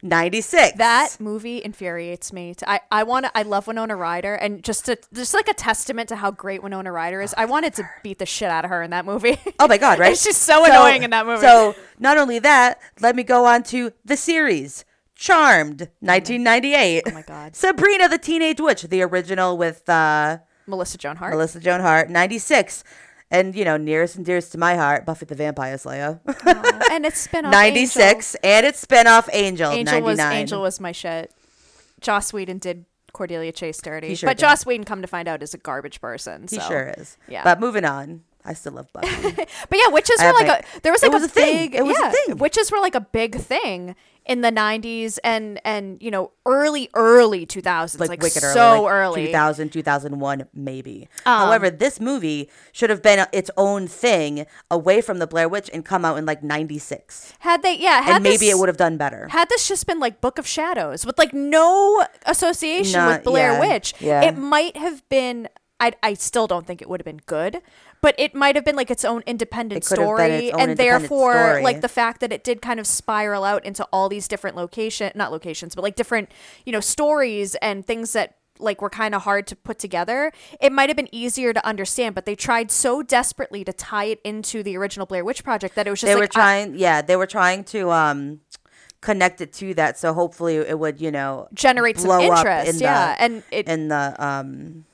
96. 0.03 0.79
That 0.79 1.17
movie 1.19 1.59
infuriates 1.63 2.33
me. 2.33 2.55
To- 2.55 2.71
I 2.71 2.81
I 2.91 3.03
want 3.03 3.27
to. 3.27 3.37
I 3.37 3.43
love 3.43 3.67
Winona 3.67 3.97
Ryder, 3.97 4.35
and 4.35 4.63
just 4.63 4.87
to 4.87 4.97
just 5.13 5.35
like 5.35 5.49
a 5.49 5.55
testament 5.55 6.09
to 6.11 6.17
how 6.17 6.31
great 6.31 6.63
Winona 6.63 6.93
Ryder 6.93 7.21
is. 7.21 7.35
I 7.37 7.47
wanted 7.47 7.75
to 7.75 7.89
beat 8.03 8.19
the 8.19 8.27
shit 8.27 8.49
out 8.49 8.65
of 8.65 8.71
her 8.71 8.83
in 8.83 8.91
that 8.91 9.05
movie. 9.05 9.39
Oh 9.59 9.67
my 9.67 9.79
God, 9.79 9.99
right? 10.01 10.17
She's 10.17 10.37
so 10.37 10.65
annoying 10.65 11.03
in 11.03 11.11
that 11.11 11.27
movie. 11.27 11.41
So, 11.41 11.75
not 11.99 12.17
only 12.17 12.39
that, 12.39 12.81
let 13.01 13.17
me 13.17 13.25
go 13.25 13.45
on 13.45 13.65
to 13.65 13.93
the 14.05 14.17
series 14.17 14.85
Charmed, 15.17 15.81
1998. 15.99 17.03
Oh 17.07 17.11
my 17.11 17.23
God. 17.23 17.57
Sabrina 17.57 18.09
the 18.09 18.19
Teenage 18.19 18.61
Witch, 18.61 18.83
the 18.83 19.03
original 19.03 19.59
with 19.59 19.89
uh, 19.89 20.39
Melissa 20.69 20.97
Joan 20.97 21.17
Hart. 21.17 21.33
Melissa 21.33 21.59
Joan 21.59 21.81
Hart, 21.81 22.09
96. 22.09 22.85
And, 23.31 23.55
you 23.55 23.65
know, 23.65 23.77
nearest 23.77 24.17
and 24.17 24.25
dearest 24.25 24.53
to 24.53 24.59
my 24.59 24.75
heart, 24.77 25.05
Buffy 25.05 25.27
the 25.27 25.35
Vampire 25.35 25.77
Slayer. 25.77 26.19
Oh, 26.27 26.81
and 26.91 27.05
it's 27.05 27.19
spin 27.21 27.45
off 27.45 27.53
96. 27.53 28.37
And 28.43 28.65
its 28.65 28.83
spinoff, 28.85 29.29
Angel, 29.33 29.71
Angel, 29.71 29.95
Angel 29.97 30.01
99. 30.01 30.03
was 30.03 30.19
Angel 30.21 30.63
was 30.63 30.81
my 30.81 30.93
shit. 30.93 31.31
Joss 32.01 32.33
Whedon 32.33 32.57
did 32.59 32.87
Cordelia 33.13 33.53
Chase 33.53 33.83
dirty, 33.83 34.15
sure 34.15 34.29
but 34.29 34.39
did. 34.39 34.43
Joss 34.43 34.65
Whedon, 34.65 34.85
come 34.85 35.03
to 35.03 35.09
find 35.09 35.29
out, 35.29 35.43
is 35.43 35.53
a 35.53 35.59
garbage 35.59 36.01
person. 36.01 36.47
He 36.49 36.59
sure 36.61 36.95
is. 36.97 37.19
Yeah. 37.29 37.45
But 37.45 37.61
moving 37.61 37.85
on. 37.85 38.23
I 38.45 38.55
still 38.55 38.73
love 38.73 38.91
Buffy. 38.95 39.09
But 39.69 39.79
yeah, 39.79 39.89
witches 39.89 40.17
I 40.21 40.29
were 40.29 40.33
like 40.33 40.47
my- 40.47 40.59
a 40.59 40.81
there 40.81 40.93
was 40.93 41.03
like 41.03 41.13
was 41.13 41.23
a, 41.23 41.27
a 41.27 41.29
thing. 41.29 41.71
big 41.71 41.75
It 41.75 41.85
was 41.85 41.99
a 41.99 42.11
thing. 42.11 42.39
witches 42.39 42.73
were 42.73 42.79
like 42.79 42.95
a 42.95 43.01
big 43.01 43.37
thing 43.37 43.95
in 44.29 44.43
the 44.43 44.53
90s 44.53 45.19
and 45.25 45.59
and 45.65 46.01
you 46.03 46.11
know 46.11 46.31
early 46.47 46.89
early 46.95 47.47
2000s 47.47 47.99
like, 47.99 48.11
like, 48.11 48.23
wicked 48.23 48.45
early, 48.45 48.53
so 48.55 48.83
like 48.83 48.93
early. 48.93 49.27
2000 49.27 49.73
2001 49.73 50.47
maybe. 50.55 51.09
Um, 51.27 51.39
however 51.47 51.71
this 51.71 51.99
movie 51.99 52.51
should 52.73 52.91
have 52.91 53.03
been 53.03 53.27
its 53.33 53.51
own 53.57 53.89
thing 53.89 54.47
away 54.71 55.01
from 55.01 55.19
the 55.19 55.27
blair 55.27 55.49
witch 55.49 55.71
and 55.73 55.85
come 55.85 56.05
out 56.05 56.19
in 56.19 56.27
like 56.27 56.43
96 56.43 57.33
had 57.41 57.63
they 57.63 57.77
yeah 57.79 58.03
had 58.03 58.17
and 58.17 58.23
maybe 58.23 58.37
this, 58.37 58.55
it 58.55 58.59
would 58.59 58.69
have 58.69 58.77
done 58.77 58.97
better. 58.99 59.27
had 59.29 59.49
this 59.49 59.67
just 59.67 59.87
been 59.87 59.99
like 59.99 60.21
book 60.21 60.39
of 60.39 60.47
shadows 60.47 61.07
with 61.07 61.19
like 61.19 61.33
no 61.33 62.05
association 62.27 63.01
Not- 63.01 63.09
with 63.19 63.25
blair 63.25 63.53
yeah, 63.53 63.61
witch 63.61 63.95
yeah. 63.99 64.23
it 64.23 64.37
might 64.37 64.77
have 64.77 65.09
been 65.09 65.49
I, 65.81 65.93
I 66.03 66.15
still 66.15 66.49
don't 66.49 66.67
think 66.67 66.83
it 66.83 66.89
would 66.89 67.01
have 67.01 67.05
been 67.05 67.21
good 67.27 67.63
but 68.01 68.15
it 68.19 68.35
might 68.35 68.55
have 68.57 68.65
been 68.65 68.77
like 68.77 68.91
its 68.91 69.05
own 69.05 69.23
independent 69.27 69.85
It 69.85 69.89
could 69.89 69.99
have 69.99 70.07
been 70.17 70.17
story 70.17 70.53
own 70.53 70.61
and 70.61 70.71
independent 70.71 70.79
therefore 70.79 71.33
story. 71.35 71.63
like 71.63 71.81
the 71.81 71.89
fact 71.89 72.21
that 72.21 72.33
it 72.33 72.45
did 72.45 72.63
kind 72.63 72.79
of 72.81 72.87
spiral 72.87 73.45
out 73.45 73.65
into 73.65 73.85
all 73.93 74.09
these 74.09 74.29
different 74.29 74.57
location 74.57 75.11
not 75.15 75.31
locations 75.33 75.75
but 75.75 75.83
like 75.83 75.97
different 75.97 76.31
you 76.65 76.73
know 76.73 76.81
stories 76.81 77.55
and 77.57 77.87
things 77.87 78.13
that 78.13 78.37
like 78.61 78.83
were 78.83 78.91
kind 78.91 79.15
of 79.15 79.23
hard 79.23 79.47
to 79.47 79.55
put 79.55 79.79
together 79.79 80.33
it 80.61 80.73
might 80.73 80.89
have 80.89 80.97
been 80.97 81.13
easier 81.15 81.53
to 81.53 81.65
understand 81.65 82.15
but 82.15 82.27
they 82.27 82.35
tried 82.35 82.71
so 82.73 83.03
desperately 83.05 83.63
to 83.65 83.73
tie 83.73 84.05
it 84.05 84.21
into 84.25 84.63
the 84.65 84.77
original 84.77 85.07
blair 85.07 85.25
witch 85.25 85.45
project 85.45 85.75
that 85.77 85.87
it 85.87 85.91
was 85.91 86.01
just 86.01 86.09
they 86.09 86.15
like 86.15 86.35
were 86.35 86.41
I- 86.41 86.43
trying 86.43 86.75
yeah 86.77 87.01
they 87.03 87.15
were 87.17 87.27
trying 87.27 87.63
to 87.65 87.91
um 87.91 88.41
connect 89.01 89.41
it 89.41 89.53
to 89.53 89.75
that 89.75 89.97
so 89.97 90.13
hopefully 90.13 90.57
it 90.57 90.77
would 90.77 91.01
you 91.01 91.13
know 91.13 91.47
generate 91.55 92.01
some 92.01 92.21
interest 92.21 92.75
in 92.75 92.79
yeah 92.81 93.15
the, 93.15 93.23
and 93.23 93.43
it 93.53 93.69
in 93.69 93.87
the 93.89 94.15
um 94.19 94.85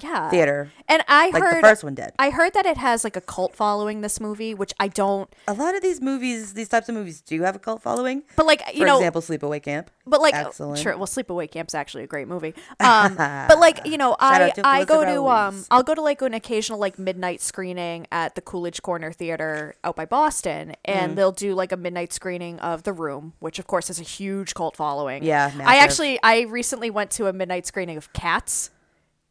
yeah. 0.00 0.30
Theater. 0.30 0.70
And 0.88 1.02
i 1.08 1.30
like 1.30 1.42
heard 1.42 1.56
the 1.62 1.68
first 1.68 1.84
one 1.84 1.94
did. 1.94 2.10
I 2.18 2.30
heard 2.30 2.54
that 2.54 2.66
it 2.66 2.76
has 2.76 3.04
like 3.04 3.16
a 3.16 3.20
cult 3.20 3.54
following 3.54 4.00
this 4.00 4.20
movie 4.20 4.54
which 4.54 4.72
i 4.80 4.88
don't 4.88 5.32
a 5.48 5.52
lot 5.54 5.74
of 5.74 5.82
these 5.82 6.00
movies 6.00 6.54
these 6.54 6.68
types 6.68 6.88
of 6.88 6.94
movies 6.94 7.20
do 7.20 7.40
have 7.42 7.56
a 7.56 7.58
cult 7.58 7.82
following. 7.82 8.22
But 8.36 8.46
like 8.46 8.62
you 8.74 8.80
know 8.80 8.80
for 8.80 8.86
know 8.86 8.96
example 8.98 9.20
sleepaway 9.22 9.62
camp. 9.62 9.90
But 10.06 10.20
like 10.20 10.34
excellent. 10.34 10.78
sure 10.80 10.96
well 10.96 11.06
sleepaway 11.06 11.50
camp's 11.50 11.74
actually 11.74 12.04
a 12.04 12.06
great 12.06 12.28
movie. 12.28 12.54
Um 12.80 13.14
but 13.48 13.58
like 13.58 13.86
you 13.86 13.98
know 13.98 14.16
i 14.18 14.52
i 14.64 14.84
go 14.84 15.04
to 15.04 15.28
um 15.28 15.64
i'll 15.70 15.82
go 15.82 15.94
to 15.94 16.00
like 16.02 16.20
an 16.22 16.34
occasional 16.34 16.78
like 16.78 16.98
midnight 16.98 17.40
screening 17.40 18.06
at 18.12 18.34
the 18.34 18.40
coolidge 18.40 18.82
corner 18.82 19.12
theater 19.12 19.74
out 19.84 19.96
by 19.96 20.04
boston 20.06 20.74
and 20.84 21.12
Mm. 21.12 21.16
they'll 21.16 21.32
do 21.32 21.54
like 21.54 21.72
a 21.72 21.76
midnight 21.76 22.12
screening 22.12 22.58
of 22.60 22.82
the 22.84 22.92
room 22.92 23.32
which 23.40 23.58
of 23.58 23.66
course 23.66 23.88
has 23.88 23.98
a 24.00 24.02
huge 24.04 24.54
cult 24.54 24.76
following. 24.76 25.22
Yeah, 25.22 25.50
i 25.64 25.76
actually 25.78 26.18
i 26.22 26.40
recently 26.42 26.90
went 26.90 27.10
to 27.12 27.26
a 27.26 27.32
midnight 27.32 27.66
screening 27.66 27.96
of 27.96 28.12
cats 28.12 28.70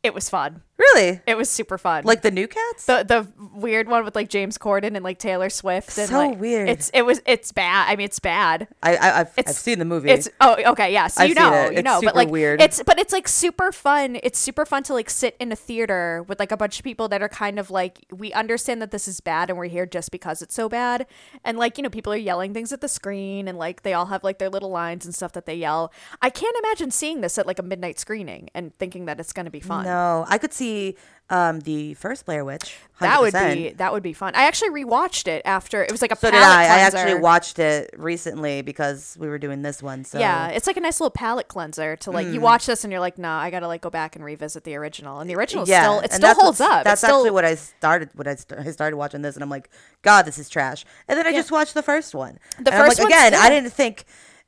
it 0.03 0.13
was 0.13 0.29
fun 0.29 0.61
really 0.77 1.21
it 1.27 1.37
was 1.37 1.49
super 1.49 1.77
fun 1.77 2.03
like 2.05 2.21
the 2.21 2.31
new 2.31 2.47
cats 2.47 2.85
the 2.85 3.03
the 3.03 3.27
weird 3.53 3.87
one 3.87 4.03
with 4.03 4.15
like 4.15 4.29
James 4.29 4.57
Corden 4.57 4.95
and 4.95 5.03
like 5.03 5.19
Taylor 5.19 5.49
Swift. 5.49 5.97
And, 5.97 6.09
So 6.09 6.17
like, 6.17 6.39
weird. 6.39 6.69
It's 6.69 6.89
it 6.93 7.03
was 7.03 7.21
it's 7.25 7.51
bad. 7.51 7.89
I 7.89 7.95
mean, 7.95 8.05
it's 8.05 8.19
bad. 8.19 8.67
I, 8.81 8.95
I 8.95 9.19
I've, 9.21 9.33
I've 9.37 9.49
seen 9.49 9.79
the 9.79 9.85
movie 9.85 10.09
It's 10.09 10.29
oh 10.39 10.57
okay 10.71 10.91
yeah. 10.91 11.07
So 11.07 11.23
I've 11.23 11.29
you 11.29 11.35
know 11.35 11.65
you 11.65 11.77
It's 11.77 11.83
know, 11.83 12.01
but 12.01 12.15
like 12.15 12.29
weird. 12.29 12.61
it's 12.61 12.81
but 12.83 12.99
it's 12.99 13.13
like 13.13 13.27
super 13.27 13.71
fun. 13.71 14.17
It's 14.23 14.39
super 14.39 14.65
fun 14.65 14.83
to 14.83 14.93
like 14.93 15.09
sit 15.09 15.35
in 15.39 15.51
a 15.51 15.55
theater 15.55 16.23
with 16.27 16.39
like 16.39 16.51
a 16.51 16.57
bunch 16.57 16.79
of 16.79 16.83
people 16.83 17.07
that 17.09 17.21
are 17.21 17.29
kind 17.29 17.59
of 17.59 17.69
like 17.71 18.05
we 18.11 18.33
understand 18.33 18.81
that 18.81 18.91
this 18.91 19.07
is 19.07 19.21
bad 19.21 19.49
and 19.49 19.57
we're 19.57 19.65
here 19.65 19.85
just 19.85 20.11
because 20.11 20.41
it's 20.41 20.55
so 20.55 20.67
bad. 20.69 21.05
And 21.43 21.57
like 21.57 21.77
you 21.77 21.83
know 21.83 21.89
people 21.89 22.13
are 22.13 22.17
yelling 22.17 22.53
things 22.53 22.71
at 22.73 22.81
the 22.81 22.89
screen 22.89 23.47
and 23.47 23.57
like 23.57 23.83
they 23.83 23.93
all 23.93 24.07
have 24.07 24.23
like 24.23 24.39
their 24.39 24.49
little 24.49 24.69
lines 24.69 25.05
and 25.05 25.13
stuff 25.13 25.33
that 25.33 25.45
they 25.45 25.55
yell. 25.55 25.91
I 26.21 26.29
can't 26.29 26.55
imagine 26.63 26.91
seeing 26.91 27.21
this 27.21 27.37
at 27.37 27.45
like 27.47 27.59
a 27.59 27.63
midnight 27.63 27.99
screening 27.99 28.49
and 28.53 28.77
thinking 28.77 29.05
that 29.05 29.19
it's 29.19 29.33
going 29.33 29.45
to 29.45 29.51
be 29.51 29.59
fun. 29.59 29.85
No, 29.85 29.90
I 29.93 30.38
could 30.38 30.53
see 30.53 30.95
um 31.30 31.61
the 31.61 31.93
first 31.95 32.26
Blair 32.26 32.43
Witch. 32.43 32.77
100%. 32.99 32.99
That 32.99 33.22
would 33.22 33.34
be 33.34 33.69
that 33.73 33.93
would 33.93 34.03
be 34.03 34.13
fun. 34.13 34.35
I 34.35 34.43
actually 34.43 34.84
rewatched 34.84 35.27
it 35.27 35.41
after 35.45 35.81
it 35.84 35.91
was 35.91 36.01
like 36.01 36.11
a 36.11 36.15
So 36.15 36.30
did 36.30 36.39
I. 36.39 36.63
I 36.63 36.80
actually 36.81 37.15
watched 37.15 37.57
it 37.57 37.89
recently 37.97 38.61
because 38.61 39.18
we 39.19 39.27
were 39.27 39.39
doing 39.39 39.61
this 39.61 39.81
one. 39.81 40.03
So 40.03 40.19
Yeah, 40.19 40.49
it's 40.49 40.68
like 40.68 40.77
a 40.77 40.81
nice 40.81 40.99
little 40.99 41.09
palate 41.09 41.47
cleanser 41.47 41.95
to 41.95 42.11
like 42.11 42.27
you 42.27 42.41
watch 42.41 42.65
this 42.65 42.84
and 42.84 42.91
you're 42.91 42.99
like, 42.99 43.18
nah, 43.18 43.39
I 43.39 43.49
gotta 43.49 43.68
like 43.68 43.81
go 43.81 43.89
back 43.89 44.15
and 44.15 44.23
revisit 44.23 44.65
the 44.65 44.76
original. 44.76 45.19
And 45.19 45.30
the 45.30 45.35
original 45.35 45.68
yeah, 45.68 45.84
still 45.84 45.99
it 45.99 46.11
and 46.11 46.23
still 46.23 46.35
holds 46.35 46.61
up. 46.61 46.84
That's 46.84 47.01
still, 47.01 47.18
actually 47.18 47.31
what 47.31 47.45
I 47.45 47.55
started. 47.55 48.09
What 48.13 48.27
I, 48.27 48.35
st- 48.35 48.59
I 48.59 48.72
started 48.72 48.97
watching 48.97 49.22
this, 49.22 49.35
and 49.35 49.41
I'm 49.41 49.49
like, 49.49 49.69
God, 50.01 50.23
this 50.23 50.38
is 50.38 50.49
trash. 50.49 50.85
And 51.07 51.18
then 51.18 51.26
I 51.26 51.31
just 51.31 51.51
watched 51.51 51.73
the 51.73 51.84
first 51.84 52.13
one. 52.13 52.39
The 52.59 52.73
And 52.73 52.81
I'm 52.84 52.88
first 52.88 52.99
like, 52.99 53.07
again, 53.07 53.34
I 53.34 53.49
didn't 53.49 53.72
think 53.72 54.05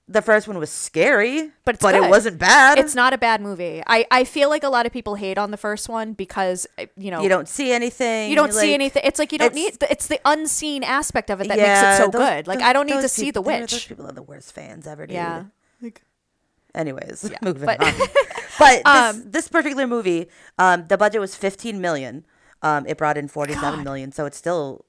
the 0.07 0.21
first 0.21 0.47
one 0.49 0.57
was 0.57 0.69
scary, 0.69 1.51
But 1.63 1.79
but 1.79 1.93
good. 1.93 2.03
it 2.03 2.09
wasn't 2.09 2.37
bad. 2.37 2.77
It's 2.77 2.93
not 2.93 3.13
a 3.13 3.17
bad 3.17 3.39
movie. 3.41 3.81
I, 3.87 4.05
I 4.11 4.25
feel 4.25 4.49
like 4.49 4.63
a 4.63 4.69
lot 4.69 4.85
of 4.85 4.91
people 4.91 5.15
hate 5.15 5.37
on 5.37 5.51
the 5.51 5.57
first 5.57 5.87
one 5.87 6.11
because 6.13 6.67
uh, 6.77 6.85
you 6.97 7.09
know 7.09 7.21
You 7.21 7.29
don't 7.29 7.47
see 7.47 7.71
anything. 7.71 8.29
you 8.29 8.35
don't 8.35 8.51
see 8.53 8.73
anything. 8.73 9.01
It's 9.05 9.17
like 9.17 9.31
you 9.31 9.37
don't 9.37 9.51
it's- 9.51 9.63
need. 9.73 9.79
The, 9.79 9.89
it's 9.91 10.07
the 10.07 10.19
unseen 10.25 10.83
aspect 10.83 11.29
of 11.29 11.39
it 11.39 11.47
that 11.47 11.57
yeah, 11.57 11.81
makes 11.81 11.99
it 11.99 12.03
so 12.05 12.11
those- 12.11 12.19
good. 12.29 12.47
Like 12.47 12.59
those- 12.59 12.67
I 12.67 12.73
don't 12.73 12.85
need 12.85 12.95
to 12.95 13.01
those 13.01 13.11
see 13.13 13.25
peop- 13.25 13.35
the 13.35 13.41
they're- 13.43 13.59
Those 13.61 13.71
witch. 13.73 13.87
people 13.87 14.05
are 14.05 14.11
the 14.11 14.21
worst 14.23 14.51
fans 14.53 14.87
ever, 14.87 15.07
dude. 15.07 15.15
Yeah, 15.15 15.43
Anyways, 16.75 17.29
Yeah, 17.31 17.37
moving 17.41 17.65
but- 17.65 17.81
on. 17.83 17.93
But 18.59 18.83
this, 18.85 18.85
Um, 18.85 19.31
this 19.31 19.47
particular 19.47 19.87
movie, 19.87 20.27
um, 20.59 20.85
the 20.87 20.95
budget 20.97 21.19
was 21.19 21.35
15 21.35 21.81
million. 21.81 22.23
Um, 22.61 22.85
it 22.87 22.97
brought 22.97 23.17
in 23.17 23.27
forty-seven 23.27 23.79
God. 23.79 23.83
million, 23.83 24.11
so 24.11 24.25
it 24.27 24.35
still 24.35 24.85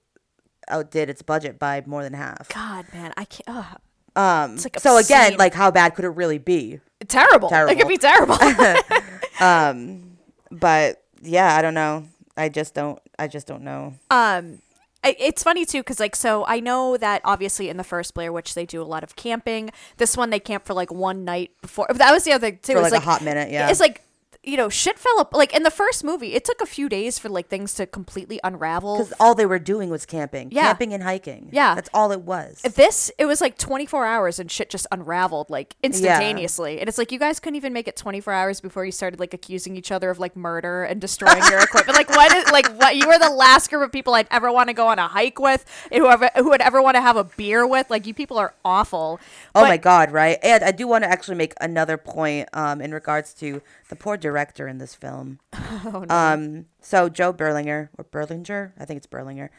outdid 0.68 1.08
its 1.08 1.22
budget 1.22 1.58
by 1.58 1.82
more 1.86 2.02
than 2.04 2.12
half. 2.12 2.48
God, 2.50 2.84
man, 2.92 3.12
I 3.16 3.24
can't. 3.24 3.48
ugh. 3.48 3.78
Um, 4.16 4.56
like 4.56 4.78
so 4.80 4.96
again, 4.96 5.36
like 5.38 5.54
how 5.54 5.70
bad 5.70 5.94
could 5.94 6.04
it 6.04 6.10
really 6.10 6.38
be? 6.38 6.80
terrible. 7.08 7.48
Terrible. 7.50 7.72
It 7.72 7.78
could 7.78 7.88
be 7.88 7.98
terrible. 7.98 8.38
Um, 9.40 10.16
but 10.50 11.02
yeah, 11.20 11.56
I 11.56 11.60
don't 11.62 11.74
know. 11.74 12.06
I 12.36 12.48
just 12.48 12.72
don't. 12.74 13.00
I 13.18 13.26
just 13.28 13.46
don't 13.48 13.62
know. 13.62 13.94
um 14.10 14.60
it's 15.06 15.42
funny 15.42 15.66
too 15.66 15.80
because 15.80 16.00
like 16.00 16.16
so 16.16 16.46
i 16.46 16.58
know 16.58 16.96
that 16.96 17.20
obviously 17.24 17.68
in 17.68 17.76
the 17.76 17.84
first 17.84 18.14
blair 18.14 18.32
witch 18.32 18.54
they 18.54 18.64
do 18.64 18.80
a 18.80 18.84
lot 18.84 19.04
of 19.04 19.14
camping 19.16 19.70
this 19.98 20.16
one 20.16 20.30
they 20.30 20.40
camp 20.40 20.64
for 20.64 20.72
like 20.72 20.90
one 20.90 21.26
night 21.26 21.50
before 21.60 21.86
that 21.92 22.10
was 22.10 22.24
the 22.24 22.32
other 22.32 22.48
thing 22.50 22.58
too 22.62 22.72
For 22.72 22.80
It's 22.80 22.90
like, 22.90 23.02
a 23.02 23.04
hot 23.04 23.22
minute, 23.22 23.50
yeah. 23.50 23.68
it's 23.68 23.80
like 23.80 24.00
you 24.46 24.56
know 24.56 24.68
shit 24.68 24.98
fell 24.98 25.18
up 25.20 25.32
like 25.34 25.54
in 25.54 25.62
the 25.62 25.70
first 25.70 26.04
movie 26.04 26.34
it 26.34 26.44
took 26.44 26.60
a 26.60 26.66
few 26.66 26.88
days 26.88 27.18
for 27.18 27.28
like 27.28 27.48
things 27.48 27.74
to 27.74 27.86
completely 27.86 28.38
unravel 28.44 28.98
Because 28.98 29.12
all 29.18 29.34
they 29.34 29.46
were 29.46 29.58
doing 29.58 29.88
was 29.90 30.04
camping, 30.06 30.50
Yeah. 30.52 30.64
camping 30.66 30.92
and 30.92 31.02
hiking. 31.02 31.48
Yeah. 31.52 31.74
that's 31.74 31.90
all 31.94 32.12
it 32.12 32.20
was. 32.22 32.60
this 32.62 33.10
it 33.18 33.26
was 33.26 33.40
like 33.40 33.58
24 33.58 34.06
hours 34.06 34.38
and 34.38 34.50
shit 34.50 34.70
just 34.70 34.86
unraveled 34.92 35.50
like 35.50 35.76
instantaneously 35.82 36.78
and 36.80 36.88
it's 36.88 36.98
like 36.98 37.12
you 37.12 37.18
guys 37.18 37.40
couldn't 37.40 37.56
even 37.56 37.72
make 37.72 37.88
it 37.88 37.96
24 37.96 38.32
hours 38.32 38.60
before 38.60 38.84
you 38.84 38.92
started 38.92 39.18
like 39.20 39.34
accusing 39.34 39.76
each 39.76 39.90
other 39.90 40.10
of 40.10 40.18
like 40.18 40.36
murder 40.36 40.84
and 40.84 41.00
destroying 41.00 41.42
your 41.50 41.60
equipment 41.62 41.96
like 41.96 42.10
what 42.10 42.32
is 42.34 42.50
like 42.52 42.66
what 42.80 42.96
you 42.96 43.06
were 43.06 43.18
the 43.18 43.30
last 43.30 43.70
group 43.70 43.82
of 43.82 43.92
people 43.92 44.14
i'd 44.14 44.28
ever 44.30 44.52
want 44.52 44.68
to 44.68 44.74
go 44.74 44.88
on 44.88 44.98
a 44.98 45.08
hike 45.08 45.38
with 45.38 45.64
and 45.90 46.02
whoever 46.02 46.30
who 46.36 46.50
would 46.50 46.60
ever 46.60 46.82
want 46.82 46.94
to 46.96 47.00
have 47.00 47.16
a 47.16 47.24
beer 47.24 47.66
with 47.66 47.88
like 47.90 48.06
you 48.06 48.14
people 48.14 48.38
are 48.38 48.54
awful 48.64 49.18
Oh 49.56 49.62
But- 49.62 49.68
my 49.68 49.76
god, 49.76 50.10
right? 50.10 50.38
And 50.42 50.64
I 50.64 50.72
do 50.72 50.86
want 50.88 51.04
to 51.04 51.10
actually 51.10 51.36
make 51.36 51.54
another 51.60 51.96
point 51.96 52.48
um, 52.52 52.80
in 52.80 52.92
regards 52.92 53.32
to 53.34 53.62
the 53.88 53.94
poor 53.96 54.16
director 54.16 54.33
in 54.68 54.78
this 54.78 54.94
film. 54.94 55.38
Oh, 55.86 56.04
Um, 56.08 56.66
so 56.80 57.08
Joe 57.08 57.32
Berlinger 57.32 57.88
or 57.98 58.04
Berlinger, 58.04 58.72
I 58.78 58.84
think 58.84 58.98
it's 58.98 59.06
Berlinger, 59.06 59.50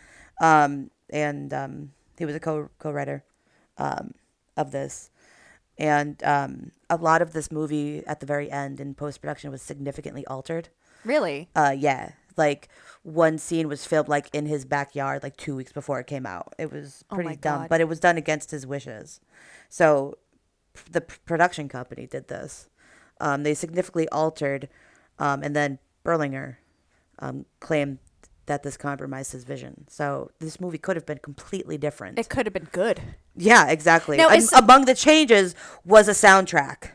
um, 0.42 0.90
and 1.12 1.54
um, 1.54 1.92
he 2.18 2.26
was 2.26 2.36
a 2.36 2.40
co 2.40 2.70
co-writer 2.80 3.24
um, 3.78 4.14
of 4.58 4.72
this, 4.72 5.12
and 5.78 6.24
um, 6.24 6.72
a 6.90 6.96
lot 6.98 7.22
of 7.22 7.34
this 7.34 7.52
movie 7.52 8.04
at 8.08 8.20
the 8.22 8.26
very 8.26 8.50
end 8.50 8.80
in 8.80 8.94
post 8.96 9.22
production 9.22 9.52
was 9.52 9.62
significantly 9.62 10.26
altered. 10.28 10.70
really 11.04 11.50
Uh, 11.56 11.76
yeah, 11.78 12.12
like 12.38 12.70
one 13.04 13.38
scene 13.38 13.68
was 13.68 13.86
filmed 13.86 14.10
like 14.10 14.30
in 14.34 14.46
his 14.46 14.66
backyard, 14.66 15.22
like 15.22 15.38
two 15.38 15.56
weeks 15.56 15.72
before 15.72 16.00
it 16.00 16.08
came 16.08 16.26
out. 16.26 16.54
It 16.58 16.72
was 16.72 17.04
Oh 17.12 17.16
pretty 17.16 17.30
my 17.32 17.36
dumb, 17.36 17.62
God. 17.62 17.70
but 17.70 17.82
it 17.82 17.88
was 17.88 18.00
done 18.00 18.18
against 18.18 18.52
his 18.52 18.66
wishes. 18.66 19.20
So 19.70 20.18
p- 20.74 20.82
the 20.92 21.02
p- 21.02 21.16
production 21.26 21.68
company 21.70 22.08
did 22.08 22.28
this. 22.30 22.68
Um, 23.22 23.44
they 23.44 23.54
significantly 23.54 24.10
altered, 24.10 24.68
um, 25.20 25.42
and 25.44 25.56
then 25.56 25.80
Berlinger 26.04 26.58
um, 27.20 27.46
claimed 27.60 28.00
that 28.46 28.62
this 28.64 28.78
compromised 28.78 29.32
his 29.32 29.44
vision. 29.44 29.86
So 29.90 30.30
this 30.40 30.60
movie 30.60 30.78
could 30.78 30.96
have 30.96 31.06
been 31.06 31.18
completely 31.20 31.78
different. 31.78 32.20
it 32.20 32.30
could 32.30 32.46
have 32.46 32.54
been 32.54 32.68
good 32.72 33.02
yeah, 33.38 33.68
exactly. 33.70 34.16
Now, 34.18 34.30
is- 34.30 34.54
among 34.54 34.86
the 34.86 34.96
changes 34.96 35.56
was 35.84 36.08
a 36.08 36.12
soundtrack. 36.12 36.92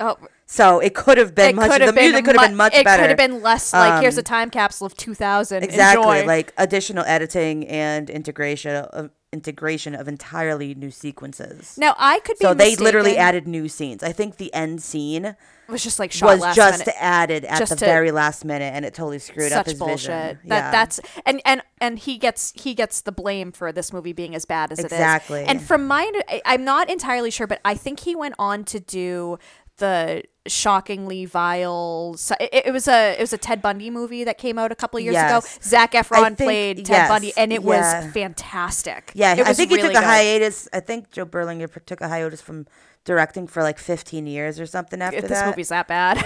oh 0.00 0.16
So 0.46 0.80
it 0.80 0.94
could 0.94 1.16
have 1.18 1.34
been 1.34 1.56
much. 1.56 1.70
The 1.80 1.92
music 1.92 2.24
could 2.24 2.36
have 2.36 2.42
mu- 2.42 2.48
been 2.48 2.56
much 2.56 2.74
it 2.74 2.84
better. 2.84 3.02
It 3.04 3.04
could 3.04 3.10
have 3.20 3.30
been 3.30 3.42
less 3.42 3.72
like 3.72 4.02
here's 4.02 4.16
a 4.16 4.20
Um, 4.20 4.24
time 4.24 4.50
capsule 4.50 4.86
of 4.86 4.96
2000 4.96 5.62
exactly 5.62 6.18
Enjoy. 6.18 6.26
like 6.26 6.52
additional 6.58 7.04
editing 7.06 7.66
and 7.68 8.10
integration 8.10 8.74
of 8.76 9.10
integration 9.32 9.94
of 9.94 10.08
entirely 10.08 10.74
new 10.74 10.90
sequences 10.90 11.76
now 11.78 11.94
i 11.98 12.18
could 12.20 12.38
be 12.38 12.44
so 12.44 12.54
they 12.54 12.74
literally 12.76 13.16
added 13.16 13.46
new 13.46 13.68
scenes 13.68 14.02
i 14.02 14.10
think 14.12 14.36
the 14.36 14.52
end 14.54 14.82
scene 14.82 15.24
it 15.68 15.72
was 15.72 15.84
just 15.84 15.98
like 15.98 16.10
shot 16.12 16.38
was 16.38 16.56
just 16.56 16.86
minute. 16.86 16.94
added 16.98 17.44
at 17.44 17.58
Just 17.58 17.78
the 17.78 17.84
very 17.84 18.10
last 18.10 18.42
minute 18.42 18.72
and 18.74 18.86
it 18.86 18.94
totally 18.94 19.18
screwed 19.18 19.52
up 19.52 19.66
his 19.66 19.74
bullshit. 19.74 19.98
vision 20.08 20.38
That 20.46 20.56
yeah. 20.56 20.70
that's 20.70 20.98
and 21.26 21.42
and 21.44 21.60
and 21.78 21.98
he 21.98 22.16
gets 22.16 22.54
he 22.56 22.72
gets 22.72 23.02
the 23.02 23.12
blame 23.12 23.52
for 23.52 23.70
this 23.70 23.92
movie 23.92 24.14
being 24.14 24.34
as 24.34 24.46
bad 24.46 24.72
as 24.72 24.78
Exactly. 24.78 25.40
it 25.40 25.42
is. 25.42 25.42
Exactly. 25.42 25.44
And 25.44 25.62
from 25.62 25.86
my, 25.86 26.10
I'm 26.46 26.64
not 26.64 26.88
entirely 26.88 27.30
sure, 27.30 27.46
but 27.46 27.60
I 27.66 27.74
think 27.74 28.00
he 28.00 28.16
went 28.16 28.34
on 28.38 28.64
to 28.64 28.80
do 28.80 29.38
the 29.76 30.22
shockingly 30.48 31.24
vile. 31.24 32.14
so- 32.16 32.34
It, 32.40 32.66
it 32.66 32.72
was 32.72 32.88
a 32.88 33.12
it 33.18 33.20
was 33.20 33.32
a 33.32 33.38
Ted 33.38 33.60
Bundy 33.62 33.90
movie 33.90 34.24
that 34.24 34.38
came 34.38 34.58
out 34.58 34.72
a 34.72 34.74
couple 34.74 34.98
of 34.98 35.04
years 35.04 35.14
Yes. 35.14 35.30
ago. 35.30 35.58
Zac 35.62 35.92
Efron 35.92 36.36
think- 36.36 36.38
played 36.38 36.76
Ted 36.78 36.88
yes, 36.88 37.08
Bundy, 37.08 37.32
and 37.36 37.52
it 37.52 37.62
yeah. 37.62 38.04
was 38.04 38.12
fantastic. 38.14 39.10
yeah 39.14 39.34
it 39.34 39.44
i 39.44 39.48
was 39.50 39.56
think 39.56 39.70
he 39.70 39.76
really 39.76 39.88
took 39.88 39.96
a 39.96 40.00
good. 40.00 40.06
hiatus 40.06 40.68
i 40.72 40.80
think 40.80 41.10
joe 41.10 41.26
berlinger 41.26 41.68
took 41.86 42.00
a 42.00 42.08
hiatus 42.08 42.40
from 42.40 42.66
directing 43.04 43.46
for 43.46 43.62
like 43.62 43.78
15 43.78 44.26
years 44.26 44.60
or 44.60 44.66
something 44.66 45.00
after 45.00 45.18
If 45.18 45.28
this 45.28 45.38
that 45.40 45.46
movie's 45.46 45.68
that 45.70 45.88
bad. 45.88 46.18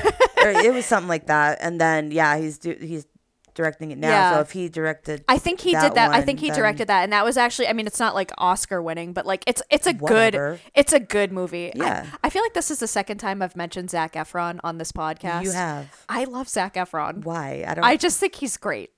or 0.43 0.51
it 0.51 0.73
was 0.74 0.85
something 0.93 1.09
like 1.09 1.27
that 1.27 1.59
and 1.61 1.81
then 1.81 2.11
yeah 2.11 2.36
he's 2.39 2.59
do, 2.59 2.77
he's 2.81 3.07
directing 3.55 3.91
it 3.91 3.99
now 3.99 4.09
Yeah. 4.09 4.35
so 4.35 4.41
if 4.41 4.51
he 4.53 4.69
directed 4.69 5.24
I 5.29 5.39
think 5.39 5.61
he 5.61 5.73
did 5.73 5.95
that. 5.95 6.11
I 6.11 6.23
think 6.23 6.41
he 6.41 6.49
then- 6.49 6.59
directed 6.59 6.89
that, 6.89 7.03
and 7.05 7.12
that 7.12 7.24
was 7.24 7.37
actually. 7.37 7.69
I 7.69 7.73
mean, 7.73 7.87
it's 7.87 8.01
not 8.01 8.15
like 8.15 8.31
Oscar 8.39 8.83
winning, 8.83 9.12
but 9.12 9.27
like 9.27 9.45
it's 9.47 9.62
it's 9.70 9.87
a 9.87 9.93
Whatever. 9.95 10.53
good 10.55 10.61
it's 10.74 10.93
a 10.93 11.01
good 11.01 11.33
movie. 11.33 11.73
Yeah. 11.74 12.07
I, 12.23 12.31
feel 12.31 12.43
like 12.43 12.55
this 12.55 12.70
is 12.70 12.79
the 12.79 12.87
second 12.89 13.19
time 13.19 13.43
I've 13.43 13.57
mentioned 13.57 13.91
Zac 13.91 14.15
Efron 14.15 14.59
on 14.65 14.79
this 14.79 14.93
podcast. 14.93 15.45
you 15.45 15.53
have 15.53 16.05
I 16.09 16.24
love 16.24 16.49
Zac 16.49 16.74
Efron. 16.74 17.24
why 17.24 17.65
i 17.66 17.74
don't 17.74 17.85
I 17.85 17.97
just 17.97 18.19
think 18.19 18.35
he's 18.37 18.57
great. 18.57 18.91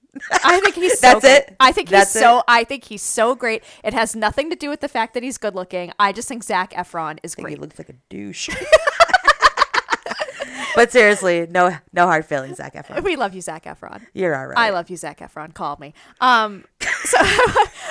I 0.45 0.61
think 0.61 0.77
he's 0.77 0.99
so 1.01 1.09
That's 1.19 1.21
good. 1.25 1.31
it? 1.51 1.57
I 1.59 1.73
think 1.73 1.89
That's 1.89 2.13
he's 2.13 2.23
so. 2.23 2.39
it? 2.39 2.45
I 2.47 2.63
think 2.63 2.85
he's 2.85 3.03
so 3.03 3.35
great. 3.35 3.65
It 3.83 3.95
has 3.95 4.15
nothing 4.15 4.49
to 4.51 4.57
do 4.57 4.69
with 4.71 4.81
the 4.81 4.89
fact 4.89 5.15
that 5.15 5.25
he's 5.25 5.39
good 5.39 5.57
looking. 5.57 5.93
I 5.99 6.13
just 6.13 6.29
think 6.29 6.45
Zach 6.45 6.73
Efron 6.73 7.19
is 7.25 7.35
he 7.35 7.43
great. 7.43 7.61
looks 7.61 7.79
like 7.79 7.89
a 7.89 7.95
douche. 8.09 8.49
but 10.75 10.93
seriously, 10.93 11.47
no 11.51 11.77
no 11.93 12.07
hard 12.07 12.25
feelings, 12.25 12.57
Zac 12.57 12.75
Efron. 12.75 13.03
We 13.03 13.17
love 13.17 13.35
you, 13.35 13.41
Zac 13.41 13.65
Efron. 13.65 14.07
You're 14.13 14.35
all 14.35 14.47
right. 14.47 14.59
I 14.59 14.71
love 14.71 14.91
you, 14.91 14.97
Zac 14.97 15.21
Efron. 15.21 15.55
Call 15.55 15.77
me. 15.81 15.95
Um, 16.21 16.65
so 17.05 17.19
um, 17.21 17.27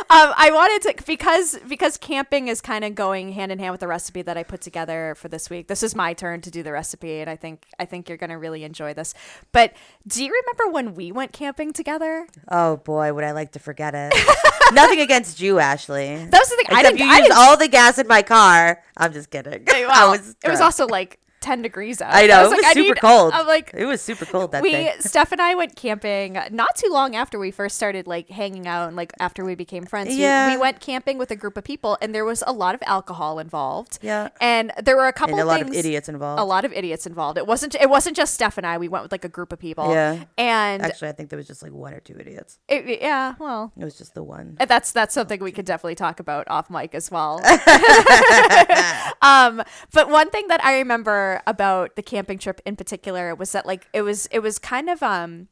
I 0.10 0.50
wanted 0.54 0.82
to 0.90 1.04
because 1.06 1.60
because 1.68 1.98
camping 1.98 2.48
is 2.48 2.62
kind 2.62 2.84
of 2.84 2.96
going 2.96 3.32
hand 3.34 3.52
in 3.52 3.60
hand 3.60 3.72
with 3.72 3.82
the 3.82 3.88
recipe 3.88 4.22
that 4.24 4.38
I 4.38 4.44
put 4.44 4.62
together 4.62 5.16
for 5.18 5.28
this 5.28 5.50
week. 5.50 5.68
This 5.68 5.84
is 5.84 5.96
my 5.96 6.14
turn 6.14 6.42
to 6.42 6.52
do 6.52 6.64
the 6.64 6.72
recipe, 6.72 7.20
and 7.20 7.30
I 7.30 7.36
think 7.36 7.66
I 7.80 7.86
think 7.86 8.10
you're 8.10 8.18
gonna 8.18 8.40
really 8.40 8.64
enjoy 8.64 8.94
this. 8.94 9.14
But 9.52 9.74
do 10.08 10.24
you 10.24 10.32
remember 10.32 10.74
when 10.74 10.96
we 10.96 11.12
went 11.12 11.34
camping 11.34 11.74
together? 11.74 12.28
Oh 12.50 12.78
boy, 12.78 13.14
would 13.14 13.24
I 13.24 13.32
like 13.32 13.52
to 13.54 13.60
forget 13.60 13.94
it. 13.96 14.14
Nothing 14.74 15.00
against 15.00 15.40
you, 15.40 15.60
Ashley. 15.60 16.16
That 16.16 16.40
was 16.40 16.50
the 16.50 16.56
thing. 16.56 16.66
I 16.70 16.84
didn't. 16.84 17.00
you 17.00 17.06
I 17.06 17.18
used 17.18 17.30
didn't 17.30 17.38
all 17.38 17.58
the 17.58 17.68
gas 17.68 17.98
in 17.98 18.08
my 18.08 18.22
car. 18.22 18.82
I'm 18.98 19.14
just 19.14 19.30
kidding. 19.30 19.64
Hey, 19.68 19.84
I 19.86 19.88
well, 19.88 20.12
was 20.12 20.36
it 20.44 20.50
was 20.50 20.62
also 20.62 20.88
like 20.88 21.20
10 21.44 21.62
degrees 21.62 22.02
out. 22.02 22.14
I 22.14 22.26
know 22.26 22.36
I 22.36 22.40
it 22.40 22.44
was 22.44 22.52
like, 22.52 22.66
I 22.66 22.74
super 22.74 22.94
need- 22.96 23.02
cold. 23.02 23.34
I'm 23.34 23.46
like, 23.46 23.72
it 23.74 23.86
was 23.86 24.02
super 24.02 24.26
cold 24.26 24.52
that 24.54 24.64
we 24.64 24.72
day. 24.72 24.94
Steph 25.00 25.32
and 25.34 25.42
I 25.42 25.54
went 25.56 25.76
camping 25.76 26.40
not 26.52 26.76
too 26.76 26.90
long 26.90 27.16
after 27.16 27.38
we 27.38 27.52
first 27.52 27.76
started 27.76 28.08
like 28.08 28.30
hanging 28.30 28.66
out 28.66 28.88
and 28.88 28.96
like 28.96 29.12
after 29.20 29.44
we 29.44 29.54
became 29.56 29.86
friends. 29.86 30.16
Yeah. 30.16 30.52
We, 30.52 30.58
went 30.58 30.80
camping 30.80 31.18
with 31.18 31.30
a 31.32 31.36
group 31.36 31.58
of 31.58 31.66
people 31.66 31.98
and 32.02 32.16
there 32.16 32.24
was 32.24 32.42
a 32.48 32.54
lot 32.54 32.74
of 32.74 32.82
alcohol 32.86 33.40
involved. 33.40 34.00
Yeah. 34.02 34.30
And 34.40 34.72
there 34.82 34.96
were 34.96 35.08
a 35.08 35.14
couple 35.14 35.34
And 35.34 35.42
a 35.42 35.44
of 35.44 35.48
lot 35.48 35.62
of 35.62 35.74
idiots 35.74 36.08
involved. 36.08 36.40
A 36.40 36.44
lot 36.46 36.64
of 36.64 36.72
idiots 36.72 37.06
involved. 37.06 37.38
It 37.38 37.46
wasn't 37.46 37.76
it 37.76 37.90
wasn't 37.90 38.16
just 38.16 38.34
Steph 38.34 38.58
and 38.58 38.66
I. 38.66 38.78
We 38.78 38.88
went 38.88 39.04
with 39.04 39.12
like 39.12 39.26
a 39.26 39.30
group 39.30 39.52
of 39.52 39.60
people. 39.60 39.90
Yeah. 39.92 40.24
And 40.38 40.82
Actually, 40.82 41.10
I 41.10 41.12
think 41.12 41.30
there 41.30 41.38
was 41.38 41.48
just 41.48 41.62
like 41.62 41.74
one 41.74 41.94
or 41.94 42.00
two 42.00 42.18
idiots. 42.18 42.60
it, 42.70 43.02
yeah, 43.02 43.36
well, 43.40 43.74
It 43.78 43.84
was 43.84 43.98
just 43.98 44.14
the 44.14 44.24
one. 44.24 44.56
that's 44.66 44.94
that's 44.94 45.14
something 45.14 45.44
we 45.44 45.52
could 45.52 45.66
definitely 45.66 45.96
talk 45.96 46.22
about 46.22 46.48
off 46.48 46.70
mic 46.70 46.96
as 46.96 47.12
well. 47.12 47.42
um, 49.22 49.62
but 49.92 50.10
one 50.10 50.30
thing 50.30 50.48
that 50.48 50.64
I 50.64 50.78
remember 50.78 51.33
about 51.48 51.96
the 51.96 52.02
camping 52.04 52.38
trip 52.38 52.62
in 52.66 52.76
particular 52.76 53.34
was 53.34 53.52
that 53.54 53.66
like 53.66 53.88
it 53.94 54.02
was 54.02 54.28
it 54.28 54.40
was 54.40 54.60
kind 54.60 54.90
of 54.90 55.02
um 55.02 55.48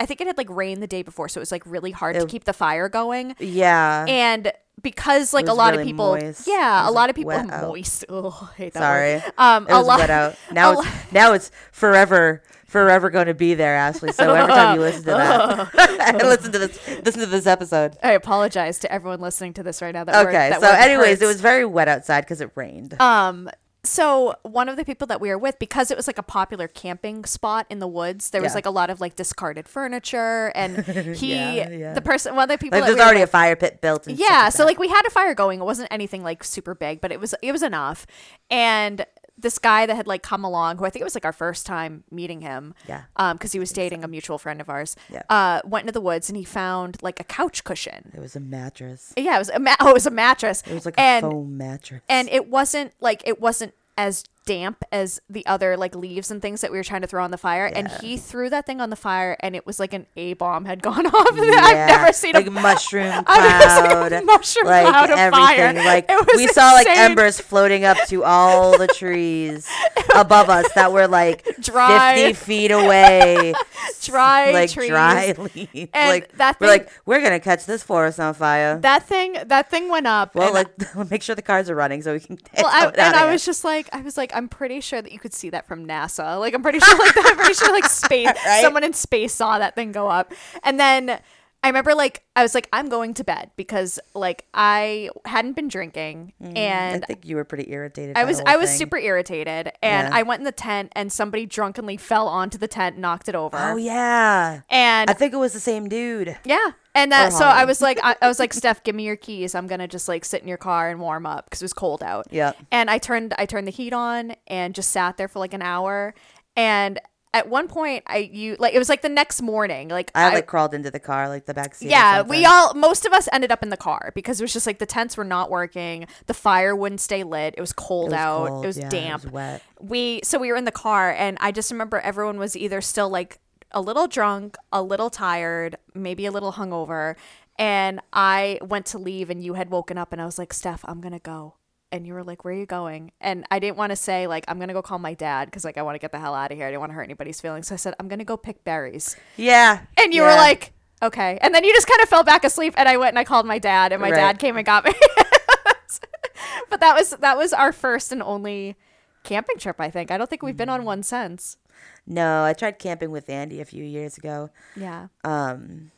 I 0.00 0.06
think 0.06 0.20
it 0.20 0.26
had 0.26 0.36
like 0.38 0.50
rained 0.50 0.82
the 0.82 0.88
day 0.88 1.02
before, 1.02 1.28
so 1.28 1.38
it 1.38 1.42
was 1.42 1.52
like 1.52 1.62
really 1.64 1.92
hard 1.92 2.16
to 2.16 2.26
keep 2.26 2.42
the 2.44 2.52
fire 2.52 2.88
going. 2.88 3.36
Yeah. 3.38 4.04
And 4.08 4.52
because 4.82 5.32
like 5.32 5.46
a 5.46 5.52
lot 5.52 5.72
really 5.72 5.82
of 5.82 5.86
people, 5.86 6.12
moist. 6.14 6.48
yeah, 6.48 6.88
a 6.88 6.90
lot 6.90 7.08
of 7.08 7.14
people 7.14 7.40
moist. 7.44 8.04
Oh, 8.08 8.50
hate 8.56 8.72
that 8.72 8.80
Sorry. 8.80 9.14
word. 9.16 9.32
Um, 9.38 9.66
it 9.68 9.72
a 9.72 9.78
was 9.78 9.86
lot. 9.86 9.98
wet 10.00 10.10
out. 10.10 10.34
Now 10.52 10.80
it's 10.80 11.12
now 11.12 11.32
it's 11.34 11.50
forever 11.70 12.42
forever 12.66 13.10
going 13.10 13.26
to 13.26 13.34
be 13.34 13.54
there, 13.54 13.76
Ashley. 13.76 14.12
So 14.12 14.34
every 14.34 14.52
time 14.52 14.74
you 14.76 14.80
listen 14.86 15.02
to 15.04 15.10
that, 15.10 16.16
listen 16.24 16.50
to 16.52 16.58
this 16.58 16.88
listen 17.04 17.20
to 17.20 17.26
this 17.26 17.46
episode. 17.46 17.96
I 18.02 18.12
apologize 18.12 18.80
to 18.80 18.90
everyone 18.92 19.20
listening 19.20 19.52
to 19.54 19.62
this 19.62 19.80
right 19.82 19.94
now. 19.94 20.02
That 20.02 20.24
word- 20.24 20.30
Okay. 20.34 20.48
that 20.50 20.60
So 20.60 20.66
anyways, 20.68 21.10
hurts. 21.10 21.22
it 21.22 21.26
was 21.26 21.40
very 21.40 21.64
wet 21.64 21.86
outside 21.86 22.22
because 22.22 22.40
it 22.40 22.50
rained. 22.56 23.00
Um, 23.00 23.48
so 23.84 24.34
one 24.42 24.68
of 24.68 24.76
the 24.76 24.84
people 24.84 25.06
that 25.08 25.20
we 25.20 25.28
were 25.28 25.38
with, 25.38 25.58
because 25.58 25.90
it 25.90 25.96
was 25.96 26.06
like 26.06 26.18
a 26.18 26.22
popular 26.22 26.68
camping 26.68 27.24
spot 27.24 27.66
in 27.68 27.80
the 27.80 27.88
woods, 27.88 28.30
there 28.30 28.40
was 28.40 28.52
Yeah. 28.52 28.54
like 28.56 28.66
a 28.66 28.70
lot 28.70 28.90
of 28.90 29.00
like 29.00 29.16
discarded 29.16 29.68
furniture, 29.68 30.52
and 30.54 30.84
he, 31.16 31.34
Yeah, 31.34 31.68
yeah. 31.68 31.92
the 31.94 32.00
person, 32.00 32.36
one 32.36 32.44
of 32.44 32.48
the 32.50 32.58
people, 32.62 32.78
like 32.78 32.86
there's 32.86 32.96
we 32.96 33.02
already 33.02 33.22
a 33.22 33.26
fire 33.26 33.56
pit 33.56 33.80
built. 33.80 34.06
Yeah. 34.06 34.44
like 34.44 34.52
So 34.52 34.64
like 34.64 34.78
we 34.78 34.88
had 34.88 35.02
a 35.06 35.10
fire 35.10 35.34
going. 35.34 35.60
It 35.60 35.64
wasn't 35.64 35.88
anything 35.90 36.22
like 36.22 36.44
super 36.44 36.74
big, 36.76 37.00
but 37.00 37.10
it 37.10 37.18
was 37.18 37.34
it 37.42 37.50
was 37.50 37.62
enough. 37.62 38.06
And 38.50 39.04
this 39.42 39.58
guy 39.58 39.86
that 39.86 39.94
had 39.94 40.06
like 40.06 40.22
come 40.22 40.44
along, 40.44 40.78
who 40.78 40.84
I 40.84 40.90
think 40.90 41.00
it 41.02 41.04
was 41.04 41.14
like 41.14 41.24
our 41.24 41.32
first 41.32 41.66
time 41.66 42.04
meeting 42.10 42.40
him, 42.40 42.74
Yeah. 42.88 43.02
um, 43.16 43.36
because 43.36 43.52
he 43.52 43.58
was 43.58 43.70
dating 43.72 44.02
a 44.04 44.08
mutual 44.08 44.38
friend 44.38 44.60
of 44.60 44.68
ours, 44.70 44.96
Yeah. 45.10 45.22
uh, 45.28 45.60
went 45.64 45.82
into 45.84 45.92
the 45.92 46.00
woods 46.00 46.28
and 46.30 46.36
he 46.36 46.44
found 46.44 46.96
like 47.02 47.20
a 47.20 47.24
couch 47.24 47.64
cushion. 47.64 48.10
it 48.14 48.20
was 48.20 48.34
a 48.36 48.40
mattress. 48.40 49.12
Yeah, 49.16 49.36
it 49.36 49.38
was 49.38 49.48
a 49.50 49.58
ma- 49.58 49.76
oh, 49.80 49.90
it 49.90 49.94
was 49.94 50.06
a 50.06 50.10
mattress. 50.10 50.62
It 50.66 50.74
was 50.74 50.86
like 50.86 50.96
a 50.96 51.00
and 51.00 51.22
foam 51.22 51.56
mattress. 51.56 52.02
and 52.08 52.28
it 52.30 52.48
wasn't 52.48 52.92
like 53.00 53.22
it 53.26 53.40
wasn't 53.40 53.74
as 53.98 54.24
damp 54.44 54.82
as 54.90 55.20
the 55.30 55.46
other 55.46 55.76
like 55.76 55.94
leaves 55.94 56.30
and 56.30 56.42
things 56.42 56.60
that 56.60 56.70
we 56.72 56.76
were 56.76 56.84
trying 56.84 57.00
to 57.00 57.06
throw 57.06 57.22
on 57.22 57.30
the 57.30 57.38
fire 57.38 57.66
and 57.66 57.88
he 58.00 58.16
threw 58.16 58.50
that 58.50 58.66
thing 58.66 58.80
on 58.80 58.90
the 58.90 58.96
fire 58.96 59.36
and 59.40 59.54
it 59.54 59.64
was 59.64 59.78
like 59.78 59.92
an 59.92 60.06
a 60.16 60.34
bomb 60.34 60.64
had 60.64 60.82
gone 60.82 61.06
off 61.14 61.28
i've 61.32 61.88
never 61.88 62.12
seen 62.12 62.32
like 62.34 62.46
a 62.46 62.50
mushroom 62.50 63.22
I've 63.26 63.60
never 63.60 63.70
seen 63.70 63.84
a 63.84 64.08
cloud, 64.08 64.24
mushroom 64.24 64.66
like 64.66 64.86
cloud 64.86 65.10
of 65.10 65.30
fire. 65.32 65.72
Like 65.72 66.10
we 66.36 66.48
saw 66.48 66.72
like 66.72 66.86
embers 66.88 67.40
floating 67.40 67.84
up 67.84 67.96
to 68.08 68.24
all 68.24 68.76
the 68.78 68.88
trees 68.88 69.68
above 70.14 70.48
us 70.48 70.70
that 70.74 70.92
were 70.92 71.06
like 71.08 71.46
Dry. 71.60 72.14
fifty 72.14 72.32
feet 72.32 72.70
away, 72.70 73.54
dry 74.02 74.50
like 74.52 74.70
trees. 74.70 74.88
dry 74.88 75.32
leaves. 75.32 75.90
And 75.94 76.08
like 76.10 76.36
that 76.38 76.58
we're 76.60 76.66
like 76.66 76.90
we're 77.06 77.22
gonna 77.22 77.40
catch 77.40 77.66
this 77.66 77.82
forest 77.82 78.18
on 78.18 78.34
fire. 78.34 78.78
that 78.80 79.06
thing 79.06 79.36
that 79.46 79.70
thing 79.70 79.88
went 79.88 80.06
up 80.06 80.34
well, 80.34 80.52
like 80.52 80.70
make 81.10 81.22
sure 81.22 81.34
the 81.34 81.42
cars 81.42 81.70
are 81.70 81.74
running 81.74 82.02
so 82.02 82.12
we 82.12 82.20
can. 82.20 82.38
well, 82.56 82.66
I, 82.66 82.86
and 82.88 83.16
I 83.16 83.30
was 83.30 83.44
just 83.44 83.64
like, 83.64 83.88
I 83.92 84.00
was 84.00 84.16
like, 84.16 84.31
I'm 84.34 84.48
pretty 84.48 84.80
sure 84.80 85.00
that 85.02 85.12
you 85.12 85.18
could 85.18 85.32
see 85.34 85.50
that 85.50 85.66
from 85.66 85.86
NASA. 85.86 86.38
Like, 86.38 86.54
I'm 86.54 86.62
pretty 86.62 86.80
sure, 86.80 86.98
like, 86.98 87.14
that, 87.14 87.26
I'm 87.26 87.36
pretty 87.36 87.54
sure, 87.54 87.72
like, 87.72 87.84
space, 87.88 88.26
Right? 88.46 88.62
someone 88.62 88.84
in 88.84 88.92
space 88.92 89.34
saw 89.34 89.58
that 89.58 89.74
thing 89.74 89.92
go 89.92 90.08
up. 90.08 90.32
And 90.62 90.78
then 90.80 91.20
I 91.64 91.68
remember, 91.68 91.94
like, 91.94 92.24
I 92.34 92.42
was 92.42 92.54
like, 92.56 92.68
I'm 92.72 92.88
going 92.88 93.14
to 93.14 93.24
bed 93.24 93.52
because, 93.54 94.00
like, 94.14 94.46
I 94.52 95.10
hadn't 95.24 95.52
been 95.54 95.68
drinking, 95.68 96.32
mm, 96.42 96.56
and 96.58 97.04
I 97.04 97.06
think 97.06 97.24
you 97.24 97.36
were 97.36 97.44
pretty 97.44 97.70
irritated. 97.72 98.16
I 98.16 98.24
was 98.24 98.40
I 98.44 98.56
was 98.56 98.70
thing. 98.70 98.78
super 98.78 98.98
irritated, 98.98 99.70
and 99.80 100.08
Yeah. 100.08 100.16
I 100.18 100.22
went 100.24 100.40
in 100.40 100.44
the 100.44 100.50
tent, 100.52 100.90
and 100.96 101.12
somebody 101.12 101.46
drunkenly 101.46 101.96
fell 101.96 102.26
onto 102.26 102.58
the 102.58 102.66
tent, 102.66 102.98
knocked 102.98 103.28
it 103.28 103.34
over. 103.36 103.56
Oh 103.56 103.76
yeah, 103.76 104.62
And 104.70 105.08
I 105.08 105.12
think 105.12 105.32
it 105.32 105.36
was 105.36 105.52
the 105.52 105.60
same 105.60 105.88
dude. 105.88 106.36
yeah. 106.44 106.72
And 106.94 107.10
that, 107.12 107.32
so 107.32 107.44
I 107.46 107.64
was 107.64 107.80
like, 107.80 107.98
I, 108.02 108.16
I 108.20 108.28
was 108.28 108.38
like, 108.38 108.52
Steph, 108.52 108.82
give 108.84 108.94
me 108.94 109.04
your 109.06 109.16
keys. 109.16 109.54
I'm 109.54 109.66
gonna 109.66 109.88
just 109.88 110.08
like 110.08 110.24
sit 110.26 110.42
in 110.42 110.48
your 110.48 110.58
car 110.58 110.90
and 110.90 111.00
warm 111.00 111.24
up 111.24 111.46
because 111.46 111.62
it 111.62 111.64
was 111.64 111.72
cold 111.72 112.02
out. 112.02 112.26
Yeah. 112.30 112.52
And 112.70 112.90
I 112.90 112.98
turned, 112.98 113.32
I 113.38 113.46
turned 113.46 113.66
the 113.66 113.70
heat 113.72 113.94
on 113.94 114.34
and 114.46 114.74
just 114.74 114.90
sat 114.90 115.16
there 115.16 115.26
for 115.28 115.38
like 115.38 115.54
an 115.54 115.62
hour. 115.62 116.12
And 116.54 117.00
at 117.34 117.48
one 117.48 117.66
point, 117.66 118.04
I 118.06 118.18
you 118.32 118.56
like 118.58 118.74
it 118.74 118.78
was 118.78 118.88
like 118.88 119.00
the 119.02 119.08
next 119.08 119.40
morning, 119.40 119.88
like 119.88 120.10
I 120.14 120.32
like 120.34 120.46
crawled 120.46 120.74
into 120.74 120.90
the 120.90 121.00
car, 121.00 121.28
like 121.28 121.46
the 121.46 121.54
back 121.54 121.74
seat. 121.74 121.88
yeah, 121.88 122.22
we 122.22 122.44
all 122.44 122.74
most 122.74 123.06
of 123.06 123.12
us 123.12 123.28
ended 123.32 123.50
up 123.50 123.62
in 123.62 123.70
the 123.70 123.76
car 123.76 124.12
because 124.14 124.40
it 124.40 124.44
was 124.44 124.52
just 124.52 124.66
like 124.66 124.78
the 124.78 124.86
tents 124.86 125.16
were 125.16 125.24
not 125.24 125.50
working, 125.50 126.06
the 126.26 126.34
fire 126.34 126.76
wouldn't 126.76 127.00
stay 127.00 127.24
lit, 127.24 127.54
it 127.56 127.60
was 127.60 127.72
cold 127.72 128.08
It 128.08 128.16
was 128.16 128.20
out, 128.20 128.48
cold, 128.48 128.64
it 128.64 128.66
was 128.66 128.78
yeah, 128.78 128.88
damp. 128.90 129.22
It 129.22 129.26
was 129.26 129.32
wet. 129.32 129.62
we 129.80 130.20
so 130.24 130.38
we 130.38 130.50
were 130.50 130.58
in 130.58 130.66
the 130.66 130.72
car 130.72 131.10
and 131.10 131.38
I 131.40 131.52
just 131.52 131.70
remember 131.70 132.00
everyone 132.00 132.38
was 132.38 132.56
either 132.56 132.80
still 132.80 133.08
like 133.08 133.38
a 133.70 133.80
little 133.80 134.06
drunk, 134.06 134.56
a 134.70 134.82
little 134.82 135.08
tired, 135.08 135.76
maybe 135.94 136.26
a 136.26 136.30
little 136.30 136.52
hungover, 136.52 137.16
and 137.58 138.00
I 138.12 138.58
went 138.60 138.84
to 138.86 138.98
leave 138.98 139.30
and 139.30 139.42
you 139.42 139.54
had 139.54 139.70
woken 139.70 139.96
up 139.96 140.12
and 140.12 140.20
I 140.20 140.26
was 140.26 140.38
like, 140.38 140.52
"Steph, 140.52 140.84
I'm 140.84 141.00
going 141.00 141.14
to 141.14 141.18
go." 141.18 141.54
And 141.92 142.06
you 142.06 142.14
were 142.14 142.24
like, 142.24 142.44
"Where 142.44 142.54
are 142.54 142.56
you 142.56 142.66
going?" 142.66 143.12
And 143.20 143.44
I 143.50 143.58
didn't 143.58 143.76
want 143.76 143.90
to 143.90 143.96
say 143.96 144.26
like, 144.26 144.44
"I'm 144.48 144.56
going 144.56 144.68
to 144.68 144.74
go 144.74 144.82
call 144.82 144.98
my 144.98 145.12
dad" 145.14 145.52
cuz 145.52 145.64
like 145.64 145.76
I 145.78 145.82
want 145.82 145.94
to 145.94 145.98
get 146.00 146.10
the 146.10 146.18
hell 146.18 146.34
out 146.34 146.50
of 146.50 146.56
here. 146.56 146.66
I 146.66 146.70
didn't 146.70 146.80
want 146.80 146.90
to 146.90 146.94
hurt 146.94 147.02
anybody's 147.04 147.40
feelings. 147.40 147.68
So 147.68 147.74
I 147.74 147.76
said, 147.76 147.94
"I'm 148.00 148.08
going 148.08 148.18
to 148.18 148.24
go 148.24 148.36
pick 148.38 148.64
berries." 148.64 149.14
Yeah. 149.36 149.80
And 149.98 150.12
you 150.14 150.22
were 150.22 150.28
like, 150.28 150.72
"Okay." 151.02 151.38
And 151.42 151.54
then 151.54 151.62
you 151.64 151.72
just 151.74 151.86
kind 151.86 152.00
of 152.02 152.08
fell 152.08 152.24
back 152.24 152.44
asleep 152.44 152.74
and 152.78 152.88
I 152.88 152.96
went 152.96 153.10
and 153.10 153.18
I 153.18 153.24
called 153.24 153.44
my 153.46 153.58
dad 153.58 153.92
and 153.92 154.00
my 154.00 154.10
Right. 154.10 154.16
dad 154.16 154.38
came 154.38 154.56
and 154.56 154.64
got 154.64 154.84
me. 154.86 154.92
but 156.70 156.80
that 156.80 156.96
was 156.96 157.10
that 157.10 157.36
was 157.36 157.52
our 157.52 157.72
first 157.72 158.10
and 158.12 158.22
only 158.22 158.76
camping 159.22 159.58
trip, 159.58 159.80
I 159.80 159.90
think. 159.90 160.10
I 160.10 160.16
don't 160.18 160.28
think 160.30 160.42
we've 160.42 160.56
been 160.56 160.68
Mm. 160.68 160.74
on 160.80 160.84
one 160.84 161.02
since. 161.02 161.58
No, 162.06 162.44
I 162.44 162.52
tried 162.54 162.78
camping 162.78 163.10
with 163.10 163.28
Andy 163.28 163.60
a 163.60 163.64
few 163.64 163.84
years 163.84 164.16
ago. 164.18 164.50
Yeah. 164.76 165.08
Um, 165.24 165.90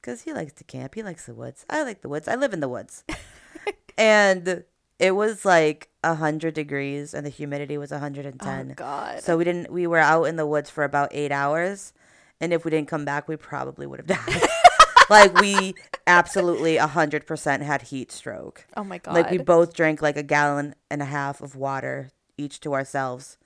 because 0.00 0.22
he 0.22 0.32
likes 0.32 0.52
to 0.54 0.64
camp. 0.64 0.94
He 0.94 1.02
likes 1.02 1.26
the 1.26 1.34
woods. 1.34 1.64
I 1.70 1.82
like 1.82 2.02
the 2.02 2.08
woods. 2.08 2.28
I 2.28 2.34
live 2.34 2.52
in 2.52 2.60
the 2.60 2.68
woods. 2.68 3.04
and 3.98 4.64
it 5.04 5.12
was 5.14 5.44
like 5.44 5.88
a 6.02 6.14
hundred 6.14 6.54
degrees, 6.54 7.14
and 7.14 7.24
the 7.26 7.30
humidity 7.30 7.76
was 7.78 7.92
a 7.92 7.98
hundred 7.98 8.26
and 8.26 8.36
Oh 8.40 8.44
ten. 8.44 8.72
God. 8.76 9.22
so 9.22 9.36
we 9.36 9.44
didn't. 9.44 9.70
We 9.72 9.86
were 9.86 9.98
out 9.98 10.24
in 10.24 10.36
the 10.36 10.46
woods 10.46 10.70
for 10.70 10.84
about 10.84 11.10
eight 11.12 11.32
hours, 11.32 11.92
and 12.40 12.52
if 12.52 12.64
we 12.64 12.70
didn't 12.70 12.88
come 12.88 13.04
back, 13.04 13.28
we 13.28 13.36
probably 13.36 13.86
would 13.86 14.00
have 14.00 14.06
died. 14.06 14.42
like 15.10 15.38
we 15.40 15.74
absolutely 16.06 16.76
a 16.76 16.86
hundred 16.86 17.26
percent 17.26 17.62
had 17.62 17.82
heat 17.82 18.10
stroke. 18.12 18.66
oh 18.76 18.84
my 18.84 18.98
God. 18.98 19.14
Like 19.14 19.30
we 19.30 19.38
both 19.38 19.74
drank 19.74 20.00
like 20.02 20.16
a 20.16 20.22
gallon 20.22 20.74
and 20.90 21.02
a 21.02 21.06
half 21.06 21.40
of 21.40 21.56
water 21.56 22.10
each 22.38 22.60
to 22.60 22.74
ourselves 22.74 23.36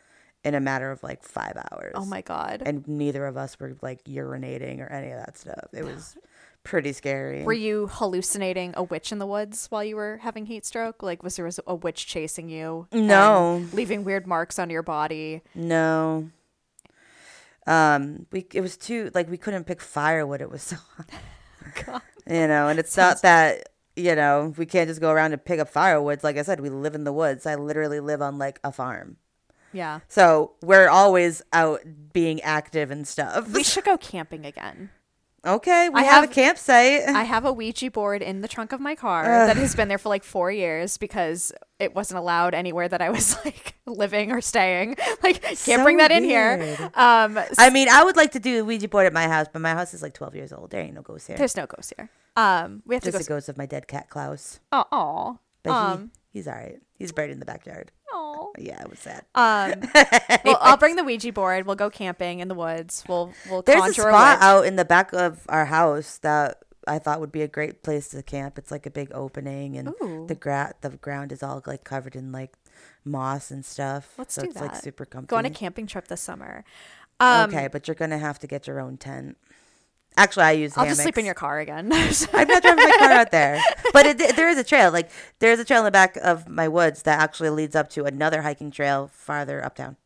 in 0.45 0.55
a 0.55 0.61
matter 0.61 0.91
of 0.91 1.03
like 1.03 1.23
five 1.25 1.57
hours. 1.71 1.93
oh 1.97 2.05
my 2.07 2.21
God. 2.23 2.63
And 2.65 2.87
neither 2.87 3.27
of 3.27 3.37
us 3.37 3.59
were 3.59 3.77
like 3.83 4.05
urinating 4.05 4.79
or 4.81 4.87
any 4.91 5.11
of 5.11 5.19
that 5.19 5.37
stuff. 5.37 5.67
It 5.73 5.85
was 5.85 6.17
pretty 6.69 6.93
scary. 6.93 7.43
were 7.45 7.53
you 7.53 7.89
hallucinating 7.90 8.74
a 8.77 8.82
witch 8.82 9.11
in 9.11 9.19
the 9.19 9.27
woods 9.27 9.66
while 9.70 9.82
you 9.82 9.97
were 9.97 10.19
having 10.23 10.47
heat 10.47 10.66
stroke? 10.66 11.03
Like, 11.03 11.23
was 11.23 11.36
there 11.36 11.47
was 11.47 11.59
a 11.66 11.74
witch 11.74 12.07
chasing 12.07 12.49
you? 12.51 12.86
No. 12.93 13.65
leaving 13.73 14.05
weird 14.05 14.27
marks 14.27 14.59
on 14.59 14.69
your 14.70 14.82
body. 14.82 15.43
no. 15.55 16.31
Um, 17.66 18.27
we 18.32 18.47
it 18.55 18.62
was 18.62 18.78
too 18.78 19.11
like 19.15 19.28
we 19.31 19.36
couldn't 19.36 19.65
pick 19.65 19.82
firewood. 19.82 20.40
It 20.40 20.51
was 20.51 20.62
so 20.70 20.77
God. 21.85 22.01
you 22.27 22.47
know, 22.47 22.69
and 22.69 22.78
it's 22.78 22.97
not 22.97 23.20
that 23.23 23.69
you 23.95 24.15
know 24.15 24.55
we 24.57 24.65
can't 24.65 24.89
just 24.89 25.03
go 25.03 25.11
around 25.11 25.32
and 25.35 25.45
pick 25.45 25.61
up 25.61 25.70
firewoods. 25.70 26.24
Like 26.24 26.39
I 26.39 26.43
said, 26.43 26.61
we 26.61 26.70
live 26.70 26.95
in 26.95 27.05
the 27.05 27.12
woods. 27.12 27.45
I 27.45 27.57
literally 27.57 28.01
live 28.01 28.23
on 28.23 28.39
like 28.39 28.59
a 28.65 28.73
farm. 28.73 29.16
Yeah. 29.74 30.01
So 30.09 30.53
we're 30.62 30.89
always 30.89 31.43
out 31.53 31.81
being 32.15 32.40
active 32.40 32.90
and 32.90 33.07
stuff. 33.07 33.51
We 33.53 33.62
should 33.62 33.85
go 33.85 33.99
camping 34.12 34.47
again. 34.47 34.89
Okay, 35.47 35.89
we 35.89 36.01
I 36.01 36.05
have, 36.05 36.23
have- 36.23 36.31
a 36.31 36.35
campsite. 36.35 37.02
I 37.09 37.23
have 37.24 37.44
a 37.44 37.52
Ouija 37.52 37.90
board 37.90 38.23
in 38.23 38.40
the 38.40 38.48
trunk 38.48 38.73
of 38.73 38.81
my 38.81 38.94
car 38.94 39.24
that 39.24 39.56
has 39.56 39.74
been 39.74 39.89
there 39.89 39.98
for 39.98 40.09
like 40.09 40.24
four 40.24 40.51
years 40.51 40.97
because 40.98 41.52
it 41.78 41.94
wasn't 41.94 42.19
allowed 42.19 42.55
anywhere 42.55 42.89
that 42.89 43.01
I 43.01 43.10
was 43.10 43.36
like 43.44 43.74
living 43.86 44.32
or 44.32 44.40
staying. 44.40 44.97
Like, 45.23 45.43
can't 45.43 45.59
So 45.59 45.82
bring 45.82 45.97
that 45.98 46.10
in 46.12 46.23
here. 46.24 46.56
weird. 46.59 46.81
Um, 46.94 47.39
I 47.59 47.70
mean, 47.70 47.89
I 47.89 48.05
would 48.05 48.16
like 48.16 48.32
to 48.32 48.39
do 48.40 48.60
a 48.62 48.65
Ouija 48.65 48.89
board 48.89 49.06
at 49.06 49.12
my 49.12 49.27
house, 49.27 49.47
but 49.52 49.60
my 49.60 49.74
house 49.74 49.93
is 49.94 50.02
like 50.02 50.15
12 50.15 50.35
years 50.36 50.52
old. 50.52 50.70
There 50.70 50.81
ain't 50.81 50.94
no 50.94 51.02
ghosts 51.02 51.27
here. 51.27 51.36
there's 51.36 51.56
no 51.56 51.66
ghosts 51.66 51.93
here. 51.97 52.09
Um, 52.36 52.82
we 52.86 52.94
have 52.94 53.02
to 53.02 53.10
Just 53.10 53.28
go. 53.28 53.35
a 53.35 53.36
ghost 53.36 53.48
of 53.48 53.59
my 53.59 53.66
dead 53.66 53.89
cat 53.89 54.09
Klaus. 54.09 54.60
Uh 54.70 54.85
oh, 54.93 54.97
aw. 54.97 55.36
But 55.65 55.70
Um, 55.73 56.10
he, 56.32 56.39
he's 56.39 56.48
all 56.48 56.55
right. 56.55 56.78
He's 56.94 57.10
buried 57.12 57.32
in 57.32 57.40
the 57.40 57.44
backyard. 57.44 57.90
Aw. 58.13 58.47
Yeah, 58.59 58.83
it 58.83 58.91
was 58.91 58.99
sad. 58.99 59.25
Um, 59.35 59.89
well, 60.45 60.59
I'll 60.61 60.77
bring 60.77 60.97
the 60.97 61.05
Ouija 61.05 61.33
board. 61.33 61.67
We'll 61.67 61.77
go 61.77 61.91
camping 61.91 62.41
in 62.41 62.49
the 62.49 62.55
woods. 62.55 63.05
We'll 63.09 63.33
we'll 63.51 63.63
There's 63.63 63.85
a 63.91 63.93
spot 63.95 64.39
witch. 64.39 64.45
out 64.45 64.67
in 64.67 64.77
the 64.77 64.85
back 64.85 65.13
of 65.13 65.45
our 65.49 65.67
house 65.67 66.19
that 66.19 66.63
I 66.87 66.99
thought 66.99 67.21
would 67.21 67.33
be 67.33 67.43
a 67.43 67.49
great 67.49 67.83
place 67.83 68.09
to 68.09 68.23
camp. 68.23 68.59
It's 68.59 68.71
like 68.71 68.87
a 68.87 68.91
big 68.91 69.11
opening, 69.13 69.77
and 69.77 69.89
Ooh. 70.03 70.27
the 70.27 70.35
gra- 70.35 70.75
the 70.81 70.91
ground 70.91 71.33
is 71.33 71.43
all 71.43 71.63
like 71.67 71.85
covered 71.85 72.17
in 72.17 72.33
like 72.33 72.55
moss 73.05 73.51
and 73.51 73.65
stuff. 73.65 74.15
Let's 74.19 74.35
so 74.35 74.43
do 74.43 74.49
it's 74.49 74.61
like 74.61 74.73
that. 74.73 74.83
super 74.83 75.05
comfy. 75.05 75.27
Go 75.27 75.37
on 75.37 75.45
a 75.45 75.51
camping 75.51 75.87
trip 75.87 76.09
this 76.09 76.21
summer. 76.21 76.65
Um, 77.21 77.51
okay, 77.51 77.69
but 77.69 77.89
you're 77.89 77.95
gonna 77.95 78.19
have 78.19 78.39
to 78.41 78.47
get 78.47 78.67
your 78.67 78.81
own 78.81 78.97
tent. 78.97 79.37
Actually, 80.19 80.45
I 80.45 80.51
use. 80.53 80.77
I'll 80.77 80.85
just 80.85 81.01
sleep 81.01 81.16
in 81.16 81.24
your 81.24 81.35
car 81.35 81.61
again. 81.61 81.93
I'm 82.32 82.49
not 82.49 82.62
driving 82.62 82.85
my 82.85 82.97
car 82.99 83.12
out 83.12 83.31
there. 83.31 83.62
But 83.93 84.05
it, 84.05 84.36
there 84.36 84.49
is 84.49 84.59
a 84.59 84.65
trail. 84.65 84.90
Like 84.90 85.11
there's 85.39 85.61
a 85.61 85.65
trail 85.65 85.78
in 85.78 85.85
the 85.85 85.93
back 85.93 86.16
of 86.16 86.49
my 86.49 86.66
woods 86.66 87.03
that 87.05 87.20
actually 87.20 87.51
leads 87.51 87.77
up 87.77 87.89
to 87.90 88.05
another 88.05 88.43
hiking 88.43 88.73
trail 88.73 89.11
farther 89.12 89.65
uptown. 89.65 89.97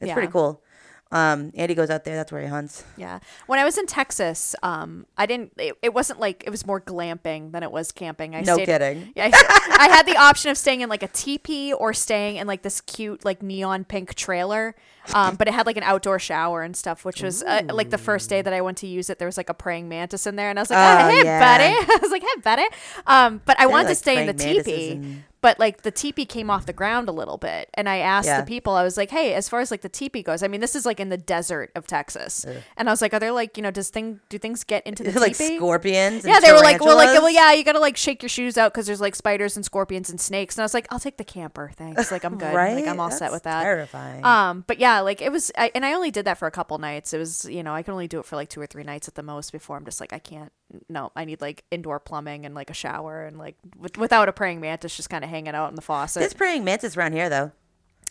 It's 0.00 0.08
pretty 0.12 0.28
cool. 0.32 0.62
Um, 1.10 1.52
Andy 1.54 1.74
goes 1.74 1.88
out 1.88 2.04
there. 2.04 2.16
That's 2.16 2.30
where 2.30 2.42
he 2.42 2.48
hunts. 2.48 2.84
Yeah. 2.98 3.20
When 3.46 3.58
I 3.58 3.64
was 3.64 3.78
in 3.78 3.86
Texas, 3.86 4.54
um, 4.62 5.06
I 5.16 5.24
didn't. 5.24 5.52
It, 5.56 5.74
it 5.82 5.94
wasn't 5.94 6.20
like 6.20 6.44
it 6.46 6.50
was 6.50 6.66
more 6.66 6.80
glamping 6.82 7.52
than 7.52 7.62
it 7.62 7.72
was 7.72 7.92
camping. 7.92 8.34
I 8.34 8.42
No 8.42 8.54
stayed, 8.54 8.66
kidding. 8.66 9.12
Yeah, 9.16 9.30
I, 9.32 9.76
I 9.80 9.88
had 9.88 10.04
the 10.06 10.16
option 10.18 10.50
of 10.50 10.58
staying 10.58 10.82
in 10.82 10.88
like 10.90 11.02
a 11.02 11.08
teepee 11.08 11.72
or 11.72 11.94
staying 11.94 12.36
in 12.36 12.46
like 12.46 12.60
this 12.62 12.80
cute 12.82 13.24
like 13.24 13.42
neon 13.42 13.84
pink 13.84 14.14
trailer. 14.16 14.74
Um, 15.14 15.36
but 15.36 15.48
it 15.48 15.54
had 15.54 15.64
like 15.64 15.78
an 15.78 15.82
outdoor 15.84 16.18
shower 16.18 16.60
and 16.62 16.76
stuff, 16.76 17.02
which 17.06 17.22
was 17.22 17.42
uh, 17.42 17.62
like 17.70 17.88
the 17.88 17.96
first 17.96 18.28
day 18.28 18.42
that 18.42 18.52
I 18.52 18.60
went 18.60 18.76
to 18.78 18.86
use 18.86 19.08
it. 19.08 19.18
There 19.18 19.24
was 19.28 19.38
like 19.38 19.48
a 19.48 19.54
praying 19.54 19.88
mantis 19.88 20.26
in 20.26 20.36
there, 20.36 20.50
and 20.50 20.58
I 20.58 20.62
was 20.62 20.68
like, 20.68 20.78
Oh, 20.78 21.06
oh, 21.06 21.08
"Hey, 21.08 21.24
yeah. 21.24 21.40
buddy!" 21.40 21.92
I 21.94 21.98
was 22.02 22.10
like, 22.10 22.20
"Hey, 22.22 22.40
buddy!" 22.44 22.64
Um, 23.06 23.40
but 23.46 23.58
I 23.58 23.64
wanted 23.66 23.88
to 23.88 23.94
stay 23.94 24.20
in 24.20 24.26
the 24.26 24.34
teepee. 24.34 24.90
and- 24.92 25.24
But 25.40 25.58
like 25.60 25.82
the 25.82 25.90
teepee 25.92 26.26
came 26.26 26.50
off 26.50 26.66
the 26.66 26.72
ground 26.72 27.08
a 27.08 27.12
little 27.12 27.36
bit, 27.36 27.68
and 27.74 27.88
I 27.88 27.98
asked 27.98 28.26
Yeah. 28.26 28.40
the 28.40 28.46
people, 28.46 28.72
I 28.74 28.82
was 28.82 28.96
like, 28.96 29.10
"Hey, 29.10 29.34
as 29.34 29.48
far 29.48 29.60
as 29.60 29.70
like 29.70 29.82
the 29.82 29.88
teepee 29.88 30.22
goes, 30.24 30.42
I 30.42 30.48
mean, 30.48 30.60
this 30.60 30.74
is 30.74 30.84
like 30.84 30.98
in 30.98 31.10
the 31.10 31.16
desert 31.16 31.70
of 31.76 31.86
Texas," 31.86 32.44
and 32.76 32.88
I 32.88 32.92
was 32.92 33.00
like, 33.00 33.14
"Are 33.14 33.20
there 33.20 33.30
like 33.30 33.56
you 33.56 33.62
know, 33.62 33.70
does 33.70 33.88
thing 33.90 34.18
do 34.28 34.38
things 34.38 34.64
get 34.64 34.84
into 34.86 35.04
the 35.04 35.18
like 35.20 35.36
teepee?" 35.36 35.56
scorpions. 35.56 36.24
And 36.24 36.32
yeah, 36.34 36.40
they 36.40 36.50
were 36.52 36.58
like, 36.58 36.80
well, 36.80 36.96
like, 36.96 37.08
well, 37.20 37.30
yeah, 37.30 37.52
you 37.52 37.62
gotta 37.62 37.78
like 37.78 37.96
shake 37.96 38.22
your 38.22 38.28
shoes 38.28 38.58
out 38.58 38.72
because 38.72 38.86
there's 38.86 39.00
like 39.00 39.14
spiders 39.14 39.54
and 39.56 39.64
scorpions 39.64 40.10
and 40.10 40.20
snakes. 40.20 40.56
And 40.56 40.62
I 40.62 40.64
was 40.64 40.74
like, 40.74 40.86
I'll 40.90 40.98
take 41.00 41.18
the 41.18 41.24
camper, 41.24 41.70
thanks. 41.76 42.10
Like, 42.10 42.24
I'm 42.24 42.36
good. 42.38 42.54
Right? 42.54 42.74
Like, 42.74 42.88
I'm 42.88 42.98
all 42.98 43.10
set 43.10 43.30
with 43.30 43.44
that. 43.44 43.62
Terrifying. 43.62 44.24
Um, 44.24 44.64
but 44.66 44.78
yeah, 44.80 45.00
like 45.00 45.22
it 45.22 45.30
was, 45.30 45.52
I, 45.56 45.70
and 45.74 45.84
I 45.86 45.92
only 45.92 46.10
did 46.10 46.24
that 46.24 46.38
for 46.38 46.46
a 46.48 46.50
couple 46.50 46.76
nights. 46.78 47.12
It 47.14 47.18
was, 47.18 47.44
you 47.44 47.62
know, 47.62 47.74
I 47.74 47.82
can 47.82 47.92
only 47.92 48.08
do 48.08 48.18
it 48.18 48.24
for 48.26 48.34
like 48.36 48.48
two 48.48 48.60
or 48.60 48.66
three 48.66 48.82
nights 48.82 49.06
at 49.08 49.14
the 49.14 49.22
most 49.22 49.52
before 49.52 49.76
I'm 49.76 49.84
just 49.84 50.00
like, 50.00 50.12
I 50.12 50.18
can't. 50.18 50.50
No, 50.88 51.12
I 51.16 51.24
need 51.24 51.40
like 51.40 51.64
indoor 51.70 51.98
plumbing 52.00 52.44
and 52.44 52.54
like 52.54 52.68
a 52.70 52.74
shower 52.74 53.24
and 53.24 53.38
like 53.38 53.56
with, 53.78 53.96
without 53.96 54.28
a 54.28 54.32
praying 54.32 54.60
mantis 54.60 54.96
just 54.96 55.08
kind 55.08 55.24
of 55.24 55.27
hanging 55.28 55.54
out 55.54 55.68
in 55.70 55.76
the 55.76 55.82
faucet. 55.82 56.20
There's 56.20 56.34
praying 56.34 56.64
mantis 56.64 56.96
around 56.96 57.12
here 57.12 57.28
though. 57.28 57.52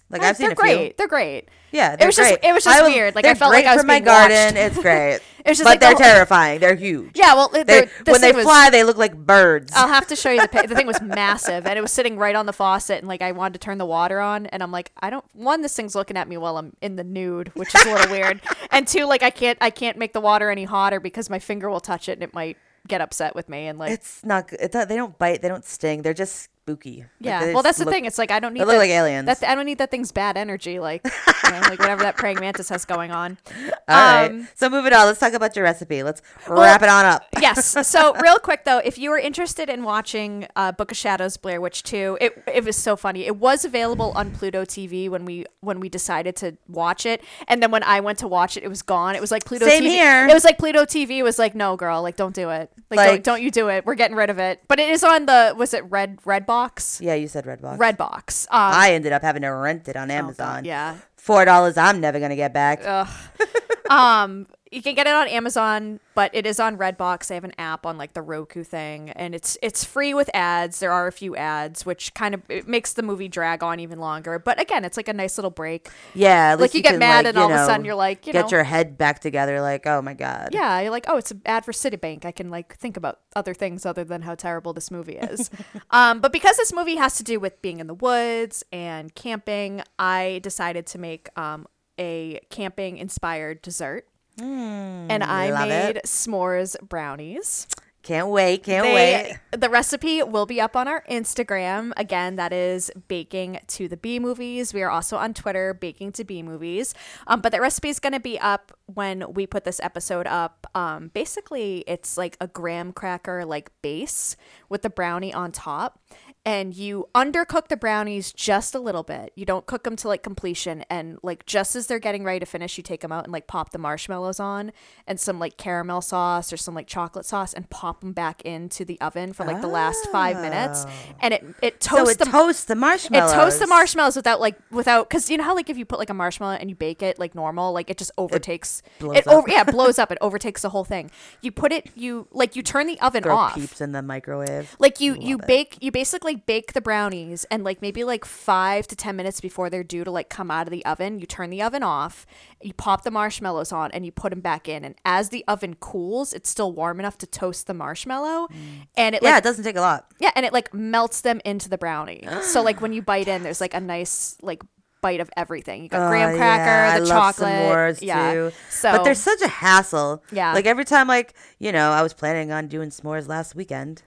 Like 0.09 0.21
I've 0.23 0.37
seen 0.37 0.45
they're 0.45 0.51
a 0.53 0.55
great. 0.55 0.77
few. 0.77 0.93
They're 0.97 1.07
great. 1.09 1.49
Yeah, 1.73 1.91
It 1.93 1.99
they're 1.99 2.07
was 2.07 2.15
just- 2.15 2.29
great. 2.29 2.49
it 2.49 2.53
was 2.53 2.63
just 2.63 2.81
weird. 2.81 3.13
Like, 3.13 3.25
I 3.25 3.33
felt 3.33 3.51
like 3.51 3.65
I 3.65 3.73
was 3.73 3.81
for 3.81 3.87
my 3.87 3.99
garden. 3.99 4.55
It's 4.55 4.77
great. 4.81 5.15
It 5.15 5.49
was 5.49 5.57
just 5.57 5.65
but 5.65 5.71
like 5.71 5.79
they're 5.81 5.89
whole- 5.89 5.99
terrifying. 5.99 6.61
They're 6.61 6.75
huge. 6.75 7.11
Yeah, 7.13 7.33
well, 7.33 7.47
it- 7.53 7.67
They, 7.67 7.81
they're- 7.81 7.89
this 8.05 8.13
when 8.13 8.21
they 8.21 8.31
was- 8.31 8.45
fly, 8.45 8.69
they 8.69 8.85
look 8.85 8.95
like 8.95 9.17
birds. 9.17 9.73
I'll 9.75 9.89
have 9.89 10.07
to 10.07 10.15
show 10.15 10.31
you 10.31 10.39
the. 10.39 10.65
The 10.65 10.75
thing 10.75 10.87
was 10.87 11.01
massive, 11.01 11.67
and 11.67 11.77
it 11.77 11.81
was 11.81 11.91
sitting 11.91 12.17
right 12.17 12.37
on 12.37 12.45
the 12.45 12.53
faucet, 12.53 12.99
and 12.99 13.07
like 13.09 13.21
I 13.21 13.33
wanted 13.33 13.55
to 13.55 13.59
turn 13.59 13.79
the 13.79 13.85
water 13.85 14.21
on, 14.21 14.45
and 14.45 14.63
I'm 14.63 14.71
like, 14.71 14.93
I 14.97 15.09
don't. 15.09 15.25
One, 15.35 15.61
this 15.61 15.75
thing's 15.75 15.93
looking 15.93 16.15
at 16.15 16.29
me 16.29 16.37
while 16.37 16.57
I'm 16.57 16.71
in 16.81 16.95
the 16.95 17.03
nude, 17.03 17.51
which 17.53 17.75
is 17.75 17.85
a 17.85 17.93
little 17.93 18.09
weird, 18.11 18.39
and 18.71 18.87
two, 18.87 19.03
like 19.03 19.23
I 19.23 19.29
can't, 19.29 19.57
I 19.59 19.71
can't 19.71 19.97
make 19.97 20.13
the 20.13 20.21
water 20.21 20.49
any 20.49 20.63
hotter 20.63 21.01
because 21.01 21.29
my 21.29 21.39
finger 21.39 21.69
will 21.69 21.81
touch 21.81 22.07
it, 22.07 22.13
and 22.13 22.23
it 22.23 22.33
might 22.33 22.55
get 22.87 23.01
upset 23.01 23.35
with 23.35 23.49
me, 23.49 23.67
and 23.67 23.77
like, 23.77 23.91
it's 23.91 24.23
not. 24.23 24.47
good. 24.47 24.59
It's 24.61 24.73
not, 24.73 24.87
they 24.87 24.95
don't 24.95 25.17
bite. 25.19 25.41
They 25.41 25.49
don't 25.49 25.65
sting. 25.65 26.01
They're 26.01 26.13
just 26.13 26.47
spooky. 26.67 27.05
Yeah. 27.19 27.45
they 27.45 27.53
Well, 27.53 27.63
that's 27.63 27.77
the 27.77 27.85
look- 27.85 27.93
thing. 27.93 28.05
It's 28.05 28.17
like 28.17 28.29
I 28.31 28.39
don't 28.39 28.53
need 28.53 28.59
They 28.59 28.65
look 28.65 28.73
that- 28.73 28.79
like 28.79 28.89
aliens. 28.89 29.25
That 29.25 29.43
I 29.43 29.55
don't 29.55 29.65
need 29.65 29.77
that 29.77 29.89
thing's 29.89 30.11
bad 30.11 30.35
energy, 30.37 30.79
like 30.79 31.01
you 31.05 31.51
know, 31.51 31.59
like 31.61 31.79
whatever 31.79 32.03
that 32.03 32.17
praying 32.17 32.39
mantis 32.39 32.69
has 32.69 32.83
going 32.85 33.11
on. 33.11 33.37
All 33.57 33.71
right. 33.87 34.29
Um, 34.31 34.47
So 34.55 34.69
moving 34.69 34.91
on. 34.93 35.05
Let's 35.05 35.19
talk 35.19 35.33
about 35.33 35.55
your 35.55 35.63
recipe. 35.63 36.03
Let's 36.03 36.21
wrap 36.47 36.81
it 36.83 36.89
on 36.89 37.05
up. 37.05 37.25
yes. 37.41 37.87
So 37.87 38.13
real 38.15 38.37
quick 38.39 38.65
though, 38.65 38.79
if 38.79 38.97
you 38.97 39.09
were 39.09 39.17
interested 39.17 39.69
in 39.69 39.83
watching 39.83 40.47
uh, 40.55 40.71
Book 40.73 40.91
of 40.91 40.97
Shadows, 40.97 41.37
Blair 41.37 41.61
Witch 41.61 41.83
Two, 41.83 42.17
it 42.19 42.43
it 42.53 42.65
was 42.65 42.75
so 42.75 42.95
funny. 42.97 43.25
It 43.25 43.37
was 43.37 43.63
available 43.63 44.11
on 44.15 44.31
Pluto 44.31 44.65
TV 44.65 45.09
when 45.09 45.23
we 45.25 45.45
when 45.61 45.79
we 45.79 45.87
decided 45.89 46.35
to 46.37 46.57
watch 46.67 47.05
it, 47.05 47.23
and 47.47 47.63
then 47.63 47.71
when 47.71 47.83
I 47.83 48.01
went 48.01 48.19
to 48.19 48.27
watch 48.27 48.57
it, 48.57 48.63
it 48.63 48.67
was 48.69 48.81
gone. 48.81 49.15
It 49.15 49.21
was 49.21 49.31
like 49.31 49.45
Pluto 49.45 49.65
Same 49.67 49.83
TV. 49.83 49.87
here. 49.89 50.27
It 50.27 50.33
was 50.33 50.43
like 50.43 50.57
Pluto 50.57 50.83
TV 50.83 51.23
was 51.23 51.39
like, 51.39 51.55
no, 51.55 51.77
girl, 51.77 52.01
like 52.01 52.15
don't 52.17 52.35
do 52.35 52.49
it. 52.49 52.71
Like, 52.89 52.97
Like- 52.97 53.09
don't, 53.09 53.23
don't 53.23 53.41
you 53.41 53.51
do 53.51 53.69
it. 53.69 53.85
We're 53.85 53.95
getting 53.95 54.17
rid 54.17 54.29
of 54.29 54.37
it. 54.39 54.61
But 54.67 54.79
it 54.79 54.89
is 54.89 55.03
on 55.03 55.25
the 55.25 55.53
was 55.57 55.73
it 55.73 55.83
Red 55.89 56.19
Red 56.25 56.45
Box? 56.57 56.99
Yeah, 57.01 57.13
you 57.13 57.27
said 57.27 57.45
Redbox. 57.45 57.77
Redbox. 57.77 58.47
Um, 58.49 58.71
I 58.83 58.93
ended 58.93 59.13
up 59.13 59.21
having 59.21 59.43
to 59.43 59.49
rent 59.49 59.87
it 59.87 59.95
on 59.95 60.09
oh, 60.09 60.13
God, 60.13 60.19
Amazon. 60.23 60.65
yeah. 60.65 60.97
Four 61.15 61.45
dollars. 61.45 61.77
I'm 61.77 61.99
never 61.99 62.19
gonna 62.19 62.35
get 62.35 62.53
back. 62.53 62.85
um 63.89 64.47
you 64.71 64.81
can 64.81 64.95
get 64.95 65.07
it 65.07 65.13
on 65.13 65.27
Amazon, 65.27 65.99
but 66.15 66.31
it 66.33 66.45
is 66.45 66.59
on 66.59 66.77
Redbox. 66.77 67.27
They 67.27 67.35
have 67.35 67.43
an 67.43 67.53
app 67.57 67.85
on 67.85 67.97
like 67.97 68.13
the 68.13 68.21
Roku 68.21 68.63
thing, 68.63 69.09
and 69.11 69.33
it's 69.33 69.57
it's 69.61 69.83
free 69.83 70.13
with 70.13 70.29
ads. 70.33 70.79
There 70.79 70.91
are 70.91 71.07
a 71.07 71.11
few 71.11 71.35
ads, 71.35 71.85
which 71.85 72.13
kind 72.13 72.33
of 72.33 72.41
it 72.49 72.67
makes 72.67 72.93
the 72.93 73.03
movie 73.03 73.27
drag 73.27 73.63
on 73.63 73.79
even 73.79 73.99
longer. 73.99 74.39
But 74.39 74.59
again, 74.61 74.83
it's 74.85 74.97
like 74.97 75.07
a 75.07 75.13
nice 75.13 75.37
little 75.37 75.51
break. 75.51 75.89
yeah, 76.13 76.51
like 76.51 76.59
least 76.59 76.75
you 76.75 76.81
get 76.81 76.91
can, 76.91 76.99
mad 76.99 77.25
like, 77.25 77.25
and 77.27 77.35
you 77.37 77.41
all 77.43 77.51
of 77.51 77.55
a 77.55 77.65
sudden 77.65 77.85
you're 77.85 77.95
like, 77.95 78.27
you 78.27 78.33
know. 78.33 78.41
get 78.41 78.51
know, 78.51 78.57
your 78.57 78.63
head 78.63 78.97
back 78.97 79.19
together. 79.19 79.61
Like, 79.61 79.85
oh 79.87 80.01
my 80.01 80.13
god. 80.13 80.49
yeah, 80.51 80.79
you're 80.81 80.91
like, 80.91 81.05
oh, 81.07 81.17
it's 81.17 81.31
an 81.31 81.41
ad 81.45 81.65
for 81.65 81.71
Citibank. 81.71 82.25
I 82.25 82.31
can 82.31 82.49
like 82.49 82.75
think 82.75 82.97
about 82.97 83.19
other 83.35 83.53
things 83.53 83.85
other 83.85 84.03
than 84.03 84.23
how 84.23 84.35
terrible 84.35 84.73
this 84.73 84.91
movie 84.91 85.17
is. 85.17 85.49
um, 85.91 86.19
but 86.19 86.31
because 86.31 86.57
this 86.57 86.73
movie 86.73 86.95
has 86.95 87.17
to 87.17 87.23
do 87.23 87.39
with 87.39 87.61
being 87.61 87.79
in 87.79 87.87
the 87.87 87.93
woods 87.93 88.63
and 88.71 89.13
camping, 89.15 89.81
I 89.97 90.39
decided 90.43 90.85
to 90.87 90.99
make 90.99 91.29
um 91.37 91.67
a 91.99 92.39
camping 92.49 92.97
inspired 92.97 93.61
dessert. 93.61 94.07
And 94.39 95.23
I 95.23 95.65
made 95.67 95.97
it. 95.97 96.05
s'mores 96.05 96.75
brownies. 96.81 97.67
Can't 98.03 98.29
wait. 98.29 98.63
Can't 98.63 98.85
They- 98.85 98.93
wait. 98.93 99.37
The 99.59 99.69
recipe 99.69 100.23
will 100.23 100.45
be 100.45 100.61
up 100.61 100.77
on 100.77 100.87
our 100.87 101.03
Instagram. 101.11 101.91
Again, 101.97 102.37
that 102.37 102.53
is 102.53 102.89
baking 103.09 103.59
to 103.67 103.89
the 103.89 103.97
B 103.97 104.17
movies. 104.17 104.73
We 104.73 104.81
are 104.81 104.89
also 104.89 105.17
on 105.17 105.33
Twitter, 105.33 105.73
baking 105.73 106.13
to 106.13 106.23
B 106.23 106.41
movies. 106.41 106.93
Um, 107.25 107.41
but 107.41 107.51
that 107.51 107.59
recipe 107.59 107.89
is 107.89 107.99
going 107.99 108.13
to 108.13 108.21
be 108.21 108.39
up 108.39 108.71
when 108.85 109.33
we 109.33 109.45
put 109.45 109.65
this 109.65 109.81
episode 109.83 110.25
up. 110.25 110.67
Um, 110.73 111.09
basically, 111.13 111.83
it's 111.85 112.17
like 112.17 112.37
a 112.39 112.47
graham 112.47 112.93
cracker 112.93 113.43
like 113.43 113.71
base 113.81 114.37
with 114.69 114.83
the 114.83 114.89
brownie 114.89 115.33
on 115.33 115.51
top. 115.51 115.99
And 116.47 116.73
you 116.73 117.09
undercook 117.13 117.67
the 117.67 117.75
brownies 117.75 118.31
just 118.31 118.73
a 118.73 118.79
little 118.79 119.03
bit. 119.03 119.33
You 119.35 119.45
don't 119.45 119.65
cook 119.65 119.83
them 119.83 119.97
to 119.97 120.07
like 120.07 120.23
completion. 120.23 120.85
And 120.89 121.19
like 121.21 121.45
just 121.45 121.75
as 121.75 121.87
they're 121.87 121.99
getting 121.99 122.23
ready 122.23 122.39
to 122.39 122.45
finish, 122.45 122.77
you 122.77 122.83
take 122.83 123.01
them 123.01 123.11
out 123.11 123.25
and 123.25 123.33
like 123.33 123.47
pop 123.47 123.71
the 123.73 123.77
marshmallows 123.77 124.39
on 124.39 124.71
and 125.05 125.19
some 125.19 125.39
like 125.39 125.57
caramel 125.57 125.99
sauce 126.01 126.53
or 126.53 126.55
some 126.55 126.73
like 126.73 126.87
chocolate 126.87 127.25
sauce 127.25 127.51
and 127.51 127.69
pop 127.69 127.99
them 127.99 128.13
back 128.13 128.41
into 128.43 128.85
the 128.85 128.97
oven 129.01 129.33
for 129.33 129.43
like 129.43 129.59
the 129.59 129.67
last 129.67 130.07
five 130.09 130.37
minutes. 130.37 130.85
Oh. 130.87 130.91
And 131.19 131.33
it 131.33 131.43
it 131.61 131.83
So 131.83 131.97
toasts 131.97 132.13
it 132.13 132.19
the 132.19 132.25
toasts 132.31 132.63
the 132.63 132.75
marshmallows. 132.75 133.31
it 133.33 133.35
toasts 133.35 133.59
the 133.59 133.67
marshmallows 133.67 134.15
without 134.15 134.39
like 134.39 134.57
without 134.71 135.09
because 135.09 135.29
you 135.29 135.35
know 135.35 135.43
how 135.43 135.53
like 135.53 135.69
if 135.69 135.77
you 135.77 135.83
put 135.83 135.99
like 135.99 136.09
a 136.09 136.13
marshmallow 136.13 136.53
and 136.55 136.69
you 136.69 136.77
bake 136.77 137.01
it 137.03 137.19
like 137.19 137.35
normal 137.35 137.73
like 137.73 137.89
it 137.89 137.97
just 137.97 138.11
overtakes 138.17 138.81
it 139.01 139.27
up. 139.27 139.33
over 139.33 139.49
yeah 139.49 139.63
it 139.67 139.71
blows 139.71 139.99
up 139.99 140.13
it 140.13 140.17
overtakes 140.21 140.61
the 140.61 140.69
whole 140.69 140.85
thing 140.85 141.11
you 141.41 141.51
put 141.51 141.73
it 141.73 141.89
you 141.93 142.25
like 142.31 142.55
you 142.55 142.63
turn 142.63 142.87
the 142.87 142.97
oven 143.01 143.23
Throw 143.23 143.35
off 143.35 143.55
peeps 143.55 143.81
in 143.81 143.91
the 143.91 144.01
microwave. 144.01 144.73
like 144.79 145.01
you 145.01 145.17
you 145.19 145.37
bake 145.39 145.77
you 145.81 145.91
basically 145.91 146.36
bake 146.45 146.73
the 146.73 146.81
brownies 146.81 147.45
and 147.49 147.63
like 147.63 147.81
maybe 147.81 148.03
like 148.03 148.25
five 148.25 148.87
to 148.87 148.95
ten 148.95 149.15
minutes 149.15 149.41
before 149.41 149.69
they're 149.69 149.83
due 149.83 150.03
to 150.03 150.11
like 150.11 150.29
come 150.29 150.51
out 150.51 150.67
of 150.67 150.71
the 150.71 150.85
oven 150.85 151.19
you 151.19 151.25
turn 151.25 151.49
the 151.49 151.61
oven 151.61 151.83
off 151.83 152.25
you 152.61 152.73
pop 152.73 153.03
the 153.03 153.11
marshmallows 153.11 153.71
on 153.71 153.91
and 153.91 154.05
you 154.05 154.11
put 154.11 154.29
them 154.29 154.41
back 154.41 154.67
in 154.69 154.85
and 154.85 154.95
as 155.05 155.29
the 155.29 155.43
oven 155.47 155.75
cools 155.75 156.33
it's 156.33 156.49
still 156.49 156.71
warm 156.71 156.99
enough 156.99 157.17
to 157.17 157.25
toast 157.27 157.67
the 157.67 157.73
marshmallow 157.73 158.47
mm. 158.47 158.87
and 158.95 159.15
it 159.15 159.23
like 159.23 159.29
yeah, 159.31 159.37
it 159.37 159.43
doesn't 159.43 159.63
take 159.63 159.75
a 159.75 159.81
lot. 159.81 160.05
yeah, 160.19 160.31
and 160.35 160.45
it 160.45 160.53
like 160.53 160.73
melts 160.73 161.21
them 161.21 161.41
into 161.43 161.69
the 161.69 161.77
brownie. 161.77 162.27
so 162.41 162.61
like 162.61 162.81
when 162.81 162.93
you 162.93 163.01
bite 163.13 163.27
in, 163.27 163.43
there's 163.43 163.61
like 163.61 163.73
a 163.73 163.79
nice 163.79 164.37
like 164.41 164.61
bite 165.01 165.19
of 165.19 165.29
everything. 165.37 165.83
You 165.83 165.89
got 165.89 166.07
Oh, 166.07 166.09
graham 166.09 166.31
yeah, 166.31 166.37
cracker, 166.37 166.95
I 166.95 166.99
the 166.99 167.05
love 167.05 167.35
chocolate. 167.35 167.47
s'mores 167.49 168.01
yeah. 168.01 168.33
too. 168.33 168.51
So 168.69 168.91
but 168.91 169.03
they're 169.03 169.15
such 169.15 169.41
a 169.41 169.47
hassle. 169.47 170.23
Yeah. 170.31 170.53
Like 170.53 170.65
every 170.65 170.85
time, 170.85 171.07
like 171.07 171.33
you 171.59 171.71
know, 171.71 171.91
I 171.91 172.01
was 172.01 172.13
planning 172.13 172.51
on 172.51 172.67
doing 172.67 172.89
s'mores 172.89 173.27
last 173.27 173.55
weekend, 173.55 174.03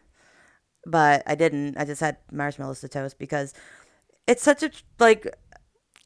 but 0.86 1.22
I 1.26 1.34
didn't. 1.34 1.76
I 1.78 1.84
just 1.84 2.00
had 2.00 2.16
marshmallows 2.32 2.80
to 2.80 2.88
toast 2.88 3.18
because 3.18 3.54
it's 4.26 4.42
such 4.42 4.62
a 4.62 4.70
like 4.98 5.26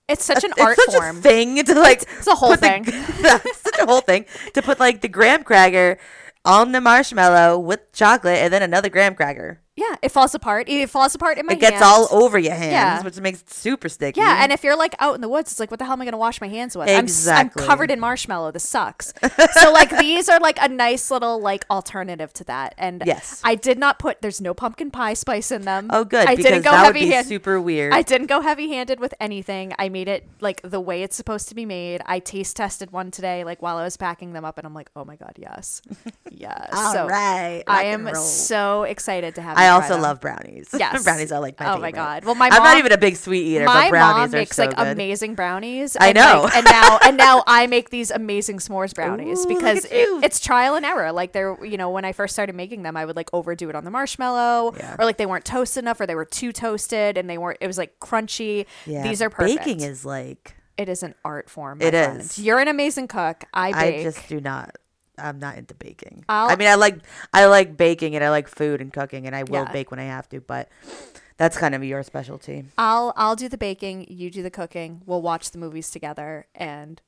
it's 0.09 0.25
such 0.25 0.45
an 0.45 0.51
it's 0.53 0.61
art 0.61 0.77
such 0.77 0.95
form. 0.95 1.19
a 1.19 1.21
thing 1.21 1.65
to 1.65 1.75
like. 1.81 2.03
it's 2.03 2.27
a 2.27 2.35
whole 2.35 2.51
put 2.51 2.61
the- 2.61 2.69
thing. 2.69 2.85
such 3.55 3.79
a 3.79 3.87
whole 3.87 4.01
thing 4.01 4.27
to 4.55 4.63
put 4.63 4.79
like 4.81 5.01
the 5.01 5.09
graham 5.09 5.43
cracker 5.45 5.99
on 6.45 6.73
the 6.73 6.81
marshmallow 6.81 7.59
with 7.59 7.81
chocolate 7.93 8.39
and 8.39 8.53
then 8.53 8.63
another 8.63 8.89
graham 8.91 9.15
cracker. 9.15 9.61
Yeah, 9.77 9.97
it 10.03 10.11
falls 10.11 10.37
apart. 10.37 10.69
It 10.69 10.89
falls 10.89 11.17
apart 11.17 11.37
in 11.37 11.47
my 11.47 11.55
It 11.55 11.59
gets 11.61 11.81
hands. 11.83 11.85
all 11.85 12.23
over 12.23 12.39
your 12.39 12.55
hands, 12.55 12.73
Yeah. 12.73 13.03
which 13.03 13.19
makes 13.19 13.41
it 13.41 13.53
super 13.53 13.89
sticky. 13.89 14.21
Yeah, 14.21 14.43
and 14.45 14.53
if 14.53 14.63
you're 14.63 14.77
like 14.77 14.95
out 15.01 15.17
in 15.17 15.21
the 15.21 15.29
woods, 15.29 15.51
it's 15.51 15.59
like, 15.59 15.71
what 15.73 15.79
the 15.79 15.85
hell 15.85 15.95
am 15.95 16.01
I 16.01 16.05
going 16.05 16.13
to 16.13 16.17
wash 16.19 16.41
my 16.41 16.47
hands 16.47 16.77
with? 16.77 16.89
Exactly. 16.89 17.61
I'm, 17.61 17.65
I'm 17.65 17.69
covered 17.69 17.91
in 17.91 17.99
marshmallow. 17.99 18.53
This 18.53 18.69
sucks. 18.69 19.13
so 19.61 19.73
like 19.73 19.91
these 19.99 20.29
are 20.29 20.39
like 20.39 20.59
a 20.63 20.69
nice 20.69 21.11
little 21.11 21.41
like 21.41 21.65
alternative 21.71 22.33
to 22.35 22.45
that. 22.45 22.75
And 22.79 23.03
Yes. 23.05 23.41
I 23.43 23.57
did 23.57 23.79
not 23.79 23.99
put. 23.99 24.23
There's 24.23 24.41
no 24.41 24.55
pumpkin 24.55 24.93
pie 24.93 25.15
spice 25.15 25.51
in 25.51 25.63
them. 25.63 25.89
oh, 25.91 26.05
good 26.05 26.29
I 26.29 26.37
didn't 26.37 26.63
go 26.63 26.71
heavy 26.71 27.01
be 27.01 27.07
hand- 27.09 27.27
super 27.27 27.61
weird. 27.61 27.93
I 27.93 28.03
didn't 28.03 28.29
go 28.29 28.43
heavy 28.43 28.69
handed 28.69 29.01
with 29.01 29.13
anything. 29.19 29.73
I 29.77 29.89
made 29.89 30.07
it 30.07 30.25
like 30.41 30.63
the 30.63 30.81
way 30.81 31.03
it's 31.03 31.17
supposed 31.17 31.49
to 31.49 31.55
be 31.57 31.67
made. 31.67 32.01
I 32.07 32.21
taste 32.21 32.57
tested 32.57 32.93
one 32.93 33.11
today, 33.11 33.43
like 33.43 33.61
while 33.61 33.79
I 33.79 33.83
was 33.83 33.97
packing 33.97 34.35
them 34.35 34.45
up, 34.45 34.57
and 34.57 34.67
I'm 34.69 34.75
like, 34.75 34.91
oh 34.95 35.05
my 35.05 35.17
god, 35.17 35.33
yes, 35.37 35.83
yes. 36.31 36.71
All 36.73 36.93
so 36.93 37.07
right, 37.09 37.65
I 37.67 37.85
and 37.87 38.07
am 38.07 38.15
roll. 38.15 38.23
so 38.23 38.85
excited 38.85 39.35
to 39.35 39.43
have. 39.43 39.57
I 39.59 39.64
try 39.66 39.74
also 39.89 39.99
love 39.99 40.20
brownies. 40.20 40.69
Yes. 40.78 41.05
brownies 41.05 41.32
are 41.32 41.41
like 41.41 41.59
my 41.59 41.73
Oh 41.74 41.78
my. 41.78 41.91
God. 41.91 42.24
Well, 42.24 42.35
my 42.35 42.49
I'm 42.53 42.62
not 42.62 42.78
even 42.78 42.93
a 42.93 42.99
big 42.99 43.16
sweet 43.16 43.43
eater, 43.45 43.65
My 43.65 43.85
but 43.86 43.91
brownies 43.91 44.31
mom 44.31 44.35
are 44.35 44.41
makes 44.43 44.57
so 44.57 44.65
like 44.66 44.77
good. 44.77 44.86
amazing 44.89 45.35
brownies. 45.35 45.97
I 45.97 46.09
and, 46.09 46.16
know. 46.16 46.43
like, 46.45 46.57
and 46.57 46.65
now 46.66 46.99
and 47.05 47.16
now 47.16 47.43
I 47.47 47.66
make 47.66 47.91
these 47.91 48.11
amazing 48.11 48.59
s'mores 48.59 48.95
brownies 48.95 49.45
Ooh, 49.45 49.49
because 49.49 49.85
it, 49.86 50.09
it's 50.24 50.41
trial 50.41 50.74
and 50.74 50.85
error. 50.85 51.12
Like 51.12 51.32
they're 51.32 51.57
you 51.65 51.77
know 51.77 51.91
when 51.91 52.05
I 52.05 52.12
first 52.12 52.32
started 52.35 52.55
making 52.55 52.82
them, 52.82 52.97
I 52.97 53.05
would 53.05 53.16
like 53.16 53.31
overdo 53.32 53.69
it 53.70 53.74
on 53.77 53.85
the 53.85 53.91
marshmallow, 53.91 54.74
Yeah. 54.77 54.97
or 54.99 55.05
like 55.05 55.16
they 55.16 55.27
weren't 55.27 55.45
toasted 55.45 55.85
enough, 55.85 56.01
or 56.01 56.07
they 56.07 56.15
were 56.15 56.24
too 56.24 56.53
toasted, 56.53 57.16
and 57.19 57.28
they 57.31 57.39
weren't. 57.39 57.59
It 57.61 57.66
was 57.66 57.78
like 57.78 57.99
crunchy. 58.01 58.66
Yeah, 58.86 59.03
These 59.03 59.23
are 59.23 59.31
perfect. 59.31 59.65
Baking 59.65 59.81
is 59.81 60.05
like 60.05 60.57
it 60.77 60.89
is 60.89 61.03
an 61.03 61.15
art 61.24 61.49
form. 61.49 61.81
It 61.81 61.91
friend. 61.91 62.20
is. 62.20 62.39
You're 62.39 62.59
an 62.59 62.69
amazing 62.69 63.07
cook. 63.09 63.45
I 63.55 63.73
bake. 63.73 64.01
I 64.01 64.03
just 64.03 64.28
do 64.28 64.41
not. 64.41 64.77
I'm 65.19 65.39
not 65.39 65.57
into 65.57 65.74
baking. 65.74 66.24
I'll- 66.28 66.51
I 66.51 66.57
mean, 66.57 66.69
I 66.69 66.74
like 66.74 66.99
I 67.32 67.47
like 67.47 67.77
baking 67.77 68.15
and 68.16 68.24
I 68.24 68.31
like 68.31 68.49
food 68.49 68.81
and 68.81 68.93
cooking 68.93 69.27
and 69.27 69.35
I 69.36 69.43
will 69.45 69.65
Yeah. 69.65 69.73
bake 69.73 69.91
when 69.91 70.01
I 70.01 70.05
have 70.05 70.28
to, 70.31 70.41
but 70.41 70.69
that's 71.36 71.57
kind 71.57 71.74
of 71.74 71.82
your 71.85 72.03
specialty. 72.03 72.65
I'll 72.78 73.12
I'll 73.16 73.36
do 73.36 73.49
the 73.49 73.59
baking, 73.59 74.07
you 74.09 74.31
do 74.31 74.43
the 74.43 74.51
cooking. 74.51 75.03
We'll 75.07 75.23
watch 75.23 75.51
the 75.51 75.59
movies 75.59 75.91
together 75.91 76.47
and 76.55 77.01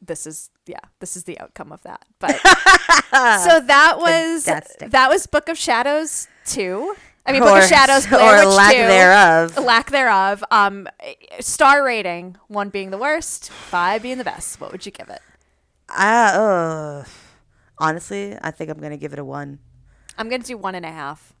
this 0.00 0.26
is 0.26 0.50
yeah, 0.66 0.78
this 1.00 1.16
is 1.16 1.24
the 1.24 1.38
outcome 1.40 1.72
of 1.72 1.82
that. 1.82 2.04
But 2.20 2.36
so 3.42 3.60
that 3.60 3.96
was 3.98 4.44
Fantastic. 4.44 4.90
that 4.90 5.08
was 5.10 5.26
Book 5.26 5.48
of 5.48 5.58
Shadows 5.58 6.28
2. 6.46 6.94
I 7.26 7.32
mean 7.32 7.42
Book 7.42 7.62
of 7.62 7.68
Shadows 7.68 8.06
Blair 8.08 8.42
or 8.42 8.46
Witch 8.46 8.56
lack 8.56 8.72
2. 8.72 8.78
thereof. 8.78 9.58
Lack 9.58 9.90
thereof. 9.90 10.44
Um 10.50 10.86
star 11.40 11.84
rating, 11.84 12.36
1 12.46 12.68
being 12.70 12.90
the 12.90 12.98
worst, 12.98 13.50
5 13.50 14.02
being 14.02 14.18
the 14.18 14.24
best. 14.24 14.60
What 14.60 14.70
would 14.72 14.86
you 14.86 14.92
give 14.92 15.08
it? 15.08 15.20
I, 15.90 16.26
uh, 16.34 17.04
honestly, 17.80 18.36
I 18.42 18.50
think 18.50 18.70
I'm 18.70 18.78
gonna 18.78 18.96
give 18.96 19.12
it 19.12 19.18
a 19.18 19.24
one. 19.24 19.58
I'm 20.16 20.28
going 20.28 20.40
to 20.42 20.46
do 20.48 20.58
one 20.58 20.74
and 20.74 20.84
a 20.84 20.90
half. 20.90 21.32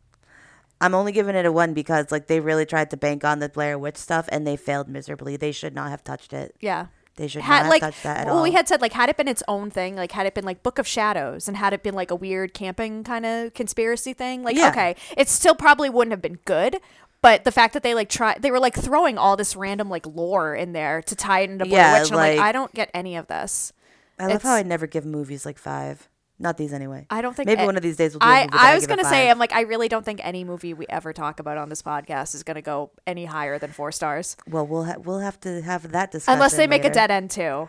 I'm 0.80 0.94
only 0.94 1.10
giving 1.10 1.34
it 1.34 1.44
a 1.44 1.50
one 1.50 1.74
because 1.74 2.12
like 2.12 2.28
they 2.28 2.38
really 2.38 2.64
tried 2.64 2.90
to 2.90 2.96
bank 2.96 3.24
on 3.24 3.40
the 3.40 3.48
Blair 3.48 3.76
Witch 3.76 3.96
stuff 3.96 4.28
and 4.30 4.46
they 4.46 4.56
failed 4.56 4.88
miserably. 4.88 5.36
They 5.36 5.50
should 5.50 5.74
not 5.74 5.90
have 5.90 6.04
touched 6.04 6.32
it. 6.32 6.54
Yeah. 6.60 6.86
They 7.16 7.26
should 7.26 7.42
had 7.42 7.54
not 7.56 7.62
have 7.64 7.70
like 7.70 7.80
touched 7.82 8.02
that 8.04 8.18
at 8.18 8.26
all. 8.28 8.34
well, 8.34 8.36
all. 8.38 8.44
we 8.44 8.52
had 8.52 8.68
said 8.68 8.80
like 8.80 8.92
had 8.92 9.08
it 9.08 9.16
been 9.16 9.26
its 9.26 9.42
own 9.48 9.72
thing, 9.72 9.96
like 9.96 10.12
had 10.12 10.26
it 10.26 10.34
been 10.34 10.44
like 10.44 10.62
Book 10.62 10.78
of 10.78 10.86
Shadows 10.86 11.48
and 11.48 11.56
had 11.56 11.72
it 11.72 11.82
been 11.82 11.96
like 11.96 12.12
a 12.12 12.14
weird 12.14 12.54
camping 12.54 13.02
kind 13.02 13.26
of 13.26 13.52
conspiracy 13.54 14.12
thing, 14.12 14.44
like 14.44 14.56
Yeah. 14.56 14.68
okay, 14.68 14.94
it 15.16 15.28
still 15.28 15.56
probably 15.56 15.90
wouldn't 15.90 16.12
have 16.12 16.22
been 16.22 16.38
good, 16.44 16.78
But 17.20 17.42
the 17.42 17.50
fact 17.50 17.74
that 17.74 17.82
they 17.82 17.94
like 17.94 18.08
try, 18.08 18.36
they 18.38 18.52
were 18.52 18.60
like 18.60 18.76
throwing 18.76 19.18
all 19.18 19.36
this 19.36 19.56
random 19.56 19.90
like 19.90 20.06
lore 20.06 20.54
in 20.54 20.72
there 20.72 21.02
to 21.02 21.16
tie 21.16 21.40
it 21.40 21.50
into 21.50 21.64
Blair 21.64 21.80
Yeah, 21.80 21.98
Witch. 21.98 22.10
And 22.10 22.20
I'm 22.20 22.26
like, 22.28 22.38
like- 22.38 22.46
I 22.46 22.52
don't 22.52 22.72
get 22.72 22.90
any 22.94 23.16
of 23.16 23.26
this. 23.26 23.72
I 24.20 24.26
love 24.28 24.42
how 24.44 24.54
I 24.54 24.62
never 24.62 24.86
give 24.86 25.04
movies 25.04 25.44
like 25.44 25.58
five. 25.58 26.08
Not 26.40 26.56
these 26.56 26.72
anyway. 26.72 27.04
I 27.10 27.20
don't 27.20 27.34
think 27.34 27.46
Maybe 27.46 27.62
a- 27.62 27.66
one 27.66 27.76
of 27.76 27.82
these 27.82 27.96
days 27.96 28.12
we'll 28.12 28.20
do 28.20 28.26
a 28.26 28.28
I, 28.28 28.48
I 28.52 28.74
was 28.74 28.86
gonna 28.86 29.04
say. 29.04 29.28
I'm 29.30 29.38
like, 29.38 29.52
I 29.52 29.62
really 29.62 29.88
don't 29.88 30.04
think 30.04 30.20
any 30.22 30.44
movie 30.44 30.72
we 30.72 30.86
ever 30.88 31.12
talk 31.12 31.40
about 31.40 31.58
on 31.58 31.68
this 31.68 31.82
podcast 31.82 32.34
is 32.34 32.42
gonna 32.44 32.62
go 32.62 32.90
any 33.06 33.24
higher 33.24 33.58
than 33.58 33.72
four 33.72 33.90
stars, 33.92 34.36
well, 34.48 34.66
we'll 34.66 34.84
ha- 34.84 34.98
we'll 34.98 35.18
have 35.18 35.40
to 35.40 35.60
have 35.62 35.90
that 35.92 36.12
discussion. 36.12 36.34
unless 36.38 36.56
they 36.56 36.66
make 36.68 36.84
a 36.84 36.90
dead 36.90 37.10
end 37.10 37.30
too. 37.32 37.68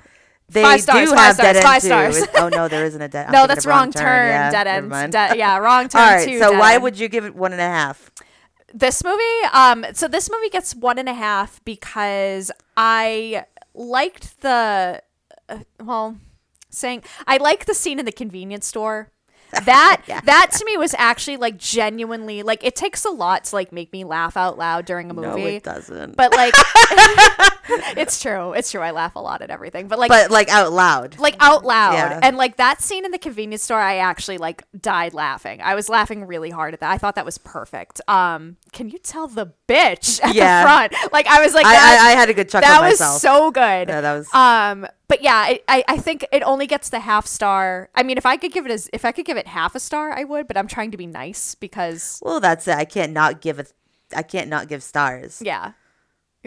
They 0.51 0.63
Five 0.63 0.81
stars, 0.81 1.09
do 1.09 1.15
five 1.15 1.25
have 1.25 1.35
stars, 1.35 1.47
dead 1.47 1.55
end 1.57 1.63
five 1.65 1.81
stars. 1.83 2.17
It- 2.17 2.29
oh 2.35 2.49
no, 2.49 2.67
there 2.67 2.85
isn't 2.85 3.01
a 3.01 3.07
dead. 3.17 3.31
No, 3.31 3.47
that's 3.47 3.65
wrong 3.65 3.77
wrong 3.85 3.91
turn. 3.91 4.27
Yeah, 4.29 4.51
dead 4.51 4.67
ends. 4.67 5.15
De- 5.15 5.37
yeah, 5.37 5.57
wrong 5.57 5.87
turn. 5.89 6.01
All 6.01 6.07
right. 6.15 6.27
two, 6.27 6.39
So 6.39 6.57
why 6.57 6.73
end. 6.75 6.83
would 6.83 6.97
you 6.99 7.07
give 7.07 7.25
it 7.25 7.35
one 7.35 7.51
and 7.51 7.61
a 7.61 7.65
half? 7.67 8.11
this 8.71 9.03
movie 9.03 9.23
um 9.51 9.83
so 9.93 10.07
this 10.07 10.29
movie 10.31 10.47
gets 10.49 10.75
one 10.75 10.99
and 10.99 11.09
a 11.09 11.13
half 11.15 11.59
because 11.65 12.51
i 12.77 13.43
liked 13.73 14.39
the 14.41 15.01
uh, 15.49 15.57
well 15.83 16.15
saying 16.69 17.03
i 17.27 17.37
like 17.37 17.65
the 17.65 17.73
scene 17.73 17.99
in 17.99 18.05
the 18.05 18.11
convenience 18.11 18.65
store 18.65 19.11
that 19.65 20.01
that 20.25 20.51
to 20.51 20.65
me 20.65 20.77
was 20.77 20.93
actually 20.97 21.37
like 21.37 21.57
genuinely 21.57 22.43
like 22.43 22.63
it 22.63 22.75
takes 22.75 23.05
a 23.05 23.09
lot 23.09 23.45
to 23.45 23.55
like 23.55 23.71
make 23.71 23.91
me 23.91 24.03
laugh 24.03 24.37
out 24.37 24.57
loud 24.57 24.85
during 24.85 25.09
a 25.09 25.13
movie 25.13 25.27
No, 25.41 25.47
it 25.47 25.63
doesn't. 25.63 26.15
but 26.15 26.31
like 26.33 26.53
it's 27.97 28.21
true. 28.21 28.53
It's 28.53 28.71
true. 28.71 28.81
I 28.81 28.91
laugh 28.91 29.15
a 29.15 29.19
lot 29.19 29.41
at 29.41 29.49
everything. 29.49 29.87
But 29.87 29.99
like 29.99 30.09
but 30.09 30.31
like 30.31 30.49
out 30.49 30.71
loud. 30.71 31.19
like 31.19 31.35
out 31.39 31.63
loud. 31.65 31.93
Yeah. 31.93 32.19
and 32.23 32.37
like 32.37 32.57
that 32.57 32.81
scene 32.81 33.05
in 33.05 33.11
the 33.11 33.17
convenience 33.19 33.63
store 33.63 33.79
i 33.79 33.97
actually 33.97 34.37
like 34.37 34.63
died 34.79 35.13
laughing. 35.13 35.61
I 35.61 35.75
was 35.75 35.89
laughing 35.89 36.25
really 36.25 36.49
hard 36.49 36.73
at 36.73 36.79
that. 36.81 36.91
I 36.91 36.97
thought 36.97 37.15
that 37.15 37.25
was 37.25 37.37
perfect. 37.37 38.01
Um 38.07 38.57
can 38.71 38.89
you 38.89 38.97
tell 38.99 39.27
the 39.27 39.51
bitch 39.67 40.23
at 40.23 40.35
Yeah. 40.35 40.61
the 40.61 40.67
front? 40.67 41.13
Like 41.13 41.27
i 41.27 41.43
was 41.43 41.53
like 41.53 41.65
I, 41.65 41.73
I, 41.75 42.07
I 42.09 42.11
had 42.11 42.29
a 42.29 42.33
good 42.33 42.49
chuckle 42.49 42.67
that 42.67 42.81
was 42.81 43.21
so 43.21 43.51
good. 43.51 43.89
Yeah, 43.89 44.01
that 44.01 44.13
was- 44.17 44.33
um 44.33 44.87
but 45.07 45.21
yeah 45.23 45.35
I, 45.35 45.59
I 45.67 45.83
i 45.87 45.97
think 45.97 46.25
it 46.31 46.43
only 46.43 46.67
gets 46.67 46.89
the 46.89 46.99
half 46.99 47.25
star. 47.27 47.89
I 47.95 48.03
mean 48.03 48.17
if 48.17 48.25
i 48.25 48.37
could 48.37 48.51
give 48.51 48.65
it 48.65 48.71
as 48.71 48.89
if 48.93 49.05
i 49.05 49.11
could 49.11 49.25
give 49.25 49.37
it 49.37 49.38
half 49.47 49.75
a 49.75 49.79
star 49.79 50.11
i 50.11 50.23
would 50.23 50.47
but 50.47 50.57
i'm 50.57 50.67
trying 50.67 50.91
to 50.91 50.97
be 50.97 51.07
nice 51.07 51.55
because 51.55 52.19
well, 52.23 52.39
that's 52.39 52.67
it. 52.67 52.75
I 52.75 52.85
can't 52.85 53.13
not 53.13 53.41
give 53.41 53.59
it. 53.59 53.73
I 54.15 54.23
can't 54.23 54.49
not 54.49 54.67
give 54.67 54.83
stars. 54.83 55.41
yeah 55.43 55.73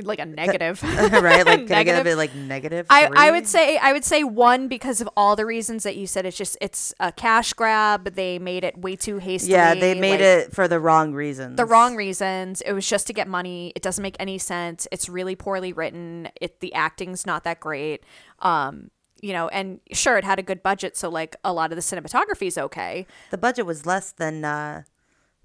like 0.01 0.19
a 0.19 0.25
negative 0.25 0.83
right? 1.13 1.45
Like, 1.45 1.67
can 1.67 1.73
I 1.73 1.85
get 1.85 2.01
a 2.01 2.05
bit 2.05 2.17
like 2.17 2.35
negative? 2.35 2.87
I, 2.89 3.11
I 3.15 3.31
would 3.31 3.47
say 3.47 3.77
I 3.77 3.93
would 3.93 4.05
say 4.05 4.25
one 4.25 4.69
because 4.69 5.03
of 5.03 5.09
all 5.17 5.37
the 5.37 5.45
reasons 5.45 5.83
that 5.83 5.97
you 5.97 6.07
said. 6.07 6.25
It's 6.25 6.37
just 6.37 6.57
it's 6.63 6.95
a 6.99 7.13
cash 7.13 7.53
grab. 7.53 8.15
They 8.15 8.39
made 8.39 8.65
it 8.65 8.79
way 8.79 8.97
too 8.97 9.19
hastily. 9.19 9.53
Yeah, 9.53 9.75
they 9.75 9.95
made 9.95 10.13
like, 10.13 10.21
it 10.21 10.55
for 10.55 10.67
the 10.67 10.81
wrong 10.81 11.13
reasons. 11.13 11.57
the 11.57 11.67
wrong 11.67 11.95
reasons. 11.95 12.63
It 12.63 12.73
was 12.73 12.89
just 12.89 13.07
to 13.09 13.13
get 13.13 13.29
money. 13.29 13.73
It 13.77 13.83
doesn't 13.83 14.03
make 14.03 14.17
any 14.19 14.39
sense. 14.39 14.89
It's 14.91 15.11
really 15.11 15.37
poorly 15.37 15.75
written. 15.75 16.31
It 16.41 16.61
the 16.61 16.73
acting's 16.73 17.27
not 17.27 17.45
that 17.45 17.61
great. 17.61 18.03
Um, 18.39 18.91
you 19.23 19.33
know, 19.33 19.49
and 19.49 19.81
sure, 19.93 20.19
it 20.19 20.25
had 20.25 20.39
a 20.39 20.43
good 20.43 20.63
budget, 20.63 20.97
so 20.97 21.09
like 21.09 21.37
a 21.45 21.53
lot 21.53 21.73
of 21.73 21.77
the 21.77 21.83
cinematography 21.83 22.49
is 22.49 22.59
okay. 22.59 23.07
The 23.31 23.39
budget 23.39 23.65
was 23.65 23.87
less 23.87 24.13
than 24.13 24.45
uh, 24.45 24.83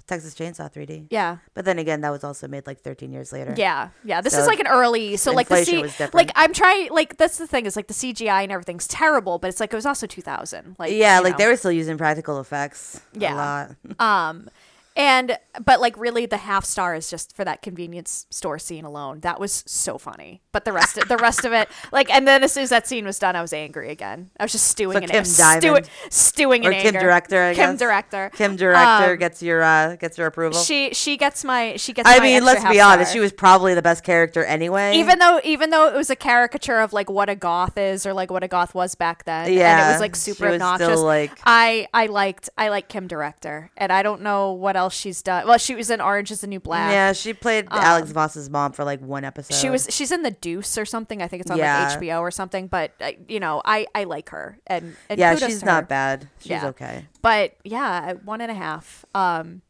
Texas 0.07 0.33
Chainsaw 0.33 0.73
3D. 0.73 1.07
Yeah. 1.11 1.37
But 1.53 1.65
then 1.65 1.77
again, 1.79 2.01
that 2.01 2.09
was 2.09 2.23
also 2.23 2.47
made 2.47 2.65
like 2.65 2.79
13 2.79 3.11
years 3.11 3.31
later. 3.31 3.53
Yeah, 3.57 3.89
yeah. 4.03 4.21
This 4.21 4.33
So 4.33 4.39
is 4.41 4.47
like 4.47 4.59
an 4.59 4.67
early, 4.67 5.17
so 5.17 5.31
like 5.31 5.47
the 5.49 5.63
C, 5.63 5.81
was 5.81 5.99
like 6.13 6.31
I'm 6.35 6.53
trying, 6.53 6.89
like 6.91 7.17
that's 7.17 7.37
the 7.37 7.45
thing 7.47 7.65
is 7.65 7.75
like 7.75 7.87
the 7.87 7.93
CGI 7.93 8.43
and 8.43 8.51
everything's 8.51 8.87
terrible, 8.87 9.37
but 9.37 9.49
it's 9.49 9.59
like 9.59 9.71
it 9.73 9.75
was 9.75 9.85
also 9.85 10.07
2000. 10.07 10.75
Like 10.79 10.93
Yeah, 10.93 11.19
like 11.19 11.33
know. 11.33 11.37
they 11.37 11.47
were 11.47 11.57
still 11.57 11.71
using 11.71 11.97
practical 11.97 12.39
effects. 12.39 13.01
Yeah. 13.13 13.33
A 13.33 13.35
lot. 13.35 13.75
Um, 13.99 14.49
and 14.97 15.37
but 15.63 15.79
like 15.79 15.97
really, 15.97 16.25
the 16.25 16.37
half 16.37 16.65
star 16.65 16.93
is 16.95 17.09
just 17.09 17.33
for 17.35 17.45
that 17.45 17.61
convenience 17.61 18.25
store 18.29 18.59
scene 18.59 18.83
alone. 18.83 19.21
That 19.21 19.39
was 19.39 19.63
so 19.65 19.97
funny. 19.97 20.41
But 20.51 20.65
the 20.65 20.73
rest, 20.73 20.97
of, 20.97 21.07
the 21.07 21.17
rest 21.17 21.45
of 21.45 21.53
it, 21.53 21.69
like, 21.91 22.09
and 22.09 22.27
then 22.27 22.43
as 22.43 22.51
soon 22.51 22.63
as 22.63 22.69
that 22.71 22.87
scene 22.87 23.05
was 23.05 23.19
done, 23.19 23.35
I 23.35 23.41
was 23.41 23.53
angry 23.53 23.91
again. 23.91 24.31
I 24.39 24.43
was 24.43 24.51
just 24.51 24.67
stewing 24.67 24.97
So 24.97 25.03
in 25.03 25.09
Kim 25.09 25.21
it, 25.21 25.25
stewing, 25.27 25.61
Diamond. 25.61 25.89
stewing 26.09 26.65
Or 26.65 26.71
in 26.71 26.81
Kim 26.81 26.87
anger. 26.95 26.99
Director, 26.99 27.43
I 27.43 27.53
Kim 27.53 27.71
guess. 27.71 27.79
director. 27.79 28.31
Kim 28.35 28.55
director 28.55 29.11
Um, 29.13 29.17
gets 29.19 29.41
your 29.43 29.61
uh, 29.63 29.95
gets 29.97 30.17
your 30.17 30.27
approval. 30.27 30.59
She 30.59 30.93
she 30.93 31.15
gets 31.15 31.43
my 31.43 31.75
she 31.77 31.93
gets. 31.93 32.09
I 32.09 32.19
mean, 32.19 32.43
let's 32.43 32.63
be 32.67 32.81
honest. 32.81 33.13
She 33.13 33.19
was 33.19 33.31
probably 33.31 33.75
the 33.75 33.81
best 33.83 34.03
character 34.03 34.43
anyway. 34.43 34.95
even 34.95 35.19
though 35.19 35.39
even 35.43 35.69
though 35.69 35.87
it 35.87 35.93
was 35.95 36.09
a 36.09 36.15
caricature 36.15 36.79
of 36.79 36.91
like 36.93 37.09
what 37.09 37.29
a 37.29 37.35
goth 37.35 37.77
is 37.77 38.05
or 38.05 38.13
like 38.13 38.31
what 38.31 38.43
a 38.43 38.47
goth 38.47 38.73
was 38.73 38.95
back 38.95 39.23
then 39.25 39.45
and 39.47 39.55
it 39.57 39.91
was 39.93 39.99
like 40.01 40.15
super 40.15 40.45
was 40.47 40.55
obnoxious 40.55 40.87
still, 40.87 41.03
like- 41.03 41.31
i 41.45 41.87
i 41.93 42.07
liked 42.07 42.49
i 42.57 42.69
like 42.69 42.87
kim 42.87 43.07
director 43.07 43.69
and 43.77 43.91
i 43.91 44.01
don't 44.01 44.21
know 44.21 44.51
what 44.53 44.75
else 44.75 44.86
she's 44.89 45.21
done 45.21 45.47
well 45.47 45.57
she 45.57 45.75
was 45.75 45.89
in 45.89 45.99
orange 46.01 46.31
is 46.31 46.41
the 46.41 46.47
new 46.47 46.59
black 46.59 46.91
yeah, 46.91 47.13
she 47.13 47.33
played 47.33 47.67
Alex 47.71 48.11
Vause's 48.11 48.49
mom 48.49 48.71
for 48.71 48.83
like 48.83 48.99
one 49.01 49.23
episode. 49.23 49.53
she 49.55 49.69
was 49.69 49.87
she's 49.89 50.11
in 50.11 50.23
the 50.23 50.31
deuce 50.31 50.77
or 50.77 50.85
something 50.85 51.21
i 51.21 51.27
think 51.27 51.41
it's 51.41 51.51
on 51.51 51.57
Yeah. 51.57 51.89
like 51.89 51.99
hbo 51.99 52.19
or 52.19 52.31
something 52.31 52.67
but 52.67 52.91
uh, 53.01 53.11
you 53.27 53.39
know 53.39 53.61
i 53.65 53.85
i 53.95 54.03
like 54.05 54.29
her 54.29 54.59
and, 54.67 54.95
and 55.09 55.19
Yeah, 55.19 55.35
she's 55.35 55.63
not 55.63 55.87
bad. 55.89 56.29
She's 56.39 56.51
Yeah. 56.51 56.67
okay. 56.67 57.05
but 57.21 57.55
yeah 57.63 58.13
one 58.25 58.41
and 58.41 58.51
a 58.51 58.55
half 58.55 59.05
um 59.15 59.61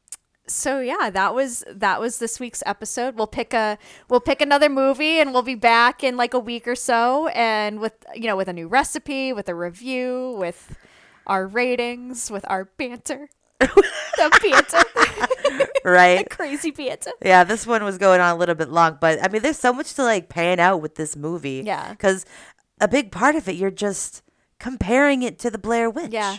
so 0.49 0.79
yeah 0.79 1.09
that 1.09 1.35
was 1.35 1.65
that 1.69 1.99
was 1.99 2.19
this 2.19 2.39
week's 2.39 2.63
episode 2.65 3.15
we'll 3.17 3.27
pick 3.27 3.53
a 3.53 3.77
we'll 4.09 4.21
pick 4.21 4.41
another 4.41 4.69
movie 4.69 5.19
and 5.19 5.33
we'll 5.33 5.41
be 5.41 5.55
back 5.55 6.05
in 6.05 6.15
like 6.15 6.33
a 6.33 6.39
week 6.39 6.65
or 6.67 6.75
so 6.75 7.27
and 7.29 7.79
with 7.81 7.91
you 8.15 8.27
know 8.27 8.37
with 8.37 8.47
a 8.47 8.53
new 8.53 8.67
recipe 8.67 9.33
with 9.33 9.49
a 9.49 9.53
review 9.55 10.35
with 10.39 10.77
our 11.25 11.45
ratings 11.45 12.31
with 12.31 12.45
our 12.47 12.63
banter 12.77 13.27
the 13.59 14.39
banter 14.41 15.06
Right. 15.83 16.29
crazy 16.31 16.71
pizza. 16.71 17.11
Yeah, 17.23 17.45
this 17.45 17.65
one 17.65 17.81
was 17.83 17.97
going 17.97 18.19
on 18.19 18.35
a 18.35 18.37
little 18.37 18.55
bit 18.55 18.67
long, 18.69 18.97
but 18.99 19.23
I 19.23 19.29
mean, 19.29 19.41
there's 19.41 19.57
so 19.59 19.71
much 19.71 19.93
to 19.93 20.03
like 20.03 20.27
pan 20.27 20.59
out 20.59 20.81
with 20.81 20.95
this 20.95 21.15
movie. 21.15 21.63
Yeah. 21.65 21.91
Because 21.91 22.25
a 22.81 22.87
big 22.89 23.09
part 23.11 23.35
of 23.35 23.47
it, 23.47 23.55
you're 23.55 23.71
just 23.71 24.21
comparing 24.59 25.21
it 25.23 25.39
to 25.39 25.49
the 25.49 25.57
Blair 25.57 25.89
Witch. 25.89 26.11
Yeah. 26.11 26.37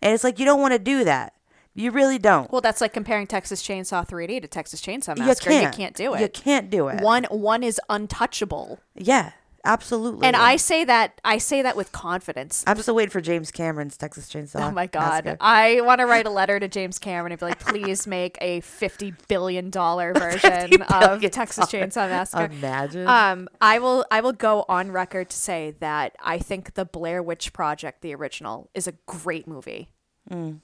And 0.00 0.14
it's 0.14 0.22
like, 0.22 0.38
you 0.38 0.44
don't 0.44 0.60
want 0.60 0.74
to 0.74 0.78
do 0.78 1.02
that. 1.04 1.32
You 1.74 1.90
really 1.90 2.18
don't. 2.18 2.52
well 2.52 2.60
that's 2.60 2.80
like 2.80 2.92
comparing 2.92 3.26
texas 3.26 3.60
chainsaw 3.60 4.08
3d 4.08 4.42
to 4.42 4.46
texas 4.46 4.80
chainsaw 4.80 5.16
you 5.18 5.24
massacre 5.24 5.50
can't. 5.50 5.74
you 5.76 5.76
can't 5.84 5.96
do 5.96 6.14
it 6.14 6.20
You 6.20 6.28
can't 6.28 6.70
do 6.70 6.86
it. 6.86 7.00
one 7.02 7.24
one 7.30 7.64
is 7.64 7.80
untouchable 7.88 8.78
Yeah, 8.94 9.32
absolutely. 9.64 10.26
and 10.26 10.36
i 10.36 10.56
say 10.56 10.84
that 10.84 11.20
i 11.24 11.38
say 11.38 11.62
that 11.62 11.76
with 11.76 11.90
confidence 11.92 12.62
I'm 12.66 12.78
still 12.80 12.94
waiting 12.94 13.10
for 13.10 13.20
James 13.20 13.50
Cameron's 13.50 13.96
Texas 13.96 14.28
Chainsaw. 14.28 14.60
Oh 14.68 14.70
my 14.70 14.86
god! 14.86 15.24
Massacre. 15.24 15.36
I 15.40 15.80
want 15.82 16.00
to 16.00 16.06
write 16.06 16.26
a 16.26 16.30
letter 16.30 16.58
to 16.60 16.68
James 16.68 16.98
Cameron 16.98 17.32
and 17.32 17.38
be 17.40 17.46
like, 17.46 17.58
please 17.60 18.06
make 18.06 18.36
a 18.40 18.60
fifty 18.60 19.12
billion 19.28 19.70
dollar 19.70 20.12
version 20.26 20.82
of 20.82 21.20
Texas 21.30 21.66
Chainsaw 21.66 22.08
Massacre. 22.08 22.52
Imagine. 22.52 23.06
Um, 23.06 23.48
I 23.60 23.78
will 23.78 24.04
I 24.10 24.20
will 24.20 24.32
go 24.32 24.64
on 24.68 24.92
record 24.92 25.30
to 25.30 25.36
say 25.36 25.74
that 25.80 26.16
I 26.22 26.38
think 26.38 26.74
the 26.74 26.84
Blair 26.84 27.22
Witch 27.22 27.52
Project, 27.52 28.00
the 28.02 28.14
original, 28.14 28.70
is 28.74 28.86
a 28.86 28.92
great 29.06 29.46
movie. 29.46 29.90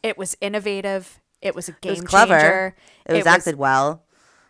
It 0.02 0.16
was 0.18 0.36
innovative. 0.40 1.20
It 1.42 1.54
was 1.54 1.68
a 1.68 1.72
game 1.72 1.92
Mm. 1.94 1.96
it 1.98 2.02
was 2.02 2.08
clever. 2.10 2.38
changer. 2.40 2.76
It 3.06 3.12
was 3.14 3.26
acted 3.26 3.56
well. 3.56 4.04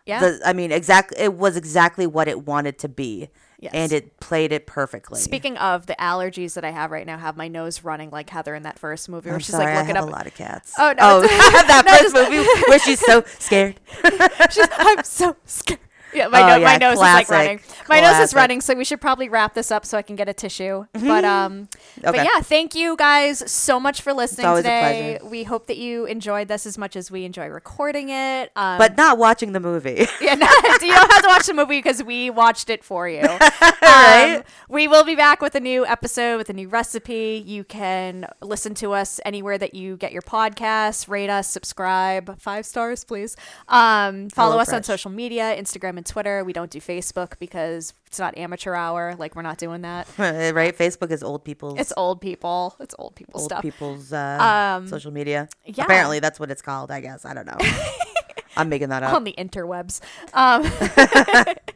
Yeah. 0.06 0.20
The, 0.20 0.40
I 0.44 0.52
mean, 0.52 0.72
exactly. 0.72 1.18
It 1.18 1.34
was 1.34 1.56
exactly 1.56 2.06
what 2.06 2.26
it 2.28 2.46
wanted 2.46 2.78
to 2.80 2.88
be, 2.88 3.28
Yes. 3.62 3.72
and 3.74 3.92
it 3.92 4.18
played 4.20 4.52
it 4.52 4.66
perfectly. 4.66 5.20
Speaking 5.20 5.58
of 5.58 5.84
the 5.86 5.94
allergies 6.00 6.54
that 6.54 6.64
I 6.64 6.70
have 6.70 6.90
right 6.90 7.06
now, 7.06 7.18
have 7.18 7.36
my 7.36 7.46
nose 7.48 7.84
running 7.84 8.08
like 8.10 8.30
Heather 8.30 8.54
in 8.54 8.62
that 8.62 8.78
first 8.78 9.08
movie, 9.10 9.28
where 9.28 9.34
I'm 9.34 9.40
she's 9.40 9.50
sorry, 9.54 9.66
like 9.66 9.74
I 9.74 9.80
looking 9.80 9.96
have 9.96 10.04
up. 10.04 10.10
a 10.10 10.12
lot 10.12 10.26
of 10.26 10.34
cats. 10.34 10.72
Oh, 10.78 10.94
no, 10.96 10.96
Oh, 11.00 11.20
that 11.26 11.82
No, 11.86 11.92
first 11.92 12.14
just- 12.14 12.30
movie 12.30 12.48
where 12.68 12.78
she's 12.78 13.00
so 13.00 13.22
scared. 13.38 13.78
She's, 14.50 14.66
I'm 14.72 15.04
so 15.04 15.36
scared. 15.44 15.80
Yeah, 16.14 16.28
my, 16.28 16.42
Oh, 16.42 16.46
no- 16.48 16.56
yeah, 16.56 16.64
my 16.64 16.76
nose 16.76 16.94
is 16.94 17.00
like 17.00 17.26
classic. 17.26 17.30
running. 17.30 17.60
My 17.88 18.00
nose 18.00 18.18
is 18.20 18.34
running, 18.34 18.60
so 18.60 18.74
we 18.74 18.84
should 18.84 19.00
probably 19.00 19.28
wrap 19.28 19.54
this 19.54 19.70
up 19.70 19.84
so 19.86 19.96
I 19.98 20.02
can 20.02 20.16
get 20.16 20.28
a 20.28 20.32
tissue. 20.32 20.86
But 20.92 21.24
um, 21.24 21.68
but 22.02 22.14
yeah, 22.16 22.40
thank 22.42 22.74
you 22.74 22.96
guys 22.96 23.48
so 23.50 23.78
much 23.80 24.02
for 24.02 24.12
listening 24.12 24.54
today. 24.56 25.18
We 25.22 25.44
hope 25.44 25.66
that 25.66 25.76
you 25.76 26.06
enjoyed 26.06 26.48
this 26.48 26.66
as 26.66 26.76
much 26.78 26.96
as 26.96 27.10
we 27.10 27.24
enjoy 27.24 27.46
recording 27.48 28.08
it. 28.10 28.50
Um, 28.56 28.78
but 28.78 28.96
not 28.96 29.18
watching 29.18 29.52
the 29.52 29.60
movie. 29.60 30.06
yeah, 30.20 30.34
no, 30.34 30.46
you 30.82 30.92
don't 30.94 31.12
have 31.12 31.22
to 31.22 31.28
watch 31.28 31.46
the 31.46 31.54
movie 31.54 31.78
because 31.78 32.02
we 32.02 32.30
watched 32.30 32.70
it 32.70 32.84
for 32.84 33.08
you. 33.08 33.22
Right? 33.82 34.36
Um, 34.36 34.42
we 34.68 34.86
will 34.88 35.04
be 35.04 35.16
back 35.16 35.40
with 35.40 35.54
a 35.54 35.60
new 35.60 35.84
episode 35.84 36.36
with 36.36 36.48
a 36.48 36.52
new 36.52 36.68
recipe. 36.68 37.42
You 37.44 37.64
can 37.64 38.26
listen 38.40 38.74
to 38.74 38.92
us 38.92 39.18
anywhere 39.24 39.58
that 39.58 39.74
you 39.74 39.96
get 39.96 40.12
your 40.12 40.22
podcasts. 40.22 41.08
Rate 41.08 41.30
us, 41.30 41.48
subscribe, 41.48 42.38
five 42.40 42.66
stars, 42.66 43.04
please. 43.04 43.36
Um, 43.68 44.28
follow 44.30 44.58
us 44.58 44.72
on 44.72 44.82
social 44.84 45.10
media, 45.10 45.56
Instagram 45.60 45.98
and 46.00 46.06
Twitter. 46.06 46.42
We 46.44 46.52
don't 46.54 46.70
do 46.70 46.80
Facebook 46.80 47.38
because 47.38 47.92
it's 48.06 48.18
not 48.18 48.36
amateur 48.38 48.74
hour. 48.74 49.14
Like 49.18 49.36
we're 49.36 49.42
not 49.42 49.58
doing 49.58 49.82
that. 49.82 50.08
right? 50.18 50.76
Facebook 50.76 51.10
is 51.10 51.22
old 51.22 51.44
people's 51.44 51.78
It's 51.78 51.92
old 51.96 52.20
people. 52.22 52.74
It's 52.80 52.94
old 52.98 53.14
people 53.14 53.40
old 53.40 53.50
stuff. 53.50 53.60
people's 53.62 54.12
uh, 54.12 54.76
Um, 54.78 54.88
social 54.88 55.12
media. 55.12 55.48
yeah. 55.66 55.84
Apparently, 55.84 56.18
that's 56.20 56.40
what 56.40 56.50
it's 56.50 56.62
called. 56.62 56.90
I 56.90 57.00
guess 57.00 57.24
I 57.26 57.34
don't 57.34 57.46
know. 57.46 57.58
I'm 58.60 58.68
making 58.68 58.90
that 58.90 59.02
up. 59.02 59.14
on 59.14 59.24
the 59.24 59.34
interwebs. 59.36 60.00
Um, 60.34 60.64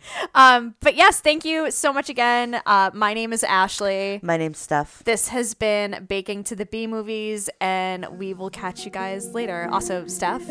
um, 0.35 0.75
but 0.81 0.95
yes, 0.95 1.21
thank 1.21 1.45
you 1.45 1.71
so 1.71 1.93
much 1.93 2.09
again. 2.09 2.61
Uh, 2.67 2.91
my 2.95 3.15
name 3.15 3.33
is 3.33 3.43
Ashley. 3.45 4.21
My 4.23 4.37
name's 4.37 4.65
Stef. 4.65 5.03
This 5.05 5.29
has 5.29 5.55
been 5.55 6.05
Baking 6.09 6.45
to 6.45 6.57
the 6.57 6.67
B 6.67 6.87
movies, 6.87 7.49
and 7.61 8.07
we 8.19 8.35
will 8.35 8.51
catch 8.51 8.85
you 8.85 8.91
guys 8.91 9.35
later. 9.35 9.69
Also, 9.73 10.05
Stef, 10.05 10.43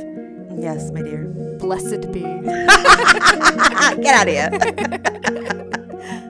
Yes, 0.59 0.91
my 0.91 1.01
dear. 1.01 1.25
blessed 1.59 2.11
be. 2.11 2.21
Get 4.01 4.05
out 4.05 4.27
of 4.27 4.33
here. 4.33 6.29